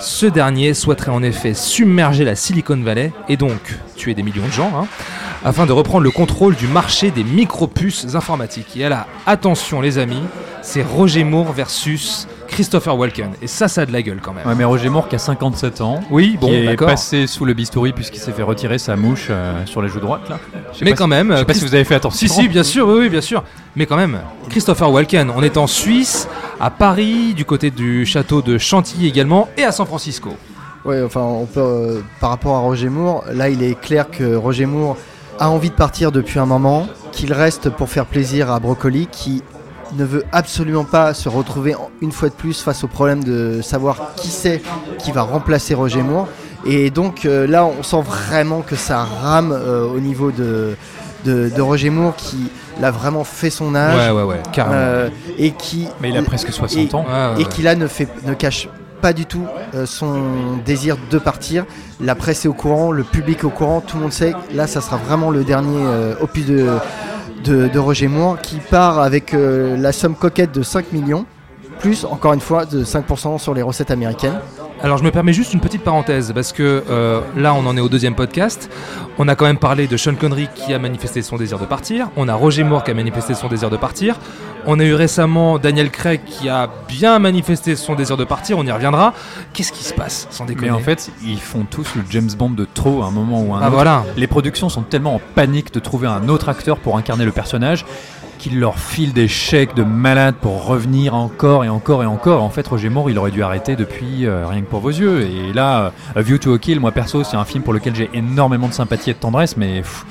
[0.00, 4.52] Ce dernier souhaiterait en effet submerger la Silicon Valley et donc tuer des millions de
[4.52, 4.86] gens hein,
[5.44, 8.76] afin de reprendre le contrôle du marché des micropuces informatiques.
[8.76, 10.24] Et là, attention les amis,
[10.62, 13.30] c'est Roger Moore versus Christopher Walken.
[13.40, 14.46] Et ça, ça a de la gueule quand même.
[14.46, 17.54] Ouais, mais Roger Moore qui a 57 ans, Oui, bon, qui est passé sous le
[17.54, 20.38] bistouri puisqu'il s'est fait retirer sa mouche euh, sur la joue droite là.
[20.82, 21.32] Mais quand si- même.
[21.32, 22.26] Je sais pas si vous avez fait attention.
[22.28, 23.44] Si, si, bien sûr, oui, oui, bien sûr.
[23.76, 26.28] Mais quand même, Christopher Walken, on est en Suisse,
[26.60, 30.30] à Paris, du côté du château de Chantilly également, et à San Francisco.
[30.84, 34.34] Ouais, enfin, on peut, euh, par rapport à Roger Moore, là, il est clair que
[34.34, 34.96] Roger Moore
[35.38, 39.42] a envie de partir depuis un moment, qu'il reste pour faire plaisir à Brocoli, qui
[39.96, 44.14] ne veut absolument pas se retrouver une fois de plus face au problème de savoir
[44.16, 44.62] qui c'est
[44.98, 46.28] qui va remplacer Roger Moore.
[46.66, 50.76] Et donc euh, là, on sent vraiment que ça rame euh, au niveau de,
[51.24, 53.96] de, de Roger Moore qui l'a vraiment fait son âge.
[53.96, 54.74] Ouais, ouais, ouais, carrément.
[54.76, 57.04] Euh, et qui, Mais il a presque 60 et- ans.
[57.38, 58.68] Et qui là ne, fait, ne cache
[59.00, 59.46] pas du tout
[59.86, 60.18] son
[60.66, 61.64] désir de partir.
[62.02, 64.34] La presse est au courant, le public est au courant, tout le monde sait.
[64.54, 65.82] Là, ça sera vraiment le dernier
[66.20, 66.68] opus de,
[67.44, 71.26] de, Roger Moore qui part avec euh, la somme coquette de 5 millions,
[71.78, 74.38] plus encore une fois de 5% sur les recettes américaines.
[74.82, 77.80] Alors je me permets juste une petite parenthèse parce que euh, là on en est
[77.80, 78.70] au deuxième podcast.
[79.18, 82.08] On a quand même parlé de Sean Connery qui a manifesté son désir de partir.
[82.16, 84.18] On a Roger Moore qui a manifesté son désir de partir.
[84.66, 88.58] On a eu récemment Daniel Craig qui a bien manifesté son désir de partir.
[88.58, 89.14] On y reviendra.
[89.52, 92.50] Qu'est-ce qui se passe sans déconner Mais en fait, ils font tous le James Bond
[92.50, 93.74] de trop à un moment ou à un Ah, autre.
[93.74, 94.04] voilà.
[94.16, 97.84] Les productions sont tellement en panique de trouver un autre acteur pour incarner le personnage
[98.38, 102.42] qu'ils leur filent des chèques de malade pour revenir encore et encore et encore.
[102.42, 105.20] En fait, Roger Moore, il aurait dû arrêter depuis euh, Rien que pour vos yeux.
[105.22, 107.94] Et là, euh, A View to a Kill, moi perso, c'est un film pour lequel
[107.94, 110.06] j'ai énormément de sympathie et de tendresse, mais pff,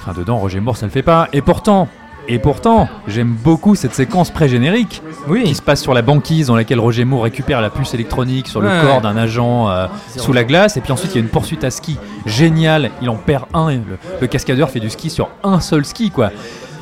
[0.00, 1.28] enfin, dedans, Roger Moore, ça le fait pas.
[1.34, 1.88] Et pourtant,
[2.28, 5.02] et pourtant, j'aime beaucoup cette séquence pré-générique
[5.44, 8.60] qui se passe sur la banquise dans laquelle Roger Moore récupère la puce électronique sur
[8.60, 8.80] le Ouais.
[8.82, 9.86] corps d'un agent euh,
[10.16, 10.76] sous la glace.
[10.76, 12.90] Et puis ensuite, il y a une poursuite à ski géniale.
[13.02, 13.68] Il en perd un.
[13.68, 16.30] et Le, le cascadeur fait du ski sur un seul ski, quoi.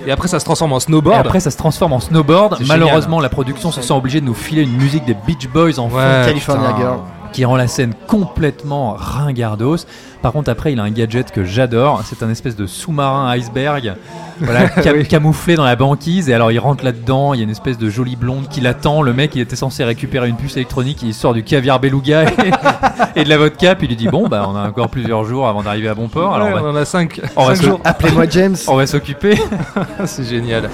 [0.07, 1.17] Et après, ça se transforme en snowboard.
[1.17, 2.59] Et après, ça se transforme en snowboard.
[2.67, 5.89] Malheureusement, la production se sent obligée de nous filer une musique des Beach Boys en
[5.89, 5.97] fond.
[5.97, 6.79] Ouais, California putain.
[6.81, 6.99] Girl.
[7.33, 9.87] Qui rend la scène complètement ringardos.
[10.21, 12.03] Par contre, après, il a un gadget que j'adore.
[12.05, 13.95] C'est un espèce de sous-marin iceberg,
[14.39, 16.29] voilà, cam- camouflé dans la banquise.
[16.29, 17.33] Et alors, il rentre là-dedans.
[17.33, 19.01] Il y a une espèce de jolie blonde qui l'attend.
[19.03, 21.03] Le mec, il était censé récupérer une puce électronique.
[21.03, 22.27] Il sort du caviar beluga et,
[23.21, 23.75] et de la vodka.
[23.77, 26.09] Puis il lui dit Bon, bah, on a encore plusieurs jours avant d'arriver à bon
[26.09, 26.35] port.
[26.35, 27.81] Alors, Ouais, on va- on en a 5 on va se- jours.
[27.85, 28.57] Appelez-moi James.
[28.69, 29.37] on va s'occuper.
[30.05, 30.69] C'est génial.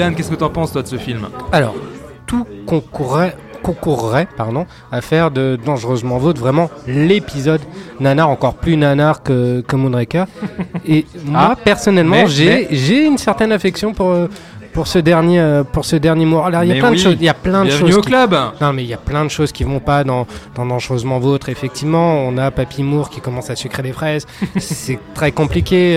[0.00, 1.28] Ilan, qu'est-ce que t'en penses toi de ce film?
[1.52, 1.74] Alors,
[2.26, 7.60] tout concourrait, concourrait pardon, à faire de Dangereusement Vôtre vraiment l'épisode
[8.00, 10.24] nanar, encore plus nanar que, que Moonraker.
[10.86, 14.08] Et moi, Ah, personnellement, mais- j'ai j'ai une certaine affection pour.
[14.10, 14.26] euh,
[14.72, 16.42] pour ce dernier, euh, pour ce dernier mot.
[16.44, 17.16] Alors, il y a Mais plein de choses.
[17.18, 17.98] Il y a plein de Bienvenue choses.
[17.98, 18.36] au qui- club.
[18.60, 21.48] Non, mais il y a plein de choses qui vont pas dans, dans Dangereusement Vôtre.
[21.48, 24.28] Effectivement, on a Papy Moore qui commence à sucrer les fraises.
[24.58, 25.96] C'est très compliqué.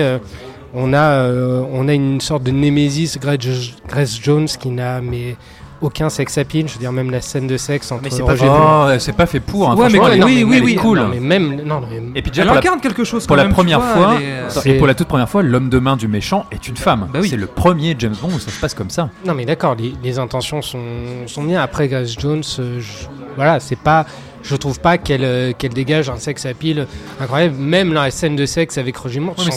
[0.74, 5.36] Euh, On a, euh, on a une sorte de némésis, Grace, Jones, qui n'a mais
[5.80, 6.66] aucun sex appeal.
[6.68, 9.12] Je veux dire, même la scène de sexe entre Mais c'est pas, Roger oh, c'est
[9.14, 9.70] pas fait pour.
[9.70, 9.76] hein.
[9.76, 10.74] Ouais, mais oui, oui, oui.
[10.76, 10.98] cool.
[11.00, 13.36] Non, mais même, non, mais Et puis déjà, Elle pour la- incarne quelque chose pour
[13.36, 15.42] quand la même, première vois, fois, est, euh, et C'est- pour la toute première fois,
[15.42, 17.08] l'homme de main du méchant est une femme.
[17.12, 17.28] Bah oui.
[17.28, 19.10] C'est le premier James Bond où ça se passe comme ça.
[19.26, 20.78] Non mais d'accord, les, les intentions sont,
[21.26, 21.60] sont bien.
[21.60, 24.06] Après Grace Jones, euh, je- voilà, c'est pas,
[24.44, 26.86] je trouve pas qu'elle euh, qu'elle dégage un sex appeal
[27.20, 27.56] incroyable.
[27.58, 29.54] Même dans la scène de sexe avec Roger Moore, Ouais, c'est pas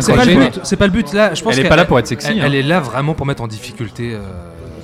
[0.00, 0.44] C'est pas, le gêné.
[0.50, 1.32] but, c'est pas le but là.
[1.34, 2.42] Je pense Elle est pas là pour être sexy, Elle, hein.
[2.46, 4.12] elle est là vraiment pour mettre en difficulté.
[4.14, 4.18] euh,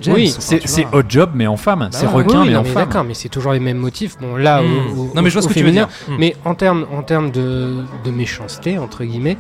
[0.03, 1.89] James, Oui, C'est c'est hot job, mais en femme.
[1.93, 2.13] c'est ouais.
[2.13, 2.87] requin, Oui, mais non, en mais femme.
[2.87, 4.17] D'accord, mais c'est toujours les mêmes motifs.
[4.19, 4.99] Bon, là, Hmm.
[4.99, 5.89] au, au- Non, mais je vois ce que tu veux dire.
[6.09, 6.15] Hmm.
[6.19, 9.37] Mais en termes, en termes de, de méchanceté entre guillemets,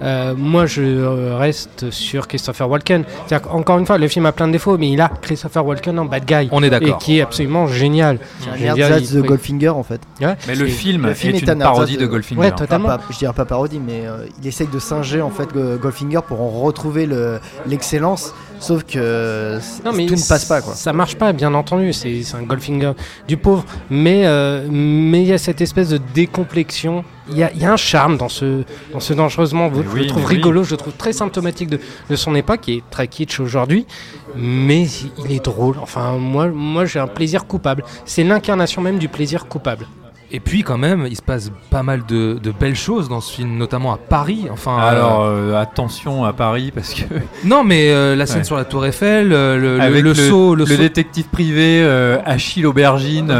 [0.00, 3.04] euh, moi je reste sur Christopher Walken.
[3.26, 5.98] C'est-à-dire qu'encore une fois, le film a plein de défauts, mais il a Christopher Walken
[5.98, 6.48] en bad guy.
[6.52, 6.88] On est d'accord.
[7.00, 8.18] Et qui est absolument génial.
[8.40, 10.00] C'est un ersatz il- de Goldfinger en fait.
[10.20, 10.36] Ouais.
[10.48, 12.40] Mais le C'est- film, le film est, est un une parodie de de- Goldfinger.
[12.40, 12.88] Ouais, Enfin, totalement.
[12.88, 16.20] pas- je dirais pas parodie, mais euh, il essaye de singer en fait Go- Goldfinger
[16.26, 18.32] pour en retrouver le- l'excellence.
[18.60, 20.74] Sauf que Non, mais tout ne passe pas quoi.
[20.74, 21.92] Ça marche pas, bien entendu.
[21.92, 22.92] C'est c'est un Goldfinger
[23.26, 23.64] du pauvre.
[23.90, 27.04] Mais euh, mais il y a cette espèce de décomplexion.
[27.30, 29.70] Il y a, il y a un charme dans ce, dans ce dangereusement.
[29.72, 30.36] Je le trouve oui.
[30.36, 31.78] rigolo, je le trouve très symptomatique de,
[32.10, 33.86] de son époque, qui est très kitsch aujourd'hui.
[34.34, 34.86] Mais
[35.24, 35.76] il est drôle.
[35.80, 37.84] Enfin, moi, moi j'ai un plaisir coupable.
[38.04, 39.86] C'est l'incarnation même du plaisir coupable.
[40.34, 43.30] Et puis quand même, il se passe pas mal de, de belles choses dans ce
[43.34, 44.46] film, notamment à Paris.
[44.50, 47.02] Enfin, euh, Alors euh, attention à Paris parce que
[47.44, 48.44] non, mais euh, la scène Ouais.
[48.44, 51.86] sur la Tour Eiffel, le, le, avec le saut, le, le saut- détective privé
[52.24, 53.30] Achille Aubergine.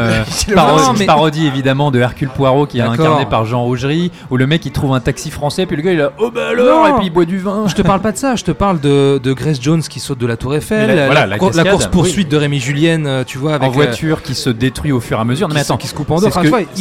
[0.99, 4.65] Mais- parodie évidemment de Hercule Poirot qui est incarné par Jean Rougerie, où le mec
[4.67, 6.95] il trouve un taxi français puis le gars il a oh bah alors Non.
[6.95, 7.65] et puis il boit du vin.
[7.69, 10.19] Je te parle pas de ça, je te parle de, de Grace Jones qui saute
[10.19, 13.69] de la Tour Eiffel, la- la, voilà, course poursuite de Rémi Julienne, tu vois, avec
[13.69, 15.49] en voiture qui se détruit au fur et à mesure.
[15.49, 16.27] Non mais attends, qui se coupe en deux.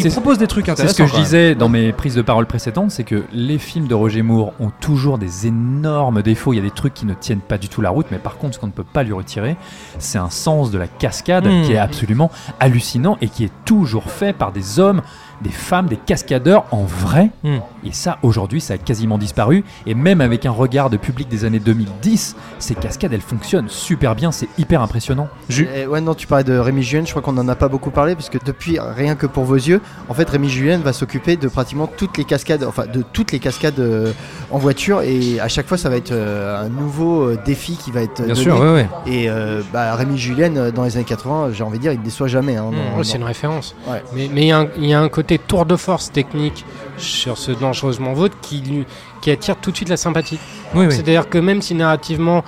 [0.06, 0.96] Il c'est- propose des trucs intéressants.
[0.96, 3.88] C'est ce que je disais dans mes prises de parole précédentes, c'est que les films
[3.88, 6.54] de Roger Moore ont toujours des énormes défauts.
[6.54, 8.38] Il y a des trucs qui ne tiennent pas du tout la route, mais par
[8.38, 9.56] contre, ce qu'on ne peut pas lui retirer,
[10.00, 11.64] c'est un sens de la cascade Mm.
[11.64, 15.02] qui est absolument hallucinant et qui est toujours fait par des hommes,
[15.42, 17.30] des femmes, des cascadeurs en vrai.
[17.44, 17.58] Mm.
[17.86, 19.64] Et ça, aujourd'hui, ça a quasiment disparu.
[19.86, 24.16] Et même avec un regard de public des années 2010, ces cascades, elles fonctionnent super
[24.16, 24.32] bien.
[24.32, 25.28] C'est hyper impressionnant.
[25.50, 27.90] Et ouais, non, tu parlais de Rémi Julien, je crois qu'on en a pas beaucoup
[27.92, 31.36] parlé parce que depuis Rien que pour vos yeux, en fait, Rémi Julien va s'occuper
[31.38, 34.12] de pratiquement toutes les cascades, enfin de toutes les cascades euh,
[34.52, 37.92] en voiture et à chaque fois, ça va être euh, un nouveau euh, défi qui
[37.92, 38.36] va être Bien donné.
[38.44, 38.88] sûr, ouais, ouais.
[39.08, 42.04] Et euh, bah, Rémi Julien, dans les années 80, j'ai envie de dire, il ne
[42.04, 42.58] déçoit jamais.
[42.58, 42.66] hein,
[42.98, 43.76] Oh, c'est une référence.
[43.88, 44.04] Ouais.
[44.16, 46.12] Mais mais il y, a un- il y a un côté côté tour de force
[46.12, 46.66] technique
[46.98, 48.62] sur ce dangereusement vôtre qui,
[49.22, 50.40] qui attire tout de suite la sympathie.
[50.76, 50.92] Oui, oui.
[50.92, 52.44] C'est-à-dire que même si narrativement,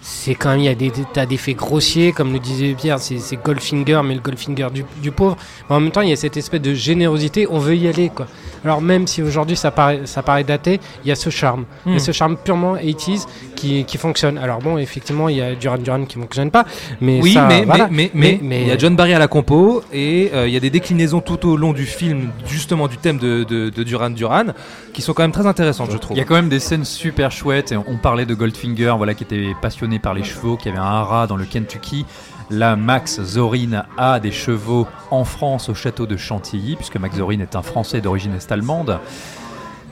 [0.00, 3.00] c'est quand même, il y a des, des tas d'effets grossiers, comme le disait Pierre,
[3.00, 5.36] c'est Goldfinger, mais le Goldfinger du, du pauvre.
[5.68, 8.08] Mais en même temps, il y a cette espèce de générosité, on veut y aller,
[8.14, 8.28] quoi.
[8.64, 11.64] Alors même si aujourd'hui ça paraît, ça paraît daté, il y a ce charme.
[11.86, 11.96] Il y Mm.
[11.96, 13.26] a ce charme purement 80s
[13.58, 14.38] qui, qui fonctionne.
[14.38, 16.64] Alors bon, effectivement, il y a Duran Duran qui fonctionne pas,
[17.00, 17.88] mais oui, ça, mais, voilà.
[17.90, 20.56] mais, mais, mais il y a John Barry à la compo et euh, il y
[20.56, 24.10] a des déclinaisons tout au long du film, justement du thème de, de, de Duran
[24.10, 24.46] Duran,
[24.94, 26.16] qui sont quand même très intéressantes, je trouve.
[26.16, 27.72] Il y a quand même des scènes super chouettes.
[27.72, 30.82] Et on parlait de Goldfinger, voilà, qui était passionné par les chevaux, qui avait un
[30.82, 32.06] haras dans le Kentucky.
[32.50, 37.40] Là, Max Zorin a des chevaux en France au château de Chantilly, puisque Max Zorin
[37.40, 38.98] est un Français d'origine est-allemande.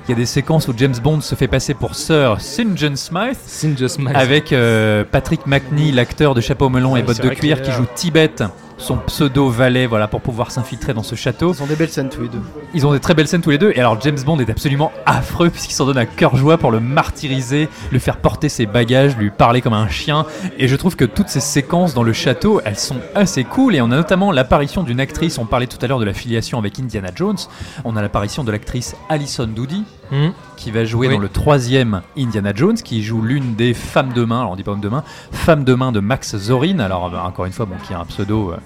[0.09, 2.77] Il y a des séquences où James Bond se fait passer pour Sir St.
[2.77, 4.13] John Smith, Smith.
[4.15, 8.31] avec euh, Patrick McNee, l'acteur de Chapeau melon et bottes de cuir, qui joue Tibet,
[8.79, 11.53] son pseudo valet, voilà, pour pouvoir s'infiltrer dans ce château.
[11.53, 12.43] Ils ont des belles scènes tous les deux.
[12.75, 13.73] Ils ont des très belles scènes tous les deux.
[13.75, 16.81] Et alors James Bond est absolument affreux puisqu'il s'en donne à cœur joie pour le
[16.81, 20.27] martyriser, lui faire porter ses bagages, lui parler comme un chien.
[20.59, 23.75] Et je trouve que toutes ces séquences dans le château, elles sont assez cool.
[23.75, 25.39] Et on a notamment l'apparition d'une actrice.
[25.39, 27.39] On parlait tout à l'heure de la filiation avec Indiana Jones.
[27.85, 29.85] On a l'apparition de l'actrice Alison Doody.
[30.11, 30.33] Mhm.
[30.57, 31.15] Qui va jouer Oui.
[31.15, 34.63] dans le troisième Indiana Jones, qui joue l'une des femmes de main, alors on dit
[34.63, 37.67] pas homme de main, femme de main de Max Zorin, alors euh, encore une fois,
[37.67, 38.57] bon, qui a un pseudo euh,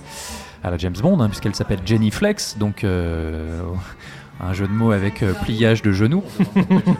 [0.63, 3.61] à la James Bond, hein, puisqu'elle s'appelle Jenny Flex, donc euh,
[4.43, 6.23] un jeu de mots avec euh, pliage de genoux.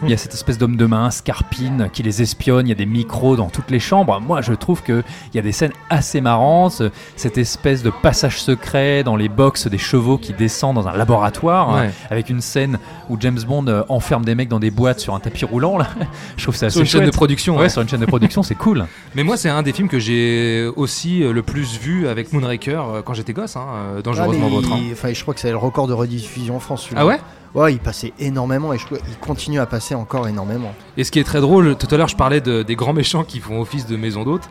[0.03, 2.75] il y a cette espèce d'homme de main, Scarpine, qui les espionne, il y a
[2.75, 4.19] des micros dans toutes les chambres.
[4.21, 5.03] Moi, je trouve qu'il
[5.33, 6.81] y a des scènes assez marrantes,
[7.15, 11.69] cette espèce de passage secret dans les box des chevaux qui descendent dans un laboratoire,
[11.75, 12.77] hein, avec une scène
[13.09, 15.77] où James Bond euh, enferme des mecs dans des boîtes sur un tapis roulant.
[15.77, 15.87] Là.
[16.37, 17.69] je trouve ça assez Sur une chaîne de production, Ouais, ouais.
[17.69, 18.85] sur une chaîne de production, c'est cool.
[19.15, 23.01] Mais moi, c'est un des films que j'ai aussi euh, le plus vu avec Moonraker
[23.05, 23.65] quand j'étais gosse, hein,
[23.97, 24.71] euh, dangereusement Ah, votre.
[24.73, 24.79] hein.
[24.81, 26.87] il- Enfin, je crois que c'est le record de rediffusion en France.
[26.95, 27.19] Ah ouais?
[27.53, 30.71] Ouais, il passait énormément et je crois qu'il continue à passer encore énormément.
[30.95, 33.25] Et ce qui est très drôle, tout à l'heure je parlais de- des grands méchants
[33.25, 34.43] qui font office de maison d'hôte.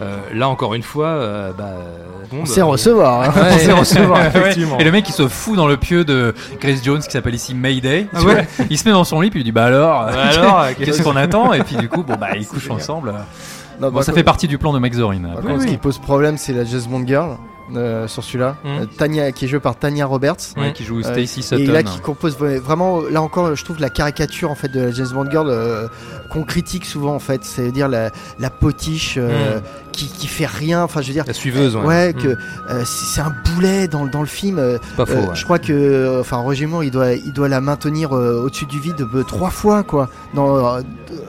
[0.00, 1.72] Euh, là encore une fois, euh, bah,
[2.30, 3.32] Bond, On sait euh, recevoir, hein.
[3.36, 4.78] Ouais, On sait recevoir, effectivement.
[4.78, 7.54] Et le mec il se fout dans le pieu de Grace Jones qui s'appelle ici
[7.56, 8.06] Mayday.
[8.14, 10.60] Ah ouais il se met dans son lit puis il dit bah alors, Bah alors,
[10.60, 11.52] euh, qu'est-ce qu'on attend?
[11.54, 13.12] Et puis du coup bon bah ils couchent ensemble.
[13.80, 15.18] Non, bon, bah, ça quoi- fait partie du plan de Max Zorin.
[15.34, 17.36] Par contre, ce qui pose problème, c'est la Jazz Bond Girl.
[17.76, 18.68] Euh, sur celui-là, Mm.
[18.68, 21.72] Euh, Tanya, qui est jouée par Tanya Roberts, Ouais, qui joue Euh, Stacey Et Sutton.
[21.72, 24.90] là, qui compose vra- vraiment, là encore, je trouve la caricature en fait de la
[24.92, 25.88] James Bond Girl euh,
[26.30, 29.60] qu'on critique souvent en fait, c'est-à-dire la, la potiche euh,
[29.92, 30.82] qui, qui fait rien.
[30.82, 31.84] Enfin, je veux dire, La suiveuse, ouais.
[31.84, 32.22] ouais, Mm.
[32.22, 34.58] que euh, c'est un boulet dans, le- dans le film.
[34.58, 35.34] euh, Pas faux, euh, ouais.
[35.34, 38.78] Je crois que, enfin, Roger Moore, il doit, il doit la maintenir euh, au-dessus du
[38.80, 40.80] vide euh, trois fois, quoi, dans, euh,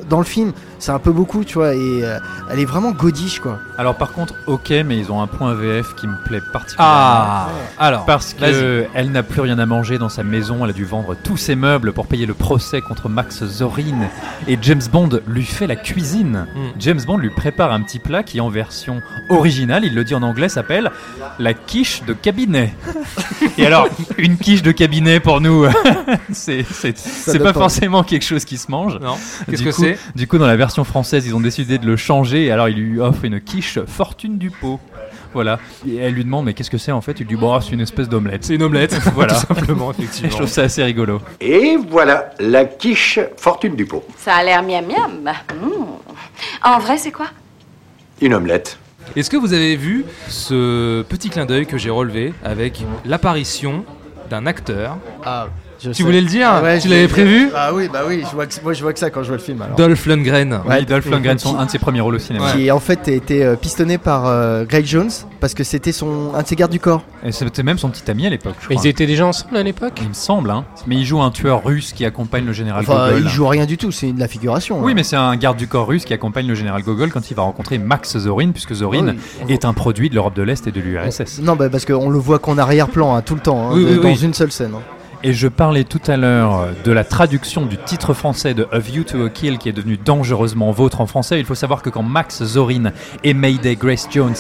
[0.10, 0.52] dans le film.
[0.80, 2.20] C'est un peu beaucoup, tu vois, et euh,
[2.52, 3.58] elle est vraiment godiche, quoi.
[3.78, 6.94] Alors par contre, ok, mais ils ont un point VF qui me plaît particulièrement.
[6.96, 8.90] Ah, alors, parce que vas-y.
[8.94, 11.56] elle n'a plus rien à manger dans sa maison, elle a dû vendre tous ses
[11.56, 14.08] meubles pour payer le procès contre Max Zorin
[14.48, 16.48] et James Bond lui fait la cuisine.
[16.56, 16.60] Mm.
[16.80, 20.24] James Bond lui prépare un petit plat qui en version originale, il le dit en
[20.24, 20.92] anglais, s'appelle
[21.40, 22.74] la quiche de cabinet.
[23.58, 23.88] et alors,
[24.18, 25.66] une quiche de cabinet pour nous,
[26.32, 26.66] c'est
[27.42, 29.00] pas forcément quelque chose qui se mange.
[29.00, 29.16] Non.
[29.50, 29.98] Qu'est-ce Du que coup- c'est?
[30.16, 32.46] Du coup, dans la version française, ils ont décidé de le changer.
[32.46, 34.80] Et alors, il lui offre une quiche fortune du pot.
[35.36, 35.60] Voilà.
[35.88, 37.12] Et elle lui demande, mais qu'est-ce que c'est en fait?
[37.20, 38.46] Il lui dit, bon, c'est une espèce d'omelette.
[38.46, 39.34] C'est une omelette, voilà.
[39.34, 40.30] tout simplement, effectivement.
[40.32, 41.22] Je trouve ça assez rigolo.
[41.42, 44.04] Et voilà, la quiche fortune du pot.
[44.18, 45.22] Ça a l'air miam miam.
[45.22, 45.68] Mmh.
[46.64, 47.28] En vrai, c'est quoi?
[48.22, 48.80] Une omelette.
[49.16, 53.84] Est-ce que vous avez vu ce petit clin d'œil que j'ai relevé avec l'apparition
[54.30, 54.98] d'un acteur?
[55.24, 55.48] Ah,
[55.86, 56.04] je Tu sais.
[56.04, 58.46] voulais le dire Ah ouais, Tu je l'avais prévu Ah oui, bah oui, je vois
[58.46, 59.62] que, moi je vois que ça quand je vois le film.
[59.62, 59.76] Alors.
[59.76, 60.54] Dolph Lundgren.
[60.66, 60.80] Ouais.
[60.80, 62.52] Oui, Dolph Lundgren, son- un de ses premiers rôles au cinéma.
[62.52, 66.34] Qui en fait a été euh, pistonné par euh, Greg Jones parce que c'était son
[66.36, 67.04] un de ses gardes du corps.
[67.24, 70.10] Et c'était même son petit ami à l'époque, ils étaient déjà ensemble à l'époque Il
[70.10, 70.66] me semble, hein.
[70.88, 73.22] Mais il joue un tueur russe qui accompagne le général Enfin, Gogol.
[73.24, 74.82] il joue rien du tout, c'est de la figuration.
[74.82, 74.96] Oui, hein.
[74.96, 77.44] mais c'est un garde du corps russe qui accompagne le général Gogol quand il va
[77.44, 79.16] rencontrer Max Zorin, puisque Zorin
[79.48, 79.54] Oui.
[79.54, 81.40] est un produit de l'Europe de l'Est et de l'URSS.
[81.42, 83.90] Non, bah, parce qu'on le voit qu'en arrière-plan hein, tout le temps, hein, Oui, de-
[83.92, 84.20] oui, dans oui.
[84.24, 84.72] une seule scène.
[85.28, 89.04] Et je parlais tout à l'heure de la traduction du titre français de A View
[89.04, 91.40] to a Kill qui est devenu dangereusement vôtre en français.
[91.40, 92.92] Il faut savoir que quand Max Zorin
[93.24, 94.36] et Mayday Grace Jones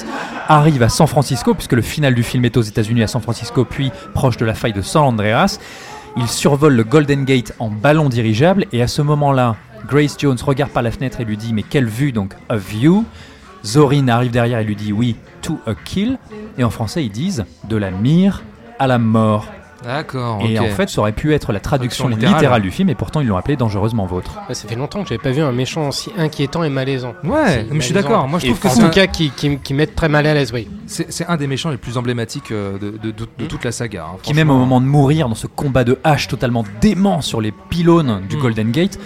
[0.48, 3.66] arrivent à San Francisco, puisque le final du film est aux États-Unis à San Francisco,
[3.66, 5.58] puis proche de la faille de San Andreas,
[6.18, 9.56] ils survolent le Golden Gate en ballon dirigeable et à ce moment-là,
[9.88, 13.06] Grace Jones regarde par la fenêtre et lui dit Mais quelle vue donc A View
[13.66, 16.20] Zorin arrive derrière et lui dit Oui, to a kill.
[16.60, 18.44] Et en français, ils disent De la mire
[18.78, 19.48] à la mort.
[19.84, 20.42] D'accord.
[20.48, 22.36] Et en fait, ça aurait pu être la traduction littérale.
[22.36, 22.62] littérale.
[22.62, 24.32] du film, et pourtant ils l'ont appelé Dangereusement Vôtre.
[24.48, 27.14] Ouais, ça fait longtemps que j'avais pas vu un méchant aussi inquiétant et malaisant.
[27.24, 28.28] Ouais, C'est mais je suis d'accord.
[28.28, 30.10] Moi, je Et trouve que en c'est tout un- cas qui, qui, qui met très
[30.10, 30.68] mal à l'aise, oui.
[30.88, 34.06] c'est un des méchants les plus emblématiques euh, de, de- de- de toute la saga.
[34.10, 37.42] hein, Qui même au moment de mourir dans ce combat de hache totalement dément sur
[37.42, 38.40] les pylônes du Mm.
[38.42, 39.00] Golden Gate,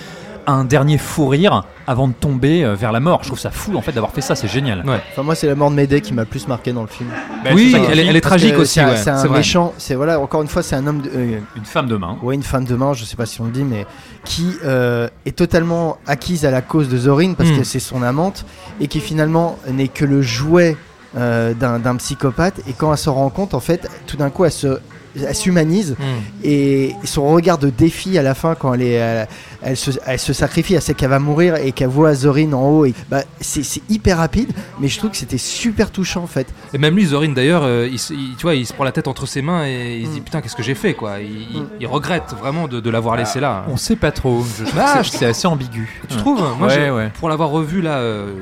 [0.49, 3.19] a un dernier fou rire avant de tomber euh, vers la mort.
[3.23, 4.83] Je trouve ça fou en fait d'avoir fait ça, c'est génial.
[4.85, 4.99] Ouais.
[5.11, 7.09] Enfin, moi, c'est la mort de Médée qui m'a plus marqué dans le film.
[7.43, 8.73] Bah, Oui, elle, est- elle tragique que aussi.
[8.75, 9.37] C'est un, ouais, c'est un c'est vrai.
[9.37, 9.73] méchant.
[9.77, 12.17] C'est voilà, encore une fois, c'est un homme, de, euh, Une femme de main.
[12.21, 13.85] ouais, une femme de main, je sais pas si on le dit, mais
[14.25, 17.57] qui euh, est totalement acquise à la cause de Zorin parce Mm.
[17.59, 18.45] que c'est son amante
[18.81, 20.75] et qui finalement n'est que le jouet
[21.17, 22.59] euh, d'un d'un psychopathe.
[22.67, 24.79] Et quand elle se rend compte, en fait, tout d'un coup, elle se
[25.15, 26.03] elle s'humanise Mm.
[26.43, 29.27] et son regard de défi à la fin quand elle est elle,
[29.61, 32.67] elle se, elle se sacrifie elle sait qu'elle va mourir et qu'elle voit Zorin en
[32.69, 36.27] haut et bah, c'est c'est hyper rapide mais je trouve que c'était super touchant en
[36.27, 37.97] fait Et même lui, Zorin d'ailleurs, euh, il,
[38.35, 40.41] tu vois, il se prend la tête entre ses mains et il se dit putain,
[40.41, 41.19] qu'est-ce que j'ai fait quoi.
[41.19, 43.65] Il, il- il regrette vraiment de, de l'avoir laissé là.
[43.69, 44.43] On sait pas trop.
[44.57, 46.01] Je Ah, c'est- c'est assez ambigu.
[46.09, 47.09] Tu trouves Moi, Ouais, j'ai- ouais.
[47.19, 48.33] pour l'avoir revu là euh,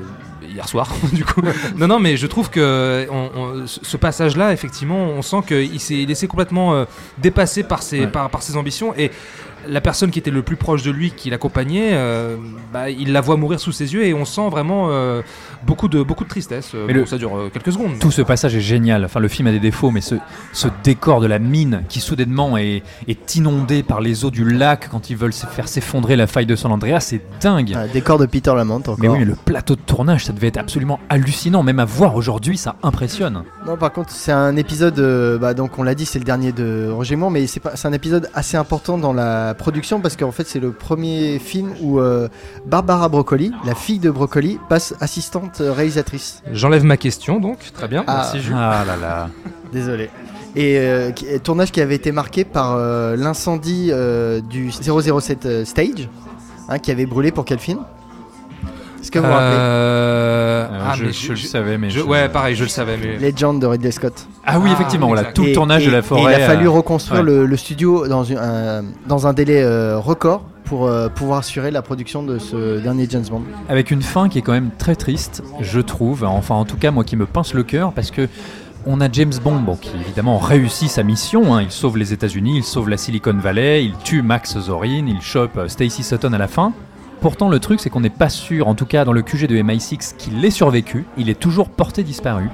[0.57, 1.41] hier soir, du coup.
[1.77, 6.03] non, non, mais je trouve que on- on- ce passage-là, effectivement, on sent qu'il s'est
[6.07, 6.85] laissé complètement euh,
[7.19, 8.07] dépasser par ses, Ouais.
[8.07, 9.11] par, par ses ambitions et
[9.67, 12.35] la personne qui était le plus proche de lui, qui l'accompagnait, euh,
[12.73, 15.21] bah, il la voit mourir sous ses yeux et on sent vraiment euh,
[15.65, 16.71] beaucoup de beaucoup de tristesse.
[16.75, 17.99] Euh, Mais bon, le- ça dure euh, quelques secondes.
[17.99, 19.05] Tout ce passage est génial.
[19.05, 20.15] Enfin, le film a des défauts, mais ce,
[20.53, 24.89] ce décor de la mine qui soudainement est, est inondé par les eaux du lac
[24.89, 27.73] quand ils veulent se faire s'effondrer la faille de San Andreas, c'est dingue.
[27.75, 30.47] Un décor de Peter Lamont encore Mais oui, mais le plateau de tournage, ça devait
[30.47, 31.63] être absolument hallucinant.
[31.63, 33.43] Même à voir aujourd'hui, ça impressionne.
[33.65, 36.51] non par contre c'est un épisode euh, bah, donc on l'a dit c'est le dernier
[36.51, 40.47] de Roger Moore mais c'est un épisode assez important dans la production parce qu'en fait
[40.47, 42.27] c'est le premier film où euh,
[42.65, 48.03] Barbara Broccoli la fille de Broccoli passe assistante réalisatrice J'enlève ma question donc, très bien.
[48.07, 48.17] Ah.
[48.17, 48.55] Merci Jules.
[48.57, 49.29] Ah là là.
[49.73, 50.09] Désolé.
[50.55, 55.45] Et euh, qui- euh, tournage qui avait été marqué par euh, l'incendie euh, du 007
[55.45, 56.09] euh, Stage,
[56.69, 57.79] hein, qui avait brûlé pour quel film?
[59.07, 61.99] Est-ce que vous vous rappelez Euh, Euh, ah, je, mais je le savais, mais je-
[61.99, 63.17] je- ouais, pareil, je le savais, mais.
[63.31, 64.27] Legend de Ridley Scott.
[64.45, 65.35] Ah oui, Ah, effectivement, voilà, exact.
[65.37, 66.23] tout le Et- tournage et- de la et forêt.
[66.37, 67.25] il a fallu euh, reconstruire ouais.
[67.25, 71.71] le, le studio dans, une- un, dans un délai euh, record pour euh, pouvoir assurer
[71.71, 73.43] la production de ce dernier James Bond.
[73.69, 76.25] Avec une fin qui est quand même très triste, je trouve.
[76.25, 78.27] Enfin, en tout cas, moi qui me pince le cœur, parce que
[78.85, 81.55] on a James Bond, bon, qui évidemment réussit sa mission.
[81.55, 81.61] hein.
[81.61, 85.57] Il sauve les États-Unis, il sauve la Silicon Valley, il tue Max Zorin, il chope
[85.57, 86.73] euh, Stacy Sutton à la fin.
[87.21, 89.55] Pourtant, le truc, c'est qu'on n'est pas sûr, en tout cas dans le QG de
[89.55, 91.05] MI6, qu'il ait survécu.
[91.17, 92.49] Il est toujours porté disparu.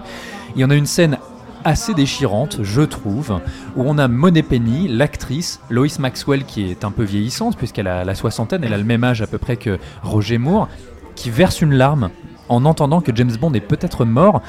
[0.55, 1.17] Il y en a une scène
[1.65, 3.39] assez déchirante, je trouve,
[3.75, 8.03] où on a Monet Penny, l'actrice, Lois Maxwell, qui est un peu vieillissante, puisqu'elle a
[8.03, 10.67] la soixantaine, elle a le même âge à peu près que Roger Moore,
[11.15, 12.09] qui verse une larme
[12.49, 14.41] en entendant que James Bond est peut-être mort.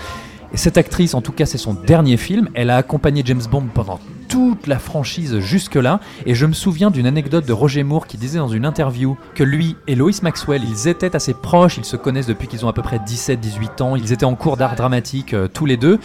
[0.55, 2.49] Et cette actrice, en tout cas, c'est son dernier film.
[2.55, 5.99] Elle a accompagné James Bond pendant toute la franchise jusque-là.
[6.27, 9.43] Et je me souviens d'une anecdote de Roger Moore qui disait dans une interview que
[9.43, 12.73] lui et Lois Maxwell, ils étaient assez proches, ils se connaissent depuis qu'ils ont à
[12.73, 15.99] peu près 17-18 ans, ils étaient en cours d'art dramatique euh, tous les deux.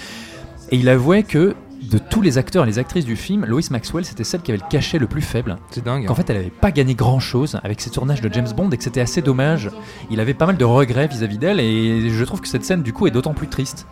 [0.71, 4.03] Et il avouait que de tous les acteurs et les actrices du film, Lois Maxwell,
[4.03, 5.57] c'était celle qui avait le cachet le plus faible.
[5.69, 6.07] C'est dingue.
[6.07, 8.83] Qu'en fait, elle n'avait pas gagné grand-chose avec ses tournages de James Bond et que
[8.83, 9.69] c'était assez dommage.
[10.09, 12.93] Il avait pas mal de regrets vis-à-vis d'elle et je trouve que cette scène, du
[12.93, 13.85] coup, est d'autant plus triste.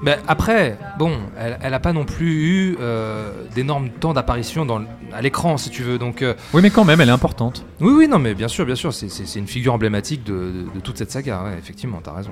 [0.00, 4.64] Ben, après, bon, elle, elle a pas non plus eu euh, d'énormes temps d'apparition
[5.12, 5.98] à l'écran, si tu veux.
[5.98, 7.64] Donc, euh, Oui, mais quand même, elle est importante.
[7.80, 10.80] oui, oui, non, mais bien sûr, bien sûr, c'est- une figure emblématique de, de- de
[10.82, 11.42] toute cette saga.
[11.44, 12.30] ouais, effectivement, t'as raison.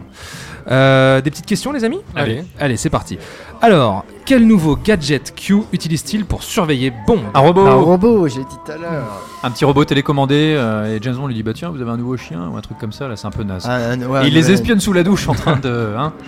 [0.70, 1.98] Euh, des petites questions, les amis?
[2.14, 2.44] Allez.
[2.60, 3.18] allez, c'est parti.
[3.62, 7.20] Alors, quel nouveau gadget Q utilise-t-il pour surveiller Bond?
[7.34, 9.22] Un robot Un robot, j'ai dit tout à l'heure.
[9.42, 11.96] Un petit robot télécommandé euh, et James Bond lui dit Bah tiens, vous avez un
[11.96, 13.66] nouveau chien ou un truc comme ça, là c'est un peu naze.
[13.68, 15.94] Ah, ouais, Et il les espionne sous la douche en train de.
[15.98, 16.12] hein.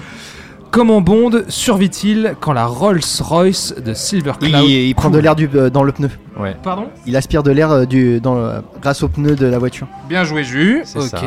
[0.70, 5.48] Comment Bond survit-il quand la Rolls-Royce de Silver Il, Cloud il prend de l'air du-
[5.54, 6.10] euh, dans le pneu.
[6.38, 6.54] Ouais.
[6.62, 9.86] Pardon Il aspire de l'air euh, du, dans, le- grâce au pneu de la voiture.
[10.08, 10.82] Bien joué, Jus.
[10.84, 11.08] C'est Ok.
[11.08, 11.18] ça.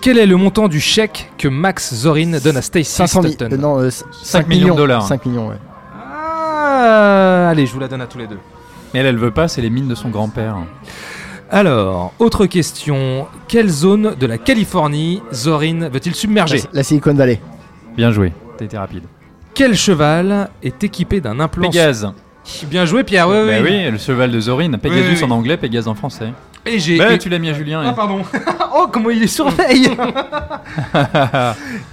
[0.00, 3.48] Quel est le montant du chèque que Max Zorin donne à Stacy 500 000, Sutton
[3.52, 3.90] euh, non, euh,
[4.22, 5.06] 5 millions de dollars.
[5.06, 5.56] 5 millions, ouais.
[5.94, 8.38] Ah, Allez, je vous la donne à tous les deux.
[8.92, 10.56] Mais elle, elle veut pas, c'est les mines de son grand-père.
[11.50, 13.26] Alors, autre question.
[13.48, 16.58] Quelle zone de la Californie Zorin veut-il submerger?
[16.58, 17.40] La, la Silicon Valley.
[17.96, 19.04] Bien joué, t'as été rapide.
[19.54, 22.12] Quel cheval est équipé d'un implant Pégase.
[22.64, 23.28] Bien joué, Pierre.
[23.28, 23.70] Ouais, Bah oui.
[23.84, 24.72] oui, le cheval de Zorin.
[24.72, 25.24] Pegasus Oui, oui, oui.
[25.24, 26.32] en anglais, Pégase en français.
[26.66, 26.98] Et j'ai.
[26.98, 27.82] Bah, et- tu l'as mis à Julien.
[27.84, 28.22] Ah, et- pardon.
[28.74, 29.88] oh, comment il les surveille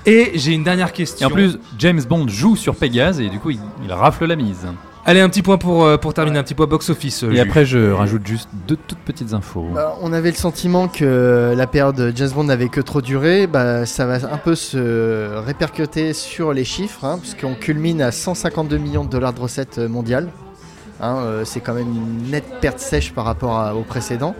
[0.05, 1.27] Et j'ai une dernière Et question.
[1.27, 4.67] en plus, James Bond joue sur Pégase et du coup, il, il rafle la mise.
[5.09, 7.23] Allez, un petit point pour, euh, pour terminer, un petit point box-office.
[7.23, 7.39] euh, Et Jus.
[7.39, 9.65] après, je rajoute juste deux toutes petites infos.
[9.73, 13.47] Bah, on avait le sentiment que la période de James Bond n'avait que trop duré.
[13.47, 18.77] Bah, ça va un peu se répercuter sur les chiffres, hein, puisqu'on culmine à 152
[18.77, 20.27] millions de dollars de recettes mondiales.
[20.99, 24.35] Hein, euh, c'est quand même une nette perte sèche par rapport à- au précédent.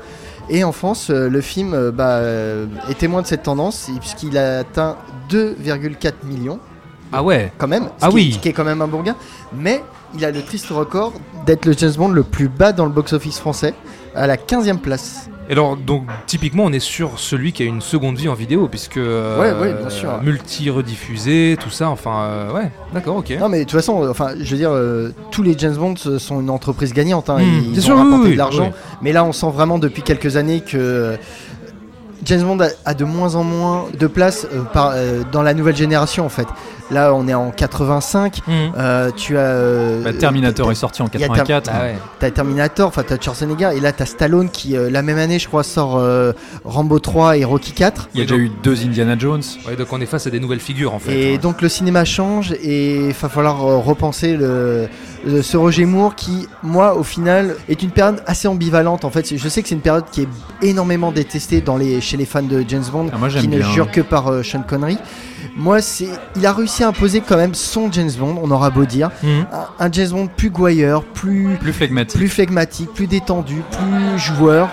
[0.50, 4.38] Et en France, euh, le film euh, bah, euh, est témoin de cette tendance, puisqu'il
[4.38, 4.98] a atteint
[5.30, 6.60] 2,4 millions.
[7.14, 7.84] Ah ouais Quand même.
[7.86, 8.40] ce Ah qui oui.
[8.42, 9.16] qui est quand même un bon gain.
[9.56, 9.82] Mais
[10.16, 11.14] il a le triste record
[11.46, 13.74] d'être le James Bond le plus bas dans le box-office français,
[14.16, 15.30] à la 15e place.
[15.50, 18.68] Et alors, donc, typiquement, on est sur celui qui a une seconde vie en vidéo,
[18.68, 18.98] puisque.
[18.98, 20.10] euh, Ouais, ouais, bien sûr.
[20.22, 23.32] Multi-rediffusé, tout ça, enfin, euh, ouais, d'accord, ok.
[23.40, 25.96] Non mais de toute façon, euh, enfin, je veux dire, euh, tous les James Bond
[25.96, 27.30] sont une entreprise gagnante.
[27.30, 28.66] hein, Hmm, ils ont sûr, rapporté oui, de l'argent.
[28.66, 28.98] oui.
[29.02, 31.18] Mais là, on sent vraiment depuis quelques années que
[32.26, 34.94] James Bond a, a de moins en moins de place par-
[35.32, 36.48] dans la nouvelle génération en fait.
[36.92, 38.40] Là, on est en 85.
[38.48, 38.52] Hmm.
[38.78, 41.64] euh, tu as euh, Bah, Terminator est sorti en il y a 84.
[41.64, 41.96] Ter- Ah ouais.
[42.20, 45.48] T'as Terminator, enfin t'as Schwarzenegger, et là t'as Stallone qui euh, la même année, je
[45.48, 46.32] crois, sort euh,
[46.64, 48.10] Rambo 3 et Rocky 4.
[48.14, 49.42] Il y a déjà eu deux Indiana Jones.
[49.68, 51.12] Ouais, donc on est face à des nouvelles figures, en fait.
[51.14, 51.38] Et Ouais.
[51.38, 54.88] donc le cinéma change et il va falloir euh, repenser le,
[55.26, 59.04] le- ce Roger Moore qui, moi, au final, est une période assez ambivalente.
[59.04, 60.28] En fait, je sais que c'est une période qui est
[60.62, 63.92] énormément détestée dans les, chez les fans de James Bond, Ah, moi, qui ne jurent
[63.92, 64.98] que par euh, Sean Connery.
[65.56, 68.86] Moi, c'est, il a réussi à imposer quand même son James Bond, on aura beau
[68.86, 69.46] dire, Mhm.
[69.52, 72.18] un, un James Bond plus gouailleur, plus Plus flegmatique.
[72.20, 74.70] plus flegmatique, plus détendu, plus joueur.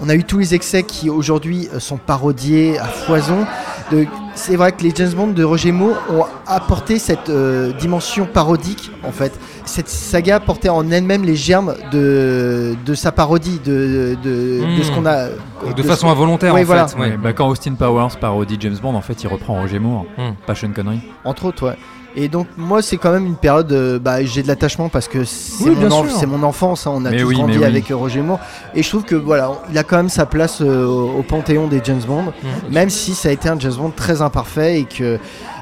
[0.00, 3.46] On a eu tous les excès qui aujourd'hui euh, sont parodiés à foison.
[3.90, 8.26] De- C'est vrai que les James Bond de Roger Moore ont apporté cette euh, dimension
[8.26, 9.32] parodique en fait.
[9.64, 14.90] Cette saga portait en elle-même les germes de, de sa parodie, de, de, de ce
[14.90, 14.94] Hmm.
[14.94, 15.28] qu'on a.
[15.74, 16.86] De façon involontaire, Oui, en voilà.
[16.88, 16.98] fait.
[16.98, 17.10] ouais.
[17.12, 20.32] Ouais, bah, quand Austin Powers parodie James Bond, en fait, il reprend Roger Moore, Hmm.
[20.46, 21.00] pas Sean Connery.
[21.24, 21.76] Entre autres, ouais.
[22.18, 25.24] Et donc moi c'est quand même une période, euh, bah, j'ai de l'attachement parce que
[25.24, 27.64] c'est Oui, mon, enfance, hein, on a Mais tous oui, grandi oui.
[27.64, 28.40] avec euh, Roger Moore
[28.74, 31.80] et je trouve que voilà, il a quand même sa place euh, au, panthéon des
[31.84, 32.72] James Bond, Mmh.
[32.72, 35.18] même si ça a été un James Bond très imparfait et que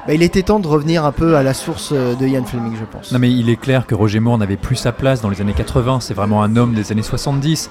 [0.07, 2.85] bah, il était temps de revenir un peu à la source de Ian Fleming je
[2.85, 3.11] pense.
[3.11, 5.53] Non mais il est clair que Roger Moore n'avait plus sa place dans les années
[5.53, 7.69] 80, c'est vraiment un homme des années 70.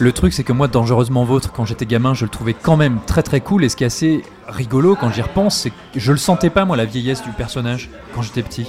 [0.00, 2.98] Le truc c'est que moi Dangereusement Vôtre quand j'étais gamin je le trouvais quand même
[3.06, 6.10] très très cool et ce qui est assez rigolo quand j'y repense c'est que je
[6.10, 8.66] le sentais pas moi la vieillesse du personnage quand j'étais petit.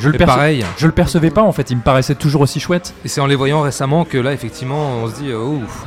[0.00, 0.64] Je le, pareil.
[0.78, 2.94] je le percevais pas en fait, il me paraissait toujours aussi chouette.
[3.04, 5.84] Et c'est en les voyant récemment que là, effectivement, on se dit, ouf.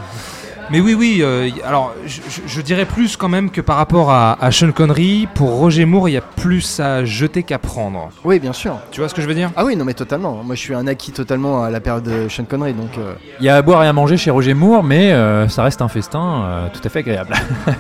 [0.69, 4.09] Mais oui, oui, euh, alors je, je- je dirais plus quand même que par rapport
[4.11, 8.09] à, à Sean Connery, pour Roger Moore, il y a plus à jeter qu'à prendre.
[8.24, 8.77] Oui bien sûr.
[8.92, 9.51] Tu vois ce que je veux dire?
[9.56, 10.42] Ah oui non mais totalement.
[10.43, 12.98] Moi je suis un acquis totalement à la période de Sean Connery donc.
[12.98, 15.64] euh, Il y a à boire et à manger chez Roger Moore mais euh, ça
[15.64, 17.35] reste un festin euh, tout à fait agréable.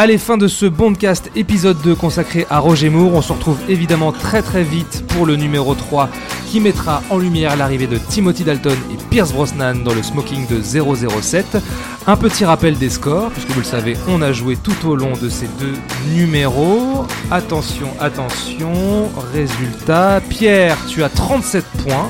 [0.00, 3.14] Allez, fin de ce Bondcast épisode 2 consacré à Roger Moore.
[3.14, 6.08] On se retrouve évidemment très très vite pour le numéro 3
[6.50, 10.60] qui mettra en lumière l'arrivée de Timothy Dalton et Pierce Brosnan dans le smoking de
[10.62, 11.58] 007.
[12.06, 15.12] Un petit rappel des scores, puisque vous le savez, on a joué tout au long
[15.20, 15.74] de ces deux
[16.14, 17.04] numéros.
[17.30, 20.22] Attention, attention, résultat.
[20.28, 22.08] Pierre, tu as 37 points.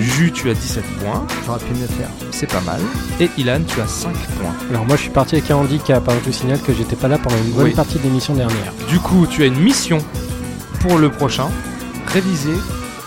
[0.00, 1.26] Jus, tu as 17 points.
[1.46, 2.08] J'aurais pu mieux faire.
[2.30, 2.80] C'est pas mal.
[3.20, 4.54] Et Ilan, tu as 5 points.
[4.70, 6.12] Alors moi je suis parti avec un handicap, hein.
[6.22, 7.72] je vous signale que j'étais pas là pendant une bonne Oui.
[7.72, 8.72] partie de l'émission dernière.
[8.88, 9.98] Du coup, tu as une mission
[10.80, 11.48] pour le prochain.
[12.12, 12.54] Réviser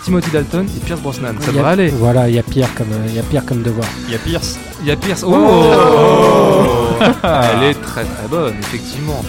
[0.03, 1.33] Timothy Dalton et Pierce Brosnan.
[1.39, 1.89] Ça devrait aller.
[1.89, 3.87] Voilà, il y a pire comme, euh, il y a pire comme devoir.
[4.07, 4.57] Il y a Pierce.
[4.81, 5.23] Il y a Pierce.
[5.25, 5.33] Oh.
[5.33, 9.23] Oh Elle est très très bonne, effectivement.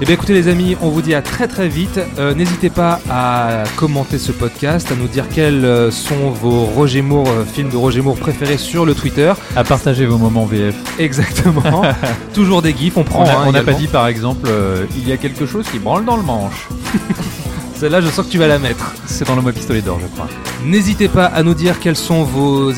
[0.00, 2.00] Eh bien écoutez les amis, on vous dit à très très vite.
[2.18, 7.00] Euh, N'hésitez pas à commenter ce podcast, à nous dire quels euh, sont vos Roger
[7.00, 9.32] Moore, films de Roger Moore préférés sur le Twitter.
[9.54, 10.74] À partager vos moments VF.
[10.98, 11.82] Exactement.
[12.34, 13.24] Toujours des gifs, on prend.
[13.24, 16.04] On hein, n'a pas dit par exemple euh, il y a quelque chose qui branle
[16.04, 16.68] dans le manche.
[17.76, 18.94] Celle-là, je sens que tu vas la mettre.
[19.06, 20.28] C'est dans le mot pistolet d'or, je crois.
[20.64, 22.72] N'hésitez pas à nous dire quels sont vos,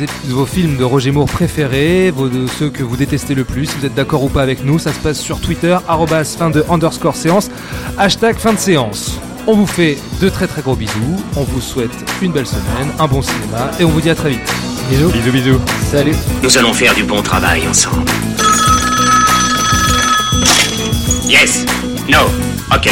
[0.47, 3.87] films de Roger Moore préférés, vos, de ceux que vous détestez le plus, si vous
[3.87, 4.79] êtes d'accord ou pas avec nous.
[4.79, 7.51] Ça se passe sur Twitter, arrobas fin de underscore séance,
[7.99, 9.19] hashtag fin de séance.
[9.47, 13.07] On vous fait de très très gros bisous, on vous souhaite une belle semaine, un
[13.07, 14.55] bon cinéma, et on vous dit à très vite.
[14.91, 15.11] Bisous.
[15.11, 15.61] Bisous, bisous.
[15.91, 16.15] Salut.
[16.43, 18.11] Nous allons faire du bon travail ensemble.
[21.29, 21.65] Yes.
[22.09, 22.21] No.
[22.75, 22.89] Ok.